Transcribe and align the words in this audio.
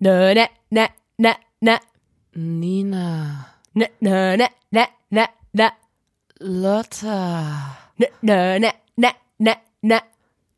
ne, 0.00 0.34
ne, 0.34 0.46
ne, 0.70 0.88
ne, 1.18 1.32
ne, 1.62 1.78
Nina. 2.34 3.06
ne, 3.74 3.86
ne, 4.00 4.36
ne, 4.36 4.48
ne, 4.72 4.84
ne, 5.10 5.26
ne, 5.54 5.68
Lotta. 6.40 7.18
ne, 7.98 8.06
ne, 8.22 8.58
ne, 8.58 8.70
ne, 8.96 9.10
ne, 9.38 9.54
ne. 9.82 9.98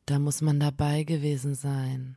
Da 0.06 0.18
muss 0.18 0.42
man 0.42 0.58
dabei 0.60 1.04
gewesen 1.04 1.54
sein. 1.54 2.16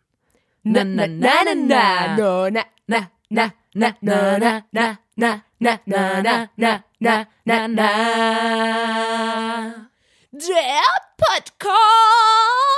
Na, 0.64 0.84
na, 0.84 1.08
na, 1.08 1.44
na, 1.44 1.54
na, 1.54 2.08
na, 2.10 2.64
na, 2.90 3.04
na, 3.30 3.46
na, 3.74 3.94
na, 4.02 4.22
na, 4.34 4.54
na, 4.74 4.98
na, 5.18 5.38
na, 5.62 5.80
na, 5.88 6.10
na, 6.24 6.50
na, 6.58 6.84
na, 7.00 7.26
na, 7.46 7.68
na. 7.68 7.90
Der 10.34 10.94
Podcast. 11.20 12.73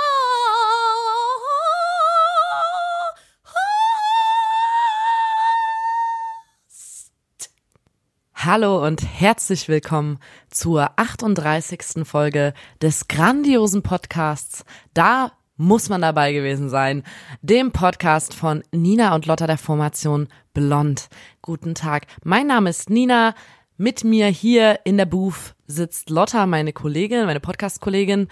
Hallo 8.46 8.80
und 8.86 9.02
herzlich 9.02 9.66
willkommen 9.66 10.20
zur 10.50 10.92
38. 10.94 12.04
Folge 12.06 12.54
des 12.80 13.08
grandiosen 13.08 13.82
Podcasts. 13.82 14.64
Da 14.94 15.32
muss 15.56 15.88
man 15.88 16.00
dabei 16.00 16.32
gewesen 16.32 16.68
sein. 16.68 17.02
Dem 17.42 17.72
Podcast 17.72 18.34
von 18.34 18.62
Nina 18.70 19.16
und 19.16 19.26
Lotta 19.26 19.48
der 19.48 19.58
Formation 19.58 20.28
Blond. 20.54 21.08
Guten 21.42 21.74
Tag. 21.74 22.06
Mein 22.22 22.46
Name 22.46 22.70
ist 22.70 22.88
Nina. 22.88 23.34
Mit 23.78 24.04
mir 24.04 24.28
hier 24.28 24.78
in 24.84 24.96
der 24.96 25.06
Booth 25.06 25.56
sitzt 25.66 26.08
Lotta, 26.08 26.46
meine 26.46 26.72
Kollegin, 26.72 27.26
meine 27.26 27.40
Podcast-Kollegin. 27.40 28.28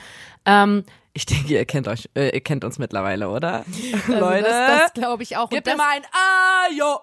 Ähm, 0.46 0.84
ich 1.12 1.26
denke, 1.26 1.54
ihr 1.54 1.64
kennt 1.64 1.88
euch, 1.88 2.08
äh, 2.14 2.28
ihr 2.32 2.40
kennt 2.40 2.62
uns 2.62 2.78
mittlerweile, 2.78 3.30
oder? 3.30 3.64
Leute. 4.06 4.44
Das, 4.44 4.80
das 4.80 4.92
glaube 4.92 5.24
ich 5.24 5.36
auch. 5.36 5.50
Gib 5.50 5.66
mir 5.66 5.74
mal 5.74 5.90
ein 5.90 6.04
Ajo. 6.70 7.00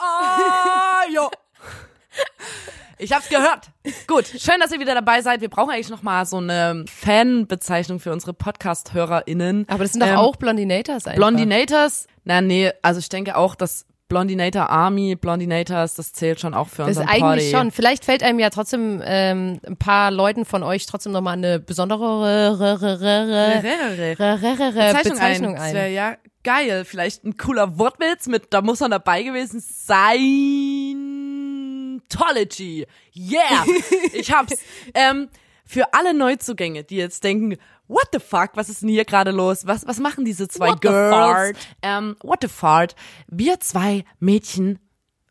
Ajo. 0.00 1.30
Ich 2.98 3.12
hab's 3.12 3.28
gehört. 3.28 3.68
Gut, 4.06 4.26
schön, 4.26 4.60
dass 4.60 4.72
ihr 4.72 4.80
wieder 4.80 4.94
dabei 4.94 5.22
seid. 5.22 5.40
Wir 5.40 5.48
brauchen 5.48 5.70
eigentlich 5.70 5.88
noch 5.90 6.02
mal 6.02 6.26
so 6.26 6.36
eine 6.38 6.84
Fanbezeichnung 6.88 7.98
für 8.00 8.12
unsere 8.12 8.32
Podcast-HörerInnen. 8.34 9.66
aber 9.68 9.84
das 9.84 9.92
sind 9.92 10.02
doch 10.02 10.08
Ähm, 10.08 10.16
auch 10.16 10.36
Blondinators 10.36 11.06
einfach. 11.06 11.16
Blondinators? 11.16 12.06
Na, 12.24 12.40
nee, 12.42 12.70
also 12.82 12.98
ich 13.00 13.08
denke 13.08 13.36
auch, 13.36 13.54
dass 13.54 13.86
Blondinator 14.10 14.68
Army, 14.68 15.16
Blondinators, 15.16 15.94
das 15.94 16.12
zählt 16.12 16.38
schon 16.40 16.52
auch 16.52 16.68
für 16.68 16.82
Das 16.82 16.90
ist 16.90 16.96
unseren 16.98 17.08
eigentlich 17.08 17.50
Party. 17.52 17.64
schon. 17.64 17.70
Vielleicht 17.70 18.04
fällt 18.04 18.22
einem 18.22 18.38
ja 18.40 18.50
trotzdem 18.50 19.00
ähm, 19.02 19.60
ein 19.66 19.76
paar 19.78 20.10
Leuten 20.10 20.44
von 20.44 20.62
euch 20.62 20.84
trotzdem 20.84 21.12
nochmal 21.12 21.34
eine 21.38 21.58
besondere 21.60 22.56
Bezeichnung, 24.92 25.14
Bezeichnung 25.14 25.54
Das 25.54 25.62
ein. 25.64 25.74
wäre 25.74 25.88
ja 25.90 26.16
geil. 26.44 26.84
Vielleicht 26.84 27.24
ein 27.24 27.36
cooler 27.38 27.78
Wortwitz 27.78 28.26
mit, 28.26 28.52
da 28.52 28.60
muss 28.62 28.80
man 28.80 28.90
dabei 28.90 29.22
gewesen 29.22 29.60
sein. 31.00 32.02
Tology. 32.08 32.86
Yeah. 33.16 33.64
Ich 34.12 34.32
hab's. 34.32 34.54
ähm, 34.94 35.28
für 35.64 35.94
alle 35.94 36.14
Neuzugänge, 36.14 36.82
die 36.82 36.96
jetzt 36.96 37.22
denken, 37.22 37.56
what 37.90 38.06
the 38.12 38.20
fuck, 38.20 38.50
was 38.54 38.68
ist 38.68 38.82
denn 38.82 38.88
hier 38.88 39.04
gerade 39.04 39.32
los? 39.32 39.66
Was, 39.66 39.84
was 39.86 39.98
machen 39.98 40.24
diese 40.24 40.46
zwei 40.48 40.68
What 40.68 40.78
the 40.82 40.88
Girls? 40.88 41.12
fart? 41.12 41.56
Ähm, 41.82 42.16
what 42.22 42.38
the 42.42 42.48
fart? 42.48 42.94
Wir 43.26 43.58
zwei 43.60 44.04
Mädchen, 44.20 44.78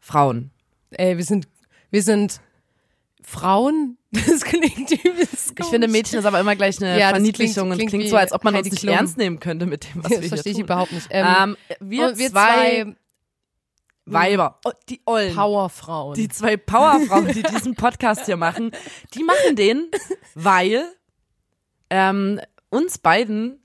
Frauen. 0.02 0.52
Ey, 0.92 1.16
wir 1.18 1.24
sind, 1.24 1.48
wir 1.90 2.04
sind 2.04 2.42
Frauen. 3.24 3.96
Das 4.12 4.42
klingt 4.42 4.90
übelst 5.06 5.54
Ich 5.60 5.66
finde, 5.68 5.88
Mädchen 5.88 6.18
ist 6.18 6.26
aber 6.26 6.40
immer 6.40 6.56
gleich 6.56 6.82
eine 6.82 7.00
Ja, 7.00 7.10
Verniedlichung 7.10 7.70
klingt- 7.70 7.82
und 7.84 7.90
klingt 7.90 8.10
so, 8.10 8.18
als 8.18 8.32
ob 8.32 8.44
man 8.44 8.56
Heidi 8.56 8.70
uns 8.70 8.74
nicht 8.74 8.82
Klum. 8.82 8.96
ernst 8.96 9.18
nehmen 9.18 9.40
könnte 9.40 9.68
mit 9.68 9.84
dem, 9.84 10.04
was 10.04 10.10
Das 10.10 10.12
wir 10.14 10.20
hier 10.22 10.30
verstehe 10.30 10.54
ich 10.54 10.60
überhaupt 10.60 10.92
nicht. 10.92 11.08
Ähm, 11.12 11.28
Ähm, 11.40 11.58
wir, 11.80 12.18
wir 12.18 12.30
zwei, 12.32 12.84
zwei 12.86 12.96
Weiber, 14.06 14.60
oh, 14.66 14.72
die 14.90 15.00
Ollen, 15.06 15.36
Powerfrauen. 15.36 16.16
die 16.16 16.28
zwei 16.28 16.58
Powerfrauen, 16.58 17.28
die 17.28 17.44
diesen 17.44 17.76
Podcast 17.76 18.26
hier 18.26 18.38
machen, 18.38 18.72
die 19.14 19.24
machen 19.24 19.56
den, 19.56 19.92
weil 20.34 20.84
ähm, 21.92 22.42
uns 22.70 22.98
beiden, 22.98 23.60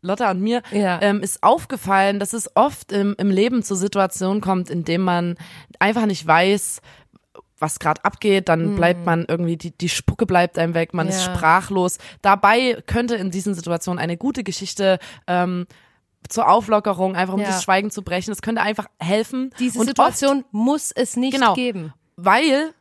Lotta 0.00 0.30
und 0.30 0.40
mir, 0.40 0.62
Ja. 0.70 1.00
ähm, 1.02 1.22
ist 1.22 1.42
aufgefallen, 1.42 2.20
dass 2.20 2.32
es 2.32 2.54
oft 2.54 2.92
im, 2.92 3.14
im 3.18 3.30
Leben 3.30 3.62
zu 3.62 3.74
Situationen 3.74 4.40
kommt, 4.40 4.70
in 4.70 4.84
dem 4.84 5.02
man 5.02 5.36
einfach 5.80 6.06
nicht 6.06 6.26
weiß, 6.26 6.80
was 7.60 7.80
gerade 7.80 8.04
abgeht, 8.04 8.48
dann 8.48 8.76
bleibt 8.76 9.04
man 9.04 9.24
irgendwie, 9.26 9.56
die, 9.56 9.72
die 9.76 9.88
Spucke 9.88 10.26
bleibt 10.26 10.56
einem 10.58 10.74
weg, 10.74 10.94
man 10.94 11.08
ist 11.08 11.26
Ja. 11.26 11.34
sprachlos. 11.34 11.98
Dabei 12.22 12.80
könnte 12.86 13.16
in 13.16 13.32
diesen 13.32 13.54
Situationen 13.54 13.98
eine 13.98 14.16
gute 14.16 14.44
Geschichte 14.44 15.00
ähm, 15.26 15.66
zur 16.28 16.48
Auflockerung, 16.48 17.16
einfach 17.16 17.34
um 17.34 17.40
Ja. 17.40 17.46
das 17.46 17.64
Schweigen 17.64 17.90
zu 17.90 18.02
brechen, 18.02 18.30
das 18.30 18.42
könnte 18.42 18.62
einfach 18.62 18.86
helfen. 19.00 19.50
Diese 19.58 19.80
Und 19.80 19.86
Situation 19.86 20.44
muss 20.52 20.92
es 20.92 21.16
nicht 21.16 21.34
Genau. 21.34 21.54
geben. 21.54 21.92
weil 22.14 22.72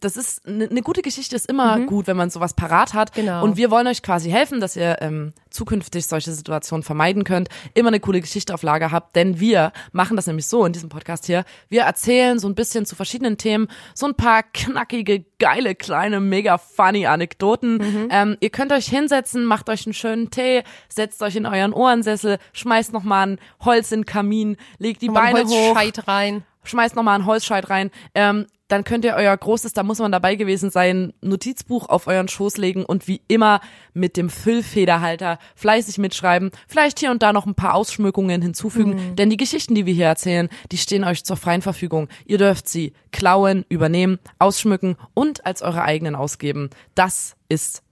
das 0.00 0.16
ist 0.16 0.46
eine 0.46 0.68
ne 0.68 0.82
gute 0.82 1.02
Geschichte 1.02 1.36
ist 1.36 1.48
immer 1.48 1.80
gut, 1.80 2.06
wenn 2.06 2.16
man 2.16 2.30
sowas 2.30 2.54
parat 2.54 2.94
hat. 2.94 3.12
Genau. 3.12 3.44
Und 3.44 3.56
wir 3.56 3.70
wollen 3.70 3.86
euch 3.86 4.02
quasi 4.02 4.30
helfen, 4.30 4.60
dass 4.60 4.76
ihr 4.76 4.98
ähm, 5.00 5.32
zukünftig 5.50 6.06
solche 6.06 6.32
Situationen 6.32 6.82
vermeiden 6.82 7.24
könnt, 7.24 7.48
immer 7.74 7.88
eine 7.88 8.00
coole 8.00 8.20
Geschichte 8.20 8.54
auf 8.54 8.62
Lager 8.62 8.90
habt, 8.90 9.16
denn 9.16 9.38
wir 9.38 9.72
machen 9.92 10.16
das 10.16 10.26
nämlich 10.26 10.46
so 10.46 10.64
in 10.64 10.72
diesem 10.72 10.88
Podcast 10.88 11.26
hier. 11.26 11.44
Wir 11.68 11.82
erzählen 11.82 12.38
so 12.38 12.48
ein 12.48 12.54
bisschen 12.54 12.86
zu 12.86 12.96
verschiedenen 12.96 13.36
Themen 13.36 13.68
so 13.94 14.06
ein 14.06 14.14
paar 14.14 14.42
knackige, 14.42 15.24
geile, 15.38 15.74
kleine, 15.74 16.20
mega 16.20 16.58
funny 16.58 17.06
Anekdoten. 17.06 18.08
Ähm, 18.10 18.36
ihr 18.40 18.50
könnt 18.50 18.72
euch 18.72 18.86
hinsetzen, 18.86 19.44
macht 19.44 19.68
euch 19.68 19.86
einen 19.86 19.94
schönen 19.94 20.30
Tee, 20.30 20.62
setzt 20.88 21.22
euch 21.22 21.36
in 21.36 21.46
euren 21.46 21.72
Ohrensessel, 21.72 22.38
schmeißt 22.52 22.92
noch 22.92 23.02
mal 23.02 23.26
ein 23.26 23.38
Holz 23.64 23.92
in 23.92 24.00
den 24.00 24.06
Kamin, 24.06 24.56
legt 24.78 25.02
die 25.02 25.08
Beine 25.08 25.44
hoch 25.44 25.76
rein. 26.06 26.44
Schmeißt 26.66 26.96
nochmal 26.96 27.16
einen 27.16 27.26
Holzscheit 27.26 27.70
rein. 27.70 27.90
Ähm, 28.14 28.46
dann 28.68 28.82
könnt 28.82 29.04
ihr 29.04 29.14
euer 29.14 29.36
großes, 29.36 29.74
da 29.74 29.82
muss 29.82 30.00
man 30.00 30.10
dabei 30.10 30.34
gewesen 30.34 30.70
sein, 30.70 31.12
Notizbuch 31.20 31.88
auf 31.88 32.08
euren 32.08 32.26
Schoß 32.26 32.56
legen 32.56 32.84
und 32.84 33.06
wie 33.06 33.22
immer 33.28 33.60
mit 33.94 34.16
dem 34.16 34.28
Füllfederhalter 34.28 35.38
fleißig 35.54 35.98
mitschreiben. 35.98 36.50
Vielleicht 36.66 36.98
hier 36.98 37.12
und 37.12 37.22
da 37.22 37.32
noch 37.32 37.46
ein 37.46 37.54
paar 37.54 37.74
Ausschmückungen 37.74 38.42
hinzufügen, 38.42 39.14
denn 39.14 39.30
die 39.30 39.36
Geschichten, 39.36 39.74
die 39.74 39.86
wir 39.86 39.94
hier 39.94 40.06
erzählen, 40.06 40.48
die 40.72 40.78
stehen 40.78 41.04
euch 41.04 41.24
zur 41.24 41.36
freien 41.36 41.62
Verfügung. 41.62 42.08
Ihr 42.24 42.38
dürft 42.38 42.68
sie 42.68 42.92
klauen, 43.12 43.64
übernehmen, 43.68 44.18
ausschmücken 44.38 44.96
und 45.14 45.46
als 45.46 45.62
eure 45.62 45.82
eigenen 45.82 46.16
ausgeben. 46.16 46.70
Das 46.96 47.36
ist 47.48 47.82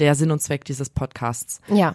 der 0.00 0.16
Sinn 0.16 0.32
und 0.32 0.40
Zweck 0.40 0.64
dieses 0.64 0.90
Podcasts. 0.90 1.60
Ja. 1.68 1.94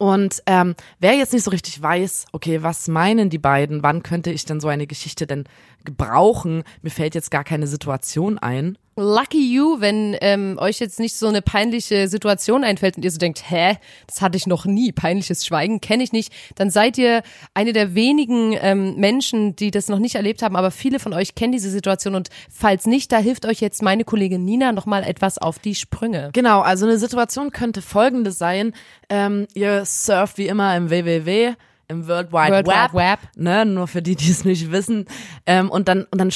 Und 0.00 0.42
ähm, 0.46 0.76
wer 0.98 1.12
jetzt 1.12 1.34
nicht 1.34 1.44
so 1.44 1.50
richtig 1.50 1.82
weiß, 1.82 2.24
okay, 2.32 2.62
was 2.62 2.88
meinen 2.88 3.28
die 3.28 3.36
beiden, 3.36 3.82
wann 3.82 4.02
könnte 4.02 4.30
ich 4.30 4.46
denn 4.46 4.58
so 4.58 4.68
eine 4.68 4.86
Geschichte 4.86 5.26
denn 5.26 5.44
gebrauchen, 5.84 6.62
mir 6.82 6.90
fällt 6.90 7.14
jetzt 7.14 7.30
gar 7.30 7.44
keine 7.44 7.66
Situation 7.66 8.38
ein. 8.38 8.76
Lucky 8.96 9.54
you, 9.54 9.80
wenn 9.80 10.14
ähm, 10.20 10.58
euch 10.60 10.78
jetzt 10.78 11.00
nicht 11.00 11.14
so 11.14 11.26
eine 11.26 11.40
peinliche 11.40 12.06
Situation 12.06 12.64
einfällt 12.64 12.96
und 12.96 13.04
ihr 13.04 13.10
so 13.10 13.16
denkt, 13.16 13.48
hä, 13.48 13.76
das 14.06 14.20
hatte 14.20 14.36
ich 14.36 14.46
noch 14.46 14.66
nie, 14.66 14.92
peinliches 14.92 15.46
Schweigen 15.46 15.80
kenne 15.80 16.02
ich 16.02 16.12
nicht, 16.12 16.32
dann 16.56 16.68
seid 16.68 16.98
ihr 16.98 17.22
eine 17.54 17.72
der 17.72 17.94
wenigen 17.94 18.54
ähm, 18.60 18.96
Menschen, 18.96 19.56
die 19.56 19.70
das 19.70 19.88
noch 19.88 20.00
nicht 20.00 20.16
erlebt 20.16 20.42
haben, 20.42 20.54
aber 20.54 20.70
viele 20.70 20.98
von 20.98 21.14
euch 21.14 21.34
kennen 21.34 21.52
diese 21.52 21.70
Situation 21.70 22.14
und 22.14 22.28
falls 22.50 22.84
nicht, 22.84 23.10
da 23.10 23.18
hilft 23.18 23.46
euch 23.46 23.60
jetzt 23.60 23.80
meine 23.80 24.04
Kollegin 24.04 24.44
Nina 24.44 24.72
nochmal 24.72 25.04
etwas 25.04 25.38
auf 25.38 25.58
die 25.58 25.76
Sprünge. 25.76 26.28
Genau, 26.34 26.60
also 26.60 26.84
eine 26.84 26.98
Situation 26.98 27.52
könnte 27.52 27.80
folgende 27.80 28.32
sein. 28.32 28.74
Ähm, 29.08 29.46
ihr 29.54 29.84
surft 29.86 30.36
wie 30.36 30.48
immer 30.48 30.76
im 30.76 30.90
WWW, 30.90 31.54
im 31.90 32.06
World 32.08 32.32
Wide 32.32 32.52
World 32.52 32.66
Web, 32.66 32.92
Wide 32.92 32.94
Web. 32.94 33.18
ne, 33.36 33.66
nur 33.66 33.86
für 33.88 34.00
die, 34.02 34.16
die 34.16 34.30
es 34.30 34.44
nicht 34.44 34.70
wissen. 34.70 35.04
Ähm, 35.46 35.70
und 35.70 35.88
dann, 35.88 36.04
und 36.10 36.18
dann 36.20 36.30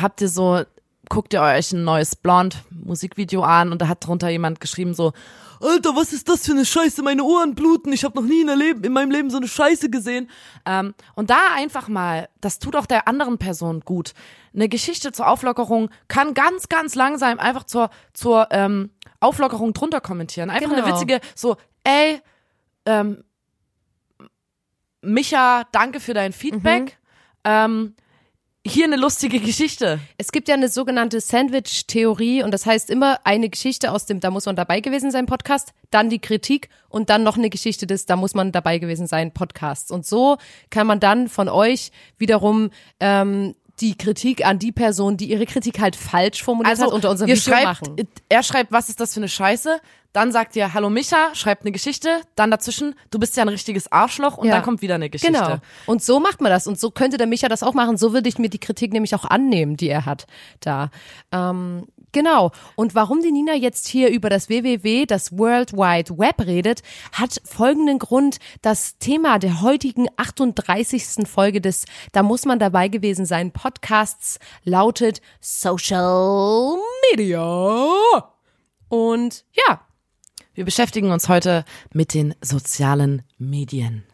habt 0.00 0.20
ihr 0.20 0.28
so, 0.28 0.62
guckt 1.08 1.32
ihr 1.34 1.42
euch 1.42 1.72
ein 1.72 1.84
neues 1.84 2.14
Blond-Musikvideo 2.16 3.42
an 3.42 3.72
und 3.72 3.82
da 3.82 3.88
hat 3.88 4.06
drunter 4.06 4.28
jemand 4.28 4.60
geschrieben 4.60 4.94
so, 4.94 5.12
Alter, 5.60 5.94
was 5.94 6.12
ist 6.12 6.28
das 6.28 6.44
für 6.44 6.52
eine 6.52 6.64
Scheiße? 6.64 7.02
Meine 7.02 7.22
Ohren 7.22 7.54
bluten. 7.54 7.92
Ich 7.92 8.02
habe 8.02 8.20
noch 8.20 8.26
nie 8.28 8.40
in, 8.40 8.48
Leben, 8.58 8.82
in 8.82 8.92
meinem 8.92 9.12
Leben 9.12 9.30
so 9.30 9.36
eine 9.36 9.46
Scheiße 9.46 9.90
gesehen. 9.90 10.28
Ähm, 10.66 10.92
und 11.14 11.30
da 11.30 11.38
einfach 11.54 11.86
mal, 11.86 12.28
das 12.40 12.58
tut 12.58 12.74
auch 12.74 12.86
der 12.86 13.06
anderen 13.06 13.38
Person 13.38 13.80
gut. 13.84 14.12
Eine 14.54 14.68
Geschichte 14.68 15.12
zur 15.12 15.28
Auflockerung 15.28 15.88
kann 16.08 16.34
ganz, 16.34 16.68
ganz 16.68 16.96
langsam 16.96 17.38
einfach 17.38 17.62
zur, 17.62 17.90
zur 18.12 18.48
ähm, 18.50 18.90
Auflockerung 19.20 19.72
drunter 19.72 20.00
kommentieren. 20.00 20.50
Einfach 20.50 20.72
eine 20.72 20.82
Genau. 20.82 20.94
witzige, 20.96 21.20
so, 21.36 21.56
ey, 21.84 22.20
ähm, 22.84 23.22
Micha, 25.02 25.64
danke 25.72 26.00
für 26.00 26.14
dein 26.14 26.32
Feedback. 26.32 26.98
Ähm, 27.44 27.94
hier 28.64 28.84
eine 28.84 28.96
lustige 28.96 29.40
Geschichte. 29.40 29.98
Es 30.18 30.30
gibt 30.30 30.46
ja 30.46 30.54
eine 30.54 30.68
sogenannte 30.68 31.20
Sandwich-Theorie 31.20 32.44
und 32.44 32.52
das 32.52 32.64
heißt 32.64 32.90
immer 32.90 33.18
eine 33.24 33.48
Geschichte 33.48 33.90
aus 33.90 34.06
dem 34.06 34.20
Da 34.20 34.30
muss 34.30 34.46
man 34.46 34.54
dabei 34.54 34.80
gewesen 34.80 35.10
sein 35.10 35.26
Podcast, 35.26 35.72
dann 35.90 36.08
die 36.08 36.20
Kritik 36.20 36.68
und 36.88 37.10
dann 37.10 37.24
noch 37.24 37.36
eine 37.36 37.50
Geschichte 37.50 37.88
des 37.88 38.06
Da 38.06 38.14
muss 38.14 38.34
man 38.34 38.52
dabei 38.52 38.78
gewesen 38.78 39.08
sein 39.08 39.34
Podcasts. 39.34 39.90
Und 39.90 40.06
so 40.06 40.36
kann 40.70 40.86
man 40.86 41.00
dann 41.00 41.28
von 41.28 41.48
euch 41.48 41.90
wiederum 42.18 42.70
ähm, 43.00 43.56
die 43.82 43.98
Kritik 43.98 44.46
an 44.46 44.58
die 44.58 44.72
Person, 44.72 45.16
die 45.16 45.30
ihre 45.30 45.44
Kritik 45.44 45.80
halt 45.80 45.96
falsch 45.96 46.42
formuliert 46.42 46.80
hat, 46.80 46.88
unter 46.92 47.10
unserem 47.10 47.28
Video 47.28 47.42
schreibt, 47.42 47.64
machen. 47.82 47.96
Er 48.28 48.42
schreibt, 48.42 48.72
was 48.72 48.88
ist 48.88 49.00
das 49.00 49.12
für 49.12 49.20
eine 49.20 49.28
Scheiße? 49.28 49.80
Dann 50.12 50.30
sagt 50.30 50.56
ihr, 50.56 50.72
hallo 50.74 50.88
Micha, 50.90 51.34
schreibt 51.34 51.62
eine 51.62 51.72
Geschichte. 51.72 52.20
Dann 52.36 52.50
dazwischen, 52.50 52.94
du 53.10 53.18
bist 53.18 53.36
ja 53.36 53.42
ein 53.44 53.48
richtiges 53.48 53.90
Arschloch. 53.90 54.36
Und 54.38 54.46
Ja. 54.48 54.54
dann 54.56 54.62
kommt 54.62 54.82
wieder 54.82 54.94
eine 54.94 55.10
Geschichte. 55.10 55.32
Genau. 55.32 55.56
Und 55.86 56.02
so 56.02 56.20
macht 56.20 56.40
man 56.40 56.50
das. 56.50 56.66
Und 56.66 56.78
so 56.78 56.90
könnte 56.90 57.16
der 57.16 57.26
Micha 57.26 57.48
das 57.48 57.62
auch 57.62 57.74
machen. 57.74 57.96
So 57.96 58.12
würde 58.12 58.28
ich 58.28 58.38
mir 58.38 58.48
die 58.50 58.58
Kritik 58.58 58.92
nämlich 58.92 59.14
auch 59.14 59.24
annehmen, 59.24 59.76
die 59.76 59.88
er 59.88 60.06
hat 60.06 60.26
da. 60.60 60.90
Ähm, 61.32 61.86
genau. 62.12 62.52
Und 62.76 62.94
warum 62.94 63.22
die 63.22 63.32
Nina 63.32 63.54
jetzt 63.54 63.88
hier 63.88 64.10
über 64.10 64.30
das 64.30 64.48
WWW, 64.48 65.06
das 65.06 65.36
World 65.36 65.72
Wide 65.72 66.18
Web 66.18 66.46
redet, 66.46 66.82
hat 67.12 67.40
folgenden 67.44 67.98
Grund. 67.98 68.38
Das 68.62 68.98
Thema 68.98 69.38
der 69.38 69.62
heutigen 69.62 70.08
38. 70.16 71.26
Folge 71.26 71.60
des 71.60 71.84
Da 72.12 72.22
muss 72.22 72.44
man 72.44 72.58
dabei 72.58 72.88
gewesen 72.88 73.26
sein 73.26 73.52
Podcasts 73.52 74.38
lautet 74.64 75.20
Social 75.40 76.76
Media. 77.10 77.88
Und 78.88 79.44
ja, 79.52 79.80
Wir 80.54 80.66
beschäftigen 80.66 81.10
uns 81.12 81.30
heute 81.30 81.64
mit 81.94 82.12
den 82.12 82.34
sozialen 82.42 83.22
Medien. 83.38 84.04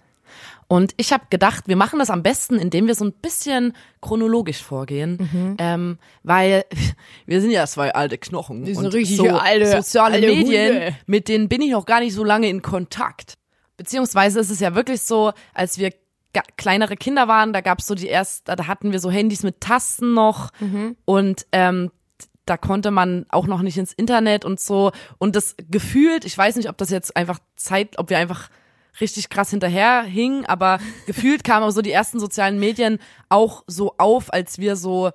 Und 0.70 0.93
ich 0.99 1.12
habe 1.15 1.25
gedacht, 1.31 1.65
wir 1.67 1.76
machen 1.76 1.99
das 1.99 2.11
am 2.11 2.23
besten, 2.23 2.56
indem 2.56 2.87
wir 2.87 2.94
so 2.94 3.05
ein 3.06 3.12
bisschen 3.12 3.73
chronologisch 4.03 4.62
vorgehen, 4.62 5.17
Mhm. 5.32 5.56
ähm, 5.59 5.99
weil 6.23 6.65
wir 7.26 7.41
sind 7.41 7.50
ja 7.53 7.67
zwei 7.67 7.94
alte 7.94 8.19
Knochen. 8.19 8.67
Wir 8.67 8.75
sind 8.75 8.85
und 8.87 8.94
richtige 8.94 9.31
so 9.31 9.37
alte- 9.37 9.67
soziale 9.70 10.15
alte 10.17 10.26
Medien, 10.26 10.75
Hunde. 10.75 10.97
mit 11.06 11.29
denen 11.29 11.49
bin 11.49 11.62
ich 11.62 11.70
noch 11.70 11.87
gar 11.87 12.00
nicht 12.00 12.12
so 12.15 12.23
lange 12.23 12.49
in 12.50 12.61
Kontakt. 12.62 13.35
Beziehungsweise 13.79 14.41
ist 14.41 14.50
es 14.50 14.61
ja 14.61 14.75
wirklich 14.75 15.00
so, 15.03 15.32
als 15.55 15.79
wir 15.79 15.93
kleinere 16.56 16.97
Kinder 16.97 17.26
waren, 17.29 17.53
da 17.53 17.62
gab's 17.62 17.87
so 17.87 17.94
die 17.94 18.06
erst, 18.06 18.49
da 18.49 18.67
hatten 18.67 18.93
wir 18.93 19.00
so 19.00 19.11
Handys 19.11 19.43
mit 19.43 19.61
Tasten 19.61 20.12
noch 20.15 20.50
Mhm. 20.61 20.97
und 21.06 21.47
ähm, 21.53 21.91
da 22.44 22.56
konnte 22.56 22.91
man 22.91 23.25
auch 23.31 23.47
noch 23.47 23.62
nicht 23.62 23.76
ins 23.79 23.93
Internet 23.93 24.44
und 24.44 24.61
so. 24.61 24.93
Und 25.19 25.35
das 25.37 25.55
gefühlt, 25.70 26.25
ich 26.25 26.37
weiß 26.37 26.56
nicht, 26.56 26.69
ob 26.69 26.76
das 26.79 26.91
jetzt 26.91 27.17
einfach 27.17 27.38
Zeit, 27.56 27.99
ob 27.99 28.11
wir 28.11 28.19
einfach 28.19 28.50
richtig 29.00 29.28
krass 29.30 29.50
hinterher 29.50 30.02
hingen, 30.02 30.44
aber 30.46 30.78
gefühlt 31.06 31.44
kamen 31.44 31.62
aber 31.62 31.72
so 31.72 31.82
die 31.82 31.92
ersten 31.92 32.20
sozialen 32.20 32.58
Medien 32.58 32.98
auch 33.28 33.64
so 33.66 33.94
auf, 33.98 34.32
als 34.32 34.58
wir 34.58 34.76
so 34.76 35.10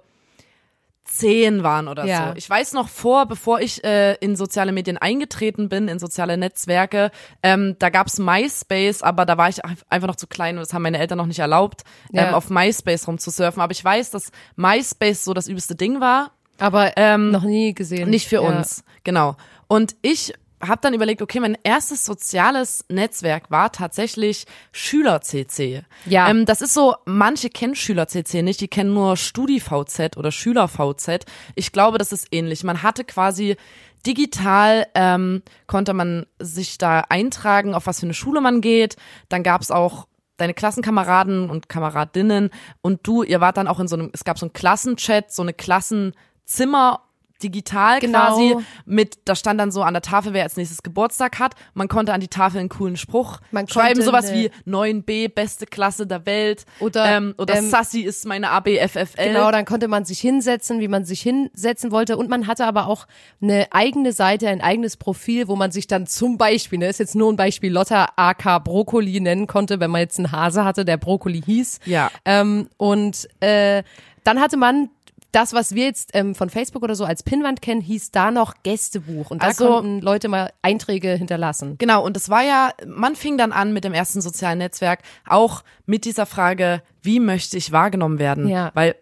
zehn 1.05 1.63
waren 1.63 1.87
oder 1.89 2.05
Ja. 2.05 2.29
so. 2.29 2.37
Ich 2.37 2.49
weiß 2.49 2.73
noch 2.73 2.87
vor, 2.87 3.25
bevor 3.27 3.59
ich 3.59 3.83
äh, 3.83 4.13
in 4.15 4.35
soziale 4.35 4.71
Medien 4.71 4.97
eingetreten 4.97 5.67
bin, 5.69 5.87
in 5.87 5.99
soziale 5.99 6.37
Netzwerke, 6.37 7.11
ähm, 7.43 7.75
da 7.77 7.89
gab's 7.89 8.17
MySpace, 8.19 9.03
aber 9.03 9.25
da 9.25 9.37
war 9.37 9.49
ich 9.49 9.63
ein- 9.63 9.77
einfach 9.89 10.07
noch 10.07 10.15
zu 10.15 10.27
klein 10.27 10.55
und 10.57 10.61
das 10.61 10.73
haben 10.73 10.81
meine 10.81 10.97
Eltern 10.97 11.17
noch 11.17 11.25
nicht 11.25 11.39
erlaubt, 11.39 11.81
Ja. 12.11 12.29
ähm, 12.29 12.33
auf 12.33 12.49
MySpace 12.49 13.07
rumzusurfen. 13.07 13.61
Aber 13.61 13.71
ich 13.73 13.83
weiß, 13.83 14.11
dass 14.11 14.31
MySpace 14.55 15.23
so 15.25 15.33
das 15.33 15.47
übelste 15.47 15.75
Ding 15.75 15.99
war. 15.99 16.31
aber 16.59 16.93
Ähm, 16.97 17.31
noch 17.31 17.43
nie 17.43 17.73
gesehen. 17.73 18.09
Nicht 18.09 18.27
für 18.29 18.35
Ja. 18.35 18.41
uns, 18.41 18.83
genau. 19.03 19.35
Und 19.67 19.95
ich 20.03 20.33
habe 20.67 20.81
dann 20.81 20.93
überlegt, 20.93 21.21
okay, 21.21 21.39
mein 21.39 21.57
erstes 21.63 22.05
soziales 22.05 22.85
Netzwerk 22.89 23.51
war 23.51 23.71
tatsächlich 23.71 24.45
Schüler-CC. 24.71 25.83
Ja. 26.05 26.29
Ähm, 26.29 26.45
das 26.45 26.61
ist 26.61 26.73
so, 26.73 26.95
manche 27.05 27.49
kennen 27.49 27.75
Schüler-CC 27.75 28.41
nicht, 28.41 28.61
die 28.61 28.67
kennen 28.67 28.93
nur 28.93 29.17
Studi-VZ 29.17 30.17
oder 30.17 30.31
Schüler-VZ. 30.31 31.25
Ich 31.55 31.71
glaube, 31.71 31.97
das 31.97 32.11
ist 32.11 32.27
ähnlich. 32.31 32.63
Man 32.63 32.83
hatte 32.83 33.03
quasi 33.03 33.57
digital, 34.05 34.87
ähm, 34.95 35.41
konnte 35.67 35.93
man 35.93 36.25
sich 36.39 36.77
da 36.77 37.05
eintragen, 37.09 37.73
auf 37.73 37.87
was 37.87 37.99
für 37.99 38.05
eine 38.05 38.13
Schule 38.13 38.41
man 38.41 38.61
geht. 38.61 38.95
Dann 39.29 39.43
gab's 39.43 39.71
auch 39.71 40.07
deine 40.37 40.53
Klassenkameraden 40.53 41.49
und 41.49 41.69
Kameradinnen 41.69 42.49
und 42.81 43.01
du, 43.03 43.23
ihr 43.23 43.39
wart 43.39 43.57
dann 43.57 43.67
auch 43.67 43.79
in 43.79 43.87
so 43.87 43.95
einem, 43.95 44.09
es 44.13 44.23
gab 44.23 44.39
so 44.39 44.45
einen 44.45 44.53
Klassenchat, 44.53 45.31
so 45.31 45.41
eine 45.41 45.53
Klassenzimmer 45.53 47.01
digital 47.43 47.99
Genau. 47.99 48.19
quasi 48.19 48.55
mit, 48.85 49.17
da 49.25 49.35
stand 49.35 49.59
dann 49.59 49.71
so 49.71 49.83
an 49.83 49.93
der 49.93 50.01
Tafel, 50.01 50.33
wer 50.33 50.43
als 50.43 50.57
nächstes 50.57 50.83
Geburtstag 50.83 51.39
hat. 51.39 51.55
Man 51.73 51.87
konnte 51.87 52.13
an 52.13 52.21
die 52.21 52.27
Tafel 52.27 52.59
einen 52.59 52.69
coolen 52.69 52.97
Spruch 52.97 53.39
Man 53.51 53.67
schreiben, 53.67 54.01
sowas 54.01 54.33
wie 54.33 54.49
9b, 54.67 55.33
beste 55.33 55.65
Klasse 55.65 56.07
der 56.07 56.25
Welt. 56.25 56.65
Oder, 56.79 57.05
ähm, 57.05 57.35
oder 57.37 57.55
ähm, 57.55 57.69
Sassy 57.69 58.01
ist 58.01 58.25
meine 58.25 58.49
ABFFL. 58.51 59.29
Genau, 59.29 59.51
dann 59.51 59.65
konnte 59.65 59.87
man 59.87 60.05
sich 60.05 60.19
hinsetzen, 60.19 60.79
wie 60.79 60.87
man 60.87 61.05
sich 61.05 61.21
hinsetzen 61.21 61.91
wollte. 61.91 62.17
Und 62.17 62.29
man 62.29 62.47
hatte 62.47 62.65
aber 62.65 62.87
auch 62.87 63.05
eine 63.41 63.67
eigene 63.71 64.13
Seite, 64.13 64.47
ein 64.49 64.61
eigenes 64.61 64.97
Profil, 64.97 65.47
wo 65.47 65.55
man 65.55 65.71
sich 65.71 65.87
dann 65.87 66.07
zum 66.07 66.37
Beispiel, 66.37 66.79
ne, 66.79 66.87
ist 66.87 66.99
jetzt 66.99 67.15
nur 67.15 67.31
ein 67.31 67.35
Beispiel, 67.35 67.71
Lotta 67.71 68.09
AK 68.15 68.63
Brokkoli 68.63 69.19
nennen 69.19 69.47
konnte, 69.47 69.79
wenn 69.79 69.91
man 69.91 70.01
jetzt 70.01 70.17
einen 70.19 70.31
Hase 70.31 70.63
hatte, 70.65 70.85
der 70.85 70.97
Brokkoli 70.97 71.41
hieß. 71.41 71.79
Ja. 71.85 72.11
Ähm, 72.25 72.69
und 72.77 73.27
äh, 73.39 73.83
dann 74.23 74.39
hatte 74.39 74.57
man 74.57 74.89
das, 75.33 75.51
was 75.53 75.75
wir 75.75 75.85
jetzt 75.85 76.11
ähm, 76.13 76.35
von 76.35 76.49
Facebook 76.49 76.83
oder 76.83 76.95
so 76.95 77.05
als 77.05 77.23
Pinnwand 77.23 77.61
kennen, 77.61 77.81
hieß 77.81 78.11
da 78.11 78.31
noch 78.31 78.53
Gästebuch. 78.63 79.31
Und 79.31 79.41
da 79.43 79.47
Also- 79.47 79.67
konnten 79.67 79.99
Leute 79.99 80.29
mal 80.29 80.53
Einträge 80.61 81.15
hinterlassen. 81.15 81.75
Genau, 81.79 82.05
und 82.05 82.15
es 82.15 82.29
war 82.29 82.43
ja, 82.43 82.71
man 82.85 83.15
fing 83.15 83.37
dann 83.37 83.51
an 83.51 83.73
mit 83.73 83.83
dem 83.83 83.93
ersten 83.93 84.21
sozialen 84.21 84.59
Netzwerk, 84.59 84.99
auch 85.27 85.63
mit 85.85 86.05
dieser 86.05 86.25
Frage, 86.25 86.81
wie 87.01 87.19
möchte 87.19 87.57
ich 87.57 87.71
wahrgenommen 87.71 88.19
werden? 88.19 88.47
Ja. 88.47 88.71
Weil 88.75 88.95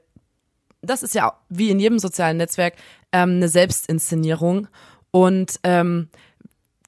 das 0.81 1.03
ist 1.03 1.13
ja 1.13 1.33
wie 1.49 1.69
in 1.69 1.79
jedem 1.79 1.99
sozialen 1.99 2.37
Netzwerk 2.37 2.73
ähm, 3.11 3.31
eine 3.35 3.49
Selbstinszenierung. 3.49 4.67
Und 5.11 5.59
ähm, 5.63 6.07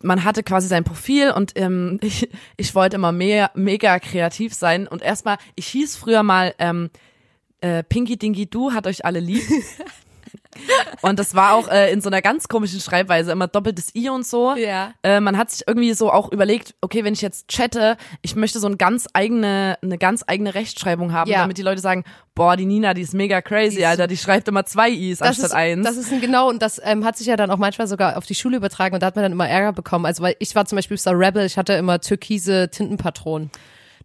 man 0.02 0.24
hatte 0.24 0.42
quasi 0.44 0.68
sein 0.68 0.84
Profil 0.84 1.32
und 1.32 1.52
ähm, 1.56 2.00
ich, 2.02 2.30
ich 2.58 2.74
wollte 2.76 2.96
immer 2.96 3.12
mehr, 3.12 3.52
mega 3.56 4.00
kreativ 4.00 4.54
sein. 4.54 4.88
Und 4.88 5.02
erstmal, 5.02 5.38
ich 5.56 5.68
hieß 5.68 5.98
früher 5.98 6.24
mal 6.24 6.56
ähm, 6.60 6.90
äh, 7.64 7.84
Pinky 7.84 8.18
Dinky 8.18 8.46
Du 8.50 8.74
hat 8.74 8.86
euch 8.88 9.06
alle 9.06 9.20
lieb. 9.20 9.42
Und 11.02 11.18
das 11.20 11.34
war 11.36 11.54
auch 11.56 11.68
äh, 11.68 11.92
in 11.92 12.00
so 12.02 12.10
einer 12.10 12.22
ganz 12.22 12.48
komischen 12.48 12.80
Schreibweise, 12.80 13.32
immer 13.32 13.48
doppeltes 13.48 13.94
I 13.96 14.10
und 14.10 14.26
so. 14.26 14.56
Ja. 14.56 14.94
Äh, 15.04 15.20
man 15.20 15.38
hat 15.38 15.50
sich 15.52 15.68
irgendwie 15.68 15.94
so 15.94 16.12
auch 16.12 16.32
überlegt, 16.32 16.76
okay, 16.82 17.04
wenn 17.04 17.14
ich 17.14 17.22
jetzt 17.22 17.48
chatte, 17.50 17.98
ich 18.22 18.36
möchte 18.36 18.60
so 18.60 18.68
eine 18.68 18.78
ganz 18.78 19.08
eigene, 19.14 19.78
eine 19.82 19.98
ganz 19.98 20.24
eigene 20.28 20.54
Rechtschreibung 20.54 21.12
haben, 21.12 21.30
Ja. 21.30 21.40
damit 21.40 21.58
die 21.58 21.64
Leute 21.64 21.82
sagen, 21.82 22.04
boah, 22.36 22.56
die 22.56 22.66
Nina, 22.66 22.94
die 22.94 23.02
ist 23.02 23.14
mega 23.14 23.42
crazy, 23.42 23.78
Die 23.78 23.86
Alter, 23.86 24.08
die 24.08 24.16
schreibt 24.18 24.48
immer 24.48 24.66
zwei 24.66 24.90
I's 24.92 25.18
Das 25.20 25.30
anstatt 25.30 25.46
ist, 25.48 25.54
eins. 25.56 25.86
das 25.86 25.98
ist 25.98 26.12
ein 26.14 26.22
genau 26.22 26.50
und 26.50 26.62
das 26.62 26.80
ähm, 26.84 27.04
hat 27.04 27.18
sich 27.18 27.28
ja 27.28 27.36
dann 27.36 27.50
auch 27.52 27.58
manchmal 27.58 27.88
sogar 27.88 28.18
auf 28.18 28.26
die 28.26 28.36
Schule 28.36 28.58
übertragen 28.58 28.94
und 28.94 29.02
da 29.02 29.08
hat 29.08 29.16
man 29.16 29.24
dann 29.24 29.32
immer 29.34 29.50
Ärger 29.50 29.74
bekommen. 29.74 30.06
Also 30.06 30.22
weil 30.24 30.36
ich 30.40 30.56
war 30.56 30.66
zum 30.66 30.76
Beispiel 30.78 30.98
Star 30.98 31.18
Rebel, 31.18 31.46
ich 31.46 31.58
hatte 31.58 31.74
immer 31.74 32.00
türkise 32.00 32.70
Tintenpatronen. 32.70 33.50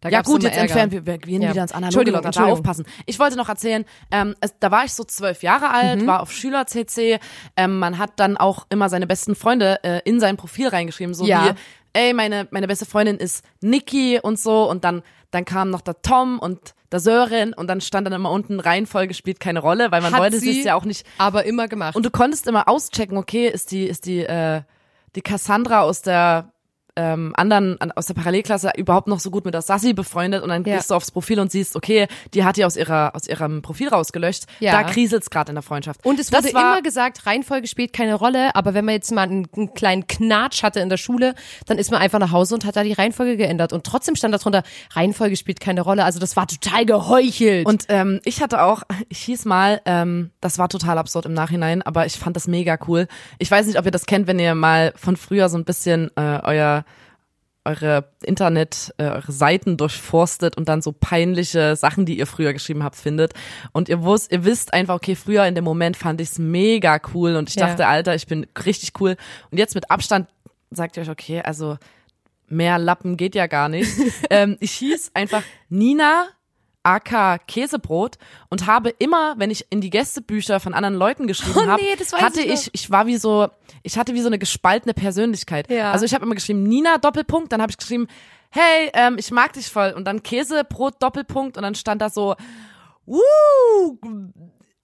Da 0.00 0.08
ja 0.10 0.22
gut, 0.22 0.42
jetzt 0.44 0.52
Ärger. 0.56 0.62
entfernen 0.62 0.92
wir, 0.92 1.06
wir 1.06 1.18
gehen 1.18 1.42
Ja. 1.42 1.50
wieder 1.50 1.62
ins 1.62 1.72
analoge 1.72 1.86
Entschuldigung, 1.86 2.18
Logger, 2.18 2.22
da 2.22 2.28
Entschuldigung. 2.28 2.58
aufpassen. 2.60 2.86
Ich 3.06 3.18
wollte 3.18 3.36
noch 3.36 3.48
erzählen, 3.48 3.84
ähm, 4.12 4.34
es, 4.40 4.54
da 4.60 4.70
war 4.70 4.84
ich 4.84 4.92
so 4.94 5.02
zwölf 5.04 5.42
Jahre 5.42 5.70
alt, 5.70 6.02
Mhm. 6.02 6.06
war 6.06 6.20
auf 6.20 6.30
Schüler-CC, 6.32 7.18
ähm, 7.56 7.78
man 7.78 7.98
hat 7.98 8.12
dann 8.16 8.36
auch 8.36 8.66
immer 8.70 8.88
seine 8.88 9.06
besten 9.06 9.34
Freunde 9.34 9.82
äh, 9.82 10.00
in 10.04 10.20
sein 10.20 10.36
Profil 10.36 10.68
reingeschrieben, 10.68 11.14
so 11.14 11.26
Ja. 11.26 11.54
wie, 11.94 11.98
ey, 11.98 12.12
meine, 12.12 12.46
meine 12.52 12.66
beste 12.68 12.86
Freundin 12.86 13.16
ist 13.16 13.44
Niki 13.60 14.20
und 14.22 14.38
so 14.38 14.70
und 14.70 14.84
dann, 14.84 15.02
dann 15.32 15.44
kam 15.44 15.70
noch 15.70 15.80
der 15.80 16.00
Tom 16.02 16.38
und 16.38 16.74
der 16.92 17.00
Sören 17.00 17.52
und 17.52 17.66
dann 17.66 17.80
stand 17.80 18.06
dann 18.06 18.14
immer 18.14 18.30
unten 18.30 18.60
Reihenfolge 18.60 19.12
spielt 19.14 19.40
keine 19.40 19.58
Rolle, 19.60 19.90
weil 19.90 20.00
man 20.00 20.12
Hat 20.14 20.20
wollte 20.20 20.38
sie 20.38 20.60
es 20.60 20.64
ja 20.64 20.74
auch 20.74 20.84
nicht 20.84 21.04
aber 21.18 21.44
immer 21.44 21.68
gemacht. 21.68 21.96
und 21.96 22.06
du 22.06 22.10
konntest 22.10 22.46
immer 22.46 22.68
auschecken, 22.68 23.18
okay, 23.18 23.48
ist 23.48 23.72
die, 23.72 23.84
ist 23.84 24.06
die, 24.06 24.20
äh, 24.20 24.62
die 25.16 25.20
Cassandra 25.22 25.82
aus 25.82 26.02
der 26.02 26.52
ähm, 26.98 27.32
anderen, 27.36 27.80
an, 27.80 27.92
aus 27.92 28.06
der 28.06 28.14
Parallelklasse 28.14 28.72
überhaupt 28.76 29.06
noch 29.06 29.20
so 29.20 29.30
gut 29.30 29.44
mit 29.44 29.54
der 29.54 29.62
Sassi 29.62 29.92
befreundet 29.94 30.42
und 30.42 30.48
dann 30.48 30.64
Ja. 30.64 30.74
gehst 30.76 30.90
du 30.90 30.94
aufs 30.96 31.10
Profil 31.12 31.38
und 31.38 31.52
siehst, 31.52 31.76
okay, 31.76 32.08
die 32.34 32.42
hat 32.44 32.56
die 32.56 32.64
aus 32.64 32.76
ihrer, 32.76 33.14
aus 33.14 33.28
ihrem 33.28 33.62
Profil 33.62 33.88
rausgelöscht. 33.88 34.44
Ja. 34.60 34.72
Da 34.72 34.82
kriselt's 34.82 35.30
gerade 35.30 35.50
in 35.50 35.54
der 35.54 35.62
Freundschaft. 35.62 36.04
Und 36.04 36.18
es 36.18 36.32
wurde 36.32 36.52
war- 36.54 36.72
immer 36.74 36.82
gesagt, 36.82 37.24
Reihenfolge 37.26 37.68
spielt 37.68 37.92
keine 37.92 38.14
Rolle, 38.16 38.54
aber 38.56 38.74
wenn 38.74 38.84
man 38.84 38.94
jetzt 38.94 39.12
mal 39.12 39.22
einen, 39.22 39.46
einen 39.56 39.74
kleinen 39.74 40.06
Knatsch 40.08 40.62
hatte 40.64 40.80
in 40.80 40.88
der 40.88 40.96
Schule, 40.96 41.34
dann 41.66 41.78
ist 41.78 41.90
man 41.92 42.00
einfach 42.00 42.18
nach 42.18 42.32
Hause 42.32 42.54
und 42.56 42.64
hat 42.64 42.74
da 42.76 42.82
die 42.82 42.92
Reihenfolge 42.92 43.36
geändert. 43.36 43.72
Und 43.72 43.84
trotzdem 43.84 44.16
stand 44.16 44.34
da 44.34 44.38
drunter, 44.38 44.64
Reihenfolge 44.92 45.36
spielt 45.36 45.60
keine 45.60 45.82
Rolle. 45.82 46.04
Also 46.04 46.18
das 46.18 46.34
war 46.36 46.46
total 46.48 46.84
geheuchelt. 46.84 47.66
Und 47.66 47.84
ähm, 47.88 48.20
ich 48.24 48.42
hatte 48.42 48.62
auch, 48.62 48.82
ich 49.08 49.18
hieß 49.20 49.44
mal, 49.44 49.80
ähm, 49.84 50.30
das 50.40 50.58
war 50.58 50.68
total 50.68 50.98
absurd 50.98 51.26
im 51.26 51.34
Nachhinein, 51.34 51.82
aber 51.82 52.06
ich 52.06 52.14
fand 52.18 52.34
das 52.36 52.48
mega 52.48 52.76
cool. 52.88 53.06
Ich 53.38 53.50
weiß 53.50 53.66
nicht, 53.66 53.78
ob 53.78 53.84
ihr 53.84 53.90
das 53.92 54.06
kennt, 54.06 54.26
wenn 54.26 54.38
ihr 54.38 54.54
mal 54.54 54.92
von 54.96 55.16
früher 55.16 55.48
so 55.48 55.56
ein 55.56 55.64
bisschen 55.64 56.10
äh, 56.16 56.40
euer 56.42 56.84
eure 57.68 58.10
Internet, 58.24 58.94
äh, 58.98 59.04
eure 59.04 59.30
Seiten 59.30 59.76
durchforstet 59.76 60.56
und 60.56 60.68
dann 60.68 60.82
so 60.82 60.92
peinliche 60.92 61.76
Sachen, 61.76 62.06
die 62.06 62.18
ihr 62.18 62.26
früher 62.26 62.52
geschrieben 62.52 62.82
habt, 62.82 62.96
findet. 62.96 63.34
Und 63.72 63.88
ihr 63.88 64.02
wusst, 64.02 64.32
ihr 64.32 64.44
wisst 64.44 64.72
einfach, 64.72 64.94
okay, 64.96 65.14
früher 65.14 65.46
in 65.46 65.54
dem 65.54 65.64
Moment 65.64 65.96
fand 65.96 66.20
ich's 66.20 66.38
mega 66.38 66.98
cool 67.14 67.36
und 67.36 67.48
ich 67.50 67.56
Ja. 67.56 67.66
dachte, 67.66 67.86
Alter, 67.86 68.14
ich 68.14 68.26
bin 68.26 68.46
richtig 68.64 68.92
cool. 69.00 69.16
Und 69.50 69.58
jetzt 69.58 69.74
mit 69.74 69.90
Abstand 69.90 70.28
sagt 70.70 70.96
ihr 70.96 71.02
euch, 71.02 71.10
okay, 71.10 71.40
also 71.42 71.76
mehr 72.48 72.78
Lappen 72.78 73.16
geht 73.16 73.34
ja 73.34 73.46
gar 73.46 73.68
nicht. 73.68 73.90
ähm, 74.30 74.56
ich 74.60 74.72
hieß 74.72 75.10
einfach 75.14 75.42
Nina 75.68 76.26
AK 76.88 77.46
Käsebrot 77.46 78.16
und 78.48 78.66
habe 78.66 78.90
immer, 78.90 79.34
wenn 79.38 79.50
ich 79.50 79.66
in 79.70 79.80
die 79.80 79.90
Gästebücher 79.90 80.60
von 80.60 80.74
anderen 80.74 80.94
Leuten 80.94 81.26
geschrieben 81.26 81.58
Oh 81.64 81.66
habe, 81.66 81.82
nee, 81.82 81.96
hatte 82.14 82.40
ich 82.40 82.68
ich, 82.68 82.70
ich 82.72 82.90
war 82.90 83.06
wie 83.06 83.16
so, 83.16 83.48
ich 83.82 83.98
hatte 83.98 84.14
wie 84.14 84.20
so 84.20 84.28
eine 84.28 84.38
gespaltene 84.38 84.94
Persönlichkeit. 84.94 85.70
Ja. 85.70 85.92
Also 85.92 86.04
ich 86.04 86.14
habe 86.14 86.24
immer 86.24 86.34
geschrieben 86.34 86.62
Nina 86.62 86.98
Doppelpunkt, 86.98 87.52
dann 87.52 87.60
habe 87.60 87.70
ich 87.70 87.76
geschrieben, 87.76 88.08
hey, 88.50 88.90
ähm, 88.94 89.16
ich 89.18 89.30
mag 89.30 89.52
dich 89.52 89.68
voll 89.68 89.92
und 89.96 90.06
dann 90.06 90.22
Käsebrot 90.22 91.02
Doppelpunkt 91.02 91.56
und 91.56 91.62
dann 91.62 91.74
stand 91.74 92.00
da 92.00 92.08
so 92.08 92.34
wuh, 93.04 93.98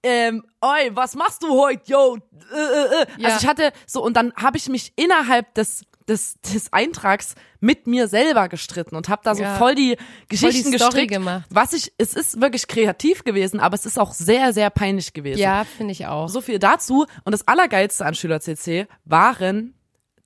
ähm, 0.03 0.43
oi, 0.61 0.91
was 0.93 1.15
machst 1.15 1.41
du 1.41 1.49
heute, 1.49 1.81
yo? 1.91 2.17
Äh, 2.53 2.57
äh, 2.57 3.01
äh. 3.01 3.05
Ja. 3.17 3.29
Also 3.29 3.39
ich 3.41 3.47
hatte 3.47 3.71
so, 3.87 4.03
und 4.03 4.15
dann 4.15 4.33
habe 4.35 4.57
ich 4.57 4.69
mich 4.69 4.93
innerhalb 4.95 5.53
des, 5.55 5.83
des, 6.07 6.39
des 6.41 6.71
Eintrags 6.71 7.35
mit 7.59 7.87
mir 7.87 8.07
selber 8.07 8.47
gestritten 8.49 8.95
und 8.95 9.09
habe 9.09 9.21
da 9.23 9.33
so 9.35 9.41
Ja. 9.43 9.55
voll 9.55 9.73
die 9.75 9.97
Geschichten 10.29 10.67
Story 10.67 10.71
gestrickt. 11.07 11.11
gemacht. 11.11 11.45
Was 11.49 11.73
ich, 11.73 11.93
es 11.97 12.13
ist 12.13 12.39
wirklich 12.41 12.67
kreativ 12.67 13.23
gewesen, 13.23 13.59
aber 13.59 13.73
es 13.75 13.85
ist 13.85 13.97
auch 13.99 14.13
sehr, 14.13 14.53
sehr 14.53 14.69
peinlich 14.69 15.13
gewesen. 15.13 15.39
Ja, 15.39 15.63
finde 15.65 15.93
ich 15.93 16.05
auch. 16.05 16.29
So 16.29 16.41
viel 16.41 16.59
dazu. 16.59 17.05
Und 17.23 17.31
das 17.31 17.47
Allergeilste 17.47 18.05
an 18.05 18.13
Schüler-CC 18.13 18.87
waren 19.05 19.73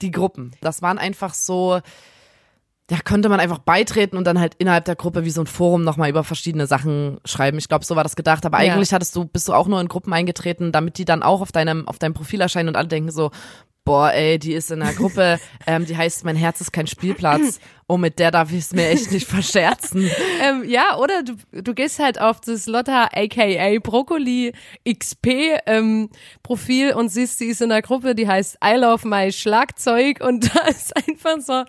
die 0.01 0.11
Gruppen. 0.11 0.51
Das 0.61 0.81
waren 0.81 0.97
einfach 0.97 1.33
so, 1.33 1.79
da 2.87 2.97
konnte 3.03 3.29
man 3.29 3.39
einfach 3.39 3.59
beitreten 3.59 4.17
und 4.17 4.25
dann 4.25 4.39
halt 4.39 4.55
innerhalb 4.57 4.85
der 4.85 4.95
Gruppe 4.95 5.23
wie 5.23 5.29
so 5.29 5.41
ein 5.41 5.47
Forum 5.47 5.83
nochmal 5.83 6.09
über 6.09 6.23
verschiedene 6.23 6.65
Sachen 6.67 7.19
schreiben. 7.23 7.57
Ich 7.59 7.67
glaube, 7.69 7.85
so 7.85 7.95
war 7.95 8.03
das 8.03 8.15
gedacht. 8.15 8.45
Aber 8.45 8.61
Ja. 8.63 8.73
eigentlich 8.73 8.93
hattest 8.93 9.15
du, 9.15 9.25
bist 9.25 9.47
du 9.47 9.53
auch 9.53 9.67
nur 9.67 9.79
in 9.79 9.87
Gruppen 9.87 10.11
eingetreten, 10.11 10.71
damit 10.71 10.97
die 10.97 11.05
dann 11.05 11.21
auch 11.21 11.41
auf 11.41 11.51
deinem, 11.51 11.87
auf 11.87 11.99
deinem 11.99 12.13
Profil 12.15 12.41
erscheinen 12.41 12.69
und 12.69 12.75
alle 12.75 12.87
denken 12.87 13.11
so, 13.11 13.29
boah, 13.89 14.13
ey, 14.13 14.37
die 14.37 14.53
ist 14.53 14.69
in 14.69 14.83
einer 14.83 14.93
Gruppe, 14.93 15.39
ähm, 15.65 15.83
die 15.83 15.97
heißt, 15.97 16.23
mein 16.23 16.35
Herz 16.35 16.61
ist 16.61 16.71
kein 16.71 16.85
Spielplatz. 16.85 17.59
Oh, 17.91 17.97
mit 17.97 18.19
der 18.19 18.29
darf 18.29 18.51
ich 18.51 18.59
es 18.59 18.71
mir 18.71 18.87
echt 18.87 19.11
nicht 19.11 19.27
verscherzen. 19.27 20.07
Ähm, 20.43 20.63
ja, 20.69 20.95
oder 20.97 21.23
du, 21.23 21.33
du 21.51 21.73
gehst 21.73 21.97
halt 21.97 22.21
auf 22.21 22.39
das 22.39 22.67
Lotta 22.67 23.09
aka 23.11 23.79
Brokkoli 23.79 24.53
XP 24.87 25.27
ähm, 25.65 26.09
Profil 26.43 26.93
und 26.93 27.09
siehst, 27.09 27.39
sie 27.39 27.47
ist 27.47 27.63
in 27.63 27.71
einer 27.71 27.81
Gruppe, 27.81 28.13
die 28.13 28.27
heißt 28.27 28.59
I 28.63 28.75
Love 28.75 29.07
My 29.07 29.31
Schlagzeug 29.31 30.21
und 30.21 30.55
da 30.55 30.67
ist 30.67 30.95
einfach 30.95 31.41
so, 31.41 31.63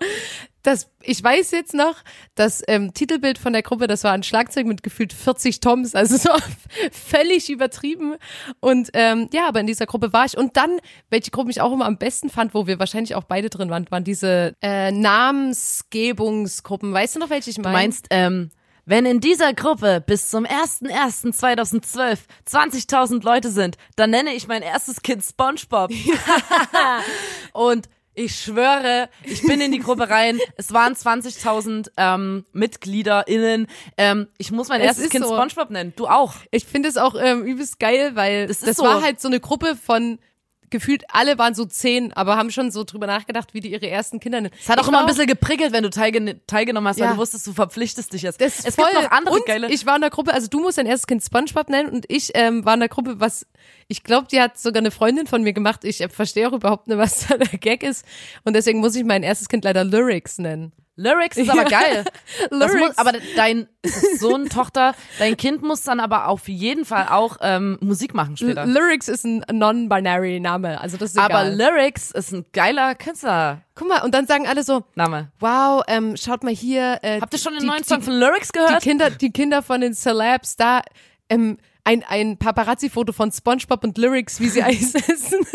das, 0.63 0.91
ich 1.03 1.23
weiß 1.23 1.53
jetzt 1.53 1.73
noch, 1.73 1.97
das 2.35 2.63
ähm, 2.69 2.93
Titelbild 2.93 3.39
von 3.39 3.53
der 3.53 3.63
Gruppe, 3.63 3.87
das 3.87 4.05
war 4.05 4.13
ein 4.13 4.23
Schlagzeug 4.23 4.67
mit 4.67 4.83
gefühlt 4.83 5.13
40 5.13 5.61
Toms, 5.61 5.95
also 5.95 6.17
so 6.17 6.29
völlig 6.93 7.49
übertrieben. 7.49 8.17
Und 8.61 8.91
ähm, 8.93 9.29
ja, 9.33 9.49
aber 9.49 9.61
in 9.61 9.67
dieser 9.67 9.87
Gruppe 9.87 10.13
war 10.13 10.27
ich. 10.27 10.37
Und 10.37 10.57
dann, 10.57 10.79
welche 11.09 11.31
Gruppe 11.31 11.51
ich 11.51 11.61
auch 11.61 11.73
immer 11.73 11.87
am 11.87 11.97
besten 11.97 12.29
fand, 12.29 12.53
wo 12.53 12.67
wir 12.67 12.79
wahrscheinlich 12.79 13.15
auch 13.15 13.25
beide 13.25 13.49
drin 13.49 13.71
waren, 13.71 13.91
waren 13.91 14.05
diese 14.05 14.55
äh, 14.61 14.93
Namensgebungsgruppen. 16.15 16.93
Weißt 16.93 17.17
du 17.17 17.21
noch, 17.21 17.31
welche 17.31 17.51
ich 17.51 17.59
meine? 17.59 17.69
Du 17.69 17.73
meinst, 17.73 18.07
ähm, 18.11 18.51
wenn 18.87 19.07
in 19.07 19.21
dieser 19.21 19.53
Gruppe 19.53 20.03
bis 20.05 20.31
zum 20.31 20.45
01.01.2012 20.45 22.19
20.000 22.49 23.25
Leute 23.25 23.51
sind, 23.51 23.77
dann 23.97 24.11
nenne 24.11 24.35
ich 24.35 24.49
mein 24.49 24.63
erstes 24.63 25.03
Kind 25.03 25.25
SpongeBob. 25.25 25.91
Und 27.53 27.89
ich 28.15 28.35
schwöre, 28.41 29.09
ich 29.23 29.43
bin 29.43 29.61
in 29.61 29.71
die 29.71 29.79
Gruppe 29.79 30.11
rein. 30.11 30.39
Es 30.57 30.73
waren 30.73 30.95
20.000 30.95 31.91
ähm, 31.97 32.45
MitgliederInnen. 32.53 33.69
Ähm, 33.97 34.27
ich 34.37 34.51
muss 34.51 34.69
mein 34.69 34.81
Es 34.81 34.89
erstes 34.89 35.11
Kind 35.11 35.25
so. 35.25 35.35
SpongeBob 35.35 35.71
nennen. 35.71 35.93
Du 35.95 36.09
auch. 36.09 36.35
Ich 36.51 36.65
finde 36.65 36.89
es 36.89 36.97
auch 36.97 37.15
ähm, 37.19 37.45
übelst 37.45 37.79
geil, 37.79 38.17
weil 38.17 38.49
Das 38.49 38.61
das, 38.61 38.77
so. 38.77 38.83
war 38.83 39.03
halt 39.03 39.21
so 39.21 39.29
eine 39.29 39.39
Gruppe 39.39 39.77
von 39.77 40.19
gefühlt 40.71 41.05
alle 41.09 41.37
waren 41.39 41.55
so 41.55 41.65
zehn, 41.65 42.13
aber 42.13 42.37
haben 42.37 42.51
schon 42.51 42.71
so 42.71 42.85
drüber 42.85 43.07
nachgedacht, 43.07 43.55
wie 43.55 43.61
die 43.61 43.73
ihre 43.73 43.89
ersten 43.89 44.21
Kinder 44.21 44.41
nennen. 44.41 44.55
Es 44.61 44.69
hat 44.69 44.79
auch 44.79 44.83
Ich 44.83 44.89
immer 44.89 45.01
ein 45.01 45.07
bisschen 45.07 45.27
geprickelt, 45.27 45.73
wenn 45.73 45.83
du 45.83 45.91
teilgen 45.91 46.41
teilgenommen 46.47 46.89
hast, 46.89 46.99
weil 46.99 47.07
Ja. 47.07 47.13
du 47.13 47.19
wusstest, 47.19 47.47
du 47.47 47.53
verpflichtest 47.53 48.13
dich 48.13 48.23
jetzt. 48.23 48.41
das 48.41 48.65
es 48.65 48.75
voll, 48.77 48.87
gibt 48.91 49.03
noch 49.05 49.11
andere 49.11 49.35
und 49.37 49.47
geile. 49.47 49.71
Ich 49.71 49.85
war 49.87 49.95
in 49.97 50.01
der 50.03 50.11
Gruppe, 50.11 50.33
also 50.33 50.47
du 50.49 50.61
musst 50.61 50.79
dein 50.79 50.87
erstes 50.87 51.07
Kind 51.07 51.23
SpongeBob 51.23 51.69
nennen 51.69 51.91
und 51.91 52.07
ich 52.09 52.31
ähm, 52.35 52.65
war 52.65 52.75
in 52.75 52.81
der 52.81 52.89
Gruppe, 52.89 53.21
was 53.21 53.47
ich 53.89 54.05
glaube, 54.05 54.29
die 54.31 54.41
hat 54.41 54.59
sogar 54.59 54.81
eine 54.81 54.91
Freundin 54.93 55.27
von 55.27 55.43
mir 55.43 55.53
gemacht. 55.53 55.85
Ich 55.85 56.01
äh, 56.01 56.09
verstehe 56.09 56.49
auch 56.49 56.53
überhaupt 56.53 56.87
nicht, 56.89 56.99
was 56.99 57.27
da 57.29 57.37
der 57.37 57.59
Gag 57.59 57.83
ist 57.83 58.05
und 58.45 58.55
deswegen 58.55 58.81
muss 58.81 58.95
ich 58.95 59.05
mein 59.05 59.23
erstes 59.23 59.49
Kind 59.49 59.65
leider 59.65 59.85
Lyrics 59.85 60.39
nennen. 60.39 60.73
Lyrics 61.01 61.39
ist 61.39 61.49
aber 61.49 61.65
geil. 61.65 62.05
Lyrics. 62.51 62.79
muss, 62.79 62.99
aber 62.99 63.13
dein 63.35 63.69
Sohn, 64.19 64.49
Tochter, 64.51 64.95
dein 65.19 65.37
Kind 65.37 65.63
muss 65.63 65.83
dann 65.83 65.99
aber 65.99 66.29
auf 66.29 66.47
jeden 66.49 66.85
Fall 66.85 67.09
auch 67.09 67.39
ähm, 67.41 67.79
Musik 67.81 68.15
machen 68.15 68.37
später. 68.37 68.63
L 68.63 68.71
Lyrics 68.71 69.09
ist 69.09 69.25
ein 69.25 69.43
non-binary 69.51 70.41
Name, 70.41 70.81
also 70.81 70.99
das 70.99 71.11
ist 71.13 71.17
egal. 71.17 71.31
aber 71.31 71.51
Lyrics 71.51 72.11
ist 72.11 72.33
ein 72.33 72.45
geiler 72.53 72.95
Künstlername. 72.95 73.63
Guck 73.75 73.89
mal, 73.89 74.03
und 74.03 74.15
dann 74.15 74.27
sagen 74.27 74.47
alle 74.47 74.63
so, 74.63 74.85
wow, 75.39 75.83
ähm, 75.89 76.17
schaut 76.19 76.45
mal 76.45 76.55
hier. 76.55 76.99
Äh, 77.03 77.21
Habt 77.23 77.33
ihr 77.33 77.39
schon 77.39 77.55
den 77.55 77.61
die, 77.63 77.67
neuen 77.67 77.83
die, 77.83 77.89
Song 77.89 78.03
von 78.03 78.13
Lyrics 78.13 78.49
die 78.49 78.59
gehört? 78.59 78.83
Kinder, 78.83 79.11
die 79.11 79.31
Kinder 79.31 79.63
von 79.63 79.81
den 79.81 79.95
Celebs, 79.95 80.57
da 80.57 80.83
ähm, 81.31 81.57
ein, 81.85 82.05
ein 82.09 82.39
Paparazzi-Foto 82.39 83.13
von 83.13 83.33
SpongeBob 83.33 83.85
und 83.85 83.99
Lyrics, 83.99 84.41
wie 84.41 84.49
sie 84.49 84.63
Eis 84.63 84.95
essen. 84.95 85.47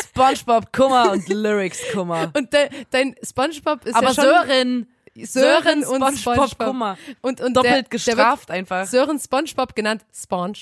SpongeBob 0.00 0.72
Kummer 0.72 1.12
und 1.12 1.28
Lyrics 1.28 1.80
Kummer. 1.92 2.30
Und 2.36 2.52
de, 2.52 2.68
dein 2.90 3.14
SpongeBob 3.22 3.84
ist 3.84 3.94
Aber 3.94 4.08
ja 4.08 4.14
schon 4.14 4.24
Sören, 4.24 4.86
Sören 5.16 5.84
und 5.84 6.02
SpongeBob 6.18 6.18
SpongeBob. 6.18 6.66
Kummer. 6.66 6.98
Und, 7.20 7.40
und 7.40 7.56
Doppelt 7.56 7.72
der, 7.72 7.82
der 7.82 7.90
gestraft 7.90 8.50
einfach. 8.50 8.80
wird 8.80 8.88
Sören 8.90 9.18
SpongeBob 9.18 9.74
genannt 9.74 10.04
Sponge. 10.12 10.58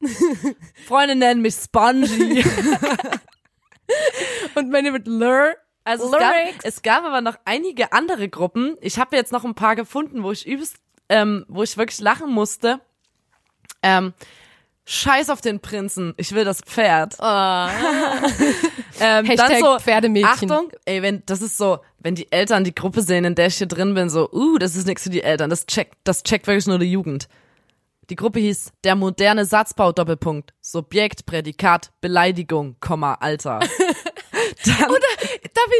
Freunde 0.86 1.16
nennen 1.16 1.42
mich 1.42 1.54
Spongy. 1.54 2.44
Und 4.54 4.70
meine 4.70 4.92
wird 4.92 5.06
Lur. 5.06 5.54
Also 5.84 6.06
es 6.06 6.12
gab, 6.12 6.34
es 6.64 6.82
gab 6.82 7.04
aber 7.04 7.20
noch 7.20 7.36
einige 7.44 7.92
andere 7.92 8.28
Gruppen. 8.28 8.76
Ich 8.80 8.98
habe 8.98 9.14
jetzt 9.16 9.30
noch 9.30 9.44
ein 9.44 9.54
paar 9.54 9.76
gefunden, 9.76 10.24
wo 10.24 10.32
ich 10.32 10.46
übelst, 10.46 10.78
ähm, 11.08 11.44
wo 11.48 11.62
ich 11.62 11.76
wirklich 11.76 12.00
lachen 12.00 12.30
musste. 12.30 12.80
Ähm, 13.86 14.12
Scheiß 14.88 15.30
auf 15.30 15.40
den 15.40 15.58
Prinzen, 15.58 16.14
ich 16.16 16.32
will 16.32 16.44
das 16.44 16.60
Pferd. 16.60 17.14
ähm, 17.20 17.24
Hashtag 19.24 19.36
dann 19.36 19.60
so, 19.60 19.78
Pferdemädchen. 19.80 20.50
Achtung, 20.50 20.70
ey, 20.84 21.02
wenn 21.02 21.24
das 21.26 21.42
ist 21.42 21.58
so, 21.58 21.80
wenn 21.98 22.14
die 22.14 22.30
Eltern 22.30 22.62
die 22.62 22.74
Gruppe 22.74 23.02
sehen, 23.02 23.24
in 23.24 23.34
der 23.34 23.48
ich 23.48 23.56
hier 23.56 23.66
drin 23.66 23.94
bin, 23.94 24.08
so, 24.10 24.30
uh, 24.30 24.58
das 24.58 24.76
ist 24.76 24.86
nichts 24.86 25.02
für 25.02 25.10
die 25.10 25.24
Eltern, 25.24 25.50
das 25.50 25.66
checkt, 25.66 25.96
das 26.04 26.22
checkt 26.22 26.46
wirklich 26.46 26.68
nur 26.68 26.78
die 26.78 26.90
Jugend. 26.90 27.26
Die 28.10 28.14
Gruppe 28.14 28.38
hieß 28.38 28.70
der 28.84 28.94
moderne 28.94 29.44
Satzbau 29.44 29.90
Doppelpunkt 29.90 30.54
Subjekt 30.60 31.26
Prädikat 31.26 31.90
Beleidigung 32.00 32.76
Komma 32.78 33.14
Alter. 33.14 33.58
Dann, 34.64 34.94
Darf 35.54 35.70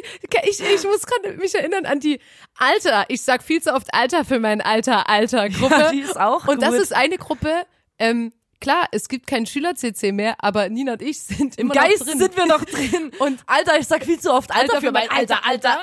ich, 0.43 0.61
ich, 0.61 0.75
ich 0.75 0.85
muss 0.85 1.07
gerade 1.07 1.37
mich 1.37 1.55
erinnern 1.55 1.87
an 1.87 2.01
die 2.01 2.19
Alter. 2.59 3.05
Ich 3.09 3.23
sag 3.23 3.45
viel 3.45 3.63
zu 3.63 3.73
oft 3.73 3.95
Alter 3.95 4.25
für 4.25 4.41
mein 4.41 4.61
Alter, 4.61 5.09
Alter 5.09 5.49
Gruppe. 5.51 5.79
Ja, 5.79 5.91
die 5.93 6.01
ist 6.01 6.19
auch 6.19 6.49
Und 6.49 6.63
das 6.63 6.71
gut. 6.71 6.81
ist 6.81 6.93
eine 6.95 7.17
Gruppe, 7.17 7.53
ähm, 7.99 8.33
klar, 8.61 8.87
es 8.93 9.09
gibt 9.09 9.26
keinen 9.26 9.47
Schüler-CC 9.47 10.12
mehr, 10.12 10.37
aber 10.38 10.69
Nina 10.69 10.95
und 10.95 11.03
ich 11.03 11.21
sind 11.23 11.57
Im 11.57 11.67
immer 11.67 11.75
Geist 11.75 12.00
noch 12.00 12.07
drin. 12.07 12.19
sind 12.19 12.37
wir 12.37 12.47
noch 12.47 12.65
drin. 12.65 13.12
Und 13.19 13.41
Alter, 13.47 13.79
ich 13.79 13.87
sag 13.87 14.05
viel 14.05 14.19
zu 14.19 14.33
oft 14.33 14.55
Alter, 14.55 14.81
für 14.81 14.93
mein 14.93 15.11
Alter, 15.11 15.45
Alter. 15.47 15.79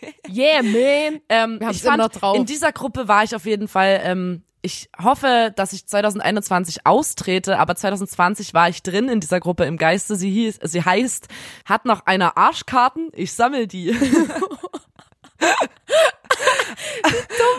Yeah, 0.28 0.62
man. 0.62 1.20
Ähm, 1.28 1.58
ich 1.72 1.82
fand, 1.82 1.98
noch 1.98 2.08
drauf. 2.08 2.36
in 2.36 2.46
dieser 2.46 2.70
Gruppe 2.70 3.08
war 3.08 3.24
ich 3.24 3.34
auf 3.34 3.46
jeden 3.46 3.66
Fall, 3.66 4.00
ähm, 4.04 4.44
ich 4.62 4.88
hoffe, 5.02 5.52
dass 5.56 5.72
ich 5.72 5.88
2021 5.88 6.86
austrete, 6.86 7.58
aber 7.58 7.74
2020 7.74 8.54
war 8.54 8.68
ich 8.68 8.84
drin 8.84 9.08
in 9.08 9.18
dieser 9.18 9.40
Gruppe 9.40 9.64
im 9.64 9.76
Geiste. 9.76 10.14
Sie 10.14 10.30
hieß, 10.30 10.60
sie 10.62 10.84
heißt, 10.84 11.26
hat 11.64 11.84
noch 11.84 12.06
einer 12.06 12.36
Arschkarten, 12.36 13.10
ich 13.12 13.32
sammel 13.32 13.66
die. 13.66 13.90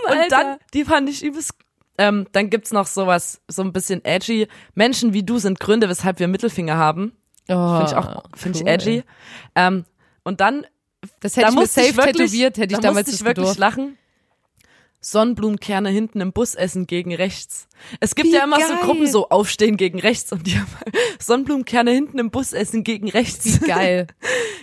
Und 0.07 0.17
Alter. 0.17 0.27
dann, 0.29 0.57
die 0.73 0.85
fand 0.85 1.09
ich 1.09 1.23
übelst 1.23 1.53
ähm, 1.99 2.25
dann 2.31 2.49
gibt's 2.49 2.71
noch 2.71 2.87
sowas, 2.87 3.41
so 3.47 3.61
ein 3.61 3.71
bisschen 3.73 4.03
edgy. 4.03 4.47
Menschen 4.73 5.13
wie 5.13 5.21
du 5.23 5.37
sind 5.37 5.59
Gründe, 5.59 5.87
weshalb 5.89 6.19
wir 6.19 6.27
Mittelfinger 6.27 6.77
haben. 6.77 7.11
Oh, 7.49 7.77
Finde 7.77 7.85
ich 7.91 7.95
auch, 7.97 8.23
finde 8.35 8.57
ich 8.59 8.63
cool. 8.63 8.69
edgy. 8.71 9.03
Ähm, 9.55 9.85
und 10.23 10.39
dann 10.41 10.65
Das 11.19 11.35
hätte 11.35 11.47
da 11.47 11.51
ich 11.53 11.59
mir 11.59 11.67
safe 11.67 11.87
ich 11.87 11.97
wirklich, 11.97 12.15
tätowiert, 12.17 12.57
hätte 12.57 12.73
ich 12.73 12.79
da 12.79 12.87
damals 12.87 13.07
musste 13.07 13.21
ich 13.21 13.25
wirklich 13.25 13.43
gedurft. 13.43 13.59
lachen. 13.59 13.97
Sonnenblumenkerne 15.01 15.89
hinten 15.89 16.19
im 16.19 16.33
Bus 16.33 16.55
essen 16.55 16.85
gegen 16.85 17.15
rechts. 17.15 17.69
Es 18.01 18.15
gibt 18.15 18.27
Wie 18.27 18.33
ja 18.33 18.43
immer 18.43 18.59
so 18.59 18.67
geil. 18.73 18.79
Gruppen 18.83 19.07
so 19.07 19.29
aufstehen 19.29 19.77
gegen 19.77 19.97
rechts 19.99 20.29
und 20.33 20.45
die 20.45 20.59
haben 20.59 20.67
Sonnenblumenkerne 21.19 21.91
hinten 21.91 22.19
im 22.19 22.31
Bus 22.31 22.51
essen 22.51 22.83
gegen 22.83 23.09
rechts. 23.09 23.59
Geil. 23.65 24.07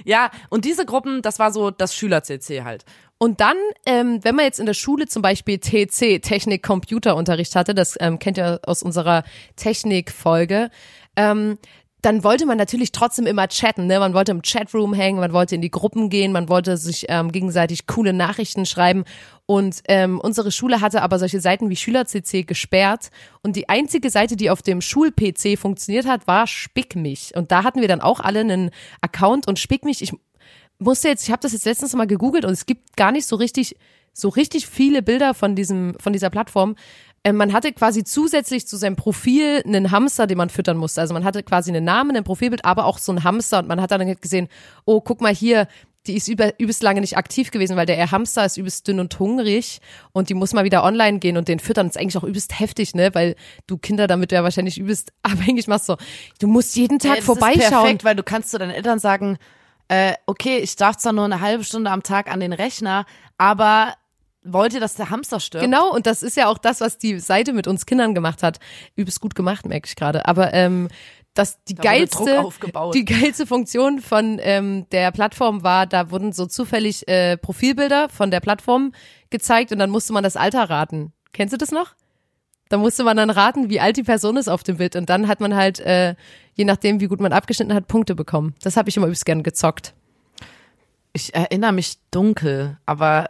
Ja, 0.05 0.31
und 0.51 0.65
diese 0.65 0.87
Gruppen, 0.87 1.21
das 1.21 1.41
war 1.41 1.51
so 1.51 1.73
das 1.73 1.93
Schüler-CC 1.93 2.63
halt. 2.63 2.85
Und 3.19 3.41
dann, 3.41 3.57
ähm, 3.87 4.21
wenn 4.23 4.35
man 4.35 4.45
jetzt 4.45 4.61
in 4.61 4.67
der 4.67 4.75
Schule 4.75 5.07
zum 5.07 5.23
Beispiel 5.23 5.59
TC, 5.59 6.21
Technik 6.21 6.63
Computerunterricht 6.63 7.57
hatte, 7.57 7.75
das 7.75 7.97
ähm, 7.99 8.19
kennt 8.19 8.37
ihr 8.37 8.61
aus 8.65 8.83
unserer 8.83 9.25
Technikfolge, 9.57 10.71
ähm, 11.17 11.57
dann 12.03 12.23
wollte 12.23 12.47
man 12.47 12.57
natürlich 12.57 12.93
trotzdem 12.93 13.27
immer 13.27 13.49
chatten, 13.49 13.87
ne? 13.89 13.99
Man 13.99 14.15
wollte 14.15 14.31
im 14.31 14.43
Chatroom 14.43 14.95
hängen, 14.95 15.19
man 15.19 15.33
wollte 15.33 15.57
in 15.57 15.61
die 15.61 15.73
Gruppen 15.73 16.09
gehen, 16.09 16.31
man 16.31 16.49
wollte 16.49 16.77
sich 16.77 17.07
ähm, 17.09 17.33
gegenseitig 17.33 17.89
coole 17.89 18.13
Nachrichten 18.13 18.65
schreiben. 18.65 19.05
Und 19.47 19.81
ähm, 19.89 20.21
unsere 20.21 20.53
Schule 20.53 20.81
hatte 20.81 21.03
aber 21.03 21.19
solche 21.19 21.41
Seiten 21.41 21.69
wie 21.69 21.75
SchülerCC 21.75 22.47
gesperrt. 22.47 23.11
Und 23.43 23.57
die 23.57 23.69
einzige 23.69 24.11
Seite, 24.11 24.37
die 24.37 24.51
auf 24.51 24.63
dem 24.63 24.81
Schul-PC 24.81 25.59
funktioniert 25.59 26.07
hat, 26.07 26.29
war 26.29 26.47
Spickmich. 26.47 27.33
Und 27.35 27.51
da 27.51 27.65
hatten 27.65 27.81
wir 27.81 27.89
dann 27.89 28.01
auch 28.01 28.21
alle 28.21 28.41
einen 28.41 28.71
Account 29.01 29.49
und 29.49 29.59
Spickmich, 29.59 30.01
ich 30.01 30.13
musste 30.79 31.09
jetzt, 31.09 31.25
ich 31.25 31.31
habe 31.31 31.41
das 31.41 31.53
jetzt 31.53 31.65
letztens 31.65 31.95
mal 31.95 32.07
gegoogelt 32.07 32.45
und 32.45 32.53
es 32.53 32.67
gibt 32.67 32.97
gar 32.97 33.13
nicht 33.13 33.27
so 33.27 33.37
richtig, 33.37 33.77
so 34.13 34.29
richtig 34.29 34.67
viele 34.67 35.03
Bilder 35.03 35.35
von 35.35 35.55
diesem, 35.55 35.95
von 35.99 36.13
dieser 36.13 36.31
Plattform. 36.31 36.77
Ähm, 37.25 37.37
man 37.37 37.53
hatte 37.53 37.73
quasi 37.73 38.05
zusätzlich 38.05 38.67
zu 38.67 38.77
seinem 38.77 38.97
Profil 38.97 39.63
einen 39.67 39.91
Hamster, 39.91 40.27
den 40.27 40.39
man 40.39 40.51
füttern 40.51 40.77
musste. 40.77 41.01
Also 41.01 41.13
man 41.13 41.25
hatte 41.25 41.43
quasi 41.43 41.71
einen 41.71 41.85
Namen, 41.85 42.17
ein 42.17 42.25
Profilbild, 42.25 42.65
aber 42.65 42.85
auch 42.85 42.99
so 42.99 43.13
ein 43.13 43.25
Hamster 43.25 43.59
und 43.59 43.69
man 43.69 43.81
hat 43.81 43.91
dann 43.91 44.15
gesehen, 44.21 44.49
oh, 44.85 45.01
guck 45.01 45.21
mal 45.21 45.35
hier, 45.35 45.67
die 46.07 46.17
ist 46.17 46.29
über, 46.29 46.59
übelst 46.59 46.83
lange 46.83 47.01
nicht 47.01 47.17
aktiv 47.17 47.51
gewesen, 47.51 47.77
weil 47.77 47.87
der 47.87 48.11
Hamster 48.11 48.45
ist 48.45 48.57
übelst 48.57 48.87
dünn 48.87 49.01
und 49.01 49.19
hungrig 49.19 49.81
und 50.13 50.29
die 50.29 50.35
muss 50.35 50.53
mal 50.53 50.65
wieder 50.65 50.85
online 50.85 51.19
gehen 51.19 51.37
und 51.37 51.49
den 51.49 51.59
füttern. 51.59 51.87
Das 51.87 51.97
ist 51.97 52.01
eigentlich 52.01 52.17
auch 52.17 52.25
übelst 52.25 52.59
heftig, 52.59 52.95
ne? 52.95 53.15
Weil 53.15 53.35
du 53.67 53.77
Kinder 53.77 54.07
damit 54.07 54.33
ja 54.33 54.43
wahrscheinlich 54.43 54.79
übelst 54.79 55.13
abhängig 55.23 55.67
machst. 55.67 55.87
So, 55.87 55.97
du 56.39 56.47
musst 56.47 56.77
jeden 56.77 56.99
Tag 56.99 57.09
Ja, 57.09 57.17
das 57.17 57.25
vorbeischauen. 57.25 57.61
Ist 57.61 57.71
perfekt, 57.71 58.05
weil 58.05 58.17
du 58.17 58.23
kannst 58.23 58.51
zu 58.51 58.59
deinen 58.59 58.71
Eltern 58.71 58.99
sagen, 58.99 59.39
äh, 59.89 60.15
okay, 60.27 60.59
ich 60.59 60.77
darf 60.77 60.97
zwar 60.97 61.13
nur 61.13 61.25
eine 61.25 61.41
halbe 61.41 61.65
Stunde 61.65 61.91
am 61.91 62.03
Tag 62.03 62.31
an 62.31 62.41
den 62.41 62.53
Rechner, 62.53 63.07
aber 63.39 63.95
wollt 64.43 64.75
ihr, 64.75 64.81
dass 64.81 64.95
der 64.95 65.11
Hamster 65.11 65.41
stirbt? 65.41 65.65
Genau, 65.65 65.93
und 65.93 66.07
das 66.07 66.23
ist 66.23 66.37
ja 66.37 66.49
auch 66.49 66.59
das, 66.59 66.81
was 66.81 66.99
die 66.99 67.19
Seite 67.19 67.53
mit 67.53 67.67
uns 67.67 67.87
Kindern 67.87 68.15
gemacht 68.15 68.43
hat. 68.43 68.59
Übelst 68.95 69.21
gut 69.21 69.35
gemacht, 69.35 69.67
merke 69.67 69.87
ich 69.89 69.97
gerade. 69.97 70.27
Aber 70.27 70.55
ähm, 70.55 70.89
das 71.35 71.63
die 71.65 71.75
Da 71.75 71.83
geilste, 71.83 72.49
die 72.95 73.05
geilste 73.05 73.47
Funktion 73.47 74.01
von 74.01 74.39
ähm, 74.41 74.87
der 74.91 75.11
Plattform 75.13 75.63
war, 75.63 75.87
da 75.87 76.11
wurden 76.11 76.33
so 76.33 76.47
zufällig 76.47 77.07
äh, 77.09 77.37
Profilbilder 77.37 78.09
von 78.09 78.31
der 78.31 78.41
Plattform 78.41 78.93
gezeigt 79.31 79.73
und 79.73 79.79
dann 79.79 79.91
musste 79.91 80.13
man 80.13 80.25
das 80.25 80.37
Alter 80.37 80.71
raten. 80.71 81.13
Kennst 81.33 81.53
du 81.53 81.59
das 81.59 81.73
noch? 81.73 81.95
Da 82.69 82.79
musste 82.79 83.05
man 83.05 83.17
dann 83.17 83.31
raten, 83.31 83.71
wie 83.71 83.81
alt 83.81 83.97
die 83.97 84.03
Person 84.03 84.37
ist 84.37 84.49
auf 84.49 84.63
dem 84.63 84.79
Bild 84.79 84.97
und 84.97 85.09
dann 85.09 85.29
hat 85.29 85.41
man 85.41 85.55
halt, 85.55 85.81
äh, 85.81 86.15
je 86.55 86.65
nachdem, 86.65 87.01
wie 87.01 87.07
gut 87.07 87.21
man 87.21 87.33
abgeschnitten 87.33 87.75
hat, 87.75 87.87
Punkte 87.87 88.15
bekommen. 88.15 88.55
Das 88.63 88.77
habe 88.77 88.89
ich 88.89 88.97
immer 88.97 89.07
übelst 89.07 89.27
gern 89.27 89.43
gezockt. 89.43 89.95
Ich 91.13 91.35
erinnere 91.35 91.73
mich 91.73 91.99
dunkel, 92.11 92.77
aber 92.85 93.29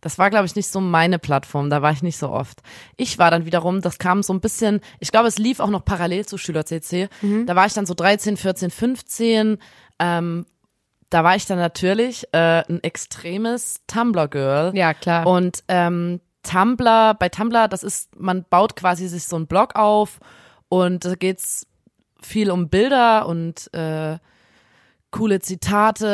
das 0.00 0.18
war, 0.18 0.30
glaube 0.30 0.46
ich, 0.46 0.54
nicht 0.54 0.68
so 0.68 0.80
meine 0.80 1.18
Plattform. 1.18 1.68
Da 1.68 1.82
war 1.82 1.90
ich 1.90 2.02
nicht 2.02 2.16
so 2.16 2.30
oft. 2.30 2.62
Ich 2.96 3.18
war 3.18 3.30
dann 3.30 3.44
wiederum, 3.44 3.80
das 3.80 3.98
kam 3.98 4.22
so 4.22 4.32
ein 4.32 4.40
bisschen, 4.40 4.80
ich 5.00 5.10
glaube, 5.10 5.26
es 5.26 5.36
lief 5.36 5.58
auch 5.58 5.70
noch 5.70 5.84
parallel 5.84 6.24
zu 6.26 6.38
Schüler-CC. 6.38 7.08
Da 7.46 7.56
war 7.56 7.66
ich 7.66 7.72
dann 7.72 7.86
so 7.86 7.94
13, 7.94 8.36
14, 8.36 8.70
15. 8.70 9.58
Ähm, 9.98 10.46
da 11.10 11.24
war 11.24 11.34
ich 11.34 11.46
dann 11.46 11.58
natürlich 11.58 12.24
äh, 12.32 12.62
ein 12.68 12.82
extremes 12.84 13.80
Tumblr-Girl. 13.88 14.76
Ja, 14.76 14.94
klar. 14.94 15.26
Und 15.26 15.64
ähm, 15.68 16.20
Tumblr, 16.50 17.14
bei 17.18 17.28
Tumblr, 17.28 17.68
das 17.68 17.82
ist, 17.82 18.14
man 18.18 18.44
baut 18.48 18.76
quasi 18.76 19.08
sich 19.08 19.26
so 19.26 19.36
einen 19.36 19.46
Blog 19.46 19.74
auf 19.76 20.18
und 20.68 21.04
da 21.04 21.14
geht's 21.14 21.66
viel 22.22 22.50
um 22.50 22.68
Bilder 22.68 23.26
und 23.26 23.72
äh, 23.74 24.18
coole 25.10 25.40
Zitate 25.40 26.06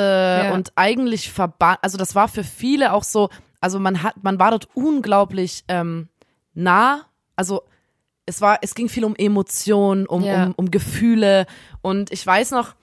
Ja. 0.47 0.55
und 0.55 0.73
eigentlich 0.77 1.31
verbannt, 1.31 1.79
also 1.83 1.99
das 1.99 2.15
war 2.15 2.29
für 2.29 2.45
viele 2.45 2.93
auch 2.93 3.05
so, 3.05 3.29
also 3.61 3.79
man 3.79 4.03
hat, 4.03 4.23
man 4.23 4.39
war 4.39 4.51
dort 4.51 4.69
unglaublich 4.75 5.65
ähm, 5.69 6.09
nah, 6.55 7.03
also 7.37 7.63
es 8.27 8.41
war, 8.41 8.59
es 8.63 8.75
ging 8.75 8.89
viel 8.89 9.05
um 9.05 9.17
Emotionen, 9.17 10.07
um, 10.07 10.23
Ja. 10.25 10.45
um, 10.45 10.53
um 10.57 10.71
Gefühle 10.71 11.47
und 11.81 12.13
ich 12.13 12.25
weiß 12.27 12.53
noch, 12.53 12.75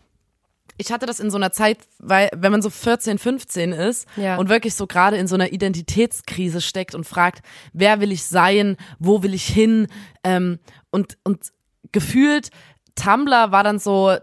ich 0.80 0.92
hatte 0.94 1.06
das 1.06 1.20
in 1.20 1.30
so 1.30 1.36
einer 1.38 1.52
Zeit, 1.52 1.78
weil 2.00 2.30
wenn 2.36 2.52
man 2.54 2.62
so 2.62 2.70
14, 2.70 3.18
15 3.20 3.74
ist 3.74 4.08
Ja. 4.16 4.38
und 4.38 4.48
wirklich 4.50 4.74
so 4.76 4.88
gerade 4.88 5.18
in 5.18 5.28
so 5.28 5.36
einer 5.36 5.52
Identitätskrise 5.52 6.62
steckt 6.62 6.96
und 6.96 7.06
fragt, 7.06 7.46
wer 7.74 8.00
will 8.00 8.12
ich 8.14 8.24
sein, 8.24 8.78
wo 8.98 9.22
will 9.22 9.34
ich 9.34 9.46
hin 9.46 9.88
ähm, 10.24 10.60
und 10.90 11.18
und 11.24 11.52
gefühlt 11.92 12.50
Tumblr 12.96 13.52
war 13.52 13.64
dann 13.64 13.78
so 13.80 14.16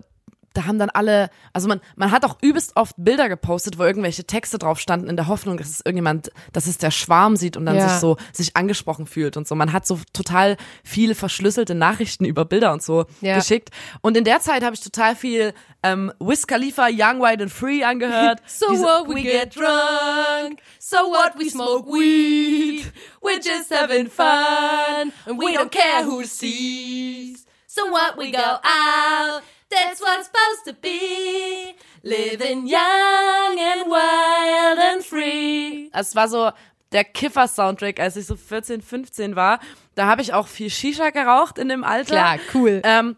da 0.56 0.64
haben 0.66 0.78
dann 0.78 0.90
alle, 0.90 1.30
also 1.52 1.68
man, 1.68 1.80
man 1.96 2.10
hat 2.10 2.24
auch 2.24 2.38
übelst 2.40 2.72
oft 2.76 2.94
Bilder 2.98 3.28
gepostet, 3.28 3.78
wo 3.78 3.84
irgendwelche 3.84 4.24
Texte 4.24 4.58
drauf 4.58 4.80
standen, 4.80 5.08
in 5.08 5.16
der 5.16 5.26
Hoffnung, 5.28 5.56
dass 5.58 5.68
es 5.68 5.80
irgendjemand, 5.80 6.30
dass 6.52 6.66
es 6.66 6.78
der 6.78 6.90
Schwarm 6.90 7.36
sieht 7.36 7.56
und 7.56 7.66
dann 7.66 7.76
Ja. 7.76 7.88
sich 7.88 7.98
so, 8.00 8.16
sich 8.32 8.56
angesprochen 8.56 9.06
fühlt 9.06 9.36
und 9.36 9.46
so. 9.46 9.54
Man 9.54 9.72
hat 9.72 9.86
so 9.86 9.98
total 10.12 10.56
viele 10.84 11.14
verschlüsselte 11.14 11.74
Nachrichten 11.74 12.24
über 12.24 12.44
Bilder 12.44 12.72
und 12.72 12.82
so 12.82 13.04
Ja. 13.20 13.36
geschickt. 13.36 13.70
Und 14.00 14.16
in 14.16 14.24
der 14.24 14.40
Zeit 14.40 14.64
habe 14.64 14.74
ich 14.74 14.80
total 14.80 15.14
viel 15.16 15.52
ähm, 15.82 16.12
Wiz 16.18 16.46
Khalifa, 16.46 16.88
Young, 16.90 17.20
White 17.20 17.42
and 17.44 17.52
Free 17.52 17.84
angehört. 17.84 18.40
So 18.46 18.66
Diese- 18.70 18.82
what 18.84 19.08
we 19.08 19.22
get 19.22 19.54
drunk, 19.54 20.60
so 20.80 20.96
what 20.96 21.34
we 21.38 21.48
smoke 21.50 21.86
weed, 21.92 22.90
we're 23.22 23.36
just 23.36 23.70
having 23.72 24.08
fun, 24.08 25.12
and 25.26 25.38
we 25.38 25.52
don't 25.56 25.70
care 25.70 26.04
who 26.04 26.22
sees. 26.24 27.44
So 27.66 27.82
what 27.90 28.16
we 28.16 28.30
go 28.32 28.38
out, 28.38 29.42
that's 29.70 30.00
what's 30.00 30.26
supposed 30.26 30.64
to 30.66 30.74
be, 30.74 31.74
living 32.02 32.66
young 32.66 33.58
and 33.58 33.90
wild 33.90 34.78
and 34.78 35.04
free. 35.04 35.90
Es 35.92 36.14
war 36.14 36.28
so 36.28 36.50
der 36.92 37.04
Kiffer-Soundtrack, 37.04 38.00
als 38.00 38.16
ich 38.16 38.26
so 38.26 38.36
14, 38.36 38.80
15 38.80 39.36
war. 39.36 39.58
Da 39.94 40.06
habe 40.06 40.22
ich 40.22 40.32
auch 40.32 40.46
viel 40.46 40.70
Shisha 40.70 41.10
geraucht 41.10 41.58
in 41.58 41.68
dem 41.68 41.84
Alter. 41.84 42.14
Klar, 42.14 42.38
cool. 42.54 42.80
Ähm, 42.84 43.16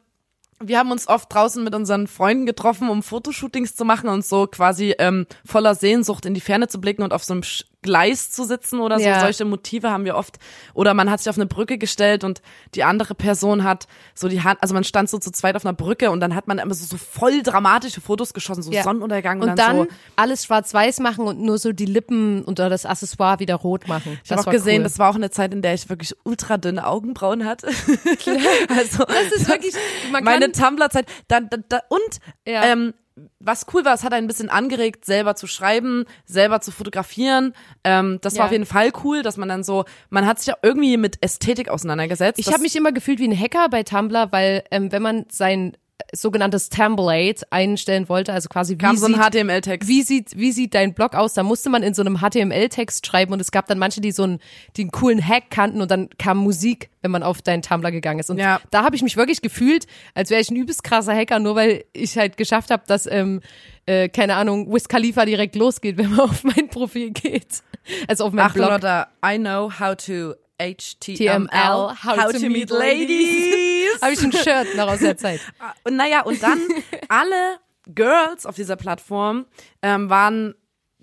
wir 0.61 0.79
haben 0.79 0.91
uns 0.91 1.07
oft 1.07 1.33
draußen 1.33 1.63
mit 1.63 1.75
unseren 1.75 2.07
Freunden 2.07 2.47
getroffen, 2.47 2.89
um 2.89 3.03
Fotoshootings 3.03 3.77
zu 3.77 3.85
machen 3.85 4.09
und 4.09 4.25
so 4.25 4.47
quasi 4.47 4.95
ähm, 4.99 5.27
voller 5.45 5.75
Sehnsucht 5.75 6.27
in 6.27 6.35
die 6.35 6.41
Ferne 6.41 6.69
zu 6.69 6.81
blicken 6.81 7.03
und 7.03 7.13
auf 7.13 7.23
so 7.25 7.35
einem 7.35 7.43
Gleis 7.83 8.31
zu 8.33 8.45
sitzen 8.45 8.81
oder 8.81 8.99
so. 8.99 9.07
Ja. 9.07 9.21
Solche 9.21 9.45
Motive 9.45 9.91
haben 9.91 10.05
wir 10.05 10.17
oft. 10.17 10.39
Oder 10.75 10.95
man 10.95 11.09
hat 11.11 11.21
sich 11.21 11.31
auf 11.31 11.37
eine 11.37 11.47
Brücke 11.47 11.79
gestellt 11.79 12.25
und 12.25 12.43
die 12.75 12.83
andere 12.83 13.15
Person 13.15 13.63
hat 13.63 13.87
so 14.15 14.29
die 14.29 14.43
Hand, 14.43 14.59
also 14.63 14.75
man 14.75 14.83
stand 14.85 15.09
so 15.09 15.19
zu 15.19 15.31
zweit 15.31 15.55
auf 15.55 15.65
einer 15.65 15.75
Brücke 15.75 16.11
und 16.11 16.19
dann 16.21 16.35
hat 16.35 16.49
man 16.49 16.59
immer 16.59 16.75
so, 16.75 16.85
so 16.85 16.97
voll 16.97 17.43
dramatische 17.43 18.01
Fotos 18.01 18.35
geschossen, 18.35 18.63
so 18.63 18.73
Ja. 18.73 18.83
Sonnenuntergang 18.83 19.41
und, 19.41 19.51
Und 19.51 19.59
dann 19.59 19.77
so. 19.77 19.87
alles 20.17 20.45
schwarz-weiß 20.45 20.99
machen 21.01 21.27
und 21.27 21.41
nur 21.41 21.59
so 21.59 21.73
die 21.73 21.85
Lippen 21.85 22.43
unter 22.45 22.69
das 22.69 22.85
Accessoire 22.85 23.39
wieder 23.39 23.55
rot 23.55 23.87
machen. 23.87 24.19
Ich 24.25 24.31
habe 24.33 24.41
auch 24.43 24.51
gesehen, 24.51 24.83
das 24.83 24.99
war 24.99 25.11
auch 25.11 25.15
eine 25.15 25.31
Zeit, 25.31 25.53
in 25.55 25.63
der 25.63 25.75
ich 25.75 25.89
wirklich 25.89 26.15
ultra 26.25 26.59
dünne 26.59 26.87
Augenbrauen 26.87 27.45
hatte. 27.45 27.69
also 28.69 29.05
das 29.05 29.33
ist 29.37 29.49
wirklich, 29.49 29.75
man 30.11 30.25
meine 30.25 30.51
Tumblr-Zeit. 30.53 31.07
Da, 31.29 31.41
da, 31.41 31.59
da, 31.69 31.81
und 31.89 32.01
Ja. 32.47 32.65
ähm, 32.65 32.95
was 33.41 33.67
cool 33.73 33.85
war, 33.85 33.95
es 33.95 34.05
hat 34.05 34.13
einen 34.13 34.25
ein 34.25 34.29
bisschen 34.29 34.49
angeregt, 34.51 35.05
selber 35.05 35.35
zu 35.35 35.47
schreiben, 35.47 36.05
selber 36.25 36.61
zu 36.61 36.71
fotografieren. 36.71 37.55
Ähm, 37.85 38.19
das 38.23 38.35
Ja. 38.35 38.41
war 38.41 38.47
auf 38.47 38.53
jeden 38.53 38.67
Fall 38.67 38.91
cool, 39.05 39.23
dass 39.23 39.37
man 39.37 39.49
dann 39.49 39.63
so, 39.65 39.85
man 40.11 40.27
hat 40.27 40.39
sich 40.39 40.49
ja 40.49 40.57
irgendwie 40.63 40.97
mit 40.97 41.23
Ästhetik 41.23 41.69
auseinandergesetzt. 41.69 42.39
ich 42.39 42.47
habe 42.49 42.61
mich 42.63 42.77
immer 42.77 42.93
gefühlt 42.93 43.19
wie 43.19 43.29
ein 43.29 43.39
Hacker 43.39 43.69
bei 43.69 43.83
Tumblr, 43.83 44.33
weil 44.33 44.65
ähm, 44.71 44.93
wenn 44.93 45.03
man 45.03 45.27
sein 45.31 45.77
sogenanntes 46.13 46.69
Template 46.71 47.45
einstellen 47.51 48.09
wollte, 48.09 48.33
also 48.33 48.49
quasi 48.49 48.75
wie 48.75 48.79
kam 48.79 48.97
so 48.97 49.07
ein 49.07 49.15
sieht, 49.15 49.23
HTML-Text. 49.43 49.89
wie 49.89 50.03
sieht, 50.03 50.37
wie 50.39 50.53
sieht 50.53 50.75
dein 50.75 50.95
Blog 50.95 51.15
aus? 51.15 51.35
Da 51.35 51.43
musste 51.43 51.69
man 51.71 51.83
in 51.83 51.93
so 51.95 52.03
einem 52.03 52.19
HTML-Text 52.21 53.07
schreiben 53.07 53.33
und 53.33 53.41
es 53.41 53.51
gab 53.51 53.67
dann 53.67 53.79
manche, 53.79 54.01
die 54.01 54.13
so 54.13 54.23
einen, 54.23 54.39
die 54.77 54.83
einen 54.83 54.91
coolen 54.91 55.27
Hack 55.27 55.51
kannten 55.51 55.83
und 55.83 55.91
dann 55.91 56.09
kam 56.19 56.39
Musik, 56.39 56.89
wenn 57.03 57.11
man 57.11 57.23
auf 57.23 57.43
deinen 57.43 57.63
Tumblr 57.63 57.91
gegangen 57.91 58.21
ist. 58.21 58.31
Und 58.31 58.39
Ja. 58.39 58.61
da 58.71 58.85
habe 58.85 58.97
ich 58.97 59.03
mich 59.03 59.17
wirklich 59.17 59.43
gefühlt, 59.43 59.87
als 60.15 60.31
wäre 60.31 60.41
ich 60.41 60.51
ein 60.51 60.57
übelst 60.57 60.83
krasser 60.85 61.15
Hacker, 61.15 61.41
nur 61.41 61.57
weil 61.57 61.85
ich 61.93 62.17
halt 62.17 62.37
geschafft 62.37 62.71
habe, 62.71 62.85
dass, 62.87 63.07
ähm, 63.07 63.41
äh, 63.87 64.09
keine 64.09 64.37
Ahnung, 64.37 64.73
Wiz 64.73 64.89
Khalifa 64.89 65.25
direkt 65.25 65.57
losgeht, 65.57 65.97
wenn 65.99 66.11
man 66.11 66.21
auf 66.21 66.45
mein 66.45 66.69
Profil 66.69 67.11
geht. 67.11 67.63
Also 68.07 68.25
auf 68.25 68.33
mein 68.33 68.47
Achtung 68.47 68.63
Blog. 68.63 68.83
Leute, 68.83 69.07
I 69.25 69.37
know 69.39 69.71
how 69.79 69.95
to 69.97 70.35
HTML, 70.61 71.49
TML, 71.49 72.05
how 72.05 72.33
to 72.33 72.49
meet 72.51 72.71
ladies. 72.71 74.01
Habe 74.03 74.13
ich 74.13 74.23
ein 74.23 74.33
Shirt 74.33 74.77
noch 74.77 74.89
aus 74.89 74.99
der 75.01 75.17
Zeit. 75.17 75.41
Und 75.85 75.97
naja, 75.97 76.23
und 76.23 76.43
dann 76.43 76.61
alle 77.09 77.59
Girls 77.87 78.45
auf 78.45 78.57
dieser 78.57 78.77
Plattform 78.77 79.47
ähm, 79.83 80.11
waren 80.11 80.55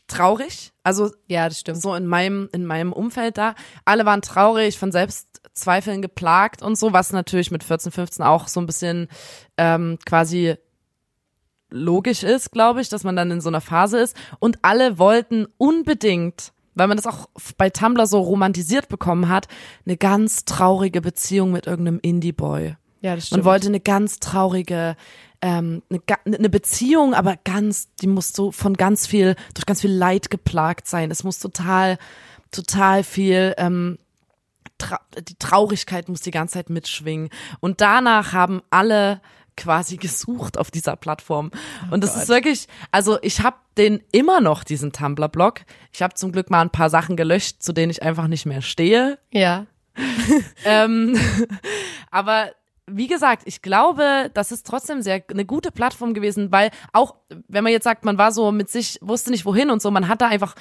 traurig. 0.08 0.72
Also 0.84 1.12
Ja, 1.28 1.48
das 1.50 1.60
stimmt. 1.60 1.82
so 1.82 1.96
in 1.96 2.06
meinem, 2.06 2.50
in 2.52 2.66
meinem 2.66 2.94
Umfeld 2.94 3.38
da. 3.38 3.56
Alle 3.86 4.06
waren 4.06 4.22
traurig, 4.22 4.78
von 4.78 4.92
Selbstzweifeln 4.92 6.02
geplagt 6.02 6.62
und 6.62 6.78
so, 6.78 6.94
was 6.94 7.12
natürlich 7.12 7.50
mit 7.50 7.64
14, 7.64 7.92
15 7.92 8.26
auch 8.26 8.48
so 8.48 8.60
ein 8.60 8.68
bisschen 8.68 9.08
ähm, 9.58 9.98
quasi 10.06 10.56
logisch 11.70 12.24
ist, 12.24 12.52
glaube 12.52 12.82
ich, 12.82 12.90
dass 12.90 13.04
man 13.04 13.16
dann 13.16 13.32
in 13.32 13.42
so 13.42 13.50
einer 13.50 13.62
Phase 13.62 14.00
ist. 14.00 14.16
Und 14.40 14.60
alle 14.62 15.00
wollten 15.00 15.48
unbedingt, 15.58 16.54
weil 16.76 16.88
man 16.88 16.98
das 16.98 17.08
auch 17.08 17.28
bei 17.58 17.70
Tumblr 17.70 18.06
so 18.06 18.20
romantisiert 18.20 18.88
bekommen 18.90 19.30
hat, 19.30 19.48
eine 19.86 19.98
ganz 19.98 20.46
traurige 20.46 21.02
Beziehung 21.02 21.52
mit 21.52 21.66
irgendeinem 21.68 22.00
Indie-Boy. 22.02 22.76
Ja, 23.02 23.16
das 23.16 23.32
Man 23.32 23.44
wollte 23.46 23.68
eine 23.68 23.80
ganz 23.80 24.20
traurige, 24.20 24.96
ähm, 25.42 25.84
eine, 25.90 26.00
ga- 26.00 26.20
eine 26.26 26.50
Beziehung, 26.50 27.14
aber 27.14 27.38
ganz, 27.44 27.90
die 28.02 28.08
muss 28.08 28.34
so 28.34 28.52
von 28.52 28.76
ganz 28.76 29.06
viel, 29.08 29.36
durch 29.54 29.66
ganz 29.66 29.82
viel 29.82 29.92
Leid 29.92 30.30
geplagt 30.30 30.88
sein. 30.88 31.12
Es 31.12 31.24
muss 31.24 31.40
total, 31.40 31.98
total 32.52 33.04
viel, 33.04 33.54
ähm, 33.58 34.00
tra 34.78 35.00
die 35.28 35.36
Traurigkeit 35.40 36.10
muss 36.10 36.22
die 36.22 36.32
ganze 36.32 36.56
Zeit 36.56 36.70
mitschwingen. 36.70 37.30
Und 37.60 37.80
danach 37.80 38.34
haben 38.34 38.62
alle 38.70 39.22
quasi 39.58 39.98
gesucht 39.98 40.58
auf 40.58 40.72
dieser 40.72 40.96
Plattform. 40.96 41.52
Und 41.92 42.04
das 42.04 42.16
ist 42.16 42.30
wirklich, 42.30 42.68
also 42.92 43.18
ich 43.22 43.42
habe 43.42 43.58
den 43.78 44.02
immer 44.12 44.42
noch, 44.42 44.64
diesen 44.64 44.92
Tumblr-Blog. 44.92 45.62
Ich 45.92 46.02
habe 46.02 46.14
zum 46.14 46.32
Glück 46.32 46.50
mal 46.50 46.62
ein 46.62 46.70
paar 46.70 46.90
Sachen 46.90 47.16
gelöscht, 47.16 47.62
zu 47.62 47.74
denen 47.74 47.92
ich 47.92 48.04
einfach 48.04 48.28
nicht 48.28 48.46
mehr 48.46 48.62
stehe. 48.62 49.20
Ja. 49.32 49.66
Ähm, 50.66 51.18
aber 52.12 52.52
wie 52.88 53.08
gesagt, 53.08 53.44
ich 53.46 53.62
glaube, 53.62 54.30
das 54.34 54.52
ist 54.52 54.66
trotzdem 54.68 55.02
sehr 55.02 55.24
eine 55.32 55.46
gute 55.46 55.72
Plattform 55.72 56.14
gewesen, 56.14 56.52
weil 56.52 56.70
auch 56.94 57.16
wenn 57.48 57.64
man 57.64 57.74
jetzt 57.74 57.84
sagt, 57.86 58.06
man 58.06 58.18
war 58.18 58.32
so 58.32 58.52
mit 58.52 58.70
sich, 58.70 59.00
wusste 59.02 59.32
nicht 59.32 59.46
wohin 59.46 59.70
und 59.72 59.82
so, 59.82 59.90
man 59.92 60.08
hat 60.08 60.22
da 60.22 60.28
einfach, 60.28 60.54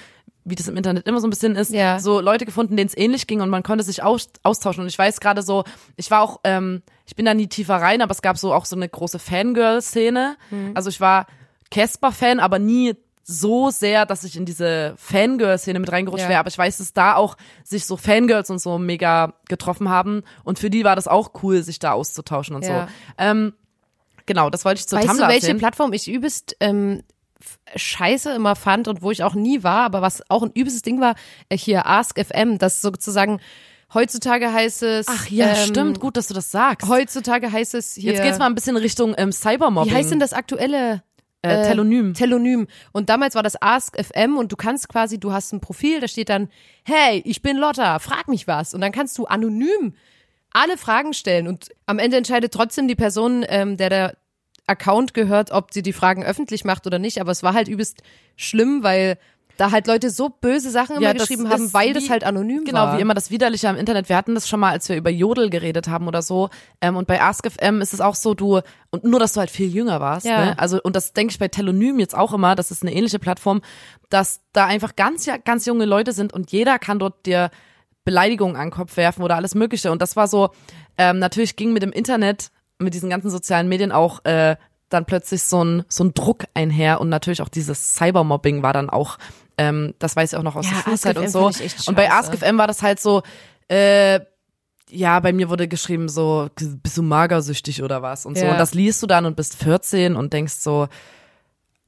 wie 0.45 0.55
das 0.55 0.69
im 0.69 0.77
Internet 0.77 1.07
immer 1.07 1.21
so 1.21 1.27
ein 1.27 1.31
bisschen 1.31 1.55
ist, 1.57 1.71
Ja. 1.73 1.99
so 1.99 2.21
Leute 2.21 2.45
gefunden, 2.47 2.77
denen 2.77 2.89
es 2.89 2.97
ähnlich 2.97 3.27
ging 3.27 3.41
und 3.41 3.51
man 3.51 3.63
konnte 3.63 3.85
sich 3.85 4.03
aus, 4.03 4.29
austauschen. 4.43 4.83
Und 4.83 4.89
ich 4.89 4.99
weiß 4.99 5.21
gerade 5.21 5.43
so, 5.43 5.65
ich 5.97 6.11
war 6.11 6.23
auch, 6.23 6.41
ähm, 6.45 6.83
ich 7.07 7.15
bin 7.15 7.25
da 7.27 7.35
nie 7.35 7.47
tiefer 7.47 7.77
rein, 7.77 8.01
aber 8.03 8.13
es 8.13 8.23
gab 8.23 8.39
so 8.39 8.53
auch 8.55 8.65
so 8.65 8.77
eine 8.77 8.89
große 8.89 9.19
Fangirl-Szene. 9.19 10.37
Also 10.75 10.91
ich 10.91 11.01
war 11.01 11.27
Casper-Fan, 11.71 12.41
aber 12.41 12.59
nie 12.59 12.95
so 13.27 13.71
sehr, 13.71 14.05
dass 14.07 14.23
ich 14.23 14.37
in 14.37 14.45
diese 14.45 14.95
Fangirl-Szene 14.99 15.79
mit 15.81 15.91
reingerutscht 15.91 16.25
Ja. 16.25 16.29
wäre, 16.29 16.41
aber 16.41 16.49
ich 16.51 16.59
weiß, 16.59 16.77
dass 16.77 16.93
da 16.93 17.17
auch 17.17 17.37
sich 17.65 17.87
so 17.87 17.97
Fangirls 17.97 18.51
und 18.51 18.59
so 18.61 18.79
mega 18.79 19.35
getroffen 19.49 19.89
haben 19.89 20.23
und 20.45 20.59
für 20.59 20.69
die 20.71 20.85
war 20.85 20.95
das 20.95 21.09
auch 21.09 21.31
cool, 21.43 21.63
sich 21.63 21.79
da 21.79 21.93
auszutauschen 21.93 22.55
und 22.55 22.65
Ja. 22.65 22.87
so. 22.87 22.93
Ähm, 23.19 23.55
genau, 24.27 24.51
das 24.51 24.65
wollte 24.67 24.81
ich 24.81 24.87
zur 24.89 24.99
Weißt 24.99 25.09
Tumblr 25.09 25.25
du, 25.25 25.29
welche 25.33 25.47
erzählen. 25.47 25.59
Plattform 25.59 25.93
ich 25.95 26.07
übelst 26.11 26.57
ähm, 26.61 27.03
scheiße 27.77 28.33
immer 28.33 28.57
fand 28.57 28.89
und 28.89 29.03
wo 29.03 29.11
ich 29.11 29.23
auch 29.23 29.35
nie 29.35 29.63
war, 29.63 29.85
aber 29.85 30.03
was 30.03 30.23
auch 30.31 30.43
ein 30.43 30.51
übelstes 30.55 30.83
Ding 30.83 31.01
war, 31.01 31.15
äh, 31.49 31.57
hier 31.57 31.87
Ask 31.87 32.19
FM, 32.23 32.59
das 32.59 32.81
sozusagen 32.83 33.41
heutzutage 33.93 34.53
heißt 34.53 34.83
es. 34.83 35.07
Ach 35.09 35.29
ja, 35.29 35.49
ähm, 35.51 35.57
stimmt, 35.57 36.01
gut, 36.01 36.17
dass 36.17 36.27
du 36.29 36.35
das 36.35 36.51
sagst. 36.51 36.89
Heutzutage 36.89 37.51
heißt 37.51 37.75
es 37.75 37.95
hier. 37.95 38.13
Jetzt 38.13 38.23
geht's 38.23 38.39
mal 38.39 38.47
ein 38.47 38.55
bisschen 38.55 38.77
Richtung 38.77 39.15
ähm, 39.17 39.33
Cybermobbing. 39.33 39.91
Wie 39.91 39.97
heißt 39.97 40.11
denn 40.11 40.21
das 40.21 40.33
aktuelle? 40.33 41.03
Äh, 41.45 41.69
Telonym. 41.69 42.15
Telonym. 42.15 42.67
Und 42.93 43.09
damals 43.09 43.35
war 43.35 43.43
das 43.43 43.61
Ask 43.61 43.97
FM 43.97 44.37
und 44.37 44.53
du 44.53 44.57
kannst 44.57 44.89
quasi, 44.89 45.19
du 45.19 45.33
hast 45.33 45.53
ein 45.53 45.61
Profil, 45.61 46.01
da 46.01 46.09
steht 46.09 46.29
dann, 46.29 46.49
hey, 46.85 47.23
ich 47.25 47.43
bin 47.43 47.57
Lotta, 47.57 47.99
frag 47.99 48.29
mich 48.29 48.47
was. 48.47 48.75
Und 48.75 48.81
dann 48.81 48.93
kannst 48.93 49.19
du 49.19 49.27
anonym 49.27 49.95
alle 50.51 50.79
Fragen 50.79 51.13
stellen 51.15 51.49
und 51.49 51.71
am 51.87 51.99
Ende 51.99 52.17
entscheidet 52.17 52.53
trotzdem 52.53 52.87
die 52.87 52.95
Person, 52.95 53.45
ähm, 53.49 53.77
der 53.77 53.89
der 53.91 54.17
Account 54.67 55.13
gehört, 55.13 55.51
ob 55.51 55.73
sie 55.75 55.83
die 55.83 55.93
Fragen 55.93 56.25
öffentlich 56.25 56.65
macht 56.65 56.87
oder 56.87 56.99
nicht. 56.99 57.21
Aber 57.21 57.33
es 57.33 57.43
war 57.43 57.53
halt 57.53 57.69
übelst 57.69 58.03
schlimm, 58.37 58.83
weil 58.83 59.19
da 59.57 59.71
halt 59.71 59.87
Leute 59.87 60.11
so 60.11 60.29
böse 60.29 60.71
Sachen 60.71 60.97
immer 60.97 61.05
Ja, 61.07 61.13
das 61.15 61.29
geschrieben 61.29 61.49
haben, 61.49 61.73
weil 61.73 61.91
wie- 61.91 61.93
das 61.95 62.11
halt 62.11 62.25
anonym 62.25 62.65
Genau, 62.65 62.81
war. 62.81 62.97
wie 62.97 63.01
immer 63.01 63.15
das 63.15 63.31
Widerliche 63.31 63.69
am 63.69 63.77
Internet. 63.77 64.09
Wir 64.09 64.17
hatten 64.17 64.35
das 64.35 64.49
schon 64.49 64.59
mal, 64.61 64.71
als 64.71 64.89
wir 64.89 64.97
über 64.97 65.11
Jodel 65.11 65.49
geredet 65.51 65.87
haben 65.89 66.09
oder 66.09 66.23
so. 66.23 66.51
Ähm, 66.81 66.97
und 66.97 67.07
bei 67.07 67.21
AskFM 67.23 67.81
ist 67.81 67.95
es 67.95 68.01
auch 68.01 68.15
so, 68.17 68.35
du, 68.35 68.61
und 68.91 69.05
nur, 69.05 69.21
dass 69.21 69.35
du 69.35 69.41
halt 69.41 69.51
viel 69.51 69.69
jünger 69.73 70.01
warst. 70.01 70.27
Ja. 70.27 70.45
Ne? 70.47 70.59
Also, 70.59 70.81
und 70.83 70.97
das 70.97 71.13
denke 71.13 71.33
ich 71.33 71.39
bei 71.39 71.49
Telonym 71.49 72.01
jetzt 72.01 72.17
auch 72.17 72.33
immer, 72.33 72.55
das 72.57 72.71
ist 72.71 72.83
eine 72.83 72.93
ähnliche 72.93 73.19
Plattform, 73.19 73.63
dass 74.11 74.41
da 74.53 74.67
einfach 74.67 74.97
ganz, 74.97 75.25
ja- 75.27 75.37
ganz 75.37 75.67
junge 75.67 75.85
Leute 75.85 76.13
sind 76.13 76.33
und 76.33 76.51
jeder 76.53 76.79
kann 76.79 76.99
dort 76.99 77.25
dir 77.27 77.51
Beleidigungen 78.05 78.57
an 78.57 78.67
den 78.69 78.71
Kopf 78.73 78.97
werfen 78.97 79.23
oder 79.23 79.37
alles 79.37 79.55
Mögliche. 79.55 79.91
Und 79.91 80.03
das 80.03 80.17
war 80.17 80.29
so, 80.29 80.51
ähm, 80.99 81.19
natürlich 81.19 81.57
ging 81.57 81.73
mit 81.73 81.83
dem 81.83 81.93
Internet, 81.93 82.51
mit 82.79 82.93
diesen 82.93 83.09
ganzen 83.09 83.31
sozialen 83.31 83.69
Medien 83.69 83.93
auch 83.93 84.25
äh, 84.25 84.57
dann 84.95 85.05
plötzlich 85.05 85.43
so 85.43 85.63
ein, 85.63 85.85
so 85.89 86.05
ein 86.05 86.15
Druck 86.15 86.45
einher 86.55 87.01
und 87.01 87.09
natürlich 87.09 87.43
auch 87.43 87.49
dieses 87.49 87.95
Cybermobbing 87.95 88.63
war 88.63 88.73
dann 88.73 88.89
auch, 88.91 89.19
ähm, 89.59 89.95
das 89.99 90.17
weiß 90.17 90.33
ich 90.33 90.39
auch 90.39 90.43
noch 90.43 90.57
aus 90.57 90.67
Ja, 90.67 90.73
der 90.73 90.83
Schulzeit 90.83 91.19
und 91.19 91.29
so. 91.29 91.47
Und 91.87 91.95
bei. 91.95 92.11
AskFM 92.11 92.59
war 92.59 92.67
das 92.67 92.83
halt 92.83 93.01
so, 93.01 93.23
äh, 93.69 94.21
ja, 94.91 95.19
bei 95.21 95.33
mir 95.33 95.49
wurde 95.49 95.69
geschrieben 95.69 96.09
so, 96.09 96.49
bist 96.57 96.97
du 96.97 97.03
magersüchtig 97.03 97.83
oder 97.83 98.03
was 98.03 98.27
und 98.27 98.39
so. 98.39 98.45
Ja. 98.45 98.53
Und 98.53 98.59
das 98.59 98.75
liest 98.75 99.03
du 99.03 99.07
dann 99.07 99.27
und 99.27 99.37
bist 99.37 99.57
14 99.57 100.17
und 100.17 100.33
denkst 100.33 100.55
so, 100.55 100.89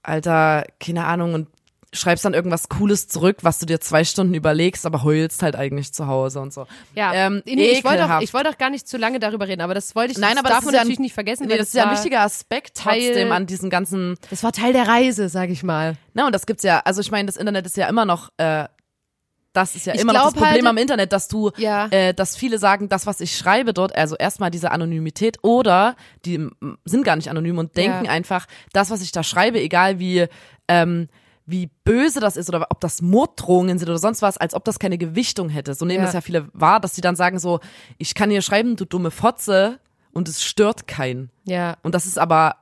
Alter, 0.02 0.64
keine 0.80 1.04
Ahnung 1.04 1.34
und 1.34 1.48
schreibst 1.92 2.24
dann 2.24 2.34
irgendwas 2.34 2.68
Cooles 2.68 3.08
zurück, 3.08 3.38
was 3.42 3.58
du 3.58 3.66
dir 3.66 3.80
zwei 3.80 4.04
Stunden 4.04 4.34
überlegst, 4.34 4.84
aber 4.86 5.02
heulst 5.02 5.42
halt 5.42 5.56
eigentlich 5.56 5.92
zu 5.94 6.06
Hause 6.06 6.40
und 6.40 6.52
so. 6.52 6.66
ja, 6.94 7.12
ähm, 7.14 7.42
nee, 7.46 7.70
ich 7.70 7.84
wollte 7.84 8.00
auch, 8.00 8.04
ekelhaft. 8.06 8.22
ich 8.24 8.34
wollte 8.34 8.50
auch 8.50 8.58
gar 8.58 8.70
nicht 8.70 8.86
zu 8.88 8.96
lange 8.98 9.18
darüber 9.20 9.48
reden, 9.48 9.62
aber 9.62 9.72
das 9.74 9.94
wollte 9.94 10.12
ich, 10.12 10.18
Nein, 10.18 10.30
das 10.32 10.40
aber 10.40 10.48
darf 10.48 10.58
das 10.58 10.64
man 10.66 10.74
ist 10.74 10.76
ja 10.76 10.80
ein- 10.80 10.84
natürlich 10.86 10.98
nicht 11.00 11.14
vergessen. 11.14 11.46
Nee, 11.46 11.56
das 11.56 11.68
ist 11.68 11.74
ja 11.74 11.84
ein 11.88 11.92
wichtiger 11.96 12.20
Aspekt 12.20 12.76
Teil- 12.76 13.00
trotzdem 13.12 13.32
an 13.32 13.46
diesen 13.46 13.70
ganzen 13.70 14.16
Das 14.30 14.42
war 14.42 14.52
Teil 14.52 14.72
der 14.72 14.88
Reise, 14.88 15.28
sag 15.28 15.48
ich 15.50 15.62
mal. 15.62 15.96
Na, 16.12 16.26
und 16.26 16.34
das 16.34 16.44
gibt's 16.46 16.64
ja, 16.64 16.80
also 16.84 17.00
ich 17.00 17.10
meine, 17.10 17.26
das 17.26 17.36
Internet 17.36 17.64
ist 17.66 17.76
ja 17.76 17.88
immer 17.88 18.04
noch, 18.04 18.30
äh, 18.36 18.64
das 19.52 19.74
ist 19.74 19.86
ja 19.86 19.94
Ich 19.94 20.02
immer 20.02 20.12
noch 20.12 20.24
das 20.24 20.32
glaub 20.34 20.44
Problem 20.44 20.64
halt- 20.66 20.70
am 20.70 20.76
Internet, 20.76 21.12
dass 21.12 21.28
du, 21.28 21.50
Ja. 21.56 21.86
äh, 21.86 22.12
dass 22.12 22.36
viele 22.36 22.58
sagen, 22.58 22.90
das, 22.90 23.06
was 23.06 23.20
ich 23.22 23.34
schreibe 23.38 23.72
dort, 23.72 23.96
also 23.96 24.14
erstmal 24.16 24.50
diese 24.50 24.70
Anonymität 24.70 25.38
oder 25.42 25.96
die 26.26 26.46
sind 26.84 27.04
gar 27.04 27.16
nicht 27.16 27.30
anonym 27.30 27.56
und 27.56 27.74
denken 27.76 28.04
Ja. 28.04 28.10
einfach, 28.10 28.46
das, 28.74 28.90
was 28.90 29.00
ich 29.00 29.12
da 29.12 29.22
schreibe, 29.22 29.58
egal 29.60 29.98
wie, 29.98 30.26
ähm, 30.68 31.08
wie 31.46 31.70
böse 31.84 32.18
das 32.20 32.36
ist 32.36 32.48
oder 32.48 32.66
ob 32.70 32.80
das 32.80 33.00
Morddrohungen 33.02 33.78
sind 33.78 33.88
oder 33.88 33.98
sonst 33.98 34.20
was, 34.20 34.36
als 34.36 34.52
ob 34.54 34.64
das 34.64 34.78
keine 34.80 34.98
Gewichtung 34.98 35.48
hätte. 35.48 35.74
So 35.74 35.84
nehmen 35.84 36.00
Ja. 36.00 36.04
das 36.06 36.14
ja 36.14 36.20
viele 36.20 36.48
wahr, 36.52 36.80
dass 36.80 36.94
sie 36.94 37.00
dann 37.02 37.14
sagen 37.16 37.38
so, 37.38 37.60
ich 37.98 38.14
kann 38.14 38.30
hier 38.30 38.42
schreiben, 38.42 38.74
du 38.76 38.84
dumme 38.84 39.10
Fotze 39.12 39.78
und 40.12 40.28
es 40.28 40.42
stört 40.44 40.86
keinen. 40.88 41.30
Ja, 41.44 41.76
Und 41.82 41.94
das 41.94 42.04
ist 42.06 42.18
aber 42.18 42.56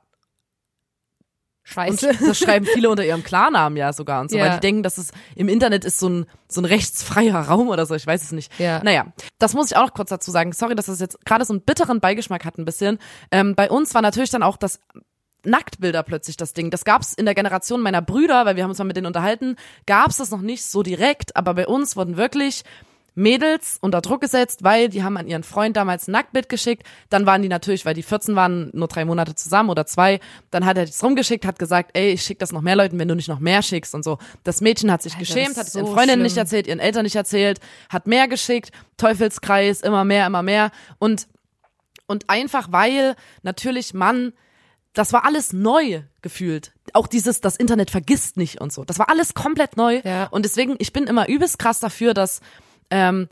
und 1.66 1.98
scheiße. 1.98 2.10
das 2.26 2.38
schreiben 2.38 2.66
viele 2.66 2.90
unter 2.90 3.06
ihrem 3.06 3.24
Klarnamen 3.24 3.78
ja 3.78 3.94
sogar 3.94 4.20
und 4.20 4.30
so, 4.30 4.36
Ja. 4.36 4.44
weil 4.44 4.54
die 4.56 4.60
denken, 4.60 4.82
dass 4.82 4.98
es 4.98 5.12
im 5.34 5.48
Internet 5.48 5.86
ist 5.86 5.98
so 5.98 6.08
ein, 6.10 6.26
so 6.46 6.60
ein 6.60 6.66
rechtsfreier 6.66 7.34
Raum 7.40 7.68
oder 7.68 7.86
so, 7.86 7.94
ich 7.94 8.06
weiß 8.06 8.22
es 8.22 8.32
nicht. 8.32 8.52
Ja. 8.58 8.82
Naja, 8.84 9.06
das 9.38 9.54
muss 9.54 9.70
ich 9.70 9.76
auch 9.78 9.86
noch 9.86 9.94
kurz 9.94 10.10
dazu 10.10 10.30
sagen. 10.30 10.52
Sorry, 10.52 10.74
dass 10.74 10.86
das 10.86 11.00
jetzt 11.00 11.24
gerade 11.24 11.44
so 11.46 11.54
einen 11.54 11.62
bitteren 11.62 12.00
Beigeschmack 12.00 12.44
hat 12.44 12.58
ein 12.58 12.66
bisschen. 12.66 12.98
Ähm, 13.30 13.54
bei 13.54 13.70
uns 13.70 13.94
war 13.94 14.02
natürlich 14.02 14.28
dann 14.30 14.42
auch 14.42 14.58
das 14.58 14.78
Nacktbilder 15.46 16.02
plötzlich 16.02 16.36
das 16.36 16.52
Ding. 16.52 16.70
Das 16.70 16.84
gab's 16.84 17.14
in 17.14 17.24
der 17.24 17.34
Generation 17.34 17.80
meiner 17.80 18.02
Brüder, 18.02 18.46
weil 18.46 18.56
wir 18.56 18.62
haben 18.62 18.70
uns 18.70 18.78
mal 18.78 18.84
mit 18.84 18.96
denen 18.96 19.06
unterhalten, 19.06 19.56
gab's 19.86 20.18
das 20.18 20.30
noch 20.30 20.40
nicht 20.40 20.64
so 20.64 20.82
direkt, 20.82 21.36
aber 21.36 21.54
bei 21.54 21.66
uns 21.66 21.96
wurden 21.96 22.16
wirklich 22.16 22.64
Mädels 23.14 23.78
unter 23.80 24.00
Druck 24.00 24.20
gesetzt, 24.20 24.64
weil 24.64 24.88
die 24.88 25.04
haben 25.04 25.16
an 25.16 25.28
ihren 25.28 25.44
Freund 25.44 25.76
damals 25.76 26.08
ein 26.08 26.12
Nacktbild 26.12 26.48
geschickt. 26.48 26.84
Dann 27.10 27.26
waren 27.26 27.42
die 27.42 27.48
natürlich, 27.48 27.86
weil 27.86 27.94
die 27.94 28.02
14 28.02 28.34
waren, 28.34 28.70
nur 28.72 28.88
drei 28.88 29.04
Monate 29.04 29.34
zusammen 29.34 29.70
oder 29.70 29.86
zwei. 29.86 30.18
Dann 30.50 30.64
hat 30.64 30.76
er 30.76 30.86
das 30.86 31.02
rumgeschickt, 31.02 31.46
hat 31.46 31.58
gesagt, 31.58 31.90
ey, 31.94 32.12
ich 32.12 32.22
schick 32.22 32.38
das 32.40 32.50
noch 32.50 32.60
mehr 32.60 32.76
Leuten, 32.76 32.98
wenn 32.98 33.08
du 33.08 33.14
nicht 33.14 33.28
noch 33.28 33.38
mehr 33.38 33.62
schickst 33.62 33.94
und 33.94 34.02
so. 34.02 34.18
Das 34.42 34.60
Mädchen 34.60 34.90
hat 34.90 35.02
sich 35.02 35.12
Alter, 35.12 35.26
geschämt, 35.26 35.56
hat 35.56 35.68
es 35.68 35.74
ihren 35.76 35.86
so 35.86 35.94
Freundinnen 35.94 36.22
nicht 36.22 36.32
schlimm. 36.32 36.42
erzählt, 36.42 36.66
ihren 36.66 36.80
Eltern 36.80 37.04
nicht 37.04 37.16
erzählt, 37.16 37.60
hat 37.88 38.06
mehr 38.06 38.26
geschickt, 38.26 38.70
Teufelskreis, 38.96 39.80
immer 39.80 40.04
mehr, 40.04 40.26
immer 40.26 40.42
mehr. 40.42 40.72
Und, 40.98 41.28
und 42.06 42.28
einfach, 42.28 42.72
weil 42.72 43.14
natürlich 43.42 43.94
Mann 43.94 44.32
das 44.94 45.12
war 45.12 45.24
alles 45.24 45.52
neu 45.52 46.02
gefühlt. 46.22 46.72
Auch 46.92 47.06
dieses, 47.06 47.40
das 47.40 47.56
Internet 47.56 47.90
vergisst 47.90 48.36
nicht 48.36 48.60
und 48.60 48.72
so. 48.72 48.84
Das 48.84 48.98
war 48.98 49.10
alles 49.10 49.34
komplett 49.34 49.76
neu. 49.76 50.00
Ja. 50.04 50.26
Und 50.28 50.44
deswegen, 50.44 50.76
ich 50.78 50.92
bin 50.92 51.04
immer 51.04 51.28
übelst 51.28 51.58
krass 51.58 51.80
dafür, 51.80 52.14
dass, 52.14 52.40
ähm, 52.90 53.28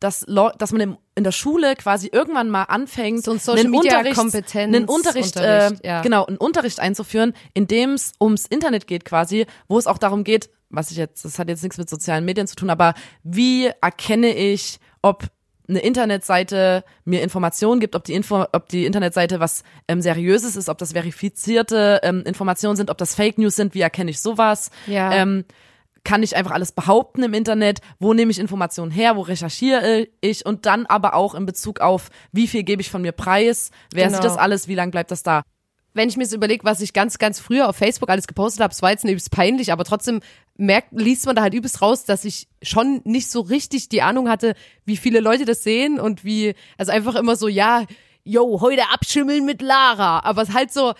dass, 0.00 0.26
dass 0.58 0.72
man 0.72 0.80
im, 0.80 0.98
in 1.14 1.24
der 1.24 1.32
Schule 1.32 1.76
quasi 1.76 2.08
irgendwann 2.12 2.50
mal 2.50 2.64
anfängt, 2.64 3.24
So 3.24 3.30
ein 3.30 3.38
Social 3.38 3.60
einen 3.60 3.70
Media 3.70 3.98
Unterricht, 3.98 4.18
Kompetenz- 4.18 4.74
einen 4.74 4.84
Unterricht, 4.84 5.36
Unterricht, 5.36 5.84
äh, 5.84 5.88
ja. 5.88 6.02
genau, 6.02 6.26
einen 6.26 6.36
Unterricht 6.36 6.80
einzuführen, 6.80 7.32
in 7.54 7.66
dem 7.66 7.92
es 7.92 8.12
ums 8.20 8.44
Internet 8.46 8.86
geht 8.86 9.04
quasi, 9.04 9.46
wo 9.68 9.78
es 9.78 9.86
auch 9.86 9.98
darum 9.98 10.24
geht, 10.24 10.50
was 10.68 10.90
ich 10.90 10.96
jetzt, 10.96 11.24
das 11.24 11.38
hat 11.38 11.48
jetzt 11.48 11.62
nichts 11.62 11.78
mit 11.78 11.88
sozialen 11.88 12.24
Medien 12.24 12.48
zu 12.48 12.56
tun, 12.56 12.68
aber 12.68 12.94
wie 13.22 13.70
erkenne 13.80 14.34
ich, 14.34 14.80
ob 15.00 15.28
eine 15.68 15.80
Internetseite 15.80 16.84
mir 17.04 17.22
Informationen 17.22 17.80
gibt, 17.80 17.94
ob 17.96 18.04
die 18.04 18.14
Info, 18.14 18.44
ob 18.52 18.68
die 18.68 18.86
Internetseite 18.86 19.40
was 19.40 19.62
ähm, 19.88 20.00
seriöses 20.00 20.56
ist, 20.56 20.68
ob 20.68 20.78
das 20.78 20.92
verifizierte 20.92 22.00
ähm, 22.02 22.22
Informationen 22.24 22.76
sind, 22.76 22.90
ob 22.90 22.98
das 22.98 23.14
Fake 23.14 23.38
News 23.38 23.56
sind, 23.56 23.74
wie 23.74 23.80
erkenne 23.80 24.10
ich 24.10 24.20
sowas? 24.20 24.70
Ja. 24.86 25.12
Ähm, 25.12 25.44
kann 26.04 26.22
ich 26.22 26.36
einfach 26.36 26.52
alles 26.52 26.70
behaupten 26.70 27.24
im 27.24 27.34
Internet? 27.34 27.80
Wo 27.98 28.14
nehme 28.14 28.30
ich 28.30 28.38
Informationen 28.38 28.92
her? 28.92 29.16
Wo 29.16 29.22
recherchiere 29.22 30.06
ich? 30.20 30.46
Und 30.46 30.64
dann 30.64 30.86
aber 30.86 31.14
auch 31.14 31.34
in 31.34 31.46
Bezug 31.46 31.80
auf, 31.80 32.10
wie 32.30 32.46
viel 32.46 32.62
gebe 32.62 32.80
ich 32.80 32.90
von 32.90 33.02
mir 33.02 33.10
preis? 33.10 33.72
Wer 33.92 34.04
Genau. 34.06 34.16
sieht 34.18 34.24
das 34.24 34.36
alles? 34.36 34.68
Wie 34.68 34.76
lange 34.76 34.92
bleibt 34.92 35.10
das 35.10 35.24
da? 35.24 35.42
Wenn 35.96 36.08
ich 36.10 36.16
mir 36.16 36.26
so 36.26 36.36
überlege, 36.36 36.64
was 36.64 36.82
ich 36.82 36.92
ganz, 36.92 37.18
ganz 37.18 37.40
früher 37.40 37.68
auf 37.68 37.76
Facebook 37.76 38.10
alles 38.10 38.26
gepostet 38.26 38.62
habe, 38.62 38.72
es 38.72 38.82
war 38.82 38.90
jetzt 38.90 39.04
übelst 39.04 39.30
peinlich, 39.30 39.72
aber 39.72 39.84
trotzdem 39.84 40.20
merkt, 40.56 40.88
liest 40.92 41.24
man 41.26 41.34
da 41.34 41.42
halt 41.42 41.54
übelst 41.54 41.80
raus, 41.80 42.04
dass 42.04 42.24
ich 42.24 42.48
schon 42.62 43.00
nicht 43.04 43.30
so 43.30 43.40
richtig 43.40 43.88
die 43.88 44.02
Ahnung 44.02 44.28
hatte, 44.28 44.54
wie 44.84 44.98
viele 44.98 45.20
Leute 45.20 45.46
das 45.46 45.62
sehen 45.62 45.98
und 45.98 46.22
wie, 46.22 46.54
also 46.76 46.92
einfach 46.92 47.14
immer 47.14 47.34
so, 47.36 47.48
ja, 47.48 47.84
yo, 48.24 48.60
heute 48.60 48.90
abschimmeln 48.92 49.44
mit 49.46 49.62
Lara, 49.62 50.20
aber 50.20 50.42
es 50.42 50.52
halt 50.52 50.72
so, 50.72 50.92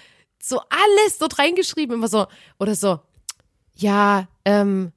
so 0.43 0.61
alles 0.71 1.19
dort 1.19 1.39
reingeschrieben, 1.39 1.97
immer 1.97 2.09
so, 2.09 2.27
oder 2.59 2.75
so, 2.75 3.01
ja, 3.75 4.29
ähm, 4.47 4.93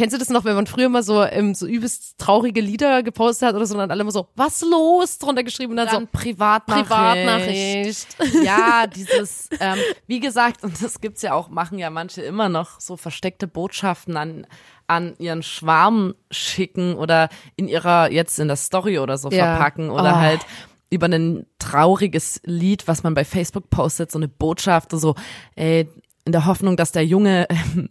Kennst 0.00 0.14
du 0.14 0.18
das 0.18 0.30
noch, 0.30 0.46
wenn 0.46 0.54
man 0.54 0.66
früher 0.66 0.88
mal 0.88 1.02
so, 1.02 1.22
ähm, 1.22 1.54
so 1.54 1.66
übelst 1.66 2.16
traurige 2.16 2.62
Lieder 2.62 3.02
gepostet 3.02 3.48
hat 3.48 3.54
oder 3.54 3.66
so, 3.66 3.74
und 3.74 3.80
dann 3.80 3.90
alle 3.90 4.00
immer 4.00 4.10
so, 4.12 4.28
was 4.34 4.62
los 4.62 5.18
drunter 5.18 5.42
geschrieben 5.44 5.72
und 5.72 5.76
dann, 5.76 5.88
Dann 5.88 6.00
so, 6.04 6.08
Privatnachricht. 6.10 6.88
Privatnachricht. 6.88 8.16
Ja, 8.42 8.86
dieses, 8.94 9.50
ähm, 9.60 9.78
wie 10.06 10.18
gesagt, 10.20 10.64
und 10.64 10.82
das 10.82 11.02
gibt's 11.02 11.20
ja 11.20 11.34
auch, 11.34 11.50
machen 11.50 11.78
ja 11.78 11.90
manche 11.90 12.22
immer 12.22 12.48
noch 12.48 12.80
so 12.80 12.96
versteckte 12.96 13.46
Botschaften 13.46 14.16
an, 14.16 14.46
an 14.86 15.16
ihren 15.18 15.42
Schwarm 15.42 16.14
schicken 16.30 16.94
oder 16.94 17.28
in 17.56 17.68
ihrer, 17.68 18.10
jetzt 18.10 18.38
in 18.38 18.48
der 18.48 18.56
Story 18.56 18.98
oder 19.00 19.18
so 19.18 19.28
Ja. 19.28 19.56
verpacken 19.56 19.90
oder 19.90 20.14
Oh. 20.14 20.16
halt 20.20 20.40
über 20.88 21.08
ein 21.08 21.44
trauriges 21.58 22.40
Lied, 22.44 22.88
was 22.88 23.02
man 23.02 23.12
bei 23.12 23.26
Facebook 23.26 23.68
postet, 23.68 24.10
so 24.10 24.18
eine 24.18 24.28
Botschaft, 24.28 24.92
so, 24.92 25.14
ey, 25.56 25.86
in 26.24 26.32
der 26.32 26.46
Hoffnung, 26.46 26.76
dass 26.76 26.92
der 26.92 27.04
Junge 27.04 27.46
ähm, 27.50 27.88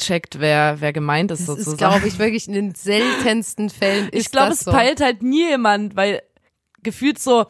checkt, 0.00 0.40
wer, 0.40 0.80
wer 0.80 0.92
gemeint 0.92 1.30
ist 1.30 1.40
Das 1.40 1.46
sozusagen. 1.46 1.72
ist, 1.72 1.78
glaube 1.78 2.08
ich, 2.08 2.18
wirklich 2.18 2.48
in 2.48 2.54
den 2.54 2.74
seltensten 2.74 3.70
Fällen 3.70 4.08
ist 4.10 4.26
Ich 4.26 4.32
glaube, 4.32 4.48
das 4.50 4.58
es 4.60 4.64
so. 4.64 4.70
peilt 4.72 5.00
halt 5.00 5.22
nie 5.22 5.48
jemand, 5.48 5.96
weil 5.96 6.22
gefühlt 6.82 7.18
so, 7.18 7.46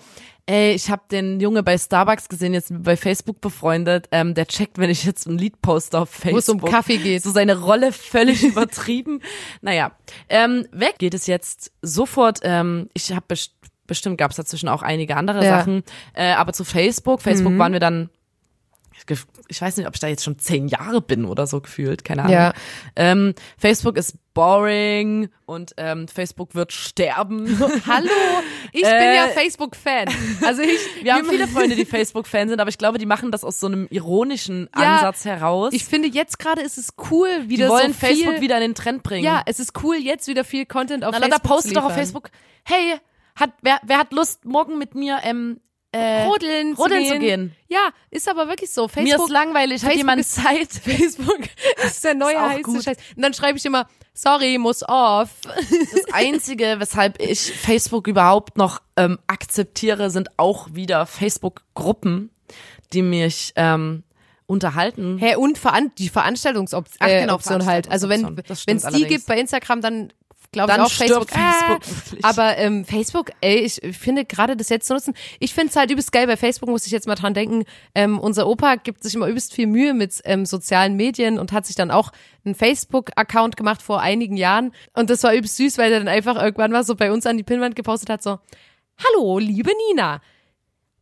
ey, 0.46 0.72
ich 0.72 0.90
habe 0.90 1.02
den 1.10 1.38
Junge 1.40 1.62
bei 1.62 1.78
Starbucks 1.78 2.28
gesehen, 2.28 2.52
jetzt 2.52 2.72
bei 2.82 2.96
Facebook 2.96 3.40
befreundet, 3.40 4.08
ähm, 4.10 4.34
der 4.34 4.46
checkt, 4.46 4.78
wenn 4.78 4.90
ich 4.90 5.04
jetzt 5.04 5.26
ein 5.28 5.38
Lied 5.38 5.62
poste 5.62 5.98
auf 5.98 6.10
Facebook. 6.10 6.32
Wo 6.34 6.38
es 6.38 6.48
um 6.48 6.60
Kaffee 6.60 6.96
geht. 6.98 7.22
So 7.22 7.30
seine 7.30 7.58
Rolle 7.60 7.92
völlig 7.92 8.42
übertrieben. 8.44 9.22
Naja, 9.62 9.92
ähm, 10.28 10.66
weg 10.72 10.96
geht 10.98 11.14
es 11.14 11.26
jetzt 11.28 11.72
sofort. 11.82 12.40
Ähm, 12.42 12.88
ich 12.94 13.12
habe 13.12 13.24
best 13.28 13.52
bestimmt 13.86 14.18
gab 14.18 14.30
es 14.30 14.36
dazwischen 14.36 14.68
auch 14.68 14.82
einige 14.82 15.16
andere 15.16 15.44
Ja. 15.44 15.58
Sachen, 15.58 15.82
äh, 16.14 16.32
aber 16.32 16.52
zu 16.52 16.64
Facebook. 16.64 17.22
Facebook 17.22 17.58
waren 17.58 17.72
wir 17.72 17.80
dann 17.80 18.08
ich 19.48 19.60
weiß 19.62 19.76
nicht, 19.76 19.86
ob 19.86 19.94
ich 19.94 20.00
da 20.00 20.06
jetzt 20.08 20.24
schon 20.24 20.38
zehn 20.38 20.68
Jahre 20.68 21.00
bin 21.00 21.24
oder 21.24 21.46
so 21.46 21.60
gefühlt, 21.60 22.04
keine 22.04 22.22
Ahnung. 22.22 22.34
Ja. 22.34 22.52
Ähm, 22.96 23.34
Facebook 23.58 23.96
ist 23.96 24.16
boring 24.34 25.28
und 25.46 25.74
ähm, 25.76 26.06
Facebook 26.08 26.54
wird 26.54 26.72
sterben. 26.72 27.58
Hallo, 27.86 28.08
ich 28.72 28.82
bin 28.82 28.90
Äh, 28.90 29.16
ja 29.16 29.26
Facebook-Fan. 29.28 30.08
Also 30.44 30.62
ich, 30.62 30.78
Wir 31.02 31.14
haben 31.14 31.28
viele 31.28 31.48
Freunde, 31.48 31.76
die 31.76 31.84
Facebook-Fan 31.84 32.48
sind, 32.48 32.60
aber 32.60 32.70
ich 32.70 32.78
glaube, 32.78 32.98
die 32.98 33.06
machen 33.06 33.32
das 33.32 33.44
aus 33.44 33.58
so 33.60 33.66
einem 33.66 33.86
ironischen 33.90 34.68
Ja, 34.76 34.96
Ansatz 34.96 35.24
heraus. 35.24 35.72
Ich 35.72 35.84
finde 35.84 36.08
jetzt 36.08 36.38
gerade 36.38 36.62
ist 36.62 36.78
es 36.78 36.94
cool, 37.10 37.28
die 37.44 37.50
wieder 37.50 37.68
wollen 37.68 37.92
so 37.92 38.06
viel, 38.06 38.16
Facebook 38.16 38.40
wieder 38.40 38.56
in 38.56 38.62
den 38.62 38.74
Trend 38.74 39.02
bringen. 39.02 39.24
Ja, 39.24 39.42
es 39.46 39.58
ist 39.60 39.82
cool, 39.82 39.96
jetzt 39.96 40.28
wieder 40.28 40.44
viel 40.44 40.66
Content 40.66 41.04
auf 41.04 41.12
Na, 41.12 41.20
da 41.20 41.26
Facebook 41.26 41.42
postet 41.50 41.68
zu 41.72 41.74
doch 41.80 41.86
auf. 41.86 41.94
Facebook, 41.94 42.30
hey, 42.64 42.96
hat, 43.34 43.50
wer, 43.62 43.80
wer 43.84 43.98
hat 43.98 44.12
Lust, 44.12 44.44
morgen 44.44 44.78
mit 44.78 44.94
mir 44.94 45.18
ähm, 45.24 45.60
äh, 45.92 46.22
Rodeln, 46.24 46.74
rodeln 46.74 47.04
zu, 47.04 47.12
zu 47.14 47.18
gehen. 47.18 47.20
gehen? 47.20 47.56
Ja, 47.68 47.90
ist 48.10 48.28
aber 48.28 48.48
wirklich 48.48 48.70
so. 48.70 48.82
Mir 48.84 48.88
Facebook, 48.90 49.26
ist 49.26 49.32
langweilig, 49.32 49.82
hat 49.82 49.92
Facebook 49.92 49.96
jemand 49.98 50.20
ist- 50.20 50.34
Zeit? 50.34 50.68
Facebook 50.84 51.40
ist 51.84 52.04
der 52.04 52.14
neue 52.14 52.34
Ist 52.34 52.40
heiße 52.40 52.62
gut. 52.62 52.84
Scheiß. 52.84 52.96
Und 53.16 53.22
dann 53.22 53.34
schreibe 53.34 53.58
ich 53.58 53.64
immer, 53.66 53.88
sorry, 54.14 54.58
muss 54.58 54.82
off. 54.88 55.30
Das 55.44 56.12
Einzige, 56.12 56.76
weshalb 56.78 57.20
ich 57.20 57.40
Facebook 57.40 58.06
überhaupt 58.06 58.56
noch 58.56 58.80
ähm, 58.96 59.18
akzeptiere, 59.26 60.10
sind 60.10 60.28
auch 60.36 60.68
wieder 60.72 61.06
Facebook-Gruppen, 61.06 62.30
die 62.92 63.02
mich 63.02 63.52
ähm, 63.56 64.04
unterhalten. 64.46 65.18
Hä, 65.18 65.36
und 65.36 65.58
veran 65.58 65.92
die 65.98 66.08
Veranstaltungsoption 66.08 67.08
äh, 67.08 67.20
genau, 67.22 67.34
Option 67.34 67.66
halt. 67.66 67.90
Also 67.90 68.08
wenn 68.08 68.24
es 68.46 68.64
die 68.64 69.06
gibt 69.06 69.26
bei 69.26 69.38
Instagram, 69.38 69.80
dann 69.80 70.12
glaube 70.52 70.72
ich 70.72 70.80
auch 70.80 70.90
Facebook. 70.90 71.30
Facebook 71.30 72.18
Ah, 72.22 72.28
aber 72.28 72.58
ähm, 72.58 72.84
Facebook, 72.84 73.30
ey, 73.40 73.58
ich 73.58 73.80
finde 73.96 74.24
gerade 74.24 74.56
das 74.56 74.68
jetzt 74.68 74.86
zu 74.86 74.94
nutzen, 74.94 75.14
ich 75.38 75.54
finde 75.54 75.70
es 75.70 75.76
halt 75.76 75.90
übelst 75.90 76.12
geil. 76.12 76.26
Bei 76.26 76.36
Facebook 76.36 76.68
muss 76.68 76.86
ich 76.86 76.92
jetzt 76.92 77.06
mal 77.06 77.14
dran 77.14 77.34
denken, 77.34 77.64
ähm, 77.94 78.18
unser 78.18 78.46
Opa 78.46 78.76
gibt 78.76 79.02
sich 79.02 79.14
immer 79.14 79.28
übelst 79.28 79.54
viel 79.54 79.66
Mühe 79.66 79.94
mit 79.94 80.20
ähm, 80.24 80.46
sozialen 80.46 80.96
Medien 80.96 81.38
und 81.38 81.52
hat 81.52 81.66
sich 81.66 81.76
dann 81.76 81.90
auch 81.90 82.12
einen 82.44 82.54
Facebook-Account 82.54 83.56
gemacht 83.56 83.82
vor 83.82 84.00
einigen 84.00 84.36
Jahren. 84.36 84.72
Und 84.94 85.10
das 85.10 85.22
war 85.22 85.34
übelst 85.34 85.56
süß, 85.56 85.78
weil 85.78 85.92
er 85.92 85.98
dann 85.98 86.08
einfach 86.08 86.36
irgendwann 86.42 86.72
mal 86.72 86.84
so 86.84 86.94
bei 86.94 87.12
uns 87.12 87.26
an 87.26 87.36
die 87.36 87.44
Pinnwand 87.44 87.76
gepostet 87.76 88.10
hat, 88.10 88.22
so, 88.22 88.38
Hallo, 89.02 89.38
liebe 89.38 89.70
Nina. 89.88 90.20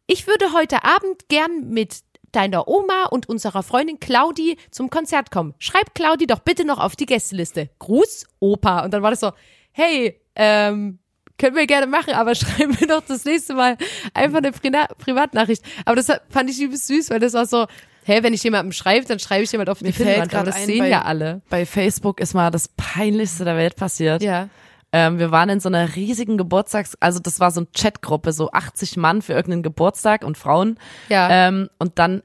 Ich 0.06 0.26
würde 0.26 0.52
heute 0.52 0.84
Abend 0.84 1.28
gern 1.28 1.68
mit 1.68 1.96
deiner 2.38 2.68
Oma 2.68 3.06
und 3.10 3.28
unserer 3.28 3.62
Freundin 3.64 3.98
Claudi 3.98 4.56
zum 4.70 4.90
Konzert 4.90 5.30
kommen. 5.32 5.54
Schreib 5.58 5.92
Claudi 5.94 6.26
doch 6.28 6.38
bitte 6.38 6.64
noch 6.64 6.78
auf 6.78 6.94
die 6.94 7.06
Gästeliste. 7.06 7.68
Gruß, 7.80 8.26
Opa. 8.38 8.84
Und 8.84 8.94
dann 8.94 9.02
war 9.02 9.10
das 9.10 9.20
so, 9.20 9.32
hey, 9.72 10.20
ähm, 10.36 11.00
können 11.36 11.56
wir 11.56 11.66
gerne 11.66 11.86
machen, 11.88 12.14
aber 12.14 12.34
schreib 12.36 12.80
mir 12.80 12.86
doch 12.86 13.02
das 13.06 13.24
nächste 13.24 13.54
Mal 13.54 13.76
einfach 14.14 14.38
eine 14.38 14.52
Pri 14.52 14.70
Privatnachricht. 14.98 15.62
Aber 15.84 15.96
das 15.96 16.06
fand 16.30 16.48
ich 16.50 16.60
übelst 16.60 16.86
süß, 16.86 17.10
weil 17.10 17.18
das 17.18 17.32
war 17.34 17.46
so, 17.46 17.66
hey, 18.04 18.22
wenn 18.22 18.32
ich 18.34 18.42
jemandem 18.44 18.70
schreibe, 18.72 19.04
dann 19.06 19.18
schreibe 19.18 19.42
ich 19.42 19.50
jemand 19.52 19.68
auf 19.68 19.78
die 19.80 19.86
Mir 19.86 19.92
fällt 19.92 20.08
Pinnwand. 20.10 20.34
Aber 20.34 20.44
das 20.46 20.56
ein, 20.56 20.66
sehen 20.66 20.78
bei- 20.78 20.88
ja 20.90 21.02
alle. 21.02 21.42
Bei 21.50 21.66
Facebook 21.66 22.20
ist 22.20 22.34
mal 22.34 22.50
das 22.52 22.68
Peinlichste 22.68 23.44
der 23.44 23.56
Welt 23.56 23.74
passiert. 23.76 24.22
Ja. 24.22 24.48
Ähm, 24.92 25.18
wir 25.18 25.30
waren 25.30 25.48
in 25.48 25.60
so 25.60 25.68
einer 25.68 25.96
riesigen 25.96 26.38
Geburtstags-, 26.38 26.96
also 27.00 27.18
das 27.20 27.40
war 27.40 27.50
so 27.50 27.60
eine 27.60 27.68
Chatgruppe, 27.76 28.32
so 28.32 28.50
80 28.50 28.96
Mann 28.96 29.22
für 29.22 29.34
irgendeinen 29.34 29.62
Geburtstag 29.62 30.24
und 30.24 30.38
Frauen. 30.38 30.78
Ja. 31.08 31.28
Ähm, 31.30 31.68
und 31.78 31.98
dann 31.98 32.22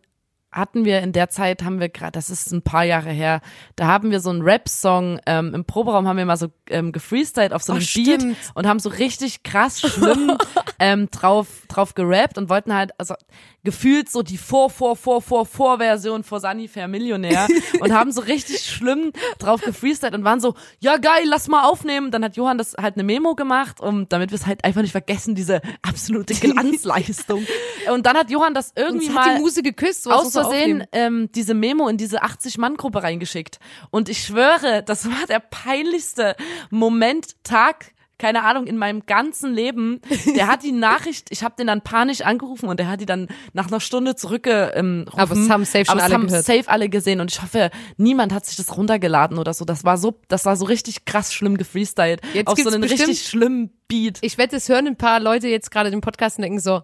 hatten 0.53 0.85
wir 0.85 1.01
in 1.01 1.11
der 1.11 1.29
Zeit, 1.29 1.63
haben 1.63 1.79
wir 1.79 1.89
gerade, 1.89 2.11
das 2.11 2.29
ist 2.29 2.51
ein 2.51 2.61
paar 2.61 2.83
Jahre 2.83 3.09
her, 3.09 3.41
da 3.75 3.87
haben 3.87 4.11
wir 4.11 4.19
so 4.19 4.29
einen 4.29 4.43
Rap-Song, 4.43 5.19
ähm, 5.25 5.53
im 5.53 5.65
Proberaum 5.65 6.07
haben 6.07 6.17
wir 6.17 6.25
mal 6.25 6.37
so 6.37 6.47
ähm, 6.69 6.91
gefreestylt 6.91 7.53
auf 7.53 7.63
so 7.63 7.73
einem 7.73 7.81
Beat 7.81 8.21
stimmt. 8.21 8.37
und 8.53 8.67
haben 8.67 8.79
so 8.79 8.89
richtig 8.89 9.43
krass 9.43 9.81
schlimm 9.81 10.37
ähm, 10.83 11.09
drauf, 11.11 11.47
drauf 11.69 11.95
gerappt 11.95 12.37
und 12.37 12.49
wollten 12.49 12.73
halt, 12.73 12.91
also 12.99 13.15
gefühlt 13.63 14.09
so 14.09 14.21
die 14.21 14.37
Vor, 14.37 14.69
Vor, 14.69 14.97
Vor, 14.97 15.21
Vor, 15.21 15.45
Vor-Version 15.45 16.23
vor 16.23 16.41
Sunny 16.41 16.67
Fair 16.67 16.89
Millionär 16.89 17.47
und 17.79 17.93
haben 17.93 18.11
so 18.11 18.19
richtig 18.21 18.65
schlimm 18.65 19.13
drauf 19.39 19.61
gefreestylt 19.61 20.13
und 20.13 20.25
waren 20.25 20.41
so, 20.41 20.55
ja 20.79 20.97
geil, 20.97 21.23
lass 21.25 21.47
mal 21.47 21.63
aufnehmen. 21.63 22.11
Dann 22.11 22.25
hat 22.25 22.35
Johann 22.35 22.57
das 22.57 22.75
halt 22.79 22.95
eine 22.95 23.03
Memo 23.03 23.35
gemacht, 23.35 23.79
um, 23.79 24.09
damit 24.09 24.31
wir 24.31 24.35
es 24.35 24.45
halt 24.45 24.65
einfach 24.65 24.81
nicht 24.81 24.91
vergessen, 24.91 25.35
diese 25.35 25.61
absolute 25.81 26.33
Glanzleistung. 26.39 27.45
Und 27.89 28.05
dann 28.05 28.17
hat 28.17 28.29
Johann 28.29 28.53
das 28.53 28.73
irgendwie 28.75 29.07
Uns 29.07 29.15
hat 29.15 29.25
mal 29.25 29.35
die 29.35 29.41
Muse 29.41 29.63
geküsst. 29.63 30.05
aus 30.09 30.33
Versehen 30.33 30.83
ähm, 30.91 31.29
diese 31.33 31.53
Memo 31.53 31.87
in 31.87 31.95
diese 31.97 32.23
80-Mann-Gruppe 32.23 33.03
reingeschickt. 33.03 33.59
Und 33.89 34.09
ich 34.09 34.23
schwöre, 34.25 34.83
das 34.85 35.05
war 35.05 35.25
der 35.29 35.39
peinlichste 35.39 36.35
Moment, 36.69 37.41
Tag, 37.43 37.92
keine 38.19 38.43
Ahnung, 38.43 38.67
in 38.67 38.77
meinem 38.77 39.05
ganzen 39.05 39.53
Leben. 39.53 39.99
Der 40.35 40.47
hat 40.47 40.63
die 40.63 40.71
Nachricht, 40.71 41.27
ich 41.31 41.43
habe 41.43 41.55
den 41.57 41.67
dann 41.67 41.81
panisch 41.81 42.21
angerufen 42.21 42.69
und 42.69 42.79
der 42.79 42.87
hat 42.87 43.01
die 43.01 43.05
dann 43.05 43.27
nach 43.53 43.67
einer 43.67 43.79
Stunde 43.79 44.15
zurückgerufen. 44.15 44.77
Ähm, 44.79 45.05
Aber 45.15 45.33
es 45.35 45.49
haben 45.49 45.65
safe 45.65 45.85
schon 45.85 45.99
alle 45.99 46.13
haben 46.13 46.27
gehört. 46.27 46.45
safe 46.45 46.63
alle 46.67 46.89
gesehen 46.89 47.19
und 47.21 47.31
ich 47.31 47.41
hoffe, 47.41 47.69
niemand 47.97 48.31
hat 48.33 48.45
sich 48.45 48.55
das 48.55 48.77
runtergeladen 48.77 49.37
oder 49.39 49.53
so. 49.53 49.65
Das 49.65 49.83
war 49.83 49.97
so, 49.97 50.19
das 50.27 50.45
war 50.45 50.55
so 50.55 50.65
richtig 50.65 51.05
krass 51.05 51.33
schlimm 51.33 51.57
gefreestylt. 51.57 52.21
Jetzt 52.33 52.47
auf 52.47 52.57
so 52.59 52.69
einen 52.69 52.81
bestimmt- 52.81 53.09
richtig 53.09 53.27
schlimmen 53.27 53.71
Beat. 53.87 54.19
Ich 54.21 54.37
wette, 54.37 54.55
es 54.55 54.69
hören 54.69 54.87
ein 54.87 54.95
paar 54.97 55.19
Leute 55.19 55.47
jetzt 55.47 55.71
gerade 55.71 55.91
den 55.91 56.01
Podcast 56.01 56.37
und 56.37 56.43
denken 56.43 56.59
so, 56.59 56.81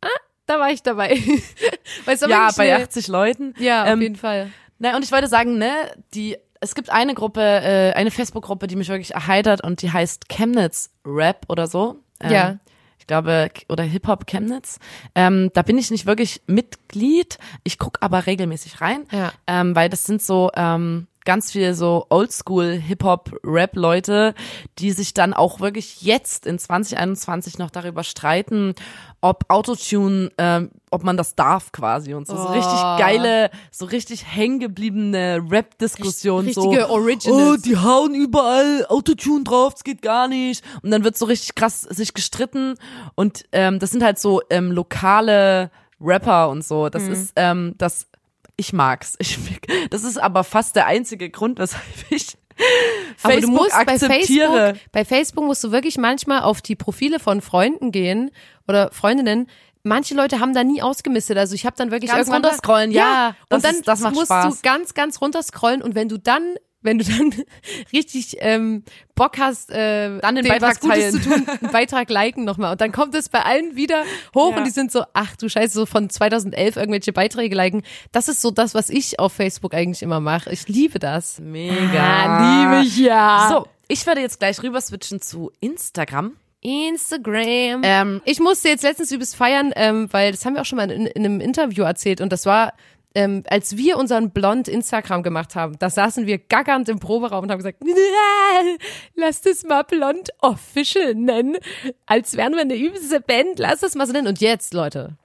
ah, 0.00 0.06
da 0.46 0.58
war 0.60 0.70
ich 0.70 0.82
dabei. 0.82 1.18
Es 2.06 2.20
war 2.22 2.28
ja, 2.28 2.50
bei 2.56 2.74
eine- 2.74 2.84
80 2.84 3.08
Leuten. 3.08 3.54
Ja, 3.58 3.82
auf 3.84 3.88
Ähm, 3.90 4.02
jeden 4.02 4.16
Fall. 4.16 4.50
Na, 4.78 4.94
und 4.96 5.02
ich 5.04 5.10
wollte 5.10 5.26
sagen, 5.26 5.58
ne, 5.58 5.72
die, 6.14 6.36
es 6.60 6.74
gibt 6.74 6.90
eine 6.90 7.14
Gruppe, 7.14 7.40
äh, 7.42 7.92
eine 7.94 8.10
Facebook-Gruppe, 8.10 8.66
die 8.66 8.76
mich 8.76 8.88
wirklich 8.88 9.14
erheitert 9.14 9.62
und 9.62 9.82
die 9.82 9.92
heißt 9.92 10.28
Chemnitz 10.28 10.90
Rap 11.06 11.44
oder 11.48 11.66
so. 11.66 11.96
Ähm, 12.20 12.30
Ja. 12.32 12.56
Ich 13.00 13.06
glaube, 13.06 13.48
oder 13.70 13.84
Hip-Hop 13.84 14.26
Chemnitz. 14.26 14.78
Ähm, 15.14 15.50
da 15.54 15.62
bin 15.62 15.78
ich 15.78 15.90
nicht 15.90 16.04
wirklich 16.04 16.42
Mitglied. 16.46 17.38
Ich 17.64 17.78
guck 17.78 17.98
aber 18.02 18.26
regelmäßig 18.26 18.80
rein, 18.82 19.06
Ja. 19.10 19.32
ähm, 19.46 19.74
weil 19.74 19.88
das 19.88 20.04
sind 20.04 20.20
so 20.22 20.50
ähm, 20.54 21.06
ganz 21.28 21.52
viel 21.52 21.74
so 21.74 22.06
Oldschool 22.08 22.70
Hip-Hop 22.70 23.40
Rap 23.44 23.76
Leute, 23.76 24.34
die 24.78 24.92
sich 24.92 25.12
dann 25.12 25.34
auch 25.34 25.60
wirklich 25.60 26.00
jetzt 26.00 26.46
in 26.46 26.58
2021 26.58 27.58
noch 27.58 27.68
darüber 27.68 28.02
streiten, 28.02 28.74
ob 29.20 29.44
Autotune, 29.48 30.30
ähm, 30.38 30.70
ob 30.90 31.04
man 31.04 31.18
das 31.18 31.34
darf 31.34 31.70
quasi 31.70 32.14
und 32.14 32.26
so, 32.26 32.34
so 32.34 32.46
richtig 32.46 32.72
Oh. 32.72 32.98
geile, 32.98 33.50
so 33.70 33.84
richtig 33.84 34.24
hängengebliebene 34.24 35.42
Rap-Diskussion. 35.50 36.46
Richtige 36.46 36.86
so, 36.86 36.88
Originals. 36.88 37.26
Oh, 37.26 37.56
die 37.62 37.76
hauen 37.76 38.14
überall 38.14 38.86
Autotune 38.88 39.44
drauf, 39.44 39.74
das 39.74 39.84
geht 39.84 40.00
gar 40.00 40.28
nicht. 40.28 40.64
Und 40.82 40.90
dann 40.90 41.04
wird 41.04 41.18
so 41.18 41.26
richtig 41.26 41.54
krass 41.54 41.82
sich 41.82 42.14
gestritten 42.14 42.76
und 43.16 43.44
ähm, 43.52 43.80
das 43.80 43.90
sind 43.90 44.02
halt 44.02 44.18
so 44.18 44.40
ähm, 44.48 44.72
lokale 44.72 45.70
Rapper 46.00 46.48
und 46.48 46.64
so. 46.64 46.86
Mhm. 46.86 46.90
Das 46.90 47.02
ist 47.02 47.32
ähm, 47.36 47.74
das 47.76 48.07
ich 48.58 48.72
mag's. 48.74 49.14
Ich, 49.20 49.38
das 49.90 50.04
ist 50.04 50.18
aber 50.18 50.44
fast 50.44 50.76
der 50.76 50.86
einzige 50.86 51.30
Grund, 51.30 51.58
weshalb 51.58 51.82
ich 52.10 52.36
Aber 53.22 53.32
Facebook 53.32 53.54
du 53.56 53.62
musst 53.62 53.70
bei 53.72 53.92
akzeptiere. 53.92 54.50
Facebook, 54.50 54.92
bei 54.92 55.04
Facebook 55.04 55.44
musst 55.44 55.64
du 55.64 55.72
wirklich 55.72 55.96
manchmal 55.96 56.42
auf 56.42 56.60
die 56.60 56.74
Profile 56.76 57.20
von 57.20 57.40
Freunden 57.40 57.92
gehen 57.92 58.30
oder 58.66 58.90
Freundinnen. 58.92 59.48
Manche 59.84 60.14
Leute 60.14 60.40
haben 60.40 60.52
da 60.54 60.64
nie 60.64 60.82
ausgemistet. 60.82 61.38
Also 61.38 61.54
ich 61.54 61.64
habe 61.64 61.76
dann 61.76 61.90
wirklich 61.92 62.10
Ganz 62.10 62.28
runterscrollen, 62.28 62.90
ja, 62.90 63.36
das 63.48 63.56
und 63.58 63.64
dann 63.64 63.74
ist- 63.76 63.88
das 63.88 64.00
macht 64.00 64.14
musst 64.14 64.26
Spaß. 64.26 64.56
du 64.56 64.62
ganz, 64.62 64.92
ganz 64.94 65.20
runterscrollen 65.20 65.80
und 65.82 65.94
wenn 65.94 66.08
du 66.08 66.18
dann 66.18 66.56
wenn 66.88 66.98
du 66.98 67.04
dann 67.04 67.34
richtig 67.92 68.36
ähm, 68.40 68.82
Bock 69.14 69.38
hast, 69.38 69.70
äh, 69.70 70.18
Dann 70.20 70.34
den 70.36 70.46
Beitrag 70.48 70.70
was 70.70 70.80
Gutes 70.80 70.98
teilen. 70.98 71.12
zu 71.22 71.28
tun, 71.28 71.46
einen 71.60 71.70
Beitrag 71.72 72.08
liken 72.10 72.44
nochmal. 72.44 72.72
Und 72.72 72.80
dann 72.80 72.92
kommt 72.92 73.14
es 73.14 73.28
bei 73.28 73.42
allen 73.42 73.76
wieder 73.76 74.04
hoch 74.34 74.52
Ja. 74.52 74.58
und 74.58 74.64
die 74.64 74.70
sind 74.70 74.90
so, 74.90 75.04
ach 75.12 75.36
du 75.36 75.48
Scheiße, 75.48 75.74
so 75.74 75.86
von 75.86 76.08
2011 76.08 76.76
irgendwelche 76.76 77.12
Beiträge 77.12 77.54
liken. 77.54 77.82
Das 78.12 78.28
ist 78.28 78.40
so 78.40 78.50
das, 78.50 78.74
was 78.74 78.88
ich 78.90 79.18
auf 79.20 79.32
Facebook 79.32 79.74
eigentlich 79.74 80.02
immer 80.02 80.20
mache. 80.20 80.50
Ich 80.50 80.66
liebe 80.68 80.98
das. 80.98 81.38
Mega. 81.40 82.02
Ah, 82.02 82.70
liebe 82.80 82.86
ich 82.86 82.96
ja. 82.98 83.48
So, 83.50 83.66
ich 83.88 84.06
werde 84.06 84.20
jetzt 84.20 84.38
gleich 84.38 84.62
rüber 84.62 84.80
switchen 84.80 85.20
zu 85.20 85.52
Instagram. 85.60 86.32
Instagram. 86.60 87.82
Ähm, 87.84 88.20
Ich 88.24 88.40
musste 88.40 88.68
jetzt 88.68 88.82
letztens 88.82 89.12
übelst 89.12 89.36
feiern, 89.36 89.72
ähm, 89.76 90.08
weil 90.12 90.32
das 90.32 90.44
haben 90.44 90.54
wir 90.54 90.62
auch 90.62 90.66
schon 90.66 90.76
mal 90.76 90.90
in, 90.90 91.06
in 91.06 91.24
einem 91.24 91.40
Interview 91.40 91.84
erzählt 91.84 92.20
und 92.20 92.32
das 92.32 92.46
war, 92.46 92.72
ähm, 93.18 93.42
als 93.48 93.76
wir 93.76 93.96
unseren 93.96 94.30
Blond 94.30 94.68
Instagram 94.68 95.24
gemacht 95.24 95.56
haben, 95.56 95.76
da 95.80 95.90
saßen 95.90 96.26
wir 96.26 96.38
gaggernd 96.38 96.88
im 96.88 97.00
Proberaum 97.00 97.42
und 97.42 97.50
haben 97.50 97.58
gesagt, 97.58 97.82
lass 99.16 99.40
das 99.40 99.64
mal 99.64 99.82
Blond 99.82 100.28
Official 100.38 101.16
nennen, 101.16 101.56
als 102.06 102.36
wären 102.36 102.52
wir 102.52 102.60
eine 102.60 102.76
übelste 102.76 103.20
Band, 103.20 103.58
lass 103.58 103.80
das 103.80 103.96
mal 103.96 104.06
so 104.06 104.12
nennen. 104.12 104.28
Und 104.28 104.40
jetzt, 104.40 104.72
Leute, 104.72 105.16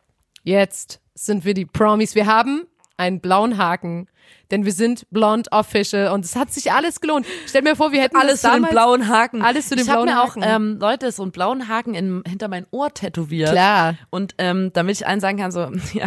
jetzt 0.44 1.02
sind 1.14 1.46
wir 1.46 1.54
die 1.54 1.68
Promis. 1.68 2.16
Wir 2.16 2.26
haben 2.26 2.66
einen 2.98 3.20
blauen 3.20 3.60
Haken 3.60 4.08
denn 4.54 4.66
wir 4.66 4.72
sind 4.72 5.08
blond 5.10 5.52
official 5.52 6.10
und 6.10 6.24
es 6.24 6.36
hat 6.36 6.54
sich 6.54 6.72
alles 6.72 7.02
gelohnt. 7.02 7.26
Stell 7.48 7.64
mir 7.64 7.76
vor, 7.76 7.92
wir 7.92 8.02
hätten 8.02 8.16
Alles 8.16 8.42
zu 8.42 8.48
damals, 8.48 8.72
blauen 8.72 9.08
Haken. 9.08 9.42
Alles 9.42 9.68
zu 9.68 9.76
den 9.76 9.84
ich 9.86 9.92
blauen 9.92 10.06
mir 10.06 10.22
auch, 10.22 10.36
Haken. 10.36 10.44
ähm, 10.46 10.78
Leute, 10.80 11.12
so 11.12 11.24
einen 11.24 11.32
blauen 11.32 11.68
Haken 11.68 11.96
in, 11.96 12.22
hinter 12.28 12.50
mein 12.50 12.68
Ohr 12.70 12.94
tätowiert. 12.94 13.50
Klar. 13.50 13.96
Und 14.12 14.36
ähm, 14.38 14.70
damit 14.74 14.98
ich 14.98 15.08
allen 15.08 15.20
sagen 15.20 15.40
kann, 15.40 15.52
so, 15.52 15.62
ja, 15.94 16.06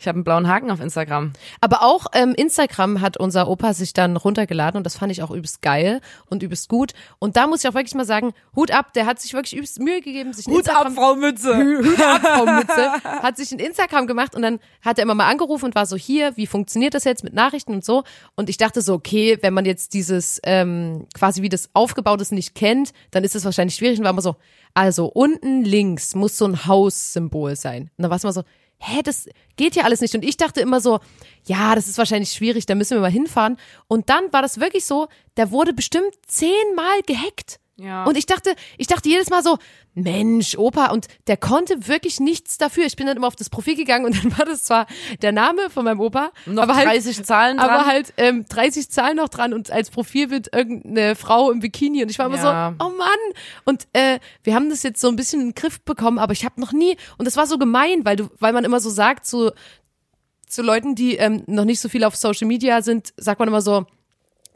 ich 0.00 0.08
habe 0.08 0.16
einen 0.16 0.24
blauen 0.24 0.48
Haken 0.48 0.72
auf 0.72 0.80
Instagram. 0.80 1.34
Aber 1.60 1.82
auch 1.82 2.06
ähm, 2.14 2.34
Instagram 2.34 3.00
hat 3.00 3.16
unser 3.16 3.46
Opa 3.46 3.74
sich 3.74 3.92
dann 3.92 4.16
runtergeladen 4.16 4.76
und 4.76 4.84
das 4.84 4.96
fand 4.96 5.12
ich 5.12 5.22
auch 5.22 5.30
übelst 5.30 5.62
geil 5.62 6.00
und 6.26 6.42
übelst 6.42 6.68
gut. 6.68 6.94
Und 7.20 7.36
da 7.36 7.46
muss 7.46 7.62
ich 7.62 7.70
auch 7.70 7.74
wirklich 7.74 7.94
mal 7.94 8.04
sagen, 8.04 8.32
Hut 8.56 8.72
ab, 8.72 8.92
der 8.94 9.06
hat 9.06 9.20
sich 9.20 9.34
wirklich 9.34 9.54
übelst 9.54 9.78
Mühe 9.78 10.00
gegeben, 10.00 10.32
sich 10.32 10.48
ein 10.48 10.54
Instagram 10.54 10.94
Frau 10.96 11.14
Mütze. 11.14 11.56
Hut 11.56 12.00
ab, 12.00 12.20
Frau 12.22 12.46
Mütze, 12.56 12.90
hat 13.04 13.36
sich 13.36 13.52
ein 13.52 13.60
Instagram 13.60 14.08
gemacht 14.08 14.34
und 14.34 14.42
dann 14.42 14.58
hat 14.82 14.98
er 14.98 15.04
immer 15.04 15.14
mal 15.14 15.30
angerufen 15.30 15.66
und 15.66 15.76
war 15.76 15.86
so, 15.86 15.94
hier, 15.94 16.36
wie 16.36 16.48
funktioniert 16.48 16.94
das 16.94 17.04
jetzt 17.04 17.22
mit 17.22 17.34
Nachrichten 17.34 17.72
und 17.72 17.83
so. 17.84 18.04
Und 18.34 18.48
ich 18.48 18.56
dachte 18.56 18.80
so, 18.80 18.94
okay, 18.94 19.38
wenn 19.40 19.54
man 19.54 19.64
jetzt 19.64 19.94
dieses, 19.94 20.40
ähm, 20.44 21.06
quasi 21.14 21.42
wie 21.42 21.48
das 21.48 21.70
aufgebaut 21.72 22.20
ist, 22.20 22.32
nicht 22.32 22.54
kennt, 22.54 22.92
dann 23.10 23.24
ist 23.24 23.34
es 23.34 23.44
wahrscheinlich 23.44 23.76
schwierig. 23.76 23.98
Und 23.98 24.04
war 24.04 24.12
immer 24.12 24.22
so, 24.22 24.36
also 24.74 25.06
unten 25.06 25.64
links 25.64 26.14
muss 26.14 26.36
so 26.36 26.46
ein 26.46 26.66
Haussymbol 26.66 27.56
sein. 27.56 27.90
Und 27.96 28.02
dann 28.02 28.10
war 28.10 28.16
es 28.16 28.24
immer 28.24 28.32
so, 28.32 28.42
hä, 28.78 29.00
das 29.02 29.28
geht 29.56 29.76
ja 29.76 29.84
alles 29.84 30.00
nicht. 30.00 30.14
Und 30.14 30.24
ich 30.24 30.36
dachte 30.36 30.60
immer 30.60 30.80
so, 30.80 31.00
ja, 31.46 31.74
das 31.74 31.88
ist 31.88 31.98
wahrscheinlich 31.98 32.30
schwierig, 32.30 32.66
da 32.66 32.74
müssen 32.74 32.96
wir 32.96 33.00
mal 33.00 33.10
hinfahren. 33.10 33.56
Und 33.88 34.08
dann 34.10 34.32
war 34.32 34.42
das 34.42 34.60
wirklich 34.60 34.84
so, 34.84 35.08
der 35.36 35.50
wurde 35.50 35.72
bestimmt 35.72 36.14
zehnmal 36.26 37.02
gehackt. 37.06 37.60
Ja. 37.76 38.04
Und 38.04 38.16
ich 38.16 38.26
dachte, 38.26 38.54
ich 38.78 38.86
dachte 38.86 39.08
jedes 39.08 39.30
Mal 39.30 39.42
so, 39.42 39.58
Mensch, 39.94 40.56
Opa, 40.56 40.86
und 40.92 41.08
der 41.26 41.36
konnte 41.36 41.88
wirklich 41.88 42.20
nichts 42.20 42.56
dafür. 42.56 42.84
Ich 42.86 42.94
bin 42.94 43.06
dann 43.06 43.16
immer 43.16 43.26
auf 43.26 43.34
das 43.36 43.50
Profil 43.50 43.74
gegangen 43.74 44.04
und 44.06 44.22
dann 44.22 44.38
war 44.38 44.44
das 44.44 44.62
zwar 44.64 44.86
der 45.22 45.32
Name 45.32 45.70
von 45.70 45.84
meinem 45.84 46.00
Opa, 46.00 46.30
Noch 46.46 46.62
aber 46.62 46.76
halt 46.76 46.86
30 46.86 47.24
Zahlen 47.24 47.56
dran. 47.56 47.68
aber 47.70 47.86
halt 47.86 48.14
ähm, 48.16 48.44
30 48.48 48.90
Zahlen 48.90 49.16
noch 49.16 49.28
dran 49.28 49.52
und 49.52 49.70
als 49.72 49.90
Profilbild 49.90 50.54
irgendeine 50.54 51.16
Frau 51.16 51.50
im 51.50 51.58
Bikini 51.60 52.02
und 52.02 52.10
ich 52.10 52.18
war 52.18 52.26
immer 52.26 52.36
Ja. 52.36 52.74
so, 52.78 52.84
oh 52.86 52.90
Mann. 52.90 53.08
Und 53.64 53.88
äh, 53.92 54.20
wir 54.44 54.54
haben 54.54 54.70
das 54.70 54.82
jetzt 54.84 55.00
so 55.00 55.08
ein 55.08 55.16
bisschen 55.16 55.40
in 55.40 55.46
den 55.48 55.54
Griff 55.54 55.80
bekommen, 55.80 56.18
aber 56.20 56.32
ich 56.32 56.44
habe 56.44 56.60
noch 56.60 56.72
nie 56.72 56.96
und 57.18 57.24
das 57.24 57.36
war 57.36 57.46
so 57.48 57.58
gemein, 57.58 58.04
weil 58.04 58.14
du, 58.16 58.28
weil 58.38 58.52
man 58.52 58.64
immer 58.64 58.78
so 58.80 58.90
sagt 58.90 59.26
zu 59.26 59.50
zu 60.46 60.62
Leuten, 60.62 60.94
die 60.94 61.16
ähm, 61.16 61.42
noch 61.46 61.64
nicht 61.64 61.80
so 61.80 61.88
viel 61.88 62.04
auf 62.04 62.14
Social 62.14 62.46
Media 62.46 62.82
sind, 62.82 63.12
sagt 63.16 63.40
man 63.40 63.48
immer 63.48 63.60
so, 63.62 63.86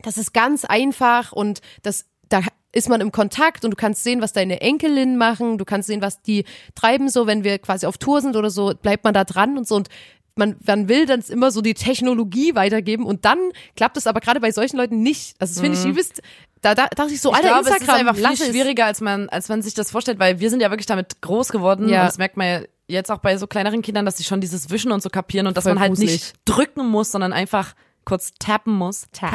das 0.02 0.16
ist 0.18 0.32
ganz 0.32 0.64
einfach 0.64 1.32
und 1.32 1.60
das 1.82 2.04
da 2.28 2.40
ist 2.72 2.88
man 2.88 3.00
im 3.00 3.12
Kontakt 3.12 3.64
und 3.64 3.70
du 3.70 3.76
kannst 3.76 4.04
sehen, 4.04 4.20
was 4.20 4.32
deine 4.32 4.60
Enkelinnen 4.60 5.16
machen, 5.16 5.56
du 5.58 5.64
kannst 5.64 5.86
sehen, 5.88 6.02
was 6.02 6.20
die 6.22 6.44
treiben 6.74 7.08
so, 7.08 7.26
wenn 7.26 7.42
wir 7.44 7.58
quasi 7.58 7.86
auf 7.86 7.96
Tour 7.98 8.20
sind 8.20 8.36
oder 8.36 8.50
so, 8.50 8.72
bleibt 8.80 9.04
man 9.04 9.14
da 9.14 9.24
dran 9.24 9.56
und 9.56 9.66
so 9.66 9.76
und 9.76 9.88
man, 10.36 10.54
man 10.64 10.88
will 10.88 11.04
dann 11.06 11.20
immer 11.28 11.50
so 11.50 11.62
die 11.62 11.74
Technologie 11.74 12.54
weitergeben 12.54 13.04
und 13.04 13.24
dann 13.24 13.38
klappt 13.74 13.96
es 13.96 14.06
aber 14.06 14.20
gerade 14.20 14.38
bei 14.38 14.52
solchen 14.52 14.76
Leuten 14.76 15.02
nicht. 15.02 15.34
Also 15.40 15.54
das 15.54 15.60
finde 15.60 15.78
ich 15.78 15.84
übelst, 15.84 16.22
da, 16.60 16.74
da 16.74 16.86
dachte 16.86 17.12
ich 17.12 17.20
so, 17.20 17.30
Mhm. 17.30 17.38
ich 17.38 17.44
Alter, 17.44 17.48
glaube, 17.48 17.68
es 17.70 17.74
ist 17.74 17.80
Instagram, 17.80 18.08
einfach 18.08 18.36
viel 18.36 18.46
schwieriger, 18.50 18.84
als 18.86 19.00
man, 19.00 19.28
als 19.30 19.48
man 19.48 19.62
sich 19.62 19.74
das 19.74 19.90
vorstellt, 19.90 20.18
weil 20.20 20.38
wir 20.38 20.50
sind 20.50 20.60
ja 20.60 20.70
wirklich 20.70 20.86
damit 20.86 21.20
groß 21.22 21.48
geworden. 21.48 21.88
Ja. 21.88 22.02
Und 22.02 22.06
das 22.08 22.18
merkt 22.18 22.36
man 22.36 22.46
ja 22.46 22.60
jetzt 22.86 23.10
auch 23.10 23.18
bei 23.18 23.36
so 23.36 23.46
kleineren 23.46 23.82
Kindern, 23.82 24.04
dass 24.04 24.16
sie 24.18 24.24
schon 24.24 24.40
dieses 24.40 24.70
Wischen 24.70 24.92
und 24.92 25.02
so 25.02 25.08
kapieren 25.08 25.46
und 25.48 25.56
dass 25.56 25.64
Voll 25.64 25.74
man 25.74 25.80
halt 25.80 25.90
gruselig. 25.92 26.12
nicht 26.12 26.34
drücken 26.44 26.86
muss, 26.86 27.10
sondern 27.10 27.32
einfach 27.32 27.74
kurz 28.04 28.32
tappen 28.38 28.74
muss. 28.74 29.06
Tap. 29.12 29.30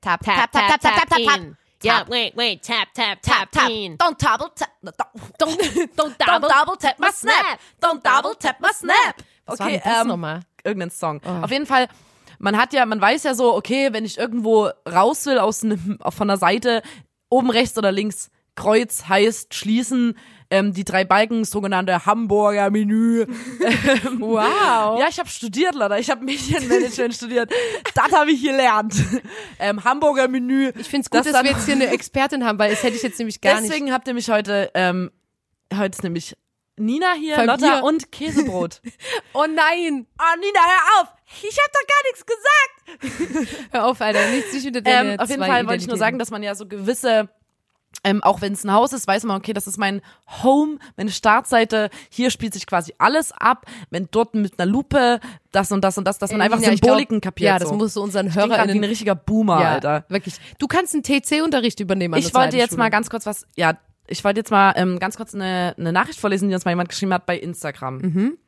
Tap, 0.00 0.20
tap, 0.22 0.22
tap, 0.22 0.52
tap, 0.52 0.80
tap, 0.80 1.08
tap. 1.08 1.40
Yeah, 1.82 2.04
wait, 2.08 2.36
wait, 2.36 2.62
tap, 2.62 2.88
tap, 2.92 3.18
tap, 3.22 3.50
tap. 3.52 3.68
Don't 3.68 4.18
double 4.18 4.48
tap. 4.54 4.70
Don't, 5.38 5.58
don't 5.96 5.96
Don't 5.96 6.18
double, 6.18 6.48
double 6.48 6.76
tap 6.76 6.98
my 6.98 7.10
snap. 7.10 7.60
Don't 7.80 8.02
double 8.02 8.34
tap 8.34 8.60
my 8.60 8.70
snap. 8.72 9.22
Was 9.46 9.60
war 9.60 9.66
Okay, 9.66 9.80
denn 9.84 9.92
das 9.92 10.02
ähm, 10.02 10.08
nochmal? 10.08 10.40
irgendein 10.64 10.90
Song. 10.90 11.20
Auf 11.24 11.50
jeden 11.50 11.66
Fall, 11.66 11.88
man 12.38 12.56
hat 12.56 12.72
ja, 12.72 12.84
man 12.84 13.00
weiß 13.00 13.22
ja 13.22 13.34
so, 13.34 13.54
okay, 13.54 13.92
wenn 13.92 14.04
ich 14.04 14.18
irgendwo 14.18 14.70
raus 14.90 15.24
will 15.26 15.38
aus 15.38 15.62
einem, 15.62 15.98
von 16.08 16.28
der 16.28 16.36
Seite, 16.36 16.82
oben 17.30 17.50
rechts 17.50 17.78
oder 17.78 17.92
links, 17.92 18.30
Kreuz 18.56 19.04
heißt 19.08 19.54
schließen, 19.54 20.18
ähm, 20.50 20.72
die 20.72 20.84
drei 20.84 21.04
Balken, 21.04 21.44
sogenannte 21.44 22.06
Hamburger 22.06 22.70
Menü. 22.70 23.26
Wow. 24.18 24.98
Ja, 24.98 25.06
ich 25.08 25.18
habe 25.18 25.28
studiert, 25.28 25.74
leider. 25.74 25.98
Ich 25.98 26.10
habe 26.10 26.24
Medienmanagement 26.24 27.14
studiert. 27.14 27.52
Das 27.94 28.12
habe 28.12 28.30
ich 28.30 28.42
gelernt. 28.42 28.94
Ähm, 29.58 29.82
Hamburger 29.84 30.28
Menü. 30.28 30.72
Ich 30.78 30.88
finde 30.88 31.04
es 31.04 31.10
gut, 31.10 31.20
Das 31.20 31.32
dass 31.32 31.42
wir 31.42 31.50
jetzt 31.50 31.64
hier 31.66 31.74
eine 31.74 31.88
Expertin 31.88 32.44
haben, 32.44 32.58
weil 32.58 32.70
das 32.70 32.82
hätte 32.82 32.96
ich 32.96 33.02
jetzt 33.02 33.18
nämlich 33.18 33.40
gar 33.40 33.60
nicht. 33.60 33.70
Deswegen 33.70 33.92
habt 33.92 34.08
ihr 34.08 34.14
mich 34.14 34.30
heute, 34.30 34.70
ähm, 34.74 35.10
heute 35.74 35.96
ist 35.96 36.02
nämlich 36.02 36.36
Nina 36.78 37.12
hier, 37.14 37.44
Lotta 37.44 37.78
dir. 37.78 37.84
und 37.84 38.12
Käsebrot. 38.12 38.80
Oh 39.32 39.46
nein! 39.46 40.06
oh, 40.18 40.38
Nina, 40.40 40.60
hör 40.60 41.02
auf! 41.02 41.08
Ich 41.42 41.58
habe 41.58 41.70
doch 41.72 41.86
gar 41.86 42.02
nichts 42.10 42.26
gesagt! 42.26 43.68
Hör 43.72 43.86
auf, 43.86 44.00
Alter, 44.00 44.30
nichts 44.30 44.52
nicht 44.52 44.86
deine 44.86 45.12
Ähm, 45.12 45.20
auf 45.20 45.28
jeden 45.28 45.44
Fall 45.44 45.66
wollte 45.66 45.82
ich 45.82 45.88
nur 45.88 45.98
sagen, 45.98 46.18
dass 46.18 46.30
man 46.30 46.42
ja 46.42 46.54
so 46.54 46.66
gewisse, 46.66 47.28
ähm, 48.04 48.22
auch 48.22 48.40
wenn 48.40 48.52
es 48.52 48.64
ein 48.64 48.72
Haus 48.72 48.92
ist, 48.92 49.06
weiß 49.06 49.24
man, 49.24 49.36
okay, 49.36 49.52
das 49.52 49.66
ist 49.66 49.76
mein 49.76 50.00
Home, 50.42 50.78
meine 50.96 51.10
Startseite, 51.10 51.90
hier 52.10 52.30
spielt 52.30 52.54
sich 52.54 52.66
quasi 52.66 52.94
alles 52.98 53.32
ab, 53.32 53.66
wenn 53.90 54.08
dort 54.10 54.34
mit 54.34 54.58
einer 54.58 54.70
Lupe 54.70 55.20
das 55.52 55.72
und 55.72 55.82
das 55.82 55.98
und 55.98 56.04
das, 56.04 56.18
dass 56.18 56.30
man 56.30 56.40
Äh, 56.40 56.44
einfach 56.44 56.60
ich 56.60 56.66
Symboliken 56.66 57.20
glaub, 57.20 57.34
kapiert. 57.34 57.48
Ja, 57.48 57.58
das 57.58 57.68
so. 57.68 57.74
musst 57.74 57.96
du 57.96 58.02
unseren 58.02 58.32
wie 58.34 58.40
ein 58.52 58.84
richtiger 58.84 59.14
Boomer, 59.14 59.60
ja, 59.60 59.72
Alter. 59.72 60.04
Wirklich. 60.08 60.36
Du 60.58 60.66
kannst 60.66 60.94
einen 60.94 61.02
TC-Unterricht 61.02 61.80
übernehmen. 61.80 62.14
An 62.14 62.20
Ich 62.20 62.34
wollte 62.34 62.56
jetzt 62.56 62.70
Zweiten 62.70 62.78
mal 62.78 62.84
Schule. 62.84 62.90
ganz 62.90 63.10
kurz 63.10 63.26
was, 63.26 63.46
ja, 63.56 63.78
ich 64.06 64.24
wollte 64.24 64.40
jetzt 64.40 64.50
mal 64.50 64.72
ähm, 64.76 64.98
ganz 64.98 65.16
kurz 65.16 65.34
eine, 65.34 65.74
eine 65.76 65.92
Nachricht 65.92 66.20
vorlesen, 66.20 66.48
die 66.48 66.54
uns 66.54 66.64
mal 66.64 66.72
jemand 66.72 66.88
geschrieben 66.88 67.12
hat 67.12 67.26
bei 67.26 67.38
Instagram. 67.38 67.98
Mhm. 67.98 68.38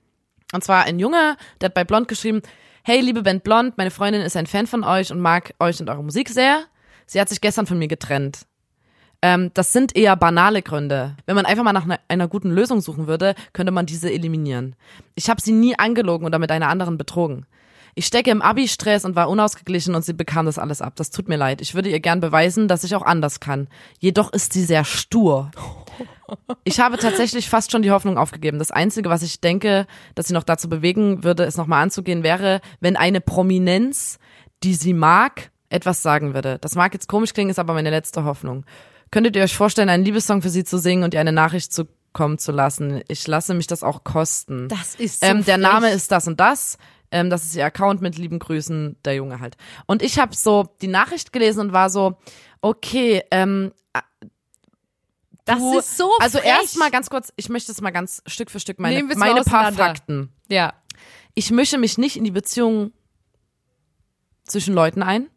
Und 0.53 0.65
zwar 0.65 0.85
ein 0.85 0.99
Junge, 0.99 1.37
der 1.61 1.67
hat 1.67 1.75
bei 1.75 1.85
Blond 1.85 2.09
geschrieben, 2.09 2.43
hey, 2.83 3.01
liebe 3.01 3.23
Band 3.23 3.45
Blond, 3.45 3.77
meine 3.79 3.91
Freundin 3.91 4.23
ist 4.23 4.37
ein 4.37 4.47
Fan 4.47 4.67
von 4.67 4.85
euch 4.85 5.13
und 5.13 5.21
mag 5.21 5.55
euch 5.61 5.81
und 5.81 5.91
eure 5.91 6.03
Musik 6.03 6.29
sehr. 6.29 6.65
Sie 7.07 7.21
hat 7.21 7.29
sich 7.29 7.41
gestern 7.41 7.67
von 7.67 7.79
mir 7.79 7.89
getrennt. 7.89 8.47
Ähm, 9.23 9.51
das 9.55 9.73
sind 9.73 9.97
eher 9.97 10.17
banale 10.17 10.63
Gründe. 10.63 11.17
Wenn 11.27 11.37
man 11.37 11.47
einfach 11.47 11.65
mal 11.65 11.73
nach 11.73 11.85
einer, 11.85 12.01
einer 12.09 12.29
guten 12.29 12.51
Lösung 12.51 12.81
suchen 12.81 13.07
würde, 13.07 13.35
könnte 13.53 13.73
man 13.73 13.87
diese 13.87 14.11
eliminieren. 14.11 14.77
Ich 15.15 15.29
habe 15.29 15.43
sie 15.43 15.53
nie 15.53 15.79
angelogen 15.79 16.27
oder 16.27 16.39
mit 16.39 16.51
einer 16.51 16.69
anderen 16.69 16.97
betrogen. 16.97 17.47
Ich 17.95 18.07
stecke 18.07 18.31
im 18.31 18.41
Abi-Stress 18.41 19.05
und 19.05 19.17
war 19.17 19.29
unausgeglichen 19.29 19.95
und 19.95 20.05
sie 20.05 20.13
bekam 20.13 20.47
das 20.47 20.59
alles 20.59 20.81
ab. 20.81 20.95
Das 20.97 21.11
tut 21.11 21.29
mir 21.29 21.37
leid. 21.37 21.61
Ich 21.61 21.75
würde 21.75 21.89
ihr 21.89 22.01
gern 22.01 22.21
beweisen, 22.21 22.69
dass 22.69 22.85
ich 22.85 22.95
auch 22.95 23.03
anders 23.03 23.41
kann. 23.41 23.69
Jedoch 23.99 24.33
ist 24.33 24.53
sie 24.53 24.65
sehr 24.65 24.85
stur. 24.85 25.51
Ich 26.63 26.79
habe 26.79 26.97
tatsächlich 26.97 27.49
fast 27.49 27.73
schon 27.73 27.83
die 27.83 27.91
Hoffnung 27.91 28.17
aufgegeben. 28.17 28.61
Das 28.61 28.71
Einzige, 28.71 29.11
was 29.11 29.23
ich 29.23 29.41
denke, 29.41 29.87
dass 30.15 30.29
sie 30.29 30.35
noch 30.35 30.45
dazu 30.45 30.69
bewegen 30.69 31.25
würde, 31.25 31.43
es 31.43 31.57
nochmal 31.57 31.83
anzugehen, 31.83 32.23
wäre, 32.23 32.61
wenn 32.79 32.97
eine 32.97 33.21
Prominenz, 33.21 34.21
die 34.63 34.75
sie 34.75 34.95
mag, 34.95 35.51
etwas 35.71 36.03
sagen 36.03 36.33
würde. 36.33 36.59
Das 36.61 36.77
mag 36.77 36.95
jetzt 36.95 37.09
komisch 37.09 37.33
klingen, 37.33 37.51
ist 37.51 37.59
aber 37.59 37.75
meine 37.75 37.91
letzte 37.91 38.25
Hoffnung. 38.25 38.65
Könntet 39.11 39.37
ihr 39.37 39.43
euch 39.43 39.57
vorstellen, 39.57 39.89
einen 39.89 40.05
Liebessong 40.05 40.43
für 40.43 40.51
sie 40.51 40.65
zu 40.65 40.79
singen 40.79 41.03
und 41.03 41.15
ihr 41.15 41.21
eine 41.21 41.33
Nachricht 41.33 41.73
zukommen 41.73 42.39
zu 42.39 42.53
lassen? 42.53 43.03
Ich 43.09 43.27
lasse 43.27 43.55
mich 43.55 43.67
das 43.67 43.83
auch 43.83 44.05
kosten. 44.05 44.69
Das 44.69 44.95
ist 44.95 45.21
so 45.21 45.27
ähm, 45.27 45.45
Der. 45.45 45.59
Name 45.59 45.91
ist 45.91 46.13
das 46.13 46.27
und 46.29 46.39
das. 46.39 46.79
Ähm, 47.11 47.29
das 47.29 47.45
ist 47.45 47.57
ihr 47.57 47.65
Account 47.67 48.01
mit 48.03 48.17
lieben 48.19 48.39
Grüßen, 48.39 48.97
der 49.05 49.15
Junge 49.17 49.41
halt. 49.41 49.57
Und 49.87 50.01
ich 50.03 50.19
habe 50.21 50.35
so 50.37 50.69
die 50.81 50.87
Nachricht 50.87 51.33
gelesen 51.33 51.61
und 51.61 51.73
war 51.73 51.91
so, 51.91 52.19
okay, 52.61 53.25
ähm, 53.33 53.73
Das 55.45 55.59
du- 55.59 55.79
ist 55.81 55.97
so 55.97 56.09
also 56.21 56.39
erstmal 56.39 56.93
ganz 56.93 57.11
kurz, 57.11 57.33
ich 57.35 57.49
möchte 57.49 57.73
es 57.73 57.81
mal 57.81 57.91
ganz 57.91 58.23
Stück 58.27 58.49
für 58.49 58.61
Stück 58.61 58.79
meine, 58.79 59.03
meine 59.17 59.43
paar. 59.43 59.73
Fakten. 59.73 60.33
Ja. 60.49 60.73
Ich 61.35 61.51
mische 61.51 61.79
mich 61.79 61.99
nicht 61.99 62.17
in 62.17 62.23
die 62.23 62.31
Beziehung 62.31 62.93
zwischen 64.45 64.75
Leuten 64.75 65.03
ein. 65.03 65.29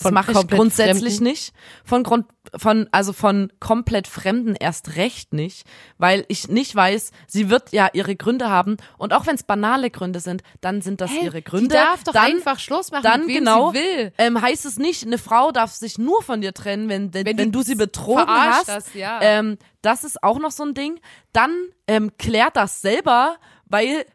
Das 0.00 0.08
Von 0.08 0.14
mache 0.14 0.32
ich 0.32 0.48
grundsätzlich 0.48 1.16
Fremden? 1.16 1.24
nicht. 1.24 1.52
Von 1.84 2.02
Grund, 2.04 2.26
von, 2.56 2.88
also 2.90 3.12
von 3.12 3.52
komplett 3.60 4.08
Fremden 4.08 4.54
erst 4.54 4.96
recht 4.96 5.34
nicht, 5.34 5.66
weil 5.98 6.24
ich 6.28 6.48
nicht 6.48 6.74
weiß, 6.74 7.10
sie 7.26 7.50
wird 7.50 7.70
ja 7.72 7.90
ihre 7.92 8.16
Gründe 8.16 8.48
haben 8.48 8.78
und 8.96 9.12
auch 9.12 9.26
wenn 9.26 9.34
es 9.34 9.42
banale 9.42 9.90
Gründe 9.90 10.20
sind, 10.20 10.42
dann 10.62 10.80
sind 10.80 11.02
das 11.02 11.10
Hä? 11.10 11.26
ihre 11.26 11.42
Gründe. 11.42 11.68
Die 11.68 11.74
darf 11.74 12.02
doch 12.02 12.14
dann, 12.14 12.32
einfach 12.32 12.58
Schluss 12.58 12.90
machen, 12.92 13.02
dann 13.02 13.26
genau, 13.26 13.72
sie 13.72 13.78
will. 13.78 14.12
Ähm, 14.16 14.40
heißt 14.40 14.64
es 14.64 14.78
nicht, 14.78 15.04
eine 15.04 15.18
Frau 15.18 15.52
darf 15.52 15.72
sich 15.72 15.98
nur 15.98 16.22
von 16.22 16.40
dir 16.40 16.54
trennen, 16.54 16.88
wenn, 16.88 17.12
wenn, 17.12 17.26
wenn, 17.36 17.52
du, 17.52 17.60
sie 17.60 17.74
betrogen 17.74 18.24
hast. 18.26 18.68
hast, 18.68 18.94
ja. 18.94 19.20
ähm, 19.20 19.58
das 19.82 20.04
ist 20.04 20.22
auch 20.22 20.38
noch 20.38 20.50
so 20.50 20.62
ein 20.62 20.72
Ding. 20.72 20.98
Dann 21.34 21.52
ähm, 21.86 22.16
klärt 22.16 22.56
das 22.56 22.80
selber, 22.80 23.36
weil 23.66 24.06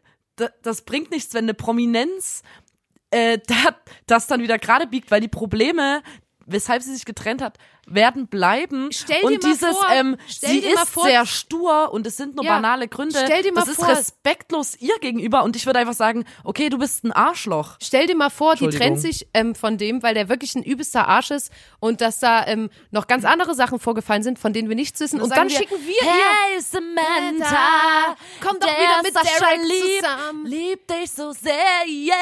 das 0.62 0.82
bringt 0.82 1.12
nichts, 1.12 1.32
wenn 1.32 1.44
eine 1.44 1.54
Prominenz 1.54 2.42
äh, 3.10 3.38
da, 3.46 3.76
das 4.06 4.26
dann 4.26 4.42
wieder 4.42 4.58
gerade 4.58 4.86
biegt, 4.86 5.10
weil 5.10 5.20
die 5.20 5.28
Probleme, 5.28 6.02
weshalb 6.46 6.82
sie 6.82 6.94
sich 6.94 7.04
getrennt 7.04 7.42
hat, 7.42 7.58
werden 7.86 8.26
bleiben. 8.26 8.88
Stell 8.92 9.20
dir 9.20 9.26
und 9.26 9.42
mal 9.42 9.50
dieses, 9.50 9.76
vor, 9.76 9.86
ähm, 9.92 10.16
stell 10.28 10.50
sie 10.50 10.60
dir 10.60 10.74
mal 10.74 10.82
ist 10.82 10.90
vor- 10.90 11.04
sehr 11.04 11.24
stur 11.26 11.92
und 11.92 12.06
es 12.06 12.16
sind 12.16 12.34
nur 12.36 12.44
Ja, 12.44 12.54
banale 12.56 12.88
Gründe. 12.88 13.18
stell 13.24 13.42
dir 13.42 13.52
mal 13.52 13.60
das 13.60 13.70
ist 13.70 13.76
vor- 13.76 13.88
respektlos 13.88 14.76
ihr 14.80 14.98
gegenüber 15.00 15.44
und 15.44 15.56
ich 15.56 15.66
würde 15.66 15.78
einfach 15.78 15.94
sagen, 15.94 16.24
okay, 16.44 16.68
du 16.68 16.78
bist 16.78 17.04
ein 17.04 17.12
Arschloch. 17.12 17.76
Stell 17.80 18.06
dir 18.06 18.16
mal 18.16 18.30
vor, 18.30 18.56
die 18.56 18.68
trennt 18.68 19.00
sich 19.00 19.28
ähm, 19.34 19.54
von 19.54 19.78
dem, 19.78 20.02
weil 20.02 20.14
der 20.14 20.28
wirklich 20.28 20.54
ein 20.56 20.62
übelster 20.62 21.06
Arsch 21.08 21.30
ist 21.30 21.52
und 21.80 22.00
dass 22.00 22.18
da 22.18 22.46
ähm, 22.46 22.70
noch 22.90 23.06
ganz 23.06 23.24
andere 23.24 23.54
Sachen 23.54 23.78
vorgefallen 23.78 24.22
sind, 24.22 24.38
von 24.38 24.52
denen 24.52 24.68
wir 24.68 24.76
nichts 24.76 24.98
wissen. 25.00 25.20
Und, 25.20 25.30
dann 25.36 25.48
schicken 25.48 25.76
wir 25.80 25.94
ihr. 25.94 26.10
Hey 26.10 26.60
Samantha, 26.60 28.16
Komm 28.42 28.58
doch 28.60 28.66
der 28.66 28.76
wieder 28.76 29.02
mit 29.02 29.12
Sascha 29.14 29.46
Derek 29.48 29.62
lieb, 29.64 30.04
zusammen. 30.04 30.46
liebt 30.46 30.90
dich 30.90 31.10
so 31.12 31.32
sehr, 31.32 31.54
yeah. 31.88 32.14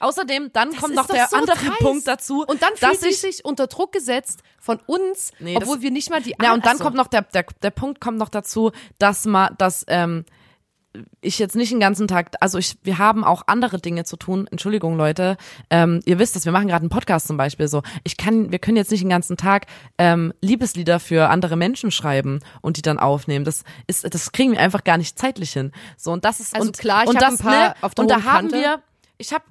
Außerdem, 0.00 0.50
dann 0.52 0.70
kommt 0.76 0.92
ist 0.92 0.96
noch 0.96 1.06
der 1.06 1.28
so 1.28 1.36
andere 1.36 1.56
dreist. 1.58 1.78
Punkt 1.78 2.06
dazu, 2.08 2.44
Und 2.46 2.62
dann 2.62 2.72
dass 2.80 2.90
fühlt 2.98 3.00
sie 3.00 3.08
ich 3.08 3.20
sich 3.20 3.44
unter 3.44 3.66
Druck 3.66 3.92
gesetzt 3.92 4.40
von 4.62 4.78
uns, 4.86 5.32
Nee, 5.40 5.54
das- 5.54 5.64
obwohl 5.64 5.82
wir 5.82 5.90
nicht 5.90 6.08
mal 6.08 6.22
die 6.22 6.34
Ja, 6.40 6.54
und 6.54 6.64
dann 6.64 6.74
Achso. 6.74 6.84
kommt 6.84 6.96
noch 6.96 7.08
der, 7.08 7.22
der, 7.22 7.44
der 7.62 7.70
Punkt 7.70 8.00
kommt 8.00 8.16
noch 8.18 8.28
dazu, 8.28 8.70
dass 8.98 9.24
man, 9.26 9.54
dass 9.58 9.84
ähm, 9.88 10.24
ich 11.22 11.38
jetzt 11.38 11.56
nicht 11.56 11.72
den 11.72 11.80
ganzen 11.80 12.06
Tag, 12.06 12.32
also 12.40 12.58
ich, 12.58 12.76
wir 12.82 12.98
haben 12.98 13.24
auch 13.24 13.44
andere 13.46 13.80
Dinge 13.80 14.04
zu 14.04 14.16
tun. 14.16 14.46
Entschuldigung, 14.50 14.96
Leute. 14.98 15.38
Ähm, 15.70 16.00
ihr 16.04 16.18
wisst 16.18 16.36
das, 16.36 16.44
wir 16.44 16.52
machen 16.52 16.68
gerade 16.68 16.82
einen 16.82 16.90
Podcast 16.90 17.26
zum 17.26 17.38
Beispiel 17.38 17.66
so. 17.66 17.82
Ich 18.04 18.18
kann, 18.18 18.52
wir 18.52 18.58
können 18.58 18.76
jetzt 18.76 18.90
nicht 18.90 19.02
den 19.02 19.08
ganzen 19.08 19.38
Tag 19.38 19.66
ähm, 19.96 20.34
Liebeslieder 20.42 21.00
für 21.00 21.30
andere 21.30 21.56
Menschen 21.56 21.90
schreiben 21.90 22.40
und 22.60 22.76
die 22.76 22.82
dann 22.82 22.98
aufnehmen. 22.98 23.44
Das 23.46 23.64
ist, 23.86 24.04
das 24.14 24.32
kriegen 24.32 24.52
wir 24.52 24.60
einfach 24.60 24.84
gar 24.84 24.98
nicht 24.98 25.18
zeitlich 25.18 25.52
hin. 25.54 25.72
So 25.96 26.12
und 26.12 26.26
das 26.26 26.40
ist 26.40 26.54
Also 26.54 26.66
und, 26.68 26.78
klar, 26.78 27.04
ich 27.04 27.08
und 27.08 27.20
das 27.22 27.40
ein 27.40 27.46
paar 27.46 27.68
ne, 27.70 27.74
auf 27.80 27.94
der 27.94 28.02
und 28.04 28.10
da 28.10 28.24
haben 28.24 28.50
Kante. 28.50 28.56
wir, 28.56 28.82
ich 29.16 29.32
habe 29.32 29.44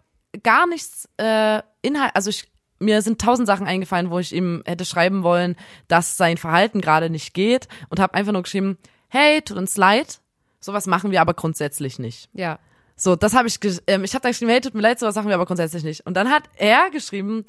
gar 0.43 0.67
nichts 0.67 1.09
äh, 1.17 1.61
Inhalt, 1.81 2.11
also 2.13 2.29
ich 2.29 2.50
mir 2.81 3.01
sind 3.01 3.21
tausend 3.21 3.47
Sachen 3.47 3.67
eingefallen, 3.67 4.09
wo 4.09 4.19
ich 4.19 4.33
ihm 4.33 4.63
hätte 4.65 4.85
schreiben 4.85 5.23
wollen, 5.23 5.55
dass 5.87 6.17
sein 6.17 6.37
Verhalten 6.37 6.81
gerade 6.81 7.09
nicht 7.09 7.33
geht 7.33 7.67
und 7.89 7.99
habe 7.99 8.13
einfach 8.13 8.33
nur 8.33 8.43
geschrieben, 8.43 8.77
hey, 9.07 9.41
tut 9.41 9.57
uns 9.57 9.77
leid, 9.77 10.19
sowas 10.59 10.87
machen 10.87 11.11
wir 11.11 11.21
aber 11.21 11.33
grundsätzlich 11.33 11.99
nicht. 11.99 12.29
Ja. 12.33 12.59
So, 12.95 13.15
das 13.15 13.33
habe 13.33 13.47
ich, 13.47 13.59
ähm, 13.87 14.03
ich 14.03 14.13
habe 14.13 14.21
dann 14.23 14.31
geschrieben, 14.31 14.51
hey, 14.51 14.61
tut 14.61 14.75
mir 14.75 14.81
leid, 14.81 14.99
sowas 14.99 15.15
machen 15.15 15.27
wir 15.27 15.35
aber 15.35 15.45
grundsätzlich 15.45 15.83
nicht. 15.83 16.05
Und 16.05 16.15
dann 16.15 16.29
hat 16.29 16.43
er 16.57 16.89
geschrieben, 16.91 17.45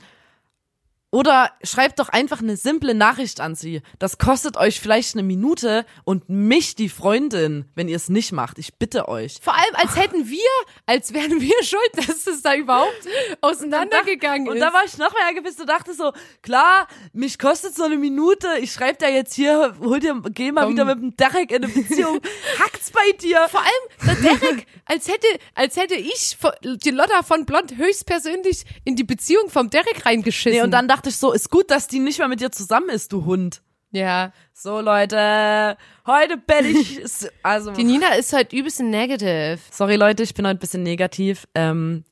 oder 1.12 1.50
schreibt 1.62 1.98
doch 1.98 2.08
einfach 2.08 2.40
eine 2.40 2.56
simple 2.56 2.94
Nachricht 2.94 3.38
an 3.40 3.54
sie. 3.54 3.82
Das 3.98 4.16
kostet 4.16 4.56
euch 4.56 4.80
vielleicht 4.80 5.14
eine 5.14 5.22
Minute 5.22 5.84
und 6.04 6.28
mich 6.30 6.74
die 6.74 6.88
Freundin, 6.88 7.66
wenn 7.74 7.86
ihr 7.86 7.96
es 7.96 8.08
nicht 8.08 8.32
macht. 8.32 8.58
Ich 8.58 8.74
bitte 8.76 9.08
euch. 9.08 9.36
Vor 9.42 9.54
allem, 9.54 9.74
als 9.74 9.94
hätten 9.96 10.28
wir, 10.28 10.48
als 10.86 11.12
wären 11.12 11.40
wir 11.40 11.54
schuld, 11.62 12.08
dass 12.08 12.26
es 12.26 12.40
da 12.40 12.54
überhaupt 12.54 13.06
auseinandergegangen 13.42 14.48
Und 14.48 14.56
ist. 14.56 14.62
da 14.62 14.72
war 14.72 14.84
ich 14.86 14.96
noch 14.96 15.12
mehr 15.12 15.28
angepisst 15.28 15.60
und 15.60 15.68
dachte 15.68 15.92
so, 15.92 16.12
klar, 16.40 16.88
mich 17.12 17.38
kostet 17.38 17.74
so 17.76 17.84
eine 17.84 17.98
Minute, 17.98 18.48
ich 18.60 18.72
schreibe 18.72 18.96
da 18.98 19.08
jetzt 19.08 19.34
hier, 19.34 19.76
hol 19.80 20.00
dir, 20.00 20.20
geh 20.30 20.50
mal 20.50 20.62
Komm. 20.64 20.72
wieder 20.72 20.84
mit 20.86 20.98
dem 20.98 21.16
Derek 21.16 21.50
in 21.50 21.64
eine 21.64 21.72
Beziehung, 21.72 22.20
hackt's 22.58 22.90
bei 22.90 23.12
dir. 23.20 23.46
Vor 23.50 23.60
allem 23.60 24.06
der 24.06 24.30
Derek, 24.30 24.66
als 24.86 25.08
hätte, 25.08 25.26
als 25.54 25.76
hätte 25.76 25.94
ich 25.94 26.38
die 26.84 26.90
Lotta 26.90 27.22
von 27.22 27.44
Blond 27.44 27.76
höchstpersönlich 27.76 28.64
in 28.84 28.96
die 28.96 29.04
Beziehung 29.04 29.50
vom 29.50 29.68
Derek 29.68 30.06
reingeschissen. 30.06 30.52
Nee, 30.58 30.62
und 30.62 30.70
dann 30.70 30.88
dachte 30.88 31.01
ich 31.08 31.16
so, 31.16 31.32
ist 31.32 31.50
gut, 31.50 31.70
dass 31.70 31.86
die 31.86 31.98
nicht 31.98 32.18
mehr 32.18 32.28
mit 32.28 32.40
dir 32.40 32.50
zusammen 32.52 32.88
ist, 32.90 33.12
du 33.12 33.24
Hund. 33.24 33.62
ja. 33.90 34.32
So, 34.54 34.80
Leute, 34.80 35.76
heute 36.06 36.36
bin 36.36 36.76
ich, 36.76 37.00
also, 37.42 37.72
Die 37.72 37.84
Nina 37.84 38.14
ist 38.14 38.32
halt 38.32 38.52
übelst 38.52 38.80
negative. 38.80 39.58
sorry, 39.70 39.96
Leute, 39.96 40.22
ich 40.22 40.34
bin 40.34 40.46
heute 40.46 40.56
ein 40.56 40.60
bisschen 40.60 40.82
negativ. 40.82 41.46
Ähm, 41.54 42.04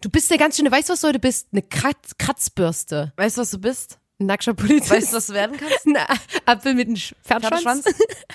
Du 0.00 0.10
bist 0.10 0.30
der 0.30 0.36
ganz 0.36 0.56
schöne, 0.58 0.70
weißt 0.70 0.90
du, 0.90 0.92
was 0.92 1.00
du 1.00 1.08
heute 1.08 1.18
bist? 1.18 1.48
Eine 1.52 1.62
Kratz 1.62 2.18
Kratzbürste. 2.18 3.14
weißt 3.16 3.38
du, 3.38 3.40
was 3.40 3.50
du 3.52 3.58
bist? 3.58 3.98
Ein 4.20 4.26
nackter 4.26 4.52
Polizist. 4.52 4.90
Weißt 4.90 5.12
du, 5.12 5.16
was 5.16 5.26
du 5.28 5.32
werden 5.32 5.56
kannst? 5.56 5.86
Ein 5.86 5.96
Apfel 6.44 6.74
mit 6.74 6.88
einem 6.88 6.96
Pferdeschwanz. 6.96 7.84
Pferdeschwanz? 7.84 7.84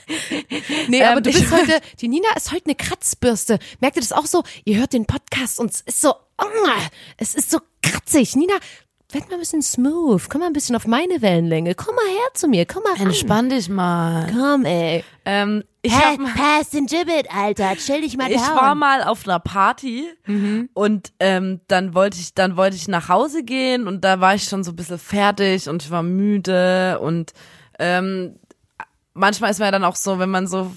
Nee, 0.87 1.01
Ähm, 1.01 1.07
aber 1.09 1.21
du 1.21 1.31
bist 1.31 1.51
heute, 1.51 1.79
die 2.01 2.07
Nina 2.07 2.27
ist 2.35 2.51
heute 2.51 2.65
eine 2.65 2.75
Kratzbürste. 2.75 3.59
Merkt 3.81 3.97
ihr 3.97 4.01
das 4.01 4.11
auch 4.13 4.25
so? 4.25 4.43
Ihr 4.65 4.79
hört 4.79 4.93
den 4.93 5.05
Podcast 5.05 5.59
und 5.59 5.69
es 5.71 5.81
ist 5.81 6.01
so, 6.01 6.15
ah, 6.37 6.45
es 7.17 7.35
ist 7.35 7.51
so 7.51 7.59
kratzig. 7.83 8.35
Nina, 8.35 8.55
werd 9.11 9.27
mal 9.29 9.35
ein 9.35 9.39
bisschen 9.39 9.61
smooth. 9.61 10.29
Komm 10.29 10.41
mal 10.41 10.47
ein 10.47 10.53
bisschen 10.53 10.75
auf 10.75 10.85
meine 10.85 11.21
Wellenlänge. 11.21 11.75
Komm 11.75 11.95
mal 11.95 12.05
her 12.05 12.27
zu 12.33 12.47
mir. 12.47 12.65
Komm 12.65 12.83
mal 12.83 12.93
ran. 12.93 13.07
Entspann 13.07 13.49
dich 13.49 13.69
mal. 13.69 14.27
Komm, 14.31 14.65
ey. 14.65 15.03
Ähm, 15.25 15.63
ich 15.81 15.93
hab 15.93 16.19
mal, 16.19 16.31
pass 16.33 16.69
den 16.69 16.85
Gibbet, 16.85 17.27
Alter. 17.33 17.75
Chill 17.77 18.01
dich 18.01 18.17
mal 18.17 18.29
ich 18.29 18.37
down. 18.37 18.55
war 18.55 18.75
mal 18.75 19.03
auf 19.03 19.25
einer 19.25 19.39
Party 19.39 20.05
und 20.73 21.13
ähm, 21.19 21.61
dann 21.67 21.93
wollte 21.93 22.19
ich, 22.19 22.33
dann 22.33 22.57
wollte 22.57 22.75
ich 22.75 22.87
nach 22.87 23.07
Hause 23.09 23.43
gehen 23.43 23.87
und 23.87 24.03
da 24.03 24.19
war 24.19 24.35
ich 24.35 24.43
schon 24.43 24.63
so 24.63 24.71
ein 24.71 24.75
bisschen 24.75 24.99
fertig 24.99 25.69
und 25.69 25.81
ich 25.81 25.89
war 25.89 26.03
müde 26.03 26.99
und 26.99 27.33
ähm, 27.79 28.35
manchmal 29.13 29.51
ist 29.51 29.59
man 29.59 29.67
ja 29.67 29.71
dann 29.71 29.85
auch 29.85 29.95
so, 29.95 30.19
wenn 30.19 30.29
man 30.29 30.47
so 30.47 30.71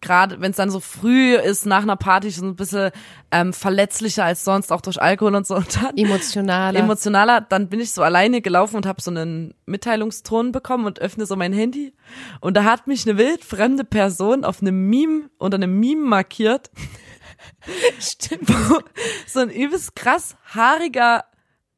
gerade, 0.00 0.40
wenn 0.40 0.50
es 0.50 0.56
dann 0.56 0.70
so 0.70 0.80
früh 0.80 1.34
ist 1.34 1.66
nach 1.66 1.82
einer 1.82 1.96
Party 1.96 2.32
schon 2.32 2.48
ein 2.48 2.56
bisschen 2.56 2.90
ähm, 3.30 3.52
verletzlicher 3.52 4.24
als 4.24 4.44
sonst, 4.44 4.72
auch 4.72 4.80
durch 4.80 5.00
Alkohol 5.00 5.34
und 5.34 5.46
so 5.46 5.56
und 5.56 5.76
dann 5.76 5.96
Emotionaler. 5.96 6.78
emotionaler, 6.78 7.40
dann 7.40 7.68
bin 7.68 7.80
ich 7.80 7.92
so 7.92 8.02
alleine 8.02 8.40
gelaufen 8.40 8.76
und 8.76 8.86
habe 8.86 9.00
so 9.00 9.10
einen 9.10 9.54
Mitteilungston 9.66 10.52
bekommen 10.52 10.86
und 10.86 11.00
öffne 11.00 11.26
so 11.26 11.36
mein 11.36 11.52
Handy 11.52 11.94
und 12.40 12.56
da 12.56 12.64
hat 12.64 12.86
mich 12.86 13.06
eine 13.08 13.18
wildfremde 13.18 13.84
Person 13.84 14.44
auf 14.44 14.62
einem 14.62 14.88
Meme 14.88 15.30
unter 15.38 15.56
einem 15.56 15.78
Meme 15.78 16.06
markiert. 16.06 16.70
Stimmt. 18.00 18.48
Wo 18.70 18.80
so 19.26 19.40
ein 19.40 19.50
übelst 19.50 19.96
krass 19.96 20.36
haariger 20.44 21.24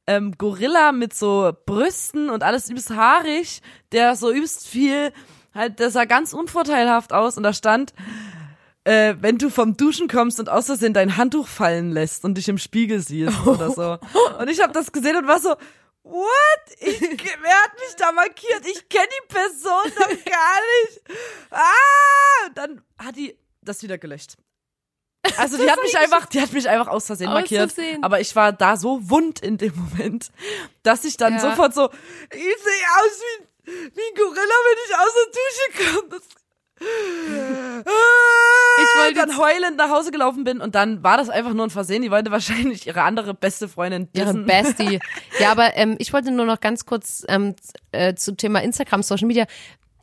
ähm, 0.07 0.33
Gorilla 0.37 0.93
mit 0.93 1.15
so 1.15 1.53
Brüsten 1.67 2.31
und 2.31 2.43
alles 2.43 2.69
übelst 2.69 2.91
haarig, 2.91 3.61
der 3.93 4.17
so 4.17 4.33
übelst 4.33 4.67
viel, 4.67 5.13
halt, 5.55 5.79
der 5.79 5.91
sah 5.91 6.05
ganz 6.05 6.33
unvorteilhaft 6.33 7.13
aus 7.13 7.37
und 7.37 7.43
da 7.43 7.53
stand, 7.53 7.93
äh, 8.85 9.15
wenn 9.21 9.39
du 9.39 9.49
vom 9.51 9.77
Duschen 9.77 10.09
kommst 10.09 10.41
und 10.41 10.49
aus 10.49 10.67
Versehen 10.67 10.93
dein 10.95 11.17
Handtuch 11.17 11.47
fallen 11.47 11.93
lässt 11.93 12.25
und 12.25 12.35
dich 12.35 12.49
im 12.49 12.59
Spiegel 12.59 13.01
siehst 13.01 13.47
oder 13.47 13.71
so. 13.71 13.99
Und 14.39 14.49
ich 14.51 14.61
habe 14.61 14.73
das 14.73 14.91
gesehen 14.91 15.17
und 15.17 15.29
war 15.29 15.39
so, 15.39 15.51
what? 16.03 16.27
Ich, 16.81 17.01
wer 17.01 17.63
hat 17.63 17.73
mich 17.79 17.95
da 17.97 18.11
markiert? 18.11 18.67
Ich 18.67 18.89
kenne 18.89 19.07
die 19.07 19.29
Person 19.33 19.93
doch 19.97 20.09
gar 20.25 20.59
nicht. 20.83 21.01
Ah! 21.51 22.47
Und 22.49 22.59
dann 22.59 22.83
hat 22.99 23.15
die 23.17 23.37
das 23.63 23.83
wieder 23.85 23.99
gelöscht. 23.99 24.35
Also 25.37 25.57
die 25.57 25.71
hat 25.71 25.81
mich 25.81 25.97
einfach, 25.97 26.27
die 26.27 26.41
hat 26.41 26.53
mich 26.53 26.69
einfach 26.69 26.89
aus 26.89 27.07
Versehen 27.07 27.29
Aus 27.29 27.35
markiert. 27.35 27.73
Versehen. 27.73 28.03
Aber 28.03 28.19
ich 28.19 28.35
war 28.35 28.53
da 28.53 28.77
so 28.77 29.09
wund 29.09 29.39
in 29.41 29.57
dem 29.59 29.73
Moment, 29.77 30.33
dass 30.83 31.05
ich 31.05 31.17
dann 31.17 31.35
Ja. 31.35 31.39
sofort 31.39 31.73
so, 31.75 31.89
ich 32.33 32.41
sehe 32.41 32.49
aus 32.99 33.21
wie, 33.21 33.47
wie 33.65 33.71
ein 33.71 34.15
Gorilla, 34.17 34.59
wenn 34.67 34.79
ich 34.87 34.95
aus 34.97 35.15
der 35.19 35.27
Dusche 35.33 35.95
komme. 35.95 36.09
Das, 36.11 36.29
Ich 38.79 38.99
wollte 38.99 39.15
dann 39.15 39.39
heulend 39.39 39.77
nach 39.77 39.91
Hause 39.91 40.11
gelaufen 40.11 40.45
bin 40.45 40.61
und 40.61 40.75
dann 40.75 41.03
war 41.03 41.17
das 41.17 41.29
einfach 41.29 41.53
nur 41.53 41.67
ein 41.67 41.71
Versehen. 41.71 42.03
Die 42.03 42.11
wollte 42.11 42.31
wahrscheinlich 42.31 42.87
ihre 42.87 43.03
andere 43.03 43.35
beste 43.35 43.69
Freundin 43.69 44.09
Ihre 44.13 44.27
dissen. 44.27 44.47
Bestie. 44.47 44.99
Ja, 45.39 45.51
aber 45.53 45.77
ähm, 45.77 45.97
ich 45.99 46.13
wollte 46.13 46.31
nur 46.31 46.47
noch 46.47 46.61
ganz 46.61 46.87
kurz 46.87 47.25
ähm, 47.29 47.55
äh, 47.93 48.15
zum 48.15 48.37
Thema 48.37 48.63
Instagram, 48.63 49.03
Social 49.03 49.27
Media. 49.27 49.47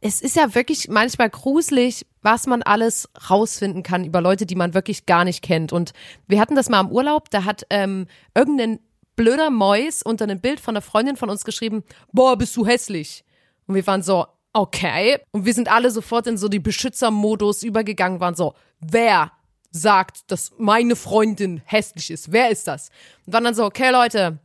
Es 0.02 0.22
ist 0.22 0.36
ja 0.36 0.56
wirklich 0.56 0.88
manchmal 0.88 1.30
gruselig, 1.30 2.06
was 2.22 2.48
man 2.48 2.64
alles 2.64 3.10
rausfinden 3.30 3.84
kann 3.84 4.06
über 4.06 4.22
Leute, 4.22 4.46
die 4.46 4.56
man 4.56 4.74
wirklich 4.74 5.06
gar 5.06 5.26
nicht 5.26 5.42
kennt. 5.42 5.74
Und 5.74 5.92
wir 6.28 6.40
hatten 6.40 6.56
das 6.56 6.70
mal 6.70 6.80
im 6.80 6.92
Urlaub, 6.92 7.30
da 7.30 7.44
hat 7.44 7.66
ähm, 7.70 8.08
irgendein 8.34 8.80
blöder 9.18 9.50
Mäus 9.50 10.02
unter 10.02 10.24
einem 10.24 10.40
Bild 10.40 10.62
von 10.62 10.76
einer 10.76 10.82
Freundin 10.82 11.18
von 11.18 11.30
uns 11.30 11.44
geschrieben, 11.44 11.84
boah, 12.14 12.38
bist 12.38 12.56
du 12.56 12.66
hässlich. 12.66 13.26
Und 13.70 13.76
wir 13.76 13.86
waren 13.86 14.02
so, 14.02 14.26
okay. 14.52 15.20
Und 15.30 15.46
wir 15.46 15.54
sind 15.54 15.72
alle 15.72 15.92
sofort 15.92 16.26
in 16.26 16.40
so 16.40 16.48
die 16.48 16.58
Beschützermodus 16.58 17.62
übergegangen, 17.62 18.20
waren 18.20 18.34
so, 18.34 18.56
wer 18.80 19.32
sagt, 19.70 20.32
dass 20.32 20.54
meine 20.58 20.96
Freundin 20.96 21.62
hässlich 21.66 22.10
ist? 22.10 22.32
Wer 22.32 22.50
ist 22.50 22.68
das? 22.68 22.90
Und 23.28 23.34
waren 23.34 23.44
dann 23.44 23.54
so, 23.54 23.64
okay, 23.64 23.92
Leute, 23.92 24.40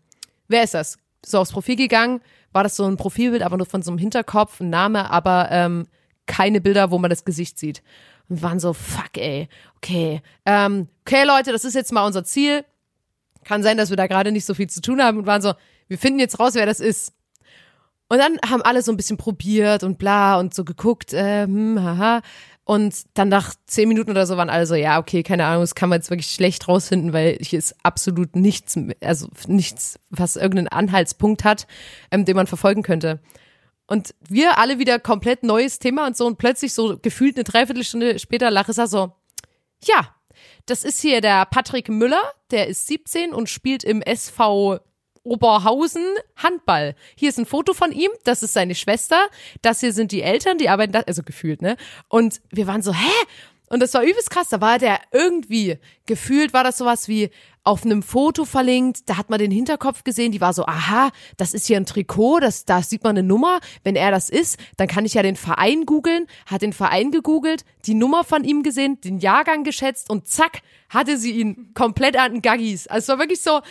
wer 0.49 0.63
ist 0.63 0.75
das? 0.75 0.99
So 1.25 1.39
aufs 1.39 1.53
Profil 1.53 1.77
gegangen, 1.77 2.21
war 2.53 2.65
das 2.65 2.77
so 2.77 2.85
ein 2.85 2.99
Profilbild, 2.99 3.43
aber 3.43 3.57
nur 3.57 3.65
von 3.65 3.81
so 3.81 3.91
einem 3.91 3.97
Hinterkopf, 3.97 4.61
ein 4.61 4.69
Name, 4.69 5.11
aber 5.11 5.49
ähm, 5.51 5.87
keine 6.27 6.61
Bilder, 6.61 6.91
wo 6.91 6.99
man 6.99 7.09
das 7.09 7.25
Gesicht 7.25 7.59
sieht. 7.59 7.83
Und 8.29 8.43
waren 8.43 8.61
so, 8.61 8.75
fuck, 8.75 9.17
ey, 9.17 9.49
okay. 9.79 10.21
Ähm, 10.45 10.89
okay, 11.07 11.25
Leute, 11.25 11.51
das 11.51 11.65
ist 11.65 11.73
jetzt 11.73 11.93
mal 11.93 12.05
unser 12.05 12.25
Ziel. 12.25 12.63
Kann 13.43 13.63
sein, 13.63 13.79
dass 13.79 13.89
wir 13.89 13.97
da 13.97 14.07
gerade 14.07 14.33
nicht 14.33 14.45
so 14.45 14.53
viel 14.53 14.69
zu 14.69 14.83
tun 14.83 15.03
haben 15.03 15.17
und 15.17 15.25
waren 15.27 15.41
so, 15.41 15.55
wir 15.89 15.97
finden 15.97 16.19
jetzt 16.19 16.39
raus, 16.39 16.55
wer 16.57 16.67
das 16.67 16.81
ist. 16.81 17.15
Und 18.09 18.19
dann 18.19 18.39
haben 18.49 18.63
alle 18.63 18.83
so 18.83 18.93
ein 18.93 18.97
bisschen 18.97 19.17
probiert 19.17 19.83
und 19.83 19.99
bla 19.99 20.39
und 20.39 20.55
so 20.55 20.65
geguckt, 20.65 21.13
äh, 21.13 21.45
hm, 21.45 21.83
haha. 21.83 22.23
Und 22.65 22.95
dann 23.15 23.29
nach 23.29 23.55
zehn 23.67 23.89
Minuten 23.89 24.11
oder 24.11 24.27
so 24.27 24.39
waren 24.39 24.49
alle 24.49 24.67
so, 24.67 24.75
ja, 24.75 24.99
okay, 24.99 25.23
keine 25.23 25.45
Ahnung, 25.45 25.63
das 25.63 25.75
kann 25.75 25.91
man 25.91 25.99
jetzt 25.99 26.11
wirklich 26.11 26.31
schlecht 26.31 26.67
rausfinden, 26.67 27.13
weil 27.13 27.37
hier 27.41 27.59
ist 27.59 27.77
absolut 27.83 28.37
nichts, 28.37 28.79
also 29.03 29.29
nichts, 29.47 29.99
was 30.09 30.37
irgendeinen 30.37 30.69
Anhaltspunkt 30.69 31.45
hat, 31.45 31.67
ähm, 32.11 32.25
den 32.25 32.37
man 32.37 32.47
verfolgen 32.47 32.83
könnte. 32.83 33.21
Und 33.87 34.15
wir 34.27 34.59
alle 34.59 34.79
wieder 34.79 34.99
komplett 34.99 35.43
neues 35.43 35.79
Thema 35.79 36.07
und 36.07 36.17
so 36.17 36.27
und 36.27 36.39
plötzlich 36.39 36.73
so 36.73 36.99
gefühlt 36.99 37.37
eine 37.37 37.45
Dreiviertelstunde 37.45 38.19
später 38.19 38.51
Larissa 38.51 38.87
so, 38.87 39.13
ja, 39.83 40.15
das 40.65 40.85
ist 40.85 41.03
hier 41.03 41.21
der 41.21 41.45
Patrick 41.45 41.91
Müller, 41.91 42.23
der 42.51 42.69
ist 42.69 42.87
17 42.87 43.35
und 43.35 43.51
spielt 43.51 43.85
im 43.85 44.01
SV 44.01 44.81
Oberhausen 45.25 46.05
Handball. 46.37 46.95
Hier 47.17 47.31
ist 47.31 47.39
ein 47.39 47.47
Foto 47.47 47.75
von 47.75 47.91
ihm, 47.93 48.11
das 48.25 48.43
ist 48.43 48.53
seine 48.53 48.75
Schwester, 48.75 49.27
das 49.63 49.81
hier 49.81 49.93
sind 49.93 50.13
die 50.13 50.23
Eltern, 50.23 50.59
die 50.59 50.69
arbeiten 50.69 50.93
da, 50.93 51.01
also 51.01 51.23
gefühlt, 51.23 51.63
ne? 51.63 51.77
Und 52.09 52.41
wir 52.51 52.67
waren 52.67 52.83
so, 52.83 52.93
hä? 52.93 53.11
Und 53.69 53.81
das 53.81 53.95
war 53.95 54.03
übelst 54.03 54.31
krass, 54.31 54.51
da 54.51 54.61
war 54.61 54.79
der 54.79 55.01
irgendwie, 55.11 55.79
gefühlt 56.07 56.53
war 56.53 56.63
das 56.63 56.79
sowas 56.79 57.09
wie 57.09 57.31
auf 57.65 57.85
einem 57.85 58.03
Foto 58.03 58.45
verlinkt, 58.45 59.09
da 59.09 59.17
hat 59.17 59.31
man 59.31 59.39
den 59.39 59.51
Hinterkopf 59.51 60.05
gesehen, 60.05 60.33
die 60.33 60.41
war 60.43 60.53
so, 60.53 60.67
aha, 60.67 61.11
das 61.39 61.55
ist 61.55 61.67
hier 61.67 61.79
ein 61.79 61.87
Trikot, 61.87 62.41
das, 62.41 62.67
da 62.67 62.83
sieht 62.83 63.03
man 63.03 63.17
eine 63.17 63.27
Nummer, 63.27 63.61
wenn 63.83 63.97
er 63.97 64.11
das 64.11 64.29
ist, 64.29 64.59
dann 64.77 64.87
kann 64.87 65.07
ich 65.07 65.15
ja 65.15 65.23
den 65.23 65.35
Verein 65.35 65.87
googeln, 65.87 66.27
hat 66.45 66.61
den 66.61 66.75
Verein 66.75 67.11
gegoogelt, 67.11 67.65
die 67.87 67.95
Nummer 67.95 68.23
von 68.23 68.45
ihm 68.45 68.63
gesehen, 68.63 69.01
den 69.01 69.19
Jahrgang 69.19 69.65
geschätzt 69.65 70.11
und 70.11 70.29
zack, 70.29 70.61
hatte 70.91 71.17
sie 71.17 71.33
ihn 71.33 71.73
komplett 71.73 72.19
an 72.19 72.35
den 72.35 72.43
Gaggis. 72.43 72.87
Also 72.87 73.05
es 73.05 73.09
war 73.09 73.19
wirklich 73.19 73.41
so, 73.41 73.63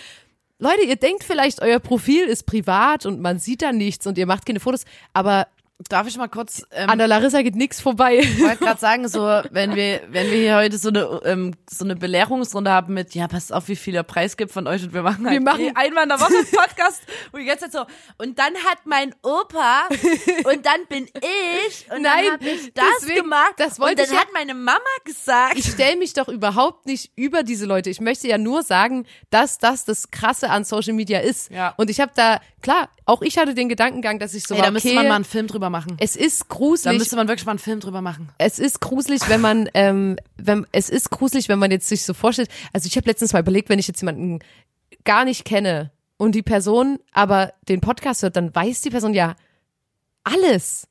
Leute, 0.64 0.84
ihr 0.84 0.95
denkt 0.95 1.26
vielleicht, 1.26 1.61
euer 1.61 1.80
Profil 1.80 2.24
ist 2.24 2.45
privat 2.45 3.05
und 3.05 3.20
man 3.20 3.38
sieht 3.38 3.61
da 3.61 3.74
nichts 3.74 4.07
und 4.07 4.18
ihr 4.18 4.26
macht 4.26 4.45
keine 4.45 4.61
Fotos, 4.61 4.86
aber 5.11 5.47
Darf 5.90 6.08
ich 6.08 6.16
mal 6.18 6.30
kurz 6.30 6.64
ähm, 6.72 6.90
an 6.90 6.98
der 6.98 7.08
Larissa 7.08 7.42
geht 7.42 7.56
nichts 7.56 7.82
vorbei. 7.82 8.20
Ich 8.20 8.40
wollte 8.42 8.58
gerade 8.64 8.80
sagen, 8.80 9.08
so 9.10 9.20
wenn 9.52 9.76
wir 9.76 10.02
wenn 10.10 10.30
wir 10.32 10.38
hier 10.38 10.56
heute 10.56 10.78
so 10.78 10.90
eine 10.90 11.20
ähm, 11.26 11.56
so 11.70 11.84
eine 11.84 11.96
Belehrungsrunde 11.96 12.72
haben 12.72 12.94
mit 12.94 13.16
ja 13.16 13.28
passt 13.28 13.52
auf 13.52 13.68
wie 13.68 13.76
viel 13.76 13.92
der 13.94 14.04
Preis 14.04 14.38
gibt 14.38 14.52
von 14.52 14.68
euch 14.68 14.84
und 14.84 14.94
wir 14.94 15.02
machen 15.02 15.26
halt 15.26 15.34
Wir 15.34 15.42
machen- 15.42 15.72
einmal 15.76 16.04
in 16.04 16.10
der 16.10 16.20
Woche 16.22 16.34
einen 16.38 16.46
Podcast 16.46 17.02
und 17.32 17.46
ganze 17.46 17.70
Zeit 17.70 17.74
so 17.74 17.86
und 18.24 18.38
dann 18.40 18.54
hat 18.70 18.86
mein 18.86 19.14
Opa 19.24 19.88
und 20.46 20.66
dann 20.66 20.86
bin 20.88 21.06
ich 21.06 21.92
und 21.92 22.04
Nein, 22.04 22.24
dann 22.26 22.34
habe 22.34 22.50
ich 22.50 22.74
das 22.74 22.86
deswegen- 23.02 23.22
gemacht 23.24 23.54
das 23.58 23.80
wollte 23.80 23.94
und 23.94 24.00
dann 24.00 24.06
ich 24.06 24.12
ja- 24.14 24.20
hat 24.22 24.34
meine 24.34 24.54
Mama 24.54 24.80
gesagt 25.04 25.58
ich 25.58 25.66
stelle 25.72 25.98
mich 25.98 26.14
doch 26.14 26.30
überhaupt 26.30 26.86
nicht 26.86 27.12
über 27.18 27.44
diese 27.44 27.66
Leute. 27.66 27.90
Ich 27.90 28.00
möchte 28.00 28.28
ja 28.28 28.38
nur 28.38 28.64
sagen, 28.64 29.06
dass 29.32 29.58
das 29.58 29.84
das 29.86 30.12
Krasse 30.12 30.50
an 30.50 30.64
Social 30.64 30.94
Media 30.94 31.20
ist. 31.20 31.50
Ja. 31.52 31.74
Und 31.78 31.90
ich 31.90 32.00
habe 32.00 32.12
da, 32.16 32.40
klar, 32.64 32.89
auch 33.05 33.22
ich 33.22 33.38
hatte 33.38 33.53
den 33.53 33.70
Gedankengang, 33.70 34.18
dass 34.18 34.34
ich 34.34 34.43
so 34.47 34.55
Ey, 34.55 34.59
war, 34.61 34.66
da 34.68 34.72
müsste 34.72 34.89
okay, 34.89 34.95
man 34.95 35.07
mal 35.07 35.16
einen 35.16 35.24
Film 35.26 35.45
drüber 35.45 35.70
machen. 35.70 35.95
es 35.99 36.16
ist 36.16 36.41
Da 36.49 36.55
gruselig. 36.55 36.97
müsste 36.97 37.16
man 37.16 37.28
wirklich 37.28 37.45
mal 37.45 37.51
einen 37.51 37.59
Film 37.59 37.80
drüber 37.80 38.01
machen. 38.01 38.30
es 38.39 38.57
ist 38.57 38.80
gruselig, 38.82 39.22
wenn 39.30 39.41
man, 39.41 39.70
ähm, 39.76 40.18
wenn, 40.38 40.66
es 40.72 40.89
ist 40.89 41.11
gruselig, 41.11 41.47
wenn 41.49 41.59
man 41.59 41.70
jetzt 41.70 41.88
sich 41.88 42.03
so 42.03 42.16
vorstellt. 42.16 42.49
Also 42.74 42.88
ich 42.88 42.95
habe 42.97 43.07
letztens 43.07 43.34
mal 43.34 43.39
überlegt, 43.41 43.70
wenn 43.70 43.78
ich 43.78 43.88
jetzt 43.88 44.01
jemanden 44.01 44.39
gar 45.03 45.26
nicht 45.26 45.45
kenne 45.45 45.91
und 46.18 46.34
die 46.34 46.41
Person 46.41 46.99
aber 47.11 47.53
den 47.70 47.82
Podcast 47.82 48.24
hört, 48.24 48.36
dann 48.36 48.55
weiß 48.55 48.82
die 48.82 48.89
Person 48.89 49.14
ja 49.14 49.36
alles. 50.24 50.88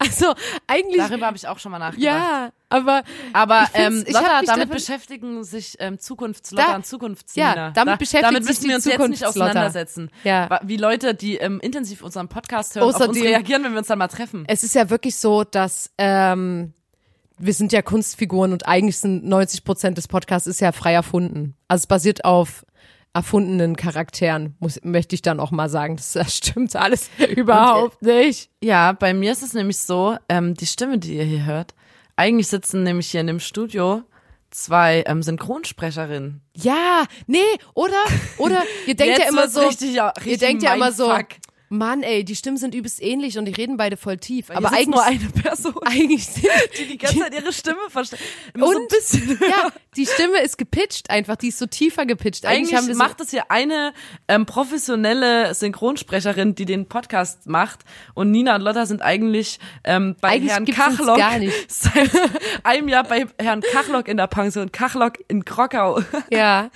Also 0.00 0.32
eigentlich, 0.68 0.96
Darüber 1.08 1.26
habe 1.26 1.36
ich 1.36 1.48
auch 1.48 1.58
schon 1.58 1.72
mal 1.72 1.80
nachgedacht. 1.80 2.04
ja, 2.04 2.50
aber 2.68 3.02
Aber 3.32 3.66
ähm, 3.74 4.04
ich 4.06 4.12
Lotta, 4.14 4.42
damit 4.46 4.70
beschäftigen 4.70 5.42
sich 5.42 5.74
ähm, 5.80 5.98
Zukunftslotter 5.98 6.76
und 6.76 6.86
Zukunftsnina. 6.86 7.54
ja, 7.56 7.70
damit 7.72 7.94
da, 7.94 7.96
beschäftigt 7.96 8.24
damit 8.24 8.44
sich 8.44 8.48
müssen 8.58 8.68
wir 8.68 8.76
uns 8.76 8.84
jetzt 8.84 9.08
nicht 9.08 9.26
auseinandersetzen. 9.26 10.10
Ja. 10.22 10.60
Wie 10.62 10.76
Leute, 10.76 11.14
die 11.14 11.38
ähm, 11.38 11.58
intensiv 11.60 12.02
unseren 12.02 12.28
Podcast 12.28 12.76
hören, 12.76 12.88
auf 12.88 12.94
uns 13.00 13.16
Außerdem- 13.18 13.22
reagieren, 13.24 13.64
wenn 13.64 13.72
wir 13.72 13.78
uns 13.78 13.88
dann 13.88 13.98
mal 13.98 14.06
treffen. 14.06 14.44
es 14.46 14.62
ist 14.62 14.76
ja 14.76 14.88
wirklich 14.88 15.16
so, 15.16 15.42
dass 15.42 15.90
ähm, 15.98 16.74
wir 17.38 17.52
sind 17.54 17.72
ja 17.72 17.82
Kunstfiguren 17.82 18.52
und 18.52 18.66
eigentlich 18.68 18.98
sind 18.98 19.24
90 19.24 19.64
Prozent 19.64 19.98
des 19.98 20.06
Podcasts 20.06 20.46
ist 20.46 20.60
ja 20.60 20.70
frei 20.72 20.92
erfunden. 20.92 21.56
Also 21.66 21.82
es 21.82 21.86
basiert 21.88 22.24
auf 22.24 22.64
erfundenen 23.12 23.76
Charakteren, 23.76 24.56
muss, 24.60 24.80
möchte 24.82 25.14
ich 25.14 25.22
dann 25.22 25.40
auch 25.40 25.50
mal 25.50 25.68
sagen. 25.68 25.96
Das, 25.96 26.12
das 26.12 26.36
stimmt 26.36 26.76
alles 26.76 27.10
überhaupt 27.36 28.02
nicht. 28.02 28.50
Ja, 28.62 28.92
bei 28.92 29.14
mir 29.14 29.32
ist 29.32 29.42
es 29.42 29.54
nämlich 29.54 29.78
so, 29.78 30.16
ähm, 30.28 30.54
die 30.54 30.66
Stimme, 30.66 30.98
die 30.98 31.16
ihr 31.16 31.24
hier 31.24 31.44
hört, 31.44 31.74
eigentlich 32.16 32.48
sitzen 32.48 32.82
nämlich 32.82 33.10
hier 33.10 33.20
in 33.20 33.26
dem 33.28 33.40
Studio 33.40 34.02
zwei 34.50 35.04
ähm, 35.06 35.22
Synchronsprecherinnen. 35.22 36.40
Ja, 36.54 37.04
nee, 37.26 37.38
oder? 37.74 38.02
Oder 38.38 38.62
ihr 38.86 38.96
denkt 38.96 39.18
ja 39.18 39.28
immer 39.28 39.48
so, 39.48 39.60
richtig, 39.60 39.94
ja, 39.94 40.12
ihr 40.16 40.24
richtig 40.24 40.38
denkt 40.38 40.62
ja 40.62 40.74
immer 40.74 40.92
so, 40.92 41.08
Mindfuck. 41.08 41.36
Mann, 41.70 42.02
ey, 42.02 42.24
die 42.24 42.34
Stimmen 42.36 42.56
sind 42.56 42.74
übelst 42.74 43.02
ähnlich 43.02 43.36
und 43.38 43.44
die 43.44 43.52
reden 43.52 43.76
beide 43.76 43.96
voll 43.96 44.16
tief. 44.16 44.50
Aber 44.50 44.68
aber 44.68 44.72
eigentlich, 44.76 44.88
nur 44.88 45.04
eine 45.04 45.18
Person, 45.30 45.74
eigentlich 45.84 46.26
sind, 46.26 46.46
die 46.78 46.86
die 46.88 46.98
ganze 46.98 47.18
Zeit 47.18 47.34
ihre 47.34 47.52
Stimme 47.52 47.78
verstellt. 47.88 48.22
So 48.54 48.70
ein 48.70 48.76
Und- 48.76 48.88
bisschen. 48.88 49.38
ja, 49.48 49.70
die 49.96 50.06
Stimme 50.06 50.38
ist 50.42 50.56
gepitcht 50.58 51.10
einfach, 51.10 51.36
die 51.36 51.48
ist 51.48 51.58
so 51.58 51.66
tiefer 51.66 52.06
gepitcht. 52.06 52.46
Eigentlich, 52.46 52.76
Eigentlich 52.76 52.96
so, 52.96 53.02
macht 53.02 53.20
es 53.20 53.30
hier 53.30 53.50
eine 53.50 53.92
ähm, 54.28 54.46
professionelle 54.46 55.54
Synchronsprecherin, 55.54 56.54
die 56.54 56.64
den 56.64 56.86
Podcast 56.88 57.46
macht. 57.46 57.80
Und 58.14 58.30
Nina 58.30 58.54
und 58.56 58.62
Lotta 58.62 58.86
sind 58.86 59.02
eigentlich 59.02 59.58
ähm, 59.84 60.16
bei 60.20 60.28
Eigentlich 60.30 60.52
Herrn 60.52 60.64
Kachlock 60.66 61.18
gar 61.18 61.38
nicht. 61.38 61.70
seit 61.70 62.10
einem 62.64 62.88
Jahr 62.88 63.04
bei 63.04 63.26
Herrn 63.38 63.60
Kachlock 63.60 64.08
in 64.08 64.16
der 64.16 64.26
Pension. 64.26 64.72
Kachlock 64.72 65.14
in 65.28 65.44
Krokau. 65.44 66.00
ja. 66.30 66.70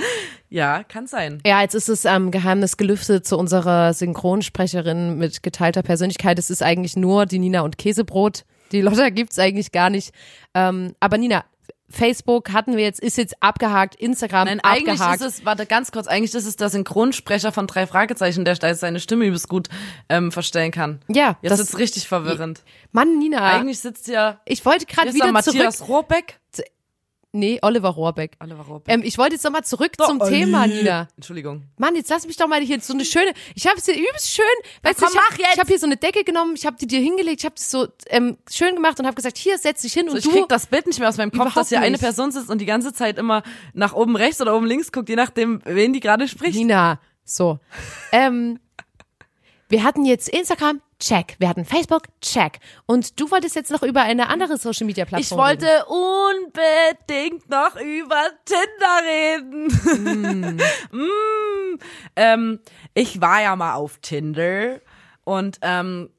Ja, 0.52 0.84
kann 0.84 1.06
sein. 1.06 1.40
Ja, 1.46 1.62
jetzt 1.62 1.74
ist 1.74 1.88
es 1.88 2.04
ähm, 2.04 2.30
Geheimnis 2.30 2.76
gelüftet 2.76 3.26
zu 3.26 3.38
unserer 3.38 3.94
Synchronsprecherin 3.94 5.16
mit 5.16 5.42
geteilter 5.42 5.82
Persönlichkeit. 5.82 6.38
Es 6.38 6.50
ist 6.50 6.62
eigentlich 6.62 6.96
nur 6.96 7.26
die 7.26 7.38
Nina 7.38 7.62
und 7.62 7.78
Käsebrot. 7.78 8.44
Die 8.70 8.82
Lotta 8.82 9.10
gibt's 9.10 9.38
eigentlich 9.38 9.72
gar 9.72 9.90
nicht. 9.90 10.12
Ähm, 10.54 10.94
aber 11.00 11.18
Nina, 11.18 11.44
Facebook 11.88 12.52
hatten 12.52 12.76
wir 12.76 12.84
jetzt, 12.84 13.00
ist 13.00 13.18
jetzt 13.18 13.34
abgehakt, 13.40 13.94
Instagram 13.96 14.46
Nein, 14.46 14.60
eigentlich 14.60 15.00
abgehakt. 15.00 15.20
ist 15.20 15.38
es, 15.38 15.44
warte 15.44 15.66
ganz 15.66 15.92
kurz, 15.92 16.06
eigentlich 16.06 16.34
ist 16.34 16.46
es 16.46 16.56
der 16.56 16.70
Synchronsprecher 16.70 17.52
von 17.52 17.66
drei 17.66 17.86
Fragezeichen, 17.86 18.44
der 18.44 18.56
seine 18.74 19.00
Stimme 19.00 19.26
übelst 19.26 19.48
gut 19.48 19.68
ähm, 20.08 20.32
verstellen 20.32 20.70
kann. 20.70 21.00
ja, 21.08 21.36
Jetzt 21.42 21.52
das, 21.52 21.60
ist 21.60 21.78
richtig 21.78 22.08
verwirrend. 22.08 22.62
Mann, 22.92 23.18
Nina, 23.18 23.42
Eigentlich 23.42 23.80
sitzt 23.80 24.08
ja 24.08 24.40
ich 24.44 24.64
wollte 24.64 24.86
gerade 24.86 25.14
wieder 25.14 25.32
Matthias 25.32 25.78
zurück. 25.78 25.90
Rohrbeck. 25.90 26.40
Nee, 27.34 27.58
Oliver 27.62 27.88
Rohrbeck. 27.88 28.36
Oliver 28.40 28.62
Rohrbeck. 28.62 28.92
Ähm, 28.94 29.00
ich 29.02 29.16
wollte 29.16 29.34
jetzt 29.36 29.44
nochmal 29.44 29.64
zurück 29.64 29.92
So, 29.98 30.04
zum 30.06 30.20
Olli. 30.20 30.40
Thema, 30.40 30.66
Nina. 30.66 31.08
Entschuldigung. 31.16 31.62
Mann, 31.78 31.96
jetzt 31.96 32.10
lass 32.10 32.26
mich 32.26 32.36
doch 32.36 32.46
mal 32.46 32.60
hier 32.60 32.78
so 32.80 32.92
eine 32.92 33.06
schöne. 33.06 33.32
Ich 33.54 33.66
habe 33.66 33.78
es 33.78 33.86
hier 33.86 33.94
übelst 33.94 34.30
schön. 34.30 34.44
Weißt 34.82 34.98
komm, 34.98 35.08
du, 35.08 35.14
ich 35.14 35.20
habe 35.46 35.52
ich 35.54 35.58
hab 35.60 35.66
hier 35.68 35.78
so 35.78 35.86
eine 35.86 35.96
Decke 35.96 36.24
genommen, 36.24 36.54
ich 36.56 36.66
habe 36.66 36.76
die 36.78 36.86
dir 36.86 37.00
hingelegt, 37.00 37.40
ich 37.40 37.44
habe 37.46 37.54
das 37.54 37.70
so 37.70 37.88
ähm, 38.10 38.36
schön 38.50 38.74
gemacht 38.74 39.00
und 39.00 39.06
habe 39.06 39.14
gesagt, 39.16 39.38
hier 39.38 39.56
setz 39.56 39.80
dich 39.80 39.94
hin 39.94 40.06
So, 40.08 40.12
und 40.12 40.18
ich 40.18 40.24
du. 40.24 40.30
krieg 40.30 40.48
das 40.48 40.66
Bild 40.66 40.86
nicht 40.86 40.98
mehr 40.98 41.08
aus 41.08 41.16
meinem 41.16 41.32
Kopf, 41.32 41.54
dass 41.54 41.70
hier 41.70 41.80
eine 41.80 41.92
nicht. 41.92 42.02
Person 42.02 42.30
sitzt 42.32 42.50
und 42.50 42.58
die 42.60 42.66
ganze 42.66 42.92
Zeit 42.92 43.16
immer 43.16 43.42
nach 43.72 43.94
oben 43.94 44.14
rechts 44.16 44.40
oder 44.42 44.54
oben 44.54 44.66
links 44.66 44.92
guckt, 44.92 45.08
je 45.08 45.16
nachdem, 45.16 45.62
wen 45.64 45.94
die 45.94 46.00
gerade 46.00 46.28
spricht. 46.28 46.54
Nina, 46.58 47.00
so. 47.24 47.60
ähm, 48.12 48.58
wir 49.72 49.84
hatten 49.84 50.04
jetzt 50.04 50.28
Instagram, 50.28 50.82
check. 51.00 51.34
Wir 51.38 51.48
hatten 51.48 51.64
Facebook, 51.64 52.02
check. 52.20 52.60
Und 52.84 53.18
du 53.18 53.30
wolltest 53.30 53.56
jetzt 53.56 53.70
noch 53.70 53.82
über 53.82 54.02
eine 54.02 54.28
andere 54.28 54.58
Social 54.58 54.86
Media 54.86 55.06
Plattform. 55.06 55.40
Ich 55.40 55.44
wollte 55.44 55.86
unbedingt 55.86 57.48
noch 57.48 57.74
über 57.76 58.20
Tinder 58.44 59.00
reden. 59.08 60.60
mm. 60.92 61.78
ähm, 62.16 62.60
ich 62.92 63.22
war 63.22 63.40
ja 63.40 63.56
mal 63.56 63.72
auf 63.74 63.96
Tinder 64.02 64.80
und 65.24 65.58
ähm, 65.62 66.10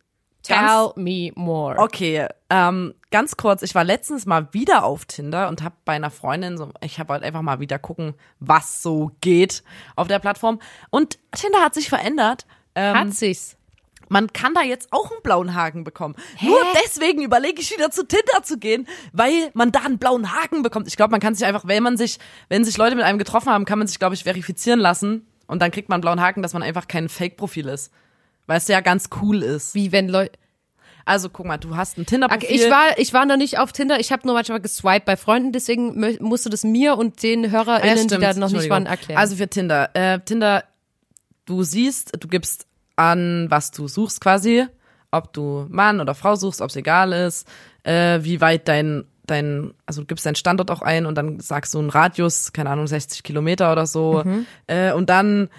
Tell 0.41 0.91
me 0.95 1.31
more. 1.35 1.77
Okay, 1.77 2.27
ähm, 2.49 2.95
ganz 3.11 3.37
kurz, 3.37 3.61
ich 3.61 3.75
war 3.75 3.85
letztens 3.85 4.25
mal 4.25 4.51
wieder 4.51 4.83
auf 4.83 5.05
Tinder 5.05 5.47
und 5.47 5.61
habe 5.63 5.75
bei 5.85 5.93
einer 5.93 6.11
Freundin 6.11 6.57
so, 6.57 6.71
ich 6.81 6.99
habe 6.99 7.13
halt 7.13 7.23
einfach 7.23 7.41
mal 7.41 7.61
wieder 7.61 7.79
gucken, 7.79 8.15
was 8.39 8.81
so 8.81 9.11
geht 9.21 9.63
auf 9.95 10.09
der 10.09 10.19
Plattform. 10.19 10.59
Und 10.89 11.17
Tinder 11.31 11.61
hat 11.61 11.75
sich 11.75 11.87
verändert. 11.87 12.45
Ähm, 12.76 12.95
Hat 12.97 13.13
sich's. 13.13 13.55
man 14.09 14.32
kann 14.34 14.53
da 14.53 14.61
jetzt 14.61 14.89
auch 14.91 15.11
einen 15.11 15.21
blauen 15.24 15.53
Haken 15.55 15.84
bekommen. 15.84 16.15
Nur 16.41 16.59
deswegen 16.86 17.24
überlege 17.24 17.61
ich 17.61 17.71
wieder 17.71 17.91
zu 17.91 18.05
Tinder 18.07 18.43
zu 18.43 18.57
gehen, 18.57 18.88
weil 19.11 19.49
man 19.53 19.71
da 19.71 19.82
einen 19.82 19.97
blauen 19.97 20.34
Haken 20.34 20.61
bekommt. 20.63 20.88
Ich 20.88 20.97
glaube, 20.97 21.11
man 21.11 21.19
kann 21.19 21.36
sich 21.36 21.45
einfach, 21.45 21.67
wenn 21.67 21.84
man 21.84 21.97
sich, 21.97 22.19
wenn 22.49 22.63
sich 22.65 22.78
Leute 22.78 22.95
mit 22.95 23.05
einem 23.05 23.17
getroffen 23.19 23.49
haben, 23.51 23.65
kann 23.65 23.80
man 23.80 23.88
sich, 23.88 23.99
glaube 23.99 24.15
ich, 24.15 24.24
verifizieren 24.24 24.80
lassen 24.80 25.26
und 25.47 25.61
dann 25.61 25.71
kriegt 25.71 25.89
man 25.89 25.95
einen 25.95 26.01
blauen 26.01 26.21
Haken, 26.21 26.41
dass 26.41 26.53
man 26.53 26.63
einfach 26.63 26.88
kein 26.88 27.09
Fake-Profil 27.09 27.67
ist. 27.69 27.91
Weil 28.45 28.57
es 28.57 28.67
ja 28.67 28.82
ganz 28.82 29.09
cool 29.21 29.41
ist. 29.41 29.74
Wie 29.74 29.91
wenn 29.91 30.09
Leute. 30.09 30.38
Also 31.05 31.30
guck 31.30 31.45
mal, 31.45 31.57
du 31.57 31.76
hast 31.76 31.97
ein 31.97 32.05
Tinder-Profil. 32.05 32.49
Ich 32.49 32.69
war, 32.69 32.97
ich 32.97 33.13
war 33.13 33.26
noch 33.26 33.36
nicht 33.38 33.57
auf 33.59 33.71
Tinder. 33.74 33.99
Ich 33.99 34.11
habe 34.11 34.26
nur 34.26 34.36
manchmal 34.36 34.61
geswiped 34.61 35.05
bei 35.05 35.17
Freunden. 35.17 35.51
Deswegen 35.51 36.17
musst 36.21 36.45
du 36.45 36.49
das 36.49 36.63
mir 36.63 36.97
und 36.97 37.21
den 37.24 37.41
Ah, 37.41 37.47
ja, 37.47 37.51
HörerInnen, 37.51 38.07
die 38.07 38.17
da 38.17 38.34
noch 38.34 38.51
nicht 38.51 38.69
waren, 38.69 38.86
erklären. 38.86 39.19
Also 39.19 39.36
für 39.36 39.47
Tinder. 39.49 39.89
Äh, 39.93 40.19
Tinder, 40.21 40.63
du 41.45 41.63
siehst, 41.63 42.11
du 42.19 42.27
gibst 42.27 42.67
an, 42.95 43.47
was 43.49 43.71
du 43.71 43.87
suchst 43.87 44.21
quasi, 44.21 44.67
ob 45.11 45.33
du 45.33 45.65
Mann 45.69 45.99
oder 45.99 46.15
Frau 46.15 46.35
suchst, 46.35 46.61
ob 46.61 46.69
es 46.69 46.75
egal 46.75 47.13
ist, 47.13 47.47
äh, 47.83 48.19
wie 48.23 48.41
weit 48.41 48.67
dein, 48.67 49.05
dein, 49.25 49.73
also 49.85 50.01
du 50.01 50.07
gibst 50.07 50.25
deinen 50.25 50.35
Standort 50.35 50.71
auch 50.71 50.81
ein 50.81 51.05
und 51.05 51.15
dann 51.15 51.39
sagst 51.39 51.73
du 51.73 51.79
einen 51.79 51.89
Radius, 51.89 52.53
keine 52.53 52.69
Ahnung, 52.69 52.87
60 52.87 53.23
Kilometer 53.23 53.71
oder 53.71 53.85
so. 53.85 54.23
Mhm. 54.25 54.45
Äh, 54.67 54.93
und 54.93 55.09
dann 55.09 55.49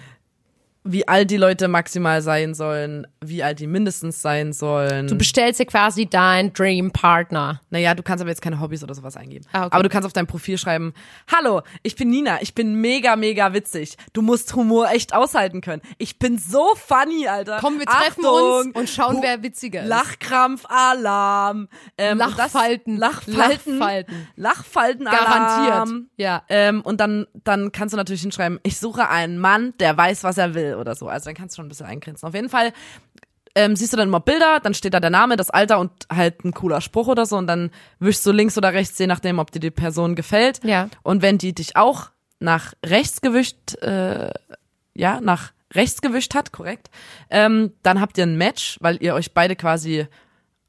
wie 0.87 1.07
alt 1.07 1.31
die 1.31 1.37
Leute 1.37 1.67
maximal 1.67 2.21
sein 2.21 2.53
sollen, 2.53 3.07
wie 3.19 3.41
alt 3.41 3.59
die 3.59 3.65
mindestens 3.65 4.21
sein 4.21 4.53
sollen. 4.53 5.07
du 5.07 5.17
bestellst 5.17 5.59
dir 5.59 5.65
quasi 5.65 6.05
deinen 6.05 6.53
Dream 6.53 6.91
Partner. 6.91 7.59
Naja, 7.71 7.95
du 7.95 8.03
kannst 8.03 8.21
aber 8.21 8.29
jetzt 8.29 8.43
keine 8.43 8.59
Hobbys 8.61 8.83
oder 8.83 8.93
sowas 8.93 9.17
eingeben. 9.17 9.45
Ah, 9.51 9.65
okay. 9.65 9.69
Aber 9.73 9.83
du 9.83 9.89
kannst 9.89 10.05
auf 10.05 10.13
dein 10.13 10.27
Profil 10.27 10.59
schreiben, 10.59 10.93
hallo, 11.35 11.63
ich 11.81 11.95
bin 11.95 12.11
Nina, 12.11 12.39
ich 12.41 12.53
bin 12.53 12.75
mega, 12.75 13.15
mega 13.15 13.53
witzig. 13.53 13.97
Du 14.13 14.21
musst 14.21 14.53
Humor 14.55 14.89
echt 14.91 15.15
aushalten 15.15 15.61
können. 15.61 15.81
Ich 15.97 16.19
bin 16.19 16.37
so 16.37 16.67
funny, 16.75 17.27
Alter. 17.27 17.57
Komm, 17.59 17.79
wir 17.79 17.87
treffen 17.87 18.23
Achtung, 18.23 18.67
uns 18.67 18.75
und 18.75 18.89
schauen, 18.89 19.17
wer 19.21 19.41
witziger 19.41 19.81
ist. 19.81 19.87
Lachkrampf-Alarm. 19.89 21.67
Ähm, 21.97 22.13
und 22.13 22.19
das- 22.19 22.37
Lachfalten. 22.53 22.97
Lachfalten. 22.97 24.27
Lachfalten. 24.35 25.05
Garantiert. 25.05 26.05
Ja. 26.17 26.43
Ähm, 26.47 26.81
und 26.81 26.99
dann, 26.99 27.25
dann 27.43 27.71
kannst 27.71 27.93
du 27.93 27.97
natürlich 27.97 28.21
hinschreiben, 28.21 28.59
ich 28.61 28.77
suche 28.79 29.09
einen 29.09 29.39
Mann, 29.39 29.73
der 29.79 29.97
weiß, 29.97 30.23
was 30.23 30.37
er 30.37 30.53
will. 30.53 30.74
Oder 30.75 30.95
so. 30.95 31.07
Also 31.07 31.25
dann 31.25 31.35
kannst 31.35 31.55
du 31.55 31.57
schon 31.57 31.65
ein 31.65 31.69
bisschen 31.69 31.85
eingrenzen. 31.85 32.27
Auf 32.27 32.33
jeden 32.35 32.49
Fall 32.49 32.73
ähm, 33.55 33.75
siehst 33.75 33.93
du 33.93 33.97
dann 33.97 34.09
immer 34.09 34.19
Bilder, 34.19 34.59
dann 34.61 34.73
steht 34.73 34.93
da 34.93 34.99
der 34.99 35.09
Name, 35.09 35.37
das 35.37 35.49
Alter 35.49 35.79
und 35.79 35.91
halt 36.13 36.43
ein 36.43 36.53
cooler 36.53 36.81
Spruch 36.81 37.07
oder 37.07 37.25
so 37.25 37.37
und 37.37 37.47
dann 37.47 37.71
wischst 37.99 38.25
du 38.25 38.31
links 38.31 38.57
oder 38.57 38.73
rechts, 38.73 38.99
je 38.99 39.07
nachdem, 39.07 39.39
ob 39.39 39.49
dir 39.51 39.61
die 39.61 39.71
Person 39.71 40.15
gefällt. 40.15 40.61
Ja. 40.63 40.89
Und 41.03 41.21
wenn 41.21 41.37
die 41.37 41.55
dich 41.55 41.77
auch 41.77 42.09
nach 42.39 42.73
rechts 42.85 43.21
gewischt, 43.21 43.75
äh, 43.81 44.29
ja, 44.93 45.21
nach 45.21 45.53
rechts 45.73 46.01
gewischt 46.01 46.35
hat, 46.35 46.51
korrekt, 46.51 46.89
ähm, 47.29 47.71
dann 47.81 48.01
habt 48.01 48.17
ihr 48.17 48.25
ein 48.25 48.37
Match, 48.37 48.77
weil 48.81 49.01
ihr 49.01 49.13
euch 49.15 49.33
beide 49.33 49.55
quasi 49.55 50.05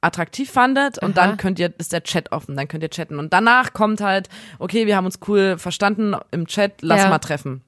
attraktiv 0.00 0.50
fandet 0.50 0.98
und 1.02 1.18
Aha. 1.18 1.26
dann 1.26 1.36
könnt 1.36 1.58
ihr, 1.58 1.72
ist 1.78 1.92
der 1.92 2.04
Chat 2.04 2.30
offen, 2.30 2.56
dann 2.56 2.68
könnt 2.68 2.84
ihr 2.84 2.90
chatten. 2.90 3.18
Und 3.18 3.32
danach 3.32 3.72
kommt 3.72 4.00
halt, 4.00 4.28
okay, 4.60 4.86
wir 4.86 4.96
haben 4.96 5.06
uns 5.06 5.18
cool 5.26 5.58
verstanden 5.58 6.14
im 6.30 6.46
Chat, 6.46 6.82
lass 6.82 7.02
Ja. 7.02 7.08
mal 7.08 7.18
treffen. 7.18 7.62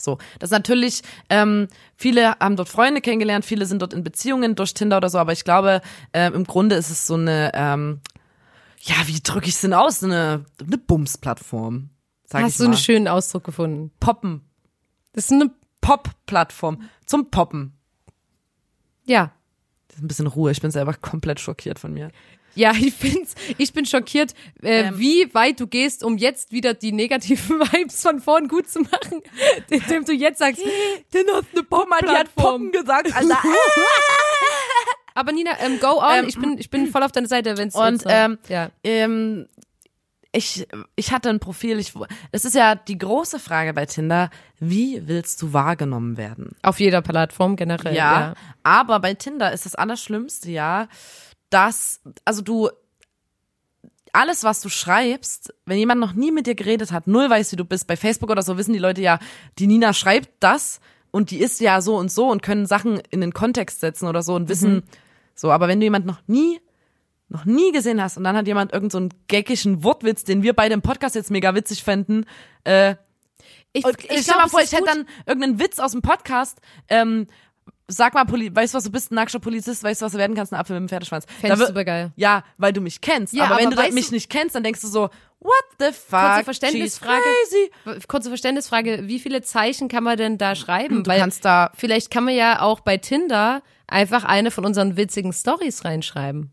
So, 0.00 0.18
das 0.38 0.48
ist 0.48 0.52
natürlich, 0.52 1.02
ähm, 1.28 1.68
viele 1.96 2.36
haben 2.38 2.56
dort 2.56 2.68
Freunde 2.68 3.00
kennengelernt, 3.00 3.44
viele 3.44 3.66
sind 3.66 3.82
dort 3.82 3.92
in 3.92 4.02
Beziehungen 4.04 4.54
durch 4.54 4.74
Tinder 4.74 4.96
oder 4.96 5.10
so, 5.10 5.18
aber 5.18 5.32
ich 5.32 5.44
glaube, 5.44 5.80
ähm, 6.12 6.34
im 6.34 6.44
Grunde 6.44 6.76
ist 6.76 6.90
es 6.90 7.06
so 7.06 7.14
eine, 7.14 7.50
ähm, 7.54 8.00
ja, 8.80 8.96
wie 9.06 9.20
drücke 9.20 9.46
ich 9.46 9.54
es 9.54 9.60
denn 9.60 9.74
aus? 9.74 10.02
Eine, 10.02 10.44
eine 10.64 10.78
Bums-Plattform. 10.78 11.90
Sag 12.24 12.42
Hast 12.42 12.52
ich 12.52 12.56
du 12.58 12.64
einen 12.64 12.76
schönen 12.76 13.08
Ausdruck 13.08 13.44
gefunden? 13.44 13.90
Poppen. 14.00 14.42
Das 15.12 15.24
ist 15.24 15.32
eine, 15.32 15.50
Pop-Plattform. 15.80 16.82
Zum 17.06 17.30
Poppen. 17.30 17.72
ja. 19.04 19.32
Das 19.88 19.96
ist 19.96 20.04
ein 20.04 20.08
bisschen 20.08 20.28
Ruhe, 20.28 20.52
ich 20.52 20.60
bin 20.60 20.70
selber 20.70 20.94
komplett 20.94 21.40
schockiert 21.40 21.80
von 21.80 21.92
mir. 21.92 22.12
Ja, 22.54 22.72
ich 22.78 22.94
find's, 22.94 23.34
ich 23.58 23.72
bin 23.72 23.86
schockiert, 23.86 24.34
äh, 24.62 24.88
Ähm. 24.88 24.98
wie 24.98 25.32
weit 25.34 25.60
du 25.60 25.66
gehst, 25.66 26.04
um 26.04 26.16
jetzt 26.18 26.52
wieder 26.52 26.74
die 26.74 26.92
negativen 26.92 27.60
Vibes 27.72 28.02
von 28.02 28.20
vorn 28.20 28.48
gut 28.48 28.68
zu 28.68 28.80
machen, 28.80 29.22
indem 29.70 30.04
du 30.04 30.12
jetzt 30.12 30.38
sagst, 30.38 30.62
den 31.14 31.24
hast 31.32 31.46
eine 31.52 31.62
Pop-Plattform. 31.64 32.72
gesagt, 32.72 33.14
Alter. 33.14 33.38
Aber 35.14 35.32
Nina, 35.32 35.50
ähm, 35.60 35.78
go 35.80 36.00
on, 36.00 36.20
Ähm, 36.20 36.28
ich 36.28 36.38
bin, 36.38 36.58
ich 36.58 36.70
bin 36.70 36.86
voll 36.86 37.02
auf 37.02 37.12
deiner 37.12 37.28
Seite, 37.28 37.56
wenn's 37.58 37.74
Und, 37.74 38.02
jetzt, 38.02 38.06
ähm, 38.08 38.38
ja. 38.48 38.70
ähm, 38.84 39.46
ich, 40.32 40.66
ich 40.94 41.10
hatte 41.10 41.28
ein 41.28 41.40
Profil, 41.40 41.78
ich, 41.80 41.92
es 42.30 42.44
ist 42.44 42.54
ja 42.54 42.76
die 42.76 42.96
große 42.96 43.40
Frage 43.40 43.74
bei 43.74 43.86
Tinder, 43.86 44.30
wie 44.60 45.08
willst 45.08 45.42
du 45.42 45.52
wahrgenommen 45.52 46.16
werden? 46.16 46.54
Auf 46.62 46.78
jeder 46.78 47.02
Plattform 47.02 47.56
generell, 47.56 47.94
ja, 47.96 48.20
ja. 48.20 48.34
aber 48.62 49.00
bei 49.00 49.14
Tinder 49.14 49.52
ist 49.52 49.66
das 49.66 49.74
Allerschlimmste 49.74 50.50
ja, 50.50 50.86
dass, 51.50 52.00
also 52.24 52.42
du, 52.42 52.70
alles, 54.12 54.44
was 54.44 54.60
du 54.60 54.68
schreibst, 54.68 55.54
wenn 55.66 55.78
jemand 55.78 56.00
noch 56.00 56.14
nie 56.14 56.32
mit 56.32 56.46
dir 56.46 56.54
geredet 56.54 56.92
hat, 56.92 57.06
null 57.06 57.28
weiß, 57.30 57.52
wie 57.52 57.56
du 57.56 57.64
bist, 57.64 57.86
bei 57.86 57.96
Facebook 57.96 58.30
oder 58.30 58.42
so 58.42 58.56
wissen 58.56 58.72
die 58.72 58.78
Leute 58.78 59.02
ja, 59.02 59.18
die 59.58 59.66
Nina 59.66 59.92
schreibt 59.92 60.30
das 60.40 60.80
und 61.10 61.30
die 61.30 61.38
ist 61.38 61.60
ja 61.60 61.80
so 61.80 61.96
und 61.96 62.10
so 62.10 62.28
und 62.28 62.42
können 62.42 62.66
Sachen 62.66 63.00
in 63.10 63.20
den 63.20 63.32
Kontext 63.32 63.80
setzen 63.80 64.06
oder 64.08 64.22
so 64.22 64.34
und 64.34 64.48
wissen, 64.48 64.82
so, 65.34 65.50
aber 65.50 65.68
wenn 65.68 65.80
du 65.80 65.84
jemand 65.84 66.06
noch 66.06 66.20
nie 66.26 66.60
noch 67.28 67.44
nie 67.44 67.70
gesehen 67.70 68.02
hast 68.02 68.16
und 68.16 68.24
dann 68.24 68.36
hat 68.36 68.48
jemand 68.48 68.72
irgend 68.72 68.90
so 68.90 68.98
einen 68.98 69.84
Wortwitz, 69.84 70.24
den 70.24 70.42
wir 70.42 70.52
beide 70.52 70.74
im 70.74 70.82
Podcast 70.82 71.14
jetzt 71.14 71.30
mega 71.30 71.54
witzig 71.54 71.84
fänden, 71.84 72.26
äh, 72.64 72.96
Ich, 73.72 73.84
und 73.84 73.96
ich, 74.02 74.22
stell 74.22 74.34
mal 74.36 74.48
vor, 74.48 74.60
ich 74.60 74.72
hätte 74.72 74.84
dann 74.84 75.06
irgendeinen 75.26 75.60
Witz 75.60 75.78
aus 75.78 75.92
dem 75.92 76.02
Podcast. 76.02 76.60
Ähm, 76.88 77.28
sag 77.90 78.14
mal, 78.14 78.24
Poli 78.24 78.54
weißt 78.54 78.72
du, 78.74 78.76
was 78.78 78.84
du 78.84 78.90
bist? 78.90 79.10
Ein 79.12 79.16
nackter 79.16 79.38
Polizist, 79.38 79.82
weißt 79.82 80.00
du, 80.00 80.06
was 80.06 80.12
du 80.12 80.18
werden 80.18 80.34
kannst? 80.36 80.52
Ein 80.52 80.60
Apfel 80.60 80.74
mit 80.74 80.80
einem 80.80 80.88
Pferdeschwanz. 80.88 81.26
Fänd 81.26 81.52
ich 81.52 81.58
Da 81.58 81.64
wür- 81.64 81.68
supergeil. 81.68 82.12
Ja, 82.16 82.44
weil 82.58 82.72
du 82.72 82.80
mich 82.80 83.00
kennst. 83.00 83.32
Ja, 83.34 83.44
aber, 83.44 83.58
wenn 83.58 83.66
aber 83.66 83.76
du 83.76 83.82
weißt 83.82 83.92
mich 83.94 84.08
du- 84.08 84.14
nicht 84.14 84.30
kennst, 84.30 84.54
dann 84.54 84.62
denkst 84.62 84.80
du 84.80 84.88
so, 84.88 85.10
what 85.40 85.64
the 85.78 85.86
fuck? 85.92 86.20
Kurze 86.20 86.44
Verständnisfrage. 86.44 87.20
Kurze 88.08 88.28
Verständnisfrage, 88.28 89.02
wie 89.08 89.18
viele 89.18 89.42
Zeichen 89.42 89.88
kann 89.88 90.04
man 90.04 90.16
denn 90.16 90.38
da 90.38 90.54
schreiben? 90.54 91.02
Du 91.02 91.10
kannst 91.10 91.44
da, 91.44 91.70
vielleicht 91.74 92.10
kann 92.10 92.24
man 92.24 92.34
ja 92.34 92.60
auch 92.62 92.80
bei 92.80 92.96
Tinder 92.96 93.62
einfach 93.86 94.24
eine 94.24 94.50
von 94.50 94.64
unseren 94.64 94.96
witzigen 94.96 95.32
Stories 95.32 95.84
reinschreiben. 95.84 96.52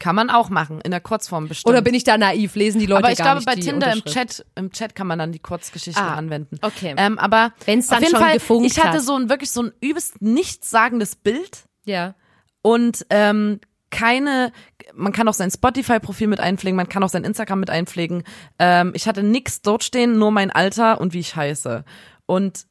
Kann 0.00 0.14
man 0.14 0.30
auch 0.30 0.48
machen, 0.50 0.80
in 0.80 0.90
der 0.92 1.00
Kurzform 1.00 1.48
bestimmt. 1.48 1.70
Oder 1.70 1.82
bin 1.82 1.94
ich 1.94 2.04
da 2.04 2.16
naiv? 2.18 2.54
Lesen 2.54 2.78
die 2.78 2.86
Leute 2.86 3.04
aber 3.04 3.12
ich 3.12 3.18
gar 3.18 3.34
glaube, 3.40 3.44
bei 3.44 3.54
Tinder 3.60 3.92
im? 3.92 4.04
Chat, 4.04 4.44
im 4.54 4.70
Chat 4.70 4.94
kann 4.94 5.06
man 5.06 5.18
dann 5.18 5.32
die 5.32 5.38
Kurzgeschichten 5.40 6.02
Ah, 6.04 6.14
anwenden. 6.14 6.58
okay. 6.62 6.94
Ähm, 6.96 7.18
aber 7.18 7.52
Wenn's 7.64 7.88
dann 7.88 7.98
auf 7.98 8.02
jeden 8.04 8.12
schon 8.16 8.22
Fall, 8.24 8.34
gefunkt 8.34 8.66
ich 8.66 8.78
hatte 8.78 8.98
hat. 8.98 9.02
so 9.02 9.16
ein 9.16 9.28
wirklich 9.28 9.50
so 9.50 9.62
ein 9.64 9.72
übelst 9.80 10.22
nichtssagendes 10.22 11.16
Bild 11.16 11.64
Ja. 11.84 12.14
und 12.62 13.06
ähm, 13.10 13.60
keine, 13.90 14.52
man 14.94 15.12
kann 15.12 15.26
auch 15.28 15.34
sein 15.34 15.50
Spotify-Profil 15.50 16.26
mit 16.28 16.40
einpflegen, 16.40 16.76
man 16.76 16.88
kann 16.90 17.02
auch 17.02 17.08
sein 17.08 17.24
Instagram 17.24 17.58
mit 17.60 17.70
einpflegen. 17.70 18.22
Ähm, 18.58 18.92
ich 18.94 19.08
hatte 19.08 19.22
nix 19.22 19.62
dort 19.62 19.82
stehen, 19.82 20.18
nur 20.18 20.30
mein 20.30 20.50
Alter 20.50 21.00
und 21.00 21.14
wie 21.14 21.20
ich 21.20 21.34
heiße. 21.34 21.84
Und 22.26 22.66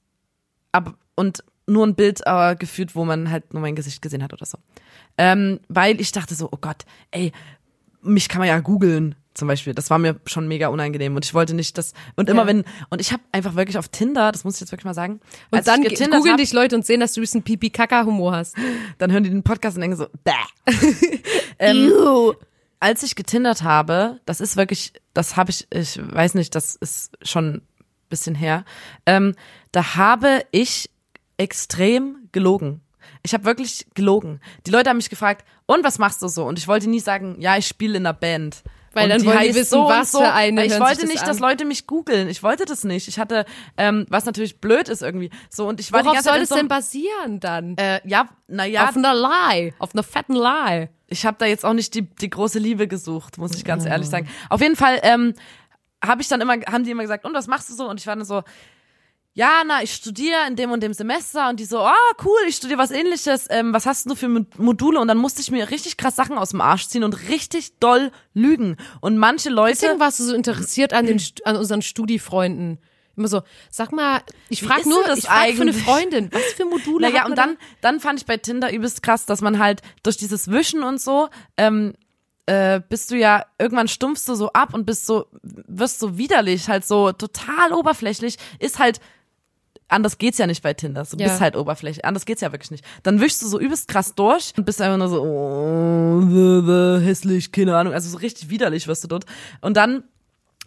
ab, 0.72 0.94
und 1.16 1.44
nur 1.68 1.86
ein 1.86 1.96
Bild 1.96 2.22
äh, 2.26 2.56
geführt, 2.56 2.96
wo 2.96 3.06
man 3.06 3.30
halt 3.30 3.54
nur 3.54 3.62
mein 3.62 3.76
Gesicht 3.76 4.02
gesehen 4.02 4.24
hat 4.24 4.34
oder 4.34 4.46
so. 4.46 4.58
Ähm, 5.18 5.60
weil 5.68 6.00
ich 6.02 6.12
dachte 6.12 6.34
so, 6.36 6.50
oh 6.52 6.58
Gott, 6.60 6.86
ey, 7.12 7.32
mich 8.02 8.30
kann 8.30 8.40
man 8.40 8.48
ja 8.48 8.60
googeln 8.60 9.16
zum 9.34 9.48
Beispiel. 9.48 9.74
Das 9.74 9.90
war 9.90 10.00
mir 10.00 10.20
schon 10.26 10.48
mega 10.48 10.68
unangenehm 10.70 11.16
und 11.16 11.26
ich 11.26 11.34
wollte 11.34 11.54
nicht 11.54 11.78
das 11.78 11.94
und 12.16 12.30
immer 12.30 12.44
Ja. 12.44 12.48
wenn 12.48 12.64
und 12.90 13.02
ich 13.02 13.12
habe 13.12 13.22
einfach 13.32 13.56
wirklich 13.56 13.78
auf 13.78 13.90
Tinder, 13.90 14.32
das 14.32 14.44
muss 14.44 14.56
ich 14.56 14.62
jetzt 14.62 14.72
wirklich 14.72 14.86
mal 14.86 14.94
sagen, 14.94 15.20
Und 15.52 15.68
dann 15.68 15.84
googeln 15.84 16.32
hab, 16.32 16.38
dich 16.38 16.54
Leute 16.54 16.76
und 16.76 16.86
sehen, 16.86 17.00
dass 17.00 17.14
du 17.14 17.22
ein 17.22 17.44
Pipi-Kaka-Humor 17.44 18.34
hast. 18.36 18.56
dann 18.98 19.12
hören 19.12 19.24
die 19.24 19.30
den 19.30 19.44
Podcast 19.44 19.78
und 19.78 19.82
denken 19.82 19.98
so, 19.98 20.08
bäh. 20.24 20.32
ähm, 21.60 21.92
als 22.80 23.04
ich 23.04 23.16
getindert 23.16 23.64
habe, 23.64 24.20
das 24.26 24.40
ist 24.40 24.56
wirklich, 24.56 24.94
das 25.14 25.36
habe 25.36 25.52
ich, 25.52 25.68
ich 25.72 26.00
weiß 26.00 26.36
nicht, 26.36 26.54
das 26.56 26.76
ist 26.76 27.12
schon 27.22 27.56
ein 27.56 27.62
bisschen 28.10 28.36
her, 28.36 28.66
ähm, 29.06 29.34
da 29.72 29.96
habe 29.96 30.42
ich 30.52 30.90
extrem 31.38 32.28
gelogen. 32.32 32.82
Ich 33.24 33.34
habe 33.34 33.46
wirklich 33.46 33.88
gelogen. 33.94 34.42
Die 34.66 34.72
Leute 34.72 34.90
haben 34.90 34.98
mich 34.98 35.10
gefragt, 35.10 35.46
und 35.66 35.84
was 35.84 36.00
machst 36.00 36.22
du 36.22 36.28
so? 36.28 36.46
Und 36.46 36.60
ich 36.60 36.68
wollte 36.68 36.90
nie 36.90 37.00
sagen, 37.00 37.38
ja, 37.40 37.58
ich 37.58 37.68
spiele 37.68 37.98
in 37.98 38.06
einer 38.06 38.14
Band. 38.14 38.64
Weil 38.94 39.04
und 39.06 39.10
dann 39.10 39.22
die 39.22 39.28
wollen 39.28 39.40
die 39.42 39.56
wissen, 39.56 39.80
und 39.80 39.88
was 39.88 40.12
für 40.12 40.32
eine 40.32 40.66
Ich 40.66 40.80
wollte 40.80 41.02
das 41.02 41.10
nicht, 41.10 41.22
an. 41.22 41.28
dass 41.28 41.40
Leute 41.40 41.66
mich 41.66 41.86
googeln. 41.88 42.30
Ich 42.30 42.42
wollte 42.42 42.66
das 42.66 42.84
nicht. 42.84 43.08
Ich 43.08 43.20
hatte, 43.20 43.46
ähm, 43.78 44.06
was 44.10 44.26
natürlich 44.26 44.60
blöd 44.60 44.90
ist 44.90 45.02
irgendwie. 45.04 45.30
So 45.50 45.68
und 45.68 45.80
ich 45.80 45.92
war 45.92 46.00
die 46.00 46.06
Worauf 46.06 46.16
ganze 46.16 46.30
soll 46.30 46.38
Zeit 46.38 46.44
es 46.44 46.50
so 46.50 46.56
denn 46.56 46.68
basieren 46.68 47.40
dann? 47.40 47.78
äh, 47.78 48.00
ja, 48.08 48.28
naja, 48.48 48.90
auf 48.90 48.98
einer 48.98 49.14
Lie, 49.14 49.74
auf 49.78 49.94
einer 49.94 50.04
fetten 50.04 50.36
Lie. 50.36 50.90
ich 51.08 51.26
habe 51.26 51.38
da 51.40 51.46
jetzt 51.46 51.64
auch 51.64 51.74
nicht 51.74 51.94
die, 51.94 52.04
die 52.04 52.30
große 52.30 52.60
Liebe 52.60 52.88
gesucht, 52.88 53.38
muss 53.38 53.56
ich 53.56 53.64
ganz 53.64 53.86
ehrlich 53.86 54.08
sagen. 54.08 54.28
Auf 54.50 54.62
jeden 54.62 54.76
Fall 54.76 55.00
ähm, 55.04 55.34
habe 56.04 56.22
ich 56.22 56.28
dann 56.28 56.42
immer, 56.42 56.54
haben 56.54 56.84
die 56.84 56.92
immer 56.92 57.04
gesagt, 57.04 57.26
und 57.26 57.34
was 57.34 57.48
machst 57.48 57.70
du 57.70 57.76
so? 57.76 57.88
Und 57.88 58.00
ich 58.00 58.08
war 58.08 58.16
dann 58.16 58.26
so, 58.26 58.42
ja, 59.38 59.62
na, 59.68 59.84
ich 59.84 59.94
studiere 59.94 60.48
in 60.48 60.56
dem 60.56 60.72
und 60.72 60.82
dem 60.82 60.94
Semester 60.94 61.48
und 61.50 61.60
die 61.60 61.66
so, 61.66 61.78
ah, 61.82 61.94
cool, 62.26 62.40
ich 62.48 62.56
studiere 62.56 62.80
was 62.80 62.90
ähnliches, 62.90 63.46
ähm, 63.52 63.72
was 63.72 63.86
hast 63.86 64.10
du 64.10 64.16
für 64.16 64.28
Mo- 64.28 64.48
Module? 64.58 65.00
Und 65.00 65.08
dann 65.08 65.20
musste 65.20 65.42
ich 65.42 65.52
mir 65.52 65.70
richtig 65.70 65.96
krass 65.96 66.16
Sachen 66.16 66.40
aus 66.40 66.50
dem 66.50 66.60
Arsch 66.60 66.88
ziehen 66.88 67.04
und 67.04 67.14
richtig 67.30 67.78
doll 67.80 68.12
lügen. 68.34 68.78
Und 69.00 69.20
manche 69.20 69.52
Leute. 69.52 69.78
Deswegen 69.80 70.00
warst 70.00 70.20
du 70.20 70.24
so 70.24 70.34
interessiert 70.34 70.92
an, 70.92 71.06
den, 71.06 71.22
an 71.46 71.56
unseren 71.56 71.84
Studi-Freunden. 71.84 72.80
Immer 73.16 73.28
so, 73.28 73.44
sag 73.70 73.92
mal, 73.92 74.22
ich 74.50 74.64
frage 74.64 74.90
nur, 74.90 75.04
das 75.04 75.20
ich 75.20 75.26
frage 75.26 75.54
für 75.54 75.62
eine 75.62 75.70
eigentlich? 75.72 75.84
Freundin, 75.84 76.30
was 76.32 76.42
für 76.56 76.66
Module 76.66 77.08
Naja, 77.08 77.28
und 77.28 77.38
dann, 77.38 77.58
dann 77.82 78.00
fand 78.00 78.20
ich 78.20 78.26
bei 78.26 78.38
Tinder 78.38 78.74
übelst 78.74 79.04
krass, 79.04 79.28
dass 79.28 79.42
man 79.42 79.60
halt 79.60 79.84
durch 80.02 80.18
dieses 80.18 80.50
Wischen 80.50 80.82
und 80.82 81.00
so, 81.00 81.30
ähm, 81.58 81.94
äh, 82.48 82.80
bist 82.90 83.12
du 83.12 83.16
ja, 83.18 83.46
irgendwann 83.60 83.88
stumpfst 83.88 84.26
du 84.28 84.34
so 84.34 84.52
ab 84.54 84.74
und 84.74 84.86
bist 84.86 85.06
so, 85.06 85.28
wirst 85.44 86.00
so 86.00 86.18
widerlich, 86.18 86.70
halt 86.70 86.86
so 86.88 87.12
total 87.12 87.74
oberflächlich, 87.74 88.38
ist 88.60 88.80
halt, 88.80 89.00
anders 89.90 90.18
geht's 90.18 90.38
ja 90.38 90.48
nicht 90.48 90.64
bei 90.64 90.74
Tinder, 90.74 91.04
du 91.10 91.18
Ja. 91.18 91.28
bist 91.28 91.42
halt 91.42 91.56
oberflächlich, 91.56 92.06
anders 92.06 92.26
geht's 92.26 92.42
ja 92.42 92.52
wirklich 92.52 92.72
nicht. 92.72 92.86
Dann 93.04 93.20
wischst 93.22 93.42
du 93.42 93.48
so 93.48 93.60
übelst 93.60 93.88
krass 93.88 94.16
durch 94.16 94.54
und 94.58 94.66
bist 94.66 94.82
einfach 94.82 94.98
nur 94.98 95.10
so, 95.10 95.22
oh, 95.22 96.22
bäh, 96.26 96.62
bäh, 96.62 97.06
hässlich, 97.06 97.52
keine 97.52 97.76
Ahnung, 97.78 97.94
also 97.94 98.10
so 98.10 98.18
richtig 98.18 98.50
widerlich 98.50 98.88
wirst 98.88 99.04
du 99.04 99.08
dort. 99.08 99.26
Und 99.62 99.78
dann 99.78 100.04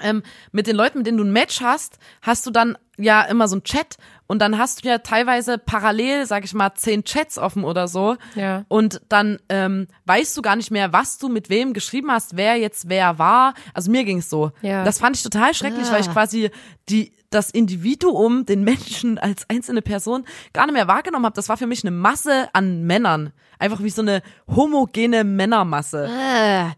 ähm, 0.02 0.22
mit 0.52 0.66
den 0.66 0.76
Leuten, 0.76 0.96
mit 0.98 1.06
denen 1.06 1.18
du 1.18 1.24
ein 1.24 1.32
Match 1.32 1.60
hast, 1.60 1.98
hast 2.22 2.46
du 2.46 2.50
dann 2.50 2.78
ja 2.96 3.20
immer 3.22 3.48
so 3.48 3.56
ein 3.56 3.64
Chat 3.64 3.96
und 4.26 4.38
dann 4.40 4.56
hast 4.56 4.82
du 4.82 4.88
ja 4.88 4.96
teilweise 4.98 5.58
parallel, 5.58 6.24
sag 6.24 6.44
ich 6.44 6.54
mal, 6.54 6.72
zehn 6.74 7.04
Chats 7.04 7.36
offen 7.36 7.64
oder 7.64 7.86
so. 7.86 8.16
Ja. 8.34 8.64
Und 8.68 9.02
dann 9.10 9.38
ähm, 9.50 9.88
weißt 10.06 10.34
du 10.36 10.40
gar 10.40 10.56
nicht 10.56 10.70
mehr, 10.70 10.94
was 10.94 11.18
du 11.18 11.28
mit 11.28 11.50
wem 11.50 11.74
geschrieben 11.74 12.10
hast, 12.10 12.36
wer 12.38 12.56
jetzt 12.56 12.88
wer 12.88 13.18
war. 13.18 13.52
Also 13.74 13.90
mir 13.90 14.04
ging's 14.04 14.30
so. 14.30 14.52
Ja. 14.62 14.84
Das 14.84 14.98
fand 15.00 15.16
ich 15.16 15.22
total 15.22 15.52
schrecklich, 15.52 15.90
weil 15.92 16.00
ich 16.00 16.08
Ah. 16.08 16.12
quasi 16.12 16.50
die 16.88 17.12
das 17.30 17.50
Individuum, 17.50 18.44
den 18.44 18.64
Menschen 18.64 19.18
als 19.18 19.48
einzelne 19.48 19.82
Person 19.82 20.24
gar 20.52 20.66
nicht 20.66 20.74
mehr 20.74 20.88
wahrgenommen 20.88 21.24
habe. 21.24 21.34
Das 21.36 21.48
war 21.48 21.56
für 21.56 21.66
mich 21.66 21.84
eine 21.84 21.92
Masse 21.92 22.48
an 22.52 22.82
Männern. 22.84 23.32
Einfach 23.58 23.82
wie 23.82 23.90
so 23.90 24.02
eine 24.02 24.22
homogene 24.48 25.22
Männermasse. 25.22 26.08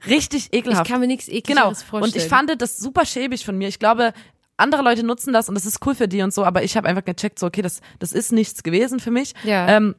Richtig 0.09 0.49
Ich 0.51 0.59
ekelhaft. 0.59 0.91
kann 0.91 1.01
mir 1.01 1.07
nichts 1.07 1.27
Genau. 1.27 1.39
ekligeres 1.39 1.83
vorstellen. 1.83 2.03
Und 2.13 2.17
ich 2.17 2.29
fand 2.29 2.61
das 2.63 2.77
super 2.77 3.07
schäbig 3.07 3.45
von 3.45 3.57
mir. 3.57 3.69
Ich 3.69 3.79
glaube, 3.79 4.13
andere 4.57 4.83
Leute 4.83 5.03
nutzen 5.05 5.33
das 5.33 5.49
und 5.49 5.55
das 5.55 5.65
ist 5.67 5.85
cool 5.87 5.95
für 5.95 6.09
die 6.09 6.23
und 6.23 6.33
so, 6.35 6.45
aber 6.45 6.63
ich 6.63 6.77
habe 6.77 6.87
einfach 6.89 7.05
gecheckt, 7.05 7.39
so, 7.39 7.47
okay, 7.47 7.63
das, 7.63 7.81
das 7.99 8.13
ist 8.13 8.33
nichts 8.33 8.63
gewesen 8.63 9.01
für 9.01 9.11
mich. 9.11 9.35
Ja. 9.45 9.67
Ähm, 9.69 9.95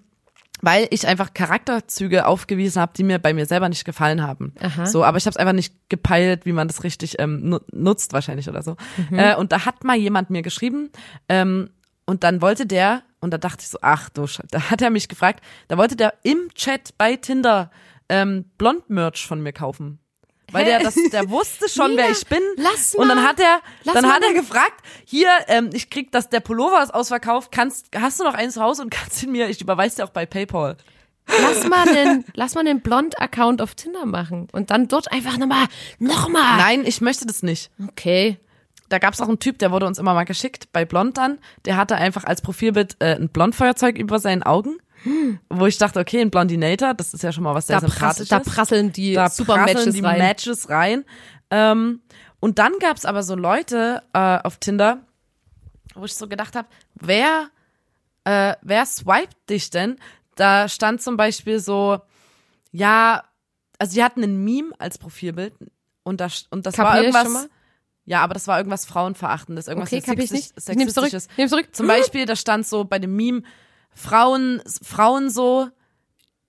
weil 0.63 0.87
ich 0.91 1.05
einfach 1.05 1.33
Charakterzüge 1.33 2.25
aufgewiesen 2.25 2.81
habe, 2.81 2.93
die 2.95 3.03
mir 3.03 3.19
bei 3.19 3.33
mir 3.33 3.45
selber 3.45 3.67
nicht 3.67 3.83
gefallen 3.83 4.23
haben. 4.23 4.53
Aha. 4.61 4.85
So, 4.85 5.03
aber 5.03 5.17
ich 5.17 5.25
habe 5.25 5.31
es 5.31 5.37
einfach 5.37 5.53
nicht 5.53 5.75
gepeilt, 5.89 6.45
wie 6.45 6.53
man 6.53 6.69
das 6.69 6.85
richtig 6.85 7.19
ähm, 7.19 7.41
nu 7.49 7.59
nutzt 7.73 8.13
wahrscheinlich 8.13 8.47
oder 8.47 8.63
so. 8.63 8.77
Mhm. 9.09 9.19
Äh, 9.19 9.35
und 9.35 9.51
da 9.51 9.65
hat 9.65 9.83
mal 9.83 9.97
jemand 9.97 10.29
mir 10.29 10.41
geschrieben 10.41 10.89
ähm, 11.27 11.69
und 12.05 12.23
dann 12.23 12.41
wollte 12.41 12.65
der 12.65 13.03
Und 13.19 13.31
da 13.31 13.37
dachte 13.37 13.61
ich 13.61 13.69
so, 13.69 13.77
ach 13.81 14.09
du 14.09 14.25
Scheiße, 14.25 14.47
da 14.51 14.69
hat 14.69 14.81
er 14.81 14.89
mich 14.89 15.07
gefragt, 15.07 15.43
da 15.67 15.77
wollte 15.77 15.95
der 15.95 16.13
im 16.23 16.49
Chat 16.55 16.97
bei 16.97 17.17
Tinder 17.17 17.69
ähm, 18.09 18.45
Blond-Merch 18.57 19.27
von 19.27 19.41
mir 19.41 19.53
kaufen. 19.53 19.99
Weil 20.53 20.65
Hä? 20.65 20.69
der 20.69 20.79
das, 20.79 20.95
der 21.11 21.29
wusste 21.29 21.67
schon, 21.67 21.91
Nina, 21.91 22.03
wer 22.03 22.11
ich 22.11 22.25
bin. 22.27 22.41
lass 22.57 22.95
Und 22.95 23.07
dann 23.09 23.17
mal. 23.17 23.27
hat 23.27 23.39
er, 23.39 23.59
Lass 23.83 23.95
dann 23.95 24.03
mal 24.05 24.13
hat 24.13 24.21
er 24.23 24.29
den- 24.29 24.37
gefragt, 24.41 24.81
hier, 25.05 25.27
ähm, 25.47 25.69
ich 25.73 25.89
krieg 25.89 26.11
das, 26.11 26.29
der 26.29 26.39
Pullover 26.39 26.81
ist 26.81 26.93
ausverkauft, 26.93 27.51
kannst, 27.51 27.87
hast 27.99 28.19
du 28.19 28.23
noch 28.23 28.33
eins 28.35 28.53
zu 28.53 28.61
Hause 28.61 28.83
und 28.83 28.89
kannst 28.91 29.21
ihn 29.23 29.31
mir, 29.31 29.49
ich 29.49 29.59
überweise 29.59 29.97
dir 29.97 30.03
auch 30.05 30.09
bei 30.11 30.25
PayPal. 30.25 30.77
Lass 31.41 31.67
mal 31.67 31.87
einen, 31.87 32.25
lass 32.35 32.53
mal 32.55 32.61
einen 32.61 32.81
Blond-Account 32.81 33.61
auf 33.61 33.75
Tinder 33.75 34.05
machen 34.05 34.47
und 34.51 34.71
dann 34.71 34.87
dort 34.89 35.11
einfach 35.11 35.37
nochmal, 35.37 35.67
nochmal. 35.99 36.57
Nein, 36.57 36.83
ich 36.85 37.01
möchte 37.01 37.25
das 37.25 37.43
nicht. 37.43 37.71
Okay. 37.87 38.37
Da 38.89 38.99
gab's 38.99 39.21
auch 39.21 39.27
einen 39.29 39.39
Typ, 39.39 39.57
der 39.57 39.71
wurde 39.71 39.87
uns 39.87 39.97
immer 39.97 40.13
mal 40.13 40.25
geschickt, 40.25 40.67
bei 40.73 40.85
Blond 40.85 41.17
dann. 41.17 41.39
Der 41.65 41.77
hatte 41.77 41.95
einfach 41.95 42.25
als 42.25 42.41
Profilbild 42.41 42.97
äh, 42.99 43.15
ein 43.15 43.29
Blondfeuerzeug 43.29 43.97
über 43.97 44.19
seinen 44.19 44.43
Augen. 44.43 44.77
Wo 45.49 45.65
ich 45.65 45.77
dachte, 45.77 45.99
okay, 45.99 46.21
ein 46.21 46.29
Blondinator, 46.31 46.93
das 46.93 47.13
ist 47.13 47.23
ja 47.23 47.31
schon 47.31 47.43
mal 47.43 47.53
was 47.55 47.67
sehr 47.67 47.79
Da, 47.81 47.87
Sympathisches. 47.87 48.29
da 48.29 48.39
prasseln 48.39 48.91
die 48.91 49.13
da 49.13 49.29
super 49.29 49.55
prasseln 49.55 49.77
Matches 49.77 49.93
die 49.95 49.99
rein. 50.01 50.17
Matches 50.17 50.69
rein. 50.69 51.05
Ähm, 51.49 52.01
und 52.39 52.59
dann 52.59 52.73
gab's 52.79 53.05
aber 53.05 53.23
so 53.23 53.35
Leute 53.35 54.03
äh, 54.13 54.39
auf 54.43 54.57
Tinder, 54.57 54.99
wo 55.95 56.05
ich 56.05 56.15
so 56.15 56.27
gedacht 56.27 56.55
habe, 56.55 56.67
wer, 56.95 57.49
äh, 58.23 58.55
wer 58.61 58.85
swiped 58.85 59.49
dich 59.49 59.69
denn? 59.69 59.97
Da 60.35 60.67
stand 60.69 61.01
zum 61.01 61.15
Beispiel 61.17 61.59
so, 61.59 61.99
ja, 62.71 63.23
also 63.79 63.93
die 63.95 64.03
hatten 64.03 64.23
ein 64.23 64.43
Meme 64.43 64.71
als 64.79 64.97
Profilbild 64.97 65.53
und 66.03 66.19
das 66.21 66.47
und 66.49 66.65
das 66.65 66.77
war 66.77 66.85
Kapier 66.93 67.03
irgendwas. 67.09 67.49
Ja, 68.05 68.21
aber 68.21 68.33
das 68.33 68.47
war 68.47 68.57
irgendwas 68.57 68.85
Frauenverachtendes, 68.85 69.67
irgendwas 69.67 69.89
Okay, 69.93 70.01
kapier 70.01 70.23
ich 70.23 70.29
sexistisch- 70.31 70.55
nicht. 70.57 70.69
Ich 70.69 70.75
nehm's 70.75 70.93
zurück. 70.93 71.11
nehm's 71.37 71.51
zurück. 71.51 71.67
Zum 71.73 71.87
Beispiel, 71.87 72.25
da 72.25 72.35
stand 72.35 72.65
so 72.67 72.83
bei 72.83 72.99
dem 72.99 73.15
Meme, 73.15 73.43
Frauen, 73.95 74.61
Frauen 74.81 75.29
so, 75.29 75.69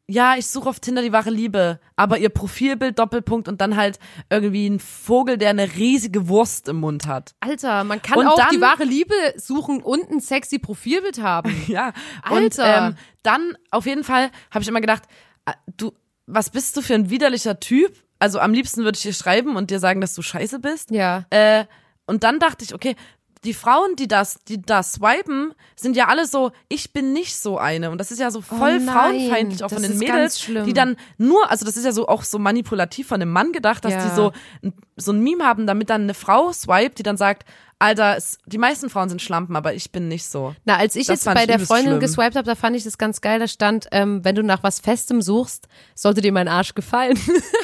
ja, 0.06 0.34
ich 0.36 0.46
suche 0.48 0.68
auf 0.68 0.80
Tinder 0.80 1.00
die 1.00 1.12
wahre 1.12 1.30
Liebe, 1.30 1.80
aber 1.96 2.18
ihr 2.18 2.28
Profilbild, 2.28 2.98
Doppelpunkt 2.98 3.48
und 3.48 3.60
dann 3.62 3.76
halt 3.76 3.98
irgendwie 4.28 4.66
ein 4.68 4.78
Vogel, 4.78 5.38
der 5.38 5.50
eine 5.50 5.74
riesige 5.76 6.28
Wurst 6.28 6.68
im 6.68 6.76
Mund 6.76 7.06
hat. 7.06 7.34
Alter, 7.40 7.84
man 7.84 8.02
kann 8.02 8.18
Und 8.18 8.26
auch 8.26 8.36
dann- 8.36 8.50
die 8.52 8.60
wahre 8.60 8.84
Liebe 8.84 9.14
suchen 9.36 9.82
und 9.82 10.10
ein 10.10 10.20
sexy 10.20 10.58
Profilbild 10.58 11.22
haben. 11.22 11.50
Ja, 11.68 11.92
Alter. 12.22 12.36
Und 12.36 12.58
ähm, 12.92 12.96
dann 13.22 13.56
auf 13.70 13.86
jeden 13.86 14.04
Fall 14.04 14.30
habe 14.50 14.62
ich 14.62 14.68
immer 14.68 14.82
gedacht, 14.82 15.04
äh, 15.46 15.52
du, 15.78 15.92
was 16.26 16.50
bist 16.50 16.76
du 16.76 16.82
für 16.82 16.94
ein 16.94 17.08
widerlicher 17.08 17.58
Typ? 17.60 17.94
Also 18.18 18.38
am 18.40 18.52
liebsten 18.52 18.84
würde 18.84 18.96
ich 18.96 19.02
dir 19.02 19.12
schreiben 19.14 19.56
und 19.56 19.70
dir 19.70 19.78
sagen, 19.78 20.00
dass 20.02 20.14
du 20.14 20.20
scheiße 20.22 20.58
bist. 20.58 20.90
Ja. 20.90 21.24
Äh, 21.30 21.64
und 22.06 22.22
dann 22.24 22.38
dachte 22.38 22.64
ich, 22.64 22.74
okay, 22.74 22.96
die 23.44 23.54
Frauen, 23.54 23.96
die 23.96 24.08
das, 24.08 24.38
die 24.48 24.60
das 24.60 24.92
swipen, 24.94 25.52
sind 25.76 25.96
ja 25.96 26.08
alle 26.08 26.26
so, 26.26 26.52
ich 26.68 26.92
bin 26.92 27.12
nicht 27.12 27.36
so 27.36 27.58
eine. 27.58 27.90
Und 27.90 27.98
das 27.98 28.10
ist 28.10 28.18
ja 28.18 28.30
so 28.30 28.40
voll 28.40 28.78
Oh 28.80 28.82
nein, 28.82 28.88
frauenfeindlich 28.88 29.62
auch 29.64 29.70
von 29.70 29.82
den 29.82 29.98
Mädels, 29.98 30.44
die 30.66 30.72
dann 30.72 30.96
nur, 31.18 31.50
also 31.50 31.64
das 31.64 31.76
ist 31.76 31.84
ja 31.84 31.92
so 31.92 32.08
auch 32.08 32.22
so 32.24 32.38
manipulativ 32.38 33.08
von 33.08 33.20
dem 33.20 33.30
Mann 33.30 33.52
gedacht, 33.52 33.84
dass 33.84 33.92
Ja. 33.92 34.04
die 34.08 34.14
so, 34.14 34.32
so 34.96 35.12
ein 35.12 35.20
Meme 35.20 35.44
haben, 35.44 35.66
damit 35.66 35.90
dann 35.90 36.02
eine 36.02 36.14
Frau 36.14 36.52
swiped, 36.52 36.98
die 36.98 37.02
dann 37.02 37.16
sagt, 37.16 37.44
Alter, 37.80 38.16
es, 38.16 38.38
die 38.46 38.56
meisten 38.56 38.88
Frauen 38.88 39.08
sind 39.10 39.20
Schlampen, 39.20 39.56
aber 39.56 39.74
ich 39.74 39.90
bin 39.90 40.08
nicht 40.08 40.24
so. 40.24 40.54
Na, 40.64 40.76
als 40.76 40.94
ich 40.96 41.08
Das 41.08 41.24
jetzt 41.24 41.34
bei 41.34 41.44
der 41.44 41.58
Freundin 41.58 41.88
schlimm. 41.88 42.00
geswiped 42.00 42.36
habe, 42.36 42.46
da 42.46 42.54
fand 42.54 42.76
ich 42.76 42.84
das 42.84 42.96
ganz 42.96 43.20
geil. 43.20 43.40
Da 43.40 43.48
stand, 43.48 43.88
ähm, 43.90 44.24
wenn 44.24 44.36
du 44.36 44.42
nach 44.42 44.62
was 44.62 44.78
Festem 44.80 45.20
suchst, 45.20 45.66
sollte 45.94 46.20
dir 46.22 46.32
mein 46.32 46.48
Arsch 46.48 46.74
gefallen. 46.74 47.18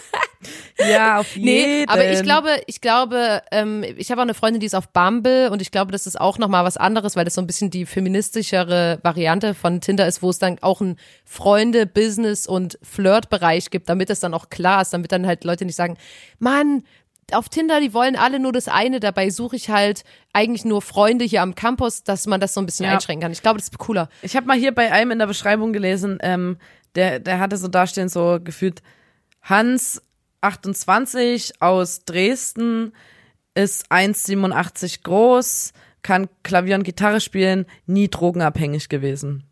Ja, 0.78 1.18
auf 1.20 1.36
Nee, 1.36 1.84
aber 1.86 2.10
ich 2.10 2.22
glaube, 2.22 2.48
ich 2.66 2.80
glaube, 2.80 3.42
ähm, 3.50 3.84
ich 3.96 4.10
habe 4.10 4.20
auch 4.20 4.24
eine 4.24 4.34
Freundin, 4.34 4.60
die 4.60 4.66
ist 4.66 4.74
auf 4.74 4.88
Bumble 4.88 5.50
und 5.50 5.60
ich 5.62 5.70
glaube, 5.70 5.92
das 5.92 6.06
ist 6.06 6.20
auch 6.20 6.38
nochmal 6.38 6.64
was 6.64 6.76
anderes, 6.76 7.16
weil 7.16 7.24
das 7.24 7.34
so 7.34 7.40
ein 7.40 7.46
bisschen 7.46 7.70
die 7.70 7.86
feministischere 7.86 8.98
Variante 9.02 9.54
von 9.54 9.80
Tinder 9.80 10.06
ist, 10.06 10.22
wo 10.22 10.30
es 10.30 10.38
dann 10.38 10.58
auch 10.60 10.80
einen 10.80 10.96
Freunde, 11.24 11.86
Business 11.86 12.46
und 12.46 12.78
Flirt-Bereich 12.82 13.70
gibt, 13.70 13.88
damit 13.88 14.10
das 14.10 14.20
dann 14.20 14.34
auch 14.34 14.48
klar 14.50 14.82
ist, 14.82 14.92
damit 14.92 15.12
dann 15.12 15.26
halt 15.26 15.44
Leute 15.44 15.64
nicht 15.64 15.76
sagen, 15.76 15.96
Mann, 16.38 16.84
auf 17.32 17.48
Tinder, 17.48 17.80
die 17.80 17.94
wollen 17.94 18.16
alle 18.16 18.40
nur 18.40 18.52
das 18.52 18.68
eine, 18.68 18.98
dabei 19.00 19.30
suche 19.30 19.56
ich 19.56 19.70
halt 19.70 20.02
eigentlich 20.32 20.64
nur 20.64 20.82
Freunde 20.82 21.24
hier 21.24 21.42
am 21.42 21.54
Campus, 21.54 22.02
dass 22.02 22.26
man 22.26 22.40
das 22.40 22.54
so 22.54 22.60
ein 22.60 22.66
bisschen 22.66 22.86
Ja. 22.86 22.92
einschränken 22.92 23.22
kann. 23.22 23.32
Ich 23.32 23.42
glaube, 23.42 23.58
das 23.58 23.68
ist 23.68 23.78
cooler. 23.78 24.08
Ich 24.22 24.34
habe 24.36 24.46
mal 24.46 24.56
hier 24.58 24.74
bei 24.74 24.90
einem 24.90 25.12
in 25.12 25.18
der 25.18 25.26
Beschreibung 25.26 25.72
gelesen, 25.72 26.18
ähm, 26.22 26.56
der, 26.96 27.20
der 27.20 27.38
hatte 27.38 27.56
so 27.56 27.68
dastehen, 27.68 28.08
so 28.08 28.38
gefühlt, 28.42 28.82
Hans 29.42 30.02
28 30.40 31.60
aus 31.60 32.04
Dresden, 32.04 32.92
ist 33.54 33.90
1,87 33.90 35.02
groß, 35.02 35.72
kann 36.02 36.28
Klavier 36.42 36.76
und 36.76 36.84
Gitarre 36.84 37.20
spielen, 37.20 37.66
nie 37.86 38.08
drogenabhängig 38.08 38.88
gewesen. 38.88 39.44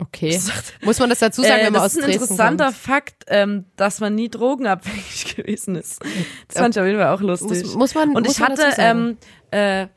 Okay. 0.00 0.40
Muss 0.82 1.00
man 1.00 1.10
das 1.10 1.18
dazu 1.18 1.42
sagen, 1.42 1.54
Äh, 1.60 1.66
wenn 1.66 1.72
man 1.72 1.82
das 1.82 1.82
aus 1.82 1.92
ist 1.96 2.04
ein 2.04 2.10
Dresden 2.10 2.22
interessanter 2.22 2.64
kommt? 2.66 2.76
Fakt, 2.76 3.24
ähm, 3.26 3.64
dass 3.74 3.98
man 3.98 4.14
nie 4.14 4.28
drogenabhängig 4.28 5.34
gewesen 5.36 5.74
ist. 5.74 6.00
Das 6.46 6.58
fand 6.62 6.76
ich 6.76 6.80
auf 6.80 6.86
jeden 6.86 6.98
Fall 7.00 7.12
auch 7.12 7.20
lustig. 7.20 7.64
Muss- 7.64 7.74
muss 7.74 7.94
man- 7.96 8.14
Und 8.14 8.24
muss 8.26 8.34
ich 8.34 8.38
man 8.40 8.52
hatte, 8.52 8.74
ähm, 8.78 9.16
äh, 9.50 9.88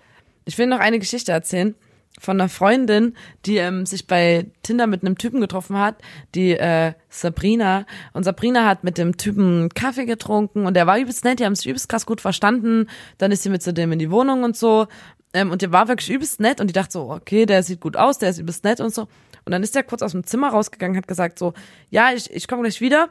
ich 0.45 0.57
will 0.57 0.65
noch 0.65 0.79
eine 0.79 0.97
Geschichte 0.97 1.31
erzählen 1.31 1.75
von 2.19 2.39
einer 2.39 2.49
Freundin, 2.49 3.15
die 3.45 3.57
ähm, 3.57 3.85
sich 3.85 4.05
bei 4.05 4.45
Tinder 4.63 4.85
mit 4.85 5.03
einem 5.03 5.17
Typen 5.17 5.41
getroffen 5.41 5.77
hat, 5.77 5.95
die 6.35 6.51
äh, 6.51 6.93
Sabrina. 7.09 7.85
Und 8.13 8.23
Sabrina 8.23 8.67
hat 8.67 8.83
mit 8.83 8.97
dem 8.97 9.17
Typen 9.17 9.69
Kaffee 9.69 10.05
getrunken 10.05 10.65
und 10.65 10.75
der 10.75 10.87
war 10.87 10.99
übelst 10.99 11.23
nett, 11.23 11.39
die 11.39 11.45
haben 11.45 11.55
sich 11.55 11.67
übelst 11.67 11.89
krass 11.89 12.05
gut 12.05 12.21
verstanden. 12.21 12.87
Dann 13.17 13.31
ist 13.31 13.43
sie 13.43 13.49
mit 13.49 13.63
zu 13.63 13.73
dem 13.73 13.91
in 13.91 13.99
die 13.99 14.11
Wohnung 14.11 14.43
und 14.43 14.55
so. 14.55 14.87
Ähm, 15.33 15.51
und 15.51 15.61
der 15.61 15.71
war 15.71 15.87
wirklich 15.87 16.09
übelst 16.09 16.39
nett 16.39 16.59
und 16.59 16.67
die 16.67 16.73
dachte 16.73 16.93
so, 16.93 17.09
okay, 17.09 17.45
der 17.45 17.63
sieht 17.63 17.79
gut 17.79 17.97
aus, 17.97 18.17
der 18.17 18.29
ist 18.29 18.39
übelst 18.39 18.63
nett 18.63 18.79
und 18.79 18.93
so. 18.93 19.07
Und 19.45 19.51
dann 19.51 19.63
ist 19.63 19.73
der 19.73 19.83
kurz 19.83 20.01
aus 20.01 20.11
dem 20.11 20.23
Zimmer 20.23 20.49
rausgegangen, 20.49 20.97
hat 20.97 21.07
gesagt 21.07 21.39
so, 21.39 21.53
ja, 21.89 22.11
ich, 22.13 22.31
ich 22.31 22.47
komme 22.47 22.61
gleich 22.61 22.81
wieder 22.81 23.09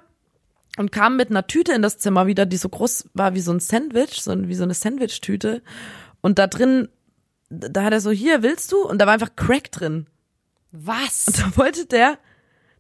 und 0.77 0.93
kam 0.93 1.17
mit 1.17 1.31
einer 1.31 1.47
Tüte 1.47 1.73
in 1.73 1.83
das 1.83 1.99
Zimmer 1.99 2.27
wieder, 2.27 2.47
die 2.47 2.57
so 2.57 2.69
groß 2.69 3.11
war 3.15 3.35
wie 3.35 3.41
so 3.41 3.53
ein 3.53 3.61
Sandwich, 3.61 4.23
so 4.23 4.49
wie 4.49 4.55
so 4.55 4.63
eine 4.63 4.75
Sandwich-Tüte. 4.75 5.63
Und 6.21 6.39
da 6.39 6.47
drin, 6.47 6.89
da 7.51 7.83
hat 7.85 7.93
er 7.93 8.01
so, 8.01 8.11
hier, 8.11 8.43
willst 8.43 8.73
du? 8.73 8.79
Und 8.87 8.99
da 8.99 9.07
war 9.07 9.15
einfach 9.15 9.35
Crack 9.37 9.71
drin. 9.73 10.07
Was? 10.73 11.27
Und 11.27 11.39
da 11.39 11.57
wollte 11.57 11.85
der, 11.87 12.19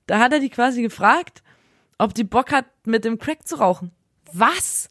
da 0.06 0.20
hat 0.20 0.32
er 0.32 0.40
die 0.40 0.50
quasi 0.50 0.80
gefragt, 0.82 1.42
ob 1.98 2.14
die 2.14 2.24
Bock 2.24 2.52
hat, 2.52 2.66
mit 2.86 3.04
dem 3.04 3.18
Crack 3.18 3.46
zu 3.46 3.56
rauchen. 3.56 3.90
Was? 4.32 4.88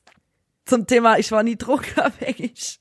Zum 0.65 0.86
Thema, 0.86 1.17
ich 1.17 1.32
war 1.32 1.43
nie 1.43 1.55
drogenabhängig. 1.57 2.80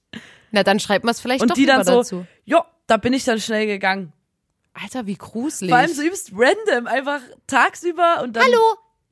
Na, 0.51 0.63
dann 0.63 0.81
schreibt 0.81 1.05
man 1.05 1.13
es 1.13 1.21
vielleicht 1.21 1.43
Und 1.43 1.51
doch 1.51 1.55
die 1.55 1.67
dann 1.67 1.85
so, 1.85 1.99
dazu. 1.99 2.27
jo, 2.45 2.61
da 2.87 2.97
bin 2.97 3.13
ich 3.13 3.25
dann 3.25 3.41
schnell 3.41 3.67
gegangen. 3.67 4.13
Alter, 4.75 5.07
wie 5.07 5.17
gruselig. 5.17 5.71
Vor 5.71 5.79
allem 5.79 5.93
so 5.93 6.03
übelst 6.03 6.33
random, 6.35 6.87
einfach 6.87 7.21
tagsüber 7.47 8.23
und 8.23 8.35
dann. 8.37 8.45
Hallo, 8.45 8.61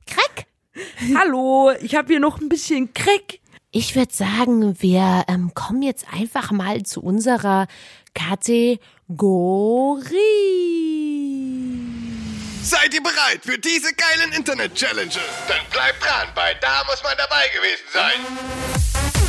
Crack. 0.05 0.45
Hallo, 1.17 1.71
ich 1.81 1.95
habe 1.95 2.07
hier 2.07 2.19
noch 2.19 2.39
ein 2.39 2.49
bisschen 2.49 2.93
Crack. 2.93 3.39
Ich 3.71 3.95
würde 3.95 4.13
sagen, 4.13 4.81
wir 4.81 5.25
ähm, 5.27 5.51
kommen 5.53 5.81
jetzt 5.81 6.05
einfach 6.13 6.51
mal 6.51 6.83
zu 6.83 7.01
unserer 7.01 7.67
Kategorie. 8.13 8.79
Seid 12.63 12.93
ihr 12.93 13.03
bereit 13.03 13.41
für 13.43 13.57
diese 13.57 13.93
geilen 13.93 14.31
Internet-Challenges? 14.33 15.19
Dann 15.47 15.65
bleibt 15.69 16.01
dran, 16.01 16.27
weil 16.35 16.55
da 16.61 16.83
muss 16.85 17.03
man 17.03 17.17
dabei 17.17 17.47
gewesen 17.49 17.83
sein. 17.93 19.26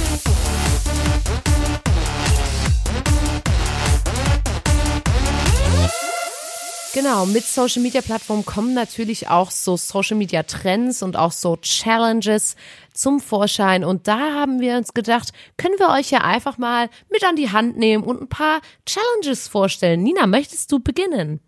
Genau, 6.94 7.26
mit 7.26 7.44
Social 7.44 7.82
Media 7.82 8.00
Plattformen 8.00 8.46
kommen 8.46 8.72
natürlich 8.72 9.28
auch 9.28 9.50
so 9.50 9.76
Social 9.76 10.16
Media 10.16 10.42
Trends 10.42 11.02
und 11.02 11.16
auch 11.16 11.32
so 11.32 11.56
Challenges 11.56 12.56
zum 12.94 13.20
Vorschein. 13.20 13.84
Und 13.84 14.08
da 14.08 14.18
haben 14.34 14.60
wir 14.60 14.76
uns 14.76 14.94
gedacht, 14.94 15.32
können 15.58 15.78
wir 15.78 15.90
euch 15.90 16.10
ja 16.10 16.22
einfach 16.22 16.56
mal 16.56 16.88
mit 17.10 17.22
an 17.24 17.36
die 17.36 17.52
Hand 17.52 17.76
nehmen 17.76 18.04
und 18.04 18.22
ein 18.22 18.28
paar 18.28 18.60
Challenges 18.86 19.48
vorstellen. 19.48 20.02
Nina, 20.02 20.26
möchtest 20.26 20.72
du 20.72 20.80
beginnen? 20.80 21.40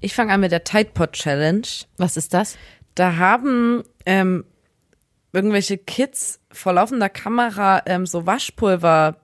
Ich 0.00 0.14
fange 0.14 0.32
an 0.32 0.40
mit 0.40 0.52
der 0.52 0.64
Tide 0.64 0.90
Pod 0.94 1.12
Challenge. 1.12 1.66
Was 1.98 2.16
ist 2.16 2.32
das? 2.32 2.56
Da 2.94 3.16
haben 3.16 3.84
ähm, 4.06 4.44
irgendwelche 5.32 5.78
Kids 5.78 6.40
vor 6.50 6.72
laufender 6.72 7.08
Kamera 7.08 7.82
ähm, 7.86 8.06
so 8.06 8.26
Waschpulver 8.26 9.21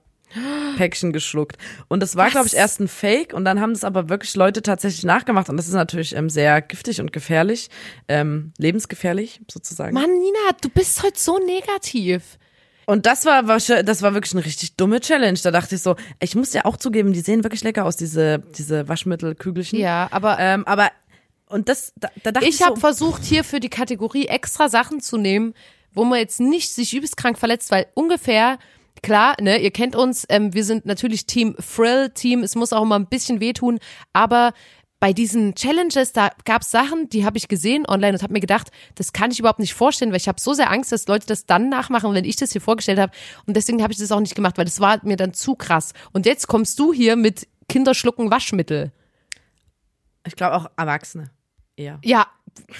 Päckchen 0.77 1.11
geschluckt. 1.11 1.57
Und 1.87 2.01
das 2.01 2.15
war, 2.15 2.29
glaube 2.29 2.47
ich, 2.47 2.55
erst 2.55 2.79
ein 2.79 2.87
Fake 2.87 3.33
und 3.33 3.45
dann 3.45 3.59
haben 3.59 3.73
das 3.73 3.83
aber 3.83 4.09
wirklich 4.09 4.35
Leute 4.35 4.61
tatsächlich 4.61 5.03
nachgemacht. 5.03 5.49
Und 5.49 5.57
das 5.57 5.67
ist 5.67 5.73
natürlich 5.73 6.15
ähm, 6.15 6.29
sehr 6.29 6.61
giftig 6.61 7.01
und 7.01 7.11
gefährlich, 7.11 7.69
ähm, 8.07 8.53
lebensgefährlich 8.57 9.41
sozusagen. 9.49 9.93
Mann, 9.93 10.11
Nina, 10.11 10.57
du 10.61 10.69
bist 10.69 11.03
heute 11.03 11.19
so 11.19 11.39
negativ. 11.39 12.37
Und 12.85 13.05
das 13.05 13.23
war, 13.25 13.43
das 13.43 14.01
war 14.01 14.13
wirklich 14.15 14.33
eine 14.33 14.43
richtig 14.43 14.75
dumme 14.75 14.99
Challenge. 14.99 15.37
Da 15.43 15.51
dachte 15.51 15.75
ich 15.75 15.81
so, 15.83 15.95
ich 16.19 16.35
muss 16.35 16.53
ja 16.53 16.65
auch 16.65 16.75
zugeben, 16.75 17.13
die 17.13 17.19
sehen 17.19 17.43
wirklich 17.43 17.63
lecker 17.63 17.85
aus, 17.85 17.97
diese, 17.97 18.39
diese 18.57 18.87
Waschmittelkügelchen. 18.87 19.77
Ja, 19.77 20.07
aber 20.09 20.39
Ähm, 20.39 20.65
aber, 20.65 20.89
und 21.47 21.69
das, 21.69 21.93
da, 21.97 22.09
da 22.23 22.31
dachte 22.31 22.47
ich, 22.47 22.55
ich 22.55 22.65
habe 22.65 22.75
so, 22.75 22.81
versucht, 22.81 23.23
hier 23.23 23.43
für 23.43 23.59
die 23.59 23.69
Kategorie 23.69 24.25
extra 24.25 24.69
Sachen 24.69 25.01
zu 25.01 25.17
nehmen, 25.17 25.53
wo 25.93 26.03
man 26.03 26.17
jetzt 26.17 26.39
nicht 26.39 26.73
sich 26.73 26.95
übelst 26.95 27.15
krank 27.15 27.37
verletzt, 27.37 27.69
weil 27.69 27.85
ungefähr, 27.93 28.57
klar, 29.01 29.35
ne, 29.39 29.59
ihr 29.59 29.71
kennt 29.71 29.95
uns, 29.95 30.25
ähm, 30.29 30.53
wir 30.53 30.63
sind 30.63 30.85
natürlich 30.85 31.25
Team 31.25 31.55
Frill, 31.59 32.09
Team, 32.09 32.43
es 32.43 32.55
muss 32.55 32.73
auch 32.73 32.83
immer 32.83 32.97
ein 32.97 33.07
bisschen 33.07 33.39
wehtun, 33.39 33.79
aber 34.13 34.53
bei 34.99 35.13
diesen 35.13 35.55
Challenges, 35.55 36.11
da 36.11 36.29
gab 36.43 36.61
es 36.61 36.71
Sachen, 36.71 37.07
die 37.09 37.25
habe 37.25 37.37
ich 37.37 37.47
gesehen 37.47 37.85
online 37.87 38.13
und 38.13 38.21
habe 38.21 38.33
mir 38.33 38.41
gedacht, 38.41 38.69
das 38.95 39.13
kann 39.13 39.31
ich 39.31 39.39
überhaupt 39.39 39.59
nicht 39.59 39.73
vorstellen, 39.73 40.11
weil 40.11 40.17
ich 40.17 40.27
habe 40.27 40.41
so 40.41 40.53
sehr 40.53 40.69
Angst, 40.69 40.91
dass 40.91 41.07
Leute 41.07 41.25
das 41.25 41.45
dann 41.45 41.69
nachmachen, 41.69 42.13
wenn 42.13 42.25
ich 42.25 42.35
das 42.35 42.51
hier 42.51 42.59
vorgestellt 42.61 42.99
habe. 42.99 43.13
Und 43.45 43.55
deswegen 43.55 43.81
habe 43.81 43.93
ich 43.93 43.99
das 43.99 44.11
auch 44.11 44.19
nicht 44.19 44.35
gemacht, 44.35 44.57
weil 44.57 44.65
das 44.65 44.81
war 44.81 44.99
mir 45.03 45.15
dann 45.15 45.33
zu 45.33 45.55
krass. 45.55 45.93
Und 46.11 46.25
jetzt 46.25 46.47
kommst 46.47 46.77
du 46.79 46.91
hier 46.91 47.15
mit 47.15 47.47
Kinderschlucken 47.69 48.29
Waschmittel. 48.29 48.91
Ich 50.25 50.35
glaube 50.35 50.55
auch 50.55 50.69
Erwachsene. 50.75 51.31
Eher. 51.77 51.99
Ja, 52.03 52.27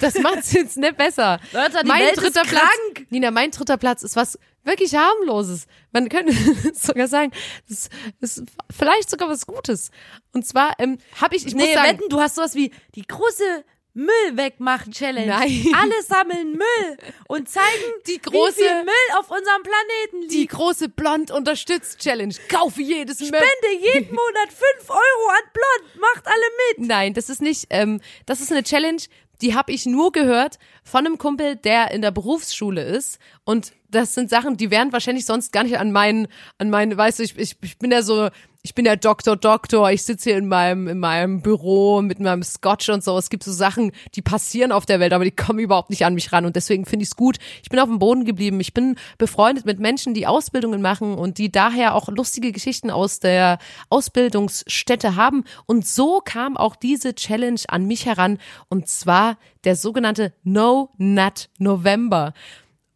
das 0.00 0.14
macht's 0.18 0.52
jetzt 0.54 0.76
nicht 0.76 0.96
besser. 0.96 1.38
Leute, 1.52 1.80
die 1.82 1.88
mein 1.88 2.14
dritter 2.14 2.42
Platz, 2.42 2.68
krank. 2.94 3.06
Nina, 3.10 3.30
mein 3.30 3.50
dritter 3.50 3.76
Platz 3.76 4.02
ist 4.02 4.16
was 4.16 4.38
wirklich 4.64 4.94
harmloses. 4.94 5.66
Man 5.92 6.08
könnte 6.08 6.32
sogar 6.74 7.08
sagen, 7.08 7.32
das 7.68 7.88
ist 8.20 8.42
vielleicht 8.76 9.10
sogar 9.10 9.28
was 9.28 9.46
Gutes. 9.46 9.90
Und 10.32 10.46
zwar 10.46 10.74
ähm, 10.78 10.98
habe 11.20 11.36
ich, 11.36 11.46
ich 11.46 11.54
muss 11.54 11.64
nee, 11.64 11.74
sagen, 11.74 11.98
wetten, 11.98 12.08
du 12.08 12.20
hast 12.20 12.34
sowas 12.36 12.54
wie 12.54 12.72
die 12.94 13.06
große 13.06 13.64
Müll 13.92 14.36
wegmachen 14.36 14.92
Challenge. 14.92 15.26
Nein. 15.26 15.66
Alle 15.76 16.00
sammeln 16.04 16.52
Müll 16.52 16.96
und 17.26 17.48
zeigen, 17.48 17.66
Die 18.06 18.12
wie 18.12 18.18
große- 18.18 18.52
viel 18.54 18.84
Müll 18.84 19.18
auf 19.18 19.28
unserem 19.32 19.62
Planeten 19.64 20.28
die 20.28 20.36
liegt. 20.42 20.52
große 20.52 20.88
Blond 20.90 21.32
unterstützt 21.32 21.98
Challenge. 21.98 22.32
Kaufe 22.48 22.82
jedes 22.82 23.18
Müll. 23.18 23.28
Spende 23.30 23.82
jeden 23.84 24.10
Monat 24.14 24.48
5 24.78 24.90
Euro 24.90 25.28
an 25.30 25.50
Blond. 25.52 26.00
Macht 26.00 26.24
alle 26.26 26.44
mit. 26.78 26.86
Nein, 26.86 27.14
das 27.14 27.30
ist 27.30 27.42
nicht, 27.42 27.66
ähm, 27.70 28.00
das 28.26 28.40
ist 28.40 28.52
eine 28.52 28.62
Challenge, 28.62 29.02
die 29.40 29.54
habe 29.54 29.72
ich 29.72 29.86
nur 29.86 30.12
gehört 30.12 30.58
von 30.84 31.06
einem 31.06 31.18
Kumpel, 31.18 31.56
der 31.56 31.90
in 31.90 32.02
der 32.02 32.10
Berufsschule 32.10 32.82
ist. 32.82 33.18
Und 33.44 33.72
das 33.90 34.14
sind 34.14 34.30
Sachen, 34.30 34.56
die 34.56 34.70
wären 34.70 34.92
wahrscheinlich 34.92 35.26
sonst 35.26 35.52
gar 35.52 35.64
nicht 35.64 35.78
an 35.78 35.92
meinen, 35.92 36.28
an 36.58 36.70
meinen, 36.70 36.96
weißt 36.96 37.18
du, 37.18 37.22
ich, 37.22 37.38
ich, 37.38 37.56
ich 37.62 37.78
bin 37.78 37.90
ja 37.90 38.02
so, 38.02 38.28
ich 38.62 38.74
bin 38.74 38.84
ja 38.84 38.94
Doktor, 38.94 39.36
Doktor, 39.36 39.90
ich 39.90 40.02
sitze 40.02 40.30
hier 40.30 40.38
in 40.38 40.46
meinem, 40.46 40.86
in 40.86 40.98
meinem 40.98 41.40
Büro 41.40 42.02
mit 42.02 42.20
meinem 42.20 42.42
Scotch 42.42 42.90
und 42.90 43.02
so. 43.02 43.16
Es 43.16 43.30
gibt 43.30 43.42
so 43.42 43.52
Sachen, 43.52 43.92
die 44.14 44.20
passieren 44.20 44.70
auf 44.70 44.84
der 44.84 45.00
Welt, 45.00 45.14
aber 45.14 45.24
die 45.24 45.30
kommen 45.30 45.60
überhaupt 45.60 45.88
nicht 45.88 46.04
an 46.04 46.12
mich 46.12 46.30
ran. 46.30 46.44
Und 46.44 46.56
deswegen 46.56 46.84
finde 46.84 47.04
ich 47.04 47.08
es 47.08 47.16
gut. 47.16 47.38
Ich 47.62 47.70
bin 47.70 47.78
auf 47.78 47.88
dem 47.88 47.98
Boden 47.98 48.26
geblieben. 48.26 48.60
Ich 48.60 48.74
bin 48.74 48.96
befreundet 49.16 49.64
mit 49.64 49.80
Menschen, 49.80 50.12
die 50.12 50.26
Ausbildungen 50.26 50.82
machen 50.82 51.14
und 51.14 51.38
die 51.38 51.50
daher 51.50 51.94
auch 51.94 52.08
lustige 52.08 52.52
Geschichten 52.52 52.90
aus 52.90 53.18
der 53.18 53.58
Ausbildungsstätte 53.88 55.16
haben. 55.16 55.44
Und 55.64 55.86
so 55.86 56.20
kam 56.22 56.58
auch 56.58 56.76
diese 56.76 57.14
Challenge 57.14 57.60
an 57.68 57.86
mich 57.86 58.04
heran. 58.04 58.38
Und 58.68 58.88
zwar 58.88 59.38
der 59.64 59.74
sogenannte 59.74 60.34
No 60.42 60.90
Nut 60.98 61.48
November. 61.58 62.34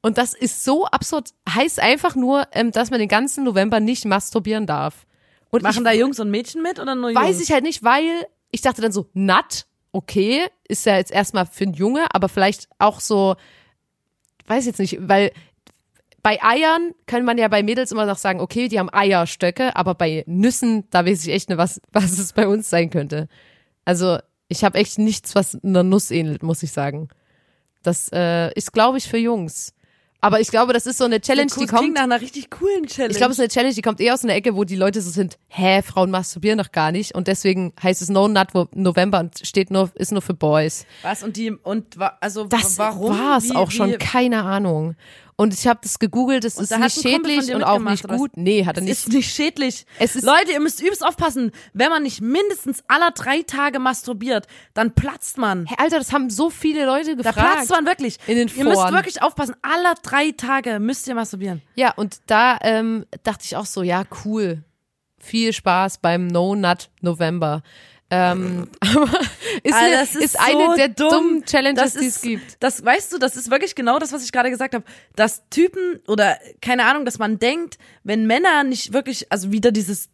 Und 0.03 0.19
das 0.19 0.35
ist 0.35 0.63
so 0.63 0.85
absurd. 0.85 1.31
Heißt 1.49 1.81
einfach 1.81 2.17
nur, 2.17 2.49
ähm, 2.53 2.71
dass 2.71 2.91
man 2.91 3.01
den 3.01 3.09
ganzen 3.09 3.45
November 3.45 3.81
nicht 3.81 4.05
masturbieren 4.05 4.67
darf. 4.67 5.07
Und 5.55 5.63
Machen 5.63 5.79
ich 5.79 5.85
da 5.85 5.93
Jungs 5.93 6.19
und 6.19 6.33
Mädchen 6.33 6.63
mit 6.63 6.81
oder 6.81 6.97
nur 6.97 7.11
Jungs? 7.11 7.25
weiß 7.25 7.41
ich 7.41 7.53
halt 7.53 7.63
nicht, 7.63 7.85
weil 7.85 8.27
ich 8.51 8.61
dachte 8.61 8.83
dann 8.83 8.91
so, 8.91 9.09
Nut, 9.13 9.67
okay, 9.93 10.49
ist 10.67 10.85
ja 10.85 10.97
jetzt 10.97 11.13
erstmal 11.13 11.47
für 11.47 11.63
einen 11.63 11.75
Junge, 11.75 12.13
aber 12.13 12.29
vielleicht 12.29 12.69
auch 12.81 12.99
so, 12.99 13.37
weiß 14.49 14.67
jetzt 14.67 14.81
nicht, 14.81 14.99
weil 15.01 15.31
bei 16.25 16.43
Eiern 16.43 16.93
kann 17.07 17.25
man 17.25 17.39
ja 17.39 17.47
bei 17.47 17.63
Mädels 17.63 17.93
immer 17.93 18.05
noch 18.05 18.19
sagen, 18.19 18.41
okay, 18.41 18.67
die 18.67 18.81
haben 18.81 18.93
Eierstöcke, 18.93 19.77
aber 19.77 19.95
bei 19.95 20.25
Nüssen, 20.27 20.91
da 20.91 21.07
weiß 21.07 21.25
ich 21.25 21.33
echt 21.33 21.49
nicht, 21.49 21.59
was, 21.59 21.81
was 21.93 22.19
es 22.19 22.33
bei 22.33 22.49
uns 22.49 22.69
sein 22.69 22.91
könnte. 22.91 23.29
Also 23.85 24.19
ich 24.49 24.65
habe 24.65 24.77
echt 24.77 24.99
nichts, 24.99 25.37
was 25.37 25.63
einer 25.63 25.85
Nuss 25.85 26.11
ähnelt, 26.11 26.43
muss 26.43 26.65
ich 26.65 26.73
sagen. 26.73 27.11
Das 27.85 28.11
äh, 28.13 28.53
ist, 28.55 28.73
glaube 28.73 28.99
ich, 28.99 29.07
für 29.07 29.19
Jungs. 29.19 29.73
Aber 30.25 30.41
ich 30.41 30.49
glaube, 30.49 30.73
das 30.73 30.87
ist 30.87 30.97
so 30.99 31.05
eine 31.05 31.21
Challenge, 31.21 31.49
die 31.49 31.55
Klingt 31.67 31.71
kommt. 31.71 31.95
nach 31.95 32.03
einer 32.05 32.21
richtig 32.21 32.49
coolen 32.51 32.87
Challenge. 32.87 33.11
Ich 33.13 33.19
glaube, 33.19 33.33
es 33.33 33.39
ist 33.39 33.43
eine 33.43 33.49
Challenge, 33.49 33.75
die 33.75 33.83
kommt 33.83 34.01
eher 34.01 34.15
aus 34.15 34.25
einer 34.25 34.35
Ecke, 34.35 34.57
wo 34.57 34.65
die 34.65 34.77
Leute 34.77 35.03
so 35.03 35.11
sind, 35.11 35.37
hä, 35.49 35.83
Frauen 35.83 36.11
masturbieren 36.11 36.59
doch 36.59 36.73
gar 36.73 36.93
nicht. 36.93 37.15
Und 37.15 37.29
deswegen 37.29 37.73
heißt 37.83 38.01
es 38.01 38.09
No 38.09 38.27
Nut 38.27 38.49
November 38.75 39.21
und 39.21 39.39
steht 39.47 39.71
nur, 39.71 39.91
ist 39.95 40.13
nur 40.13 40.23
für 40.23 40.33
Boys. 40.35 40.87
was 41.03 41.23
und 41.23 41.37
die 41.37 41.51
und 41.51 41.97
also 42.21 42.45
Das 42.45 42.79
warum 42.79 43.19
war 43.19 43.37
es 43.39 43.51
Wie- 43.51 43.55
auch 43.57 43.71
schon, 43.71 43.91
wie- 43.93 43.97
keine 43.99 44.43
Ahnung. 44.45 44.97
Und 45.37 45.53
ich 45.53 45.67
habe 45.67 45.81
das 45.83 45.99
gegoogelt, 45.99 46.45
das 46.45 46.57
Und 46.57 46.63
ist 46.65 46.71
da 46.73 46.79
nicht 46.79 47.01
schädlich 47.01 47.53
und 47.53 47.65
auch 47.65 47.81
nicht 47.81 48.07
gut. 48.07 48.37
Nee, 48.37 48.65
hat 48.67 48.77
er 48.77 48.83
Es 48.85 48.89
nicht. 48.89 48.99
ist 48.99 49.09
nicht 49.13 49.35
schädlich. 49.35 49.85
Es 49.99 50.15
ist- 50.15 50.25
Leute, 50.25 50.53
ihr 50.53 50.61
müsst 50.61 50.81
übelst 50.81 51.05
aufpassen. 51.05 51.51
Wenn 51.73 51.91
man 51.91 52.05
nicht 52.05 52.21
mindestens 52.21 52.85
aller 52.87 53.11
drei 53.11 53.43
Tage 53.43 53.81
masturbiert, 53.81 54.47
dann 54.75 54.95
platzt 54.95 55.37
man. 55.37 55.67
Hey, 55.67 55.77
Alter, 55.81 55.99
das 55.99 56.13
haben 56.13 56.31
so 56.31 56.51
viele 56.51 56.87
Leute 56.87 57.17
Da 57.17 57.31
gefragt. 57.31 57.53
platzt 57.57 57.71
man 57.71 57.85
wirklich. 57.85 58.19
In 58.29 58.37
den 58.37 58.49
ihr 58.57 58.65
müsst 58.65 58.77
Foren. 58.81 58.95
wirklich 58.95 59.23
aufpassen. 59.23 59.57
Aller 59.63 59.95
drei 60.03 60.31
Tage 60.31 60.79
müsst 60.79 61.09
ihr 61.09 61.17
masturbieren. 61.17 61.63
Ja, 61.75 61.93
und 61.95 62.19
da 62.27 62.59
ähm, 62.63 63.05
dachte 63.25 63.45
ich 63.45 63.57
auch 63.57 63.67
so, 63.67 63.83
ja, 63.83 64.05
cool. 64.25 64.63
Viel 65.19 65.53
Spaß 65.53 65.99
beim 65.99 66.27
No 66.29 66.55
Nut 66.55 66.91
November. 67.01 67.63
Ähm, 68.15 68.69
aber 68.81 69.21
ist, 69.63 69.75
eine, 69.75 69.97
das 69.97 70.15
ist, 70.15 70.23
ist 70.25 70.41
eine 70.41 70.67
so 70.67 70.75
der 70.77 70.89
dumm. 70.89 71.11
dummen 71.11 71.45
Challenges, 71.45 71.95
Das 71.95 72.01
die 72.01 72.07
es 72.07 72.21
gibt. 72.21 72.63
das 72.63 72.85
weißt 72.85 73.13
du, 73.13 73.19
das 73.19 73.37
ist 73.37 73.51
wirklich 73.51 73.75
genau 73.75 73.99
das, 73.99 74.13
was 74.13 74.25
ich 74.25 74.31
gerade 74.31 74.51
gesagt 74.51 74.75
habe. 74.75 74.85
Dass 75.17 75.43
Typen 75.51 76.01
oder 76.07 76.39
keine 76.61 76.85
Ahnung, 76.87 77.05
dass 77.05 77.19
man 77.19 77.39
denkt, 77.39 77.79
wenn 78.05 78.27
Männer 78.27 78.63
nicht 78.63 78.93
wirklich, 78.93 79.31
also 79.33 79.51
wieder 79.53 79.73
dieses 79.73 80.09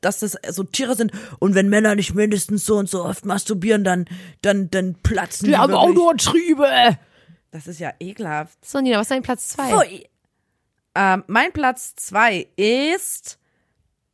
dass 0.00 0.20
das 0.20 0.38
so 0.50 0.62
Tiere 0.62 0.94
sind 0.94 1.10
und 1.40 1.56
wenn 1.56 1.68
Männer 1.68 1.96
nicht 1.96 2.14
mindestens 2.14 2.64
so 2.64 2.76
und 2.76 2.88
so 2.88 3.04
oft 3.04 3.24
masturbieren, 3.24 3.82
dann 3.82 4.04
dann 4.40 4.70
dann 4.70 4.94
platzen 5.02 5.46
die, 5.46 5.50
Wir 5.52 5.58
haben 5.58 5.74
auch 5.74 5.88
wirklich. 5.88 6.04
nur 6.04 6.16
Triebe. 6.16 6.98
Das 7.50 7.66
ist 7.66 7.80
ja 7.80 7.92
ekelhaft. 8.00 8.64
So, 8.64 8.80
Nina, 8.80 8.96
was 8.98 9.02
ist 9.02 9.10
dein 9.10 9.22
Platz 9.22 9.48
zwei? 9.50 9.68
Pfui. 9.70 10.06
Ähm, 10.94 11.24
mein 11.26 11.52
Platz 11.52 11.94
zwei 11.96 12.46
ist, 12.56 13.38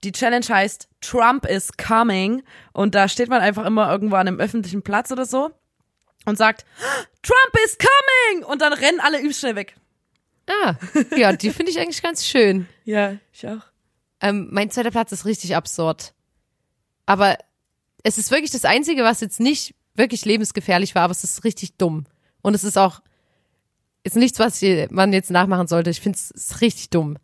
die 0.04 0.12
Challenge 0.12 0.46
heißt 0.46 0.88
Trump 1.00 1.46
is 1.46 1.72
coming 1.76 2.42
und 2.72 2.94
da 2.94 3.08
steht 3.08 3.28
man 3.28 3.40
einfach 3.40 3.66
immer 3.66 3.90
irgendwo 3.90 4.16
an 4.16 4.28
einem 4.28 4.40
öffentlichen 4.40 4.82
Platz 4.82 5.10
oder 5.12 5.26
so 5.26 5.50
und 6.24 6.36
sagt, 6.38 6.64
Trump 7.22 7.64
is 7.64 7.76
coming 7.78 8.44
und 8.44 8.62
dann 8.62 8.72
rennen 8.72 9.00
alle 9.00 9.18
übelst 9.20 9.40
schnell 9.40 9.56
weg. 9.56 9.76
Ah, 10.46 10.74
ja, 11.16 11.32
die 11.32 11.50
finde 11.52 11.70
ich 11.70 11.78
eigentlich 11.78 12.02
ganz 12.02 12.26
schön. 12.26 12.66
Ja, 12.84 13.16
ich 13.32 13.46
auch. 13.46 13.62
Ähm, 14.20 14.48
mein 14.50 14.70
zweiter 14.70 14.90
Platz 14.90 15.12
ist 15.12 15.24
richtig 15.24 15.56
absurd. 15.56 16.12
Aber 17.06 17.38
es 18.02 18.18
ist 18.18 18.30
wirklich 18.30 18.50
das 18.50 18.64
Einzige, 18.64 19.02
was 19.04 19.20
jetzt 19.20 19.40
nicht 19.40 19.74
wirklich 19.94 20.24
lebensgefährlich 20.24 20.94
war, 20.94 21.02
aber 21.02 21.12
es 21.12 21.24
ist 21.24 21.44
richtig 21.44 21.76
dumm. 21.76 22.06
Und 22.42 22.54
es 22.54 22.64
ist 22.64 22.78
auch, 22.78 23.00
ist 24.02 24.16
nichts, 24.16 24.38
was 24.38 24.62
man 24.90 25.12
jetzt 25.12 25.30
nachmachen 25.30 25.66
sollte. 25.66 25.90
Ich 25.90 26.00
finde 26.00 26.18
es 26.18 26.60
richtig 26.60 26.90
dumm. 26.90 27.18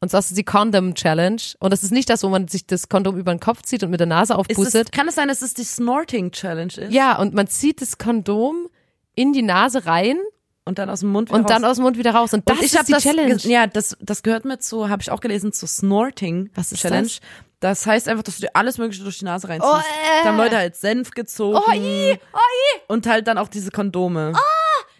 Und 0.00 0.10
zwar 0.10 0.20
ist 0.20 0.30
es 0.30 0.34
die 0.34 0.44
Condom 0.44 0.94
Challenge. 0.94 1.40
Und 1.58 1.72
das 1.72 1.82
ist 1.82 1.90
nicht 1.90 2.10
das, 2.10 2.22
wo 2.22 2.28
man 2.28 2.48
sich 2.48 2.66
das 2.66 2.88
Kondom 2.88 3.16
über 3.16 3.32
den 3.34 3.40
Kopf 3.40 3.62
zieht 3.62 3.82
und 3.82 3.90
mit 3.90 4.00
der 4.00 4.06
Nase 4.06 4.36
aufpustet. 4.36 4.92
kann 4.92 5.08
es 5.08 5.14
sein, 5.14 5.28
dass 5.28 5.42
es 5.42 5.54
die 5.54 5.64
Snorting 5.64 6.30
Challenge 6.32 6.72
ist? 6.76 6.92
Ja, 6.92 7.18
und 7.18 7.32
man 7.34 7.46
zieht 7.46 7.80
das 7.80 7.96
Kondom 7.98 8.68
in 9.14 9.32
die 9.32 9.42
Nase 9.42 9.86
rein 9.86 10.18
Und 10.66 10.78
dann 10.78 10.90
aus 10.90 11.00
dem 11.00 11.08
Mund 11.10 11.30
wieder 11.30 11.38
und 11.38 11.48
dann 11.48 11.64
raus. 11.64 11.70
aus 11.72 11.76
dem 11.78 11.82
Mund 11.84 11.96
wieder 11.98 12.14
raus. 12.14 12.34
Und 12.34 12.46
das 12.48 12.58
Und 12.58 12.64
ich 12.66 12.74
ist 12.74 12.88
die 12.88 12.92
das, 12.92 13.02
Challenge. 13.02 13.36
ge- 13.36 13.50
Ja, 13.50 13.66
das, 13.66 13.96
das 14.00 14.22
gehört 14.22 14.44
mir 14.44 14.58
zu, 14.58 14.88
habe 14.90 15.00
ich 15.00 15.10
auch 15.10 15.20
gelesen, 15.20 15.52
zur 15.52 15.68
Snorting 15.68 16.50
Was 16.54 16.72
ist 16.72 16.80
Challenge. 16.82 17.06
das? 17.08 17.20
Das 17.60 17.86
heißt 17.86 18.06
einfach, 18.10 18.22
dass 18.22 18.36
du 18.36 18.42
dir 18.42 18.50
alles 18.52 18.76
Mögliche 18.76 19.02
durch 19.02 19.18
die 19.18 19.24
Nase 19.24 19.48
reinziehst. 19.48 19.72
Oh, 19.74 19.78
äh. 19.78 20.22
Da 20.24 20.28
haben 20.28 20.36
Leute 20.36 20.58
halt 20.58 20.76
Senf 20.76 21.12
gezogen. 21.12 21.56
Oh, 21.66 21.72
i, 21.72 22.12
oh, 22.34 22.36
i. 22.36 22.80
Und 22.88 23.06
halt 23.06 23.26
dann 23.28 23.38
auch 23.38 23.48
diese 23.48 23.70
Kondome. 23.70 24.34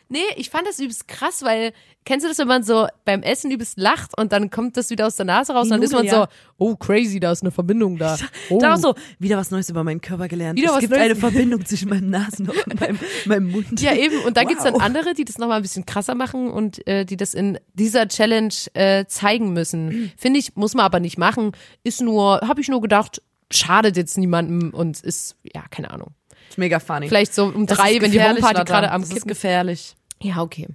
Nee, 0.08 0.18
ich 0.36 0.50
fand 0.50 0.66
das 0.66 0.78
übelst 0.78 1.08
krass, 1.08 1.42
weil, 1.42 1.72
kennst 2.04 2.24
du 2.24 2.28
das, 2.28 2.38
wenn 2.38 2.46
man 2.46 2.62
so 2.62 2.86
beim 3.04 3.22
Essen 3.22 3.50
übelst 3.50 3.76
lacht 3.76 4.16
und 4.16 4.32
dann 4.32 4.50
kommt 4.50 4.76
das 4.76 4.90
wieder 4.90 5.06
aus 5.06 5.16
der 5.16 5.26
Nase 5.26 5.52
raus 5.52 5.64
Die 5.64 5.70
dann 5.70 5.82
ist 5.82 5.92
man 5.92 6.04
Nudel, 6.04 6.18
ja. 6.18 6.28
so, 6.30 6.64
oh 6.64 6.76
crazy, 6.76 7.18
da 7.18 7.32
ist 7.32 7.42
eine 7.42 7.50
Verbindung 7.50 7.98
da. 7.98 8.16
Oh. 8.48 8.58
Da 8.60 8.74
auch 8.74 8.78
so, 8.78 8.94
wieder 9.18 9.36
was 9.36 9.50
Neues 9.50 9.68
über 9.68 9.82
meinen 9.82 10.00
Körper 10.00 10.28
gelernt. 10.28 10.58
Wieder 10.58 10.68
es 10.68 10.74
was 10.74 10.80
gibt 10.80 10.92
Neues. 10.92 11.02
eine 11.02 11.16
Verbindung 11.16 11.66
zwischen 11.66 11.88
meinem 11.88 12.10
Nasenloch 12.10 12.54
und 12.66 12.80
meinem, 12.80 12.98
meinem 13.24 13.50
Mund. 13.50 13.80
Ja, 13.80 13.94
eben. 13.94 14.20
Und 14.20 14.36
da 14.36 14.44
gibt's 14.44 14.62
dann 14.62 14.74
Wow. 14.74 14.82
andere, 14.82 15.14
die 15.14 15.24
das 15.24 15.38
nochmal 15.38 15.56
ein 15.56 15.62
bisschen 15.62 15.86
krasser 15.86 16.14
machen 16.14 16.50
und 16.50 16.86
äh, 16.86 17.04
die 17.04 17.16
das 17.16 17.34
in 17.34 17.58
dieser 17.74 18.06
Challenge 18.08 18.54
äh, 18.74 19.06
zeigen 19.06 19.52
müssen. 19.52 20.12
Finde 20.16 20.38
ich, 20.38 20.54
muss 20.54 20.74
man 20.74 20.84
aber 20.84 21.00
nicht 21.00 21.18
machen. 21.18 21.52
Ist 21.82 22.00
nur, 22.00 22.40
habe 22.46 22.60
ich 22.60 22.68
nur 22.68 22.80
gedacht, 22.80 23.22
schadet 23.50 23.96
jetzt 23.96 24.18
niemandem 24.18 24.72
und 24.72 25.00
ist, 25.00 25.36
ja, 25.54 25.64
keine 25.70 25.90
Ahnung. 25.90 26.12
Ist 26.48 26.58
mega 26.58 26.78
funny. 26.80 27.08
Vielleicht 27.08 27.34
so 27.34 27.46
um 27.46 27.66
Das 27.66 27.78
drei, 27.78 28.00
wenn 28.00 28.10
die 28.12 28.20
Homeparty 28.22 28.64
gerade 28.64 28.90
am 28.90 29.02
Das 29.02 29.10
ist 29.10 29.26
gefährlich. 29.28 29.96
Ja, 30.22 30.42
okay. 30.42 30.68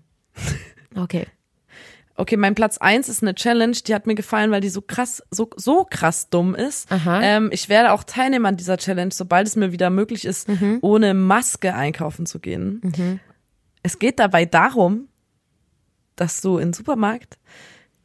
Okay. 0.95 1.27
Okay, 2.17 2.37
mein 2.37 2.53
Platz 2.53 2.77
eins 2.77 3.09
ist 3.09 3.23
eine 3.23 3.33
Challenge, 3.33 3.75
die 3.87 3.95
hat 3.95 4.05
mir 4.05 4.13
gefallen, 4.13 4.51
weil 4.51 4.61
die 4.61 4.69
so 4.69 4.81
krass, 4.81 5.23
so, 5.31 5.49
so 5.55 5.85
krass 5.89 6.29
dumm 6.29 6.53
ist. 6.53 6.87
Ähm, 7.05 7.49
ich 7.51 7.67
werde 7.69 7.93
auch 7.93 8.03
Teilnehmer 8.03 8.49
an 8.49 8.57
dieser 8.57 8.77
Challenge, 8.77 9.11
sobald 9.11 9.47
es 9.47 9.55
mir 9.55 9.71
wieder 9.71 9.89
möglich 9.89 10.25
ist, 10.25 10.47
Mhm. 10.47 10.79
ohne 10.81 11.13
Maske 11.15 11.73
einkaufen 11.73 12.25
zu 12.27 12.39
gehen. 12.39 13.19
Es 13.81 13.97
geht 13.97 14.19
dabei 14.19 14.45
darum, 14.45 15.07
dass 16.15 16.41
du 16.41 16.57
im 16.59 16.73
Supermarkt 16.73 17.39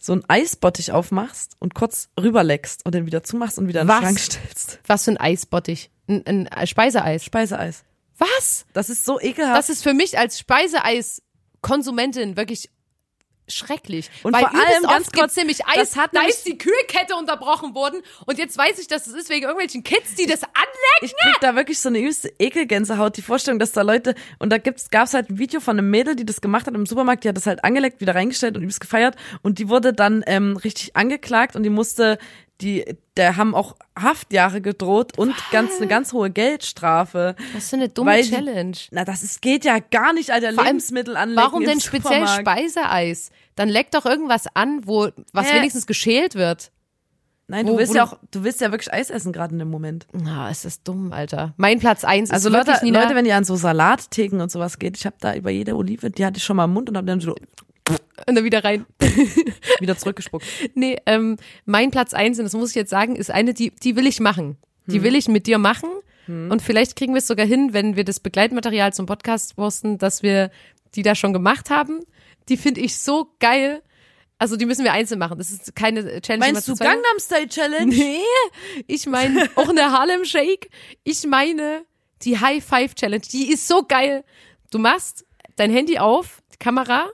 so 0.07 0.13
einen 0.13 0.25
Eisbottich 0.29 0.93
aufmachst 0.93 1.57
und 1.59 1.75
kurz 1.75 2.09
rüberleckst 2.19 2.87
und 2.87 2.95
den 2.95 3.07
wieder 3.07 3.23
zumachst 3.23 3.59
und 3.59 3.69
wieder 3.69 3.83
in 3.83 3.89
den 3.89 3.93
Was? 3.93 4.01
Schrank 4.01 4.19
stellst. 4.19 4.79
Was 4.87 5.05
für 5.05 5.11
ein 5.11 5.19
Eisbottich? 5.19 5.91
Ein, 6.09 6.49
ein 6.49 6.67
Speiseeis. 6.67 7.25
Speiseeis. 7.25 7.85
Was? 8.17 8.65
Das 8.73 8.89
ist 8.89 9.05
so 9.05 9.21
ekelhaft. 9.21 9.59
Das 9.59 9.69
ist 9.69 9.83
für 9.83 9.93
mich 9.93 10.19
als 10.19 10.39
Speiseeis-Konsumentin 10.39 12.37
wirklich 12.37 12.71
schrecklich. 13.49 14.11
Und 14.23 14.33
Weil 14.33 14.43
vor 14.43 14.51
allem, 14.55 14.83
ganz 14.83 15.11
kurz, 15.11 15.37
nämlich 15.37 15.67
Eis, 15.67 15.77
das 15.77 15.97
hat 15.97 16.11
da 16.15 16.23
ist 16.23 16.47
die 16.47 16.59
Kühlkette 16.59 17.15
unterbrochen 17.17 17.75
worden 17.75 18.03
und 18.27 18.39
jetzt 18.39 18.57
weiß 18.57 18.79
ich, 18.79 18.89
dass 18.89 19.07
es 19.07 19.15
ist 19.15 19.29
wegen 19.29 19.43
irgendwelchen 19.45 19.83
Kids, 19.83 20.15
die 20.15 20.27
das 20.27 20.43
anlecken. 20.43 21.03
Ich 21.03 21.17
krieg 21.17 21.41
da 21.41 21.55
wirklich 21.55 21.79
so 21.79 21.89
eine 21.89 21.99
übelste 21.99 22.33
Ekelgänsehaut, 22.39 23.17
die 23.17 23.23
Vorstellung, 23.23 23.59
dass 23.59 23.73
da 23.73 23.83
Leute, 23.83 24.15
und 24.39 24.51
da 24.51 24.59
gibt's, 24.59 24.91
gab's 24.91 25.15
halt 25.15 25.31
ein 25.31 25.39
Video 25.39 25.61
von 25.61 25.79
einem 25.79 25.91
Mädel, 25.91 26.17
die 26.17 26.27
das 26.27 26.41
gemacht 26.41 26.67
hat 26.67 26.75
im 26.75 26.87
Supermarkt, 26.87 27.25
die 27.25 27.29
hat 27.29 27.37
das 27.37 27.47
halt 27.47 27.65
angeleckt, 27.65 28.01
wieder 28.01 28.15
reingestellt 28.15 28.57
und 28.57 28.63
übelst 28.63 28.81
gefeiert 28.81 29.17
und 29.43 29.59
die 29.59 29.69
wurde 29.69 29.93
dann 29.93 30.25
ähm, 30.27 30.57
richtig 30.57 30.97
angeklagt 30.97 31.57
und 31.57 31.63
die 31.63 31.71
musste, 31.71 32.19
die, 32.61 32.85
der 33.17 33.37
haben 33.37 33.55
auch 33.55 33.77
Haftjahre 34.01 34.61
gedroht 34.63 35.19
und 35.19 35.35
ganz, 35.51 35.77
eine 35.77 35.87
ganz 35.87 36.13
hohe 36.13 36.31
Geldstrafe. 36.31 37.37
Das 37.53 37.65
ist 37.65 37.75
eine 37.75 37.89
dumme 37.91 38.13
Weil 38.13 38.25
Challenge. 38.25 38.77
Na, 38.91 39.05
das 39.05 39.23
ist, 39.23 39.43
geht 39.43 39.65
ja 39.65 39.79
gar 39.79 40.13
nicht, 40.13 40.31
Alter, 40.31 40.53
Vor 40.55 40.65
Lebensmittel 40.65 41.17
anlecken 41.17 41.43
Warum 41.43 41.65
denn 41.65 41.81
speziell. 41.81 42.27
Speiseeis? 42.27 43.31
Dann 43.57 43.69
leck 43.69 43.91
doch 43.91 44.07
irgendwas 44.07 44.45
an, 44.55 44.81
wo 44.87 45.09
was 45.33 45.51
Hä? 45.51 45.57
wenigstens 45.59 45.87
geschält 45.87 46.35
wird. 46.35 46.71
Nein, 47.49 47.67
wo- 47.67 47.73
du 47.73 47.79
willst 47.79 47.95
ja 47.95 48.05
auch, 48.05 48.19
du 48.33 48.43
willst 48.43 48.61
ja 48.61 48.71
wirklich 48.73 48.93
Eis 48.93 49.09
essen 49.11 49.33
gerade 49.33 49.53
in 49.53 49.59
dem 49.61 49.71
Moment. 49.71 50.07
Na, 50.13 50.51
ist 50.51 50.65
das 50.65 50.83
dumm, 50.83 51.13
Alter. 51.13 51.55
Mein 51.59 51.79
Platz 51.79 52.05
eins 52.05 52.31
Also 52.31 52.49
ist 52.49 52.53
Leute, 52.55 52.67
wirklich 52.69 52.83
Nina, 52.83 53.03
Leute, 53.03 53.15
wenn 53.15 53.25
ihr 53.27 53.37
an 53.37 53.45
so 53.45 53.55
Salattheken 53.55 54.41
und 54.41 54.51
sowas 54.51 54.79
geht, 54.79 54.97
ich 54.97 55.07
habe 55.07 55.17
da 55.21 55.35
über 55.35 55.51
jede 55.51 55.77
Olive, 55.77 56.11
die 56.11 56.25
hatte 56.27 56.39
ich 56.39 56.45
schon 56.45 56.57
mal 56.57 56.65
im 56.65 56.73
Mund 56.73 56.89
und 56.91 56.97
habe 56.97 57.07
dann 57.07 57.21
so 57.21 57.35
und 58.27 58.35
dann 58.35 58.45
wieder 58.45 58.65
rein. 58.65 58.87
wieder 59.81 59.97
zurückgespuckt. 59.97 60.45
nee, 60.75 60.97
ähm, 61.07 61.37
mein 61.65 61.91
Platz 61.91 62.15
eins, 62.15 62.39
und 62.39 62.45
das 62.45 62.55
muss 62.55 62.71
ich 62.71 62.77
jetzt 62.77 62.91
sagen, 62.91 63.17
ist 63.17 63.31
eine, 63.31 63.55
die, 63.55 63.71
die 63.71 63.97
will 63.97 64.07
ich 64.07 64.21
machen. 64.21 64.57
Die 64.89 65.03
will 65.03 65.17
ich 65.17 65.27
mit 65.27 65.49
dir 65.49 65.59
machen. 65.59 65.89
Und 66.29 66.61
vielleicht 66.61 66.97
kriegen 66.97 67.13
wir 67.13 67.19
es 67.19 67.27
sogar 67.29 67.47
hin, 67.47 67.73
wenn 67.73 67.95
wir 67.95 68.03
das 68.03 68.19
Begleitmaterial 68.19 68.93
zum 68.93 69.07
Podcast 69.07 69.55
posten, 69.55 69.99
dass 69.99 70.25
wir 70.25 70.51
die 70.95 71.03
da 71.03 71.15
schon 71.15 71.33
gemacht 71.33 71.71
haben. 71.71 72.01
Die 72.49 72.57
finde 72.57 72.81
ich 72.81 72.99
so 72.99 73.33
geil. 73.39 73.83
Also 74.39 74.57
die 74.57 74.67
müssen 74.67 74.85
wir 74.85 74.93
einzeln 74.93 75.19
machen. 75.19 75.39
Das 75.39 75.51
ist 75.51 75.77
keine 75.77 76.21
Challenge. 76.21 76.53
Meinst 76.53 76.69
du 76.69 76.75
Gangnam 76.75 77.19
Style 77.19 77.49
Challenge? 77.49 77.87
Nee, 77.87 78.19
ich 78.87 79.07
meine 79.07 79.49
auch 79.55 79.69
eine 79.69 79.93
Harlem 79.93 80.25
Shake. 80.25 80.69
Ich 81.05 81.25
meine 81.27 81.85
die 82.23 82.39
High 82.39 82.65
Five 82.65 82.95
Challenge. 82.95 83.23
Die 83.33 83.53
ist 83.53 83.69
so 83.69 83.85
geil. 83.85 84.25
Du 84.71 84.79
machst 84.79 85.25
dein 85.55 85.71
Handy 85.71 85.99
auf, 85.99 86.43
die 86.53 86.59
Kamera, 86.59 87.09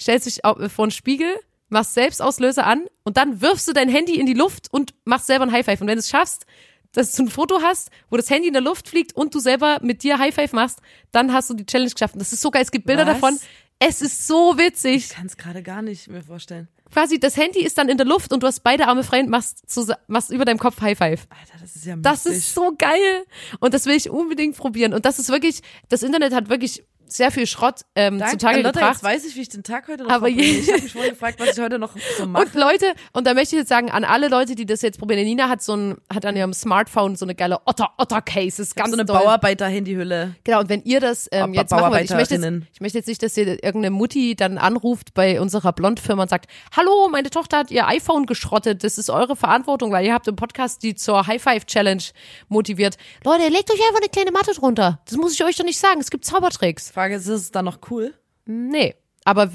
stellst 0.00 0.26
dich 0.26 0.44
au- 0.44 0.68
vor 0.68 0.86
den 0.86 0.90
Spiegel, 0.90 1.28
machst 1.68 1.94
Selbstauslöser 1.94 2.66
an 2.66 2.86
und 3.04 3.16
dann 3.16 3.40
wirfst 3.40 3.66
du 3.68 3.72
dein 3.72 3.88
Handy 3.88 4.18
in 4.18 4.26
die 4.26 4.34
Luft 4.34 4.72
und 4.72 4.94
machst 5.04 5.26
selber 5.26 5.44
ein 5.44 5.52
High 5.52 5.64
Five. 5.66 5.80
Und 5.80 5.86
wenn 5.88 5.96
du 5.96 6.00
es 6.00 6.08
schaffst, 6.10 6.46
dass 6.92 7.12
du 7.12 7.24
ein 7.24 7.28
Foto 7.28 7.60
hast, 7.62 7.90
wo 8.10 8.16
das 8.16 8.30
Handy 8.30 8.48
in 8.48 8.54
der 8.54 8.62
Luft 8.62 8.88
fliegt 8.88 9.14
und 9.14 9.34
du 9.34 9.38
selber 9.40 9.78
mit 9.82 10.02
dir 10.02 10.18
High 10.18 10.34
Five 10.34 10.52
machst, 10.52 10.78
dann 11.12 11.32
hast 11.32 11.50
du 11.50 11.54
die 11.54 11.66
Challenge 11.66 11.90
geschafft. 11.90 12.14
Und 12.14 12.20
das 12.20 12.32
ist 12.32 12.40
so 12.40 12.50
geil. 12.50 12.62
Es 12.62 12.70
gibt 12.70 12.86
Bilder 12.86 13.06
Was? 13.06 13.14
davon. 13.20 13.38
Es 13.78 14.00
ist 14.00 14.26
so 14.26 14.56
witzig 14.56 14.96
Ich 14.96 15.08
kann 15.10 15.26
es 15.26 15.36
gerade 15.36 15.62
gar 15.62 15.82
nicht 15.82 16.08
mir 16.08 16.22
vorstellen. 16.22 16.66
quasi 16.90 17.20
das 17.20 17.36
Handy 17.36 17.60
ist 17.62 17.76
dann 17.76 17.90
in 17.90 17.98
der 17.98 18.06
Luft 18.06 18.32
und 18.32 18.42
du 18.42 18.46
hast 18.46 18.60
beide 18.60 18.86
Arme 18.88 19.04
frei 19.04 19.20
und 19.20 19.28
machst, 19.28 19.68
zu, 19.68 19.94
machst 20.06 20.30
über 20.30 20.46
deinem 20.46 20.58
Kopf 20.58 20.80
High 20.80 20.96
Five. 20.96 21.26
Alter, 21.28 21.58
das 21.60 21.76
ist 21.76 21.84
ja 21.84 21.94
Das 21.96 22.24
mystig. 22.24 22.38
ist 22.38 22.54
so 22.54 22.72
geil 22.78 23.24
und 23.60 23.74
das 23.74 23.84
will 23.84 23.94
ich 23.94 24.08
unbedingt 24.08 24.56
probieren 24.56 24.94
und 24.94 25.04
das 25.04 25.18
ist 25.18 25.28
wirklich, 25.28 25.60
das 25.90 26.02
Internet 26.02 26.32
hat 26.32 26.48
wirklich 26.48 26.84
sehr 27.08 27.30
viel 27.30 27.46
Schrott 27.46 27.80
ähm, 27.94 28.18
Danke, 28.18 28.38
zutage 28.38 28.58
Lotta, 28.58 28.72
gebracht. 28.72 28.94
jetzt 28.94 29.02
weiß 29.02 29.24
ich, 29.26 29.36
wie 29.36 29.42
ich 29.42 29.48
den 29.48 29.62
Tag 29.62 29.88
heute 29.88 30.04
noch 30.04 30.10
Aber 30.10 30.28
Ich 30.36 30.70
habe 30.70 30.82
mich 30.82 30.92
vorhin 30.92 31.12
gefragt, 31.12 31.40
was 31.40 31.56
ich 31.56 31.62
heute 31.62 31.78
noch 31.78 31.92
so 32.18 32.26
mache. 32.26 32.44
Und 32.44 32.54
Leute, 32.54 32.92
und 33.12 33.26
da 33.26 33.34
möchte 33.34 33.56
ich 33.56 33.60
jetzt 33.60 33.68
sagen, 33.68 33.90
an 33.90 34.04
alle 34.04 34.28
Leute, 34.28 34.54
die 34.54 34.66
das 34.66 34.82
jetzt 34.82 34.98
probieren, 34.98 35.24
Nina 35.24 35.48
hat 35.48 35.62
so 35.62 35.74
ein, 35.76 35.96
hat 36.12 36.24
an 36.26 36.36
ihrem 36.36 36.52
Smartphone 36.52 37.16
so 37.16 37.24
eine 37.24 37.34
geile 37.34 37.60
Otter, 37.66 37.90
Otter 37.98 38.22
Case, 38.22 38.60
ist 38.60 38.76
ganz 38.76 38.90
so 38.90 38.96
eine. 38.96 39.04
Bauarbeiter-Handyhülle. 39.04 40.34
Genau, 40.44 40.60
und 40.60 40.68
wenn 40.68 40.82
ihr 40.82 41.00
das 41.00 41.28
ähm, 41.32 41.54
jetzt 41.54 41.70
machen 41.70 41.92
wollt, 41.92 42.04
ich 42.04 42.10
möchte, 42.10 42.34
jetzt, 42.34 42.62
ich 42.72 42.80
möchte 42.80 42.98
jetzt 42.98 43.08
nicht, 43.08 43.22
dass 43.22 43.36
ihr 43.36 43.46
irgendeine 43.46 43.90
Mutti 43.90 44.34
dann 44.34 44.58
anruft 44.58 45.14
bei 45.14 45.40
unserer 45.40 45.72
Blondfirma 45.72 46.22
und 46.22 46.28
sagt, 46.28 46.50
hallo, 46.76 47.08
meine 47.10 47.30
Tochter 47.30 47.58
hat 47.58 47.70
ihr 47.70 47.86
iPhone 47.86 48.26
geschrottet, 48.26 48.84
das 48.84 48.98
ist 48.98 49.10
eure 49.10 49.36
Verantwortung, 49.36 49.92
weil 49.92 50.04
ihr 50.06 50.14
habt 50.14 50.28
im 50.28 50.36
Podcast 50.36 50.82
die 50.82 50.94
zur 50.94 51.26
High 51.26 51.42
Five 51.42 51.66
Challenge 51.66 52.02
motiviert. 52.48 52.96
Leute, 53.24 53.48
legt 53.48 53.70
euch 53.70 53.80
einfach 53.80 54.00
eine 54.00 54.08
kleine 54.08 54.32
Matte 54.32 54.52
drunter. 54.52 55.00
Das 55.06 55.16
muss 55.16 55.32
ich 55.34 55.44
euch 55.44 55.56
doch 55.56 55.64
nicht 55.64 55.78
sagen, 55.78 56.00
es 56.00 56.10
gibt 56.10 56.24
Zaubertricks. 56.24 56.90
Frage 56.96 57.16
ist, 57.16 57.26
ist 57.26 57.42
es 57.42 57.50
dann 57.50 57.66
noch 57.66 57.80
cool? 57.90 58.14
Nee, 58.46 58.94
aber 59.24 59.52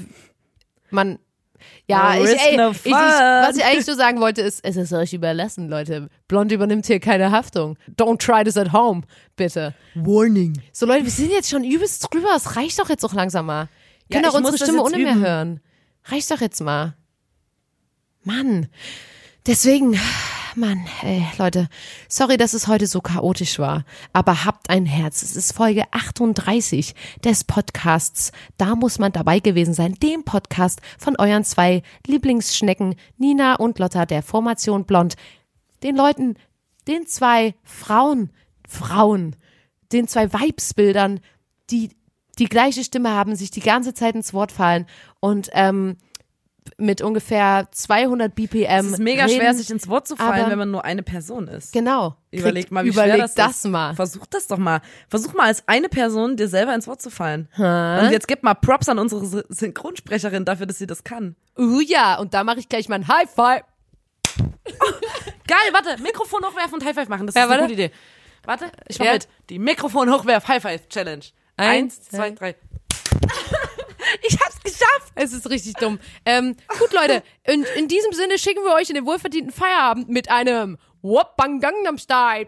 man 0.90 1.18
ja, 1.88 2.14
No 2.14 2.24
ich, 2.24 2.40
ey, 2.40 2.56
no 2.56 2.70
ich, 2.70 2.86
ich, 2.86 2.92
was 2.92 3.56
ich 3.56 3.64
eigentlich 3.64 3.84
so 3.84 3.94
sagen 3.94 4.20
wollte, 4.20 4.42
ist, 4.42 4.64
es 4.64 4.76
ist 4.76 4.92
euch 4.92 5.12
überlassen, 5.12 5.68
Leute. 5.68 6.08
Blond 6.28 6.52
übernimmt 6.52 6.86
hier 6.86 7.00
keine 7.00 7.32
Haftung. 7.32 7.76
Don't 7.96 8.18
try 8.24 8.44
this 8.44 8.56
at 8.56 8.72
home, 8.72 9.02
bitte. 9.34 9.74
Warning. 9.96 10.60
So 10.72 10.86
Leute, 10.86 11.02
wir 11.02 11.10
sind 11.10 11.32
jetzt 11.32 11.50
schon 11.50 11.64
übelst 11.64 12.06
drüber. 12.12 12.28
Es 12.36 12.54
reicht 12.54 12.78
doch 12.78 12.88
jetzt 12.88 13.04
auch 13.04 13.12
langsam 13.12 13.46
mal. 13.46 13.68
Ja, 14.08 14.20
Können 14.20 14.24
ich 14.24 14.30
doch 14.30 14.38
unsere 14.38 14.58
Stimme 14.58 14.82
ohne 14.82 14.98
mehr 14.98 15.14
üben. 15.14 15.26
hören. 15.26 15.60
Reicht 16.04 16.30
doch 16.30 16.40
jetzt 16.40 16.60
mal. 16.60 16.94
Mann. 18.22 18.68
Deswegen, 19.46 19.98
Mann, 20.56 20.86
ey, 21.02 21.26
Leute, 21.38 21.68
sorry, 22.08 22.36
dass 22.36 22.52
es 22.52 22.66
heute 22.66 22.86
so 22.86 23.00
chaotisch 23.00 23.58
war, 23.58 23.84
aber 24.12 24.44
habt 24.44 24.68
ein 24.68 24.84
Herz. 24.84 25.22
Es 25.22 25.34
ist 25.34 25.52
Folge 25.52 25.84
38 25.92 26.94
des 27.24 27.44
Podcasts. 27.44 28.32
Da 28.58 28.74
muss 28.74 28.98
man 28.98 29.12
dabei 29.12 29.38
gewesen 29.38 29.72
sein, 29.72 29.94
dem 29.94 30.24
Podcast 30.24 30.80
von 30.98 31.16
euren 31.18 31.44
zwei 31.44 31.82
Lieblingsschnecken, 32.06 32.96
Nina 33.16 33.54
und 33.54 33.78
Lotta 33.78 34.04
der 34.04 34.22
Formation 34.22 34.84
Blond. 34.84 35.14
Den 35.82 35.96
Leuten, 35.96 36.36
den 36.86 37.06
zwei 37.06 37.54
Frauen, 37.62 38.30
Frauen, 38.68 39.36
den 39.92 40.06
zwei 40.06 40.32
Weibsbildern, 40.32 41.20
die 41.70 41.90
die 42.38 42.46
gleiche 42.46 42.84
Stimme 42.84 43.10
haben, 43.10 43.36
sich 43.36 43.50
die 43.50 43.60
ganze 43.60 43.94
Zeit 43.94 44.14
ins 44.14 44.34
Wort 44.34 44.52
fallen 44.52 44.86
und 45.20 45.50
ähm, 45.52 45.96
mit 46.78 47.02
ungefähr 47.02 47.68
200 47.72 48.34
BPM. 48.34 48.66
Es 48.68 48.86
ist 48.86 48.98
mega 48.98 49.24
reden. 49.24 49.36
schwer, 49.40 49.54
sich 49.54 49.68
ins 49.70 49.88
Wort 49.88 50.06
zu 50.06 50.16
fallen, 50.16 50.48
wenn 50.50 50.58
man 50.58 50.70
nur 50.70 50.84
eine 50.84 51.02
Person 51.02 51.48
ist. 51.48 51.72
Genau. 51.72 52.16
Überleg 52.30 52.70
mal, 52.70 52.84
wie 52.84 52.88
überleg 52.90 53.14
schwer 53.14 53.22
das, 53.22 53.34
das 53.34 53.56
ist. 53.64 53.64
mal. 53.70 53.94
Versuch 53.94 54.26
das 54.26 54.46
doch 54.46 54.58
mal. 54.58 54.80
Versuch 55.08 55.34
mal 55.34 55.46
als 55.46 55.66
eine 55.66 55.88
Person 55.88 56.36
dir 56.36 56.48
selber 56.48 56.74
ins 56.74 56.86
Wort 56.86 57.02
zu 57.02 57.10
fallen. 57.10 57.48
Und 57.56 58.10
jetzt 58.10 58.28
gib 58.28 58.42
mal 58.42 58.54
Props 58.54 58.88
an 58.88 58.98
unsere 58.98 59.24
Sy- 59.26 59.44
Synchronsprecherin 59.48 60.44
dafür, 60.44 60.66
dass 60.66 60.78
sie 60.78 60.86
das 60.86 61.02
kann. 61.04 61.36
Uh 61.58 61.80
ja, 61.80 62.18
und 62.18 62.32
da 62.34 62.44
mache 62.44 62.60
ich 62.60 62.68
gleich 62.68 62.88
mal 62.88 62.96
ein 62.96 63.08
High 63.08 63.28
Five. 63.30 63.62
Geil, 65.46 65.58
warte, 65.72 66.00
Mikrofon 66.02 66.44
hochwerfen 66.44 66.74
und 66.74 66.84
High 66.84 66.94
Five 66.94 67.08
machen. 67.08 67.26
Das 67.26 67.34
Ja, 67.34 67.42
ist 67.42 67.50
eine 67.50 67.60
warte. 67.62 67.74
gute 67.74 67.82
Idee. 67.82 67.94
Warte, 68.44 68.66
ich 68.88 68.98
mach 68.98 69.06
Ja. 69.06 69.12
mit. 69.14 69.28
Die 69.50 69.58
Mikrofon 69.58 70.10
hochwerf 70.10 70.48
High 70.48 70.62
Five 70.62 70.88
Challenge. 70.88 71.24
Eins, 71.56 71.98
Eins, 71.98 72.08
zwei. 72.08 72.30
drei. 72.30 72.54
geschafft. 74.82 75.12
Es 75.14 75.32
ist 75.32 75.48
richtig 75.50 75.74
dumm. 75.74 75.98
Ähm, 76.24 76.56
gut, 76.78 76.92
Leute, 76.92 77.22
in, 77.44 77.64
in 77.76 77.88
diesem 77.88 78.12
Sinne 78.12 78.38
schicken 78.38 78.64
wir 78.64 78.72
euch 78.74 78.88
in 78.88 78.94
den 78.94 79.06
wohlverdienten 79.06 79.52
Feierabend 79.52 80.08
mit 80.08 80.30
einem 80.30 80.78
Wop 81.02 81.36
Bang 81.36 81.60
Gangnam 81.60 81.98
Style. 81.98 82.46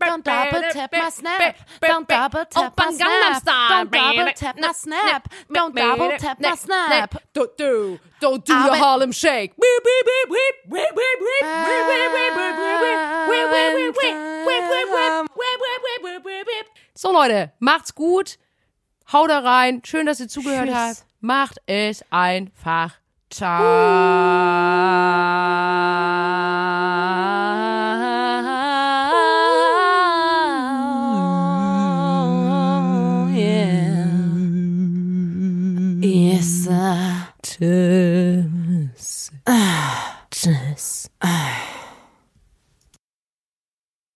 Don't 0.00 0.24
double 0.24 0.62
tap 0.72 0.92
my 0.92 1.10
snap. 1.10 1.56
Don't 1.80 2.08
double 2.08 2.44
tap 2.46 2.76
my 2.76 2.92
snap. 2.92 3.34
Don't 3.60 3.92
double 3.92 4.32
tap 4.34 4.56
my 4.58 4.72
snap. 4.72 5.28
Don't 5.52 5.74
double 5.74 6.18
tap 6.18 6.40
my 6.40 6.54
snap. 6.54 7.22
Don't 7.32 7.56
do, 7.56 7.98
don't 8.20 8.44
do 8.44 8.52
your 8.52 8.76
Harlem 8.76 9.12
Shake. 9.12 9.52
So 16.94 17.12
Leute, 17.12 17.52
macht's 17.58 17.94
gut. 17.94 18.38
Haut 19.12 19.30
da 19.30 19.38
rein. 19.40 19.82
Schön, 19.84 20.06
dass 20.06 20.20
ihr 20.20 20.28
zugehört 20.28 20.66
Tschüss. 20.66 20.76
habt. 20.76 21.04
Macht 21.20 21.58
es 21.66 22.04
einfach. 22.10 22.94
Ciao. 23.30 23.62
Yeah. 33.30 34.06
Yes. 36.00 36.68
Tschüss. 37.42 39.30
Tschüss. 40.30 41.10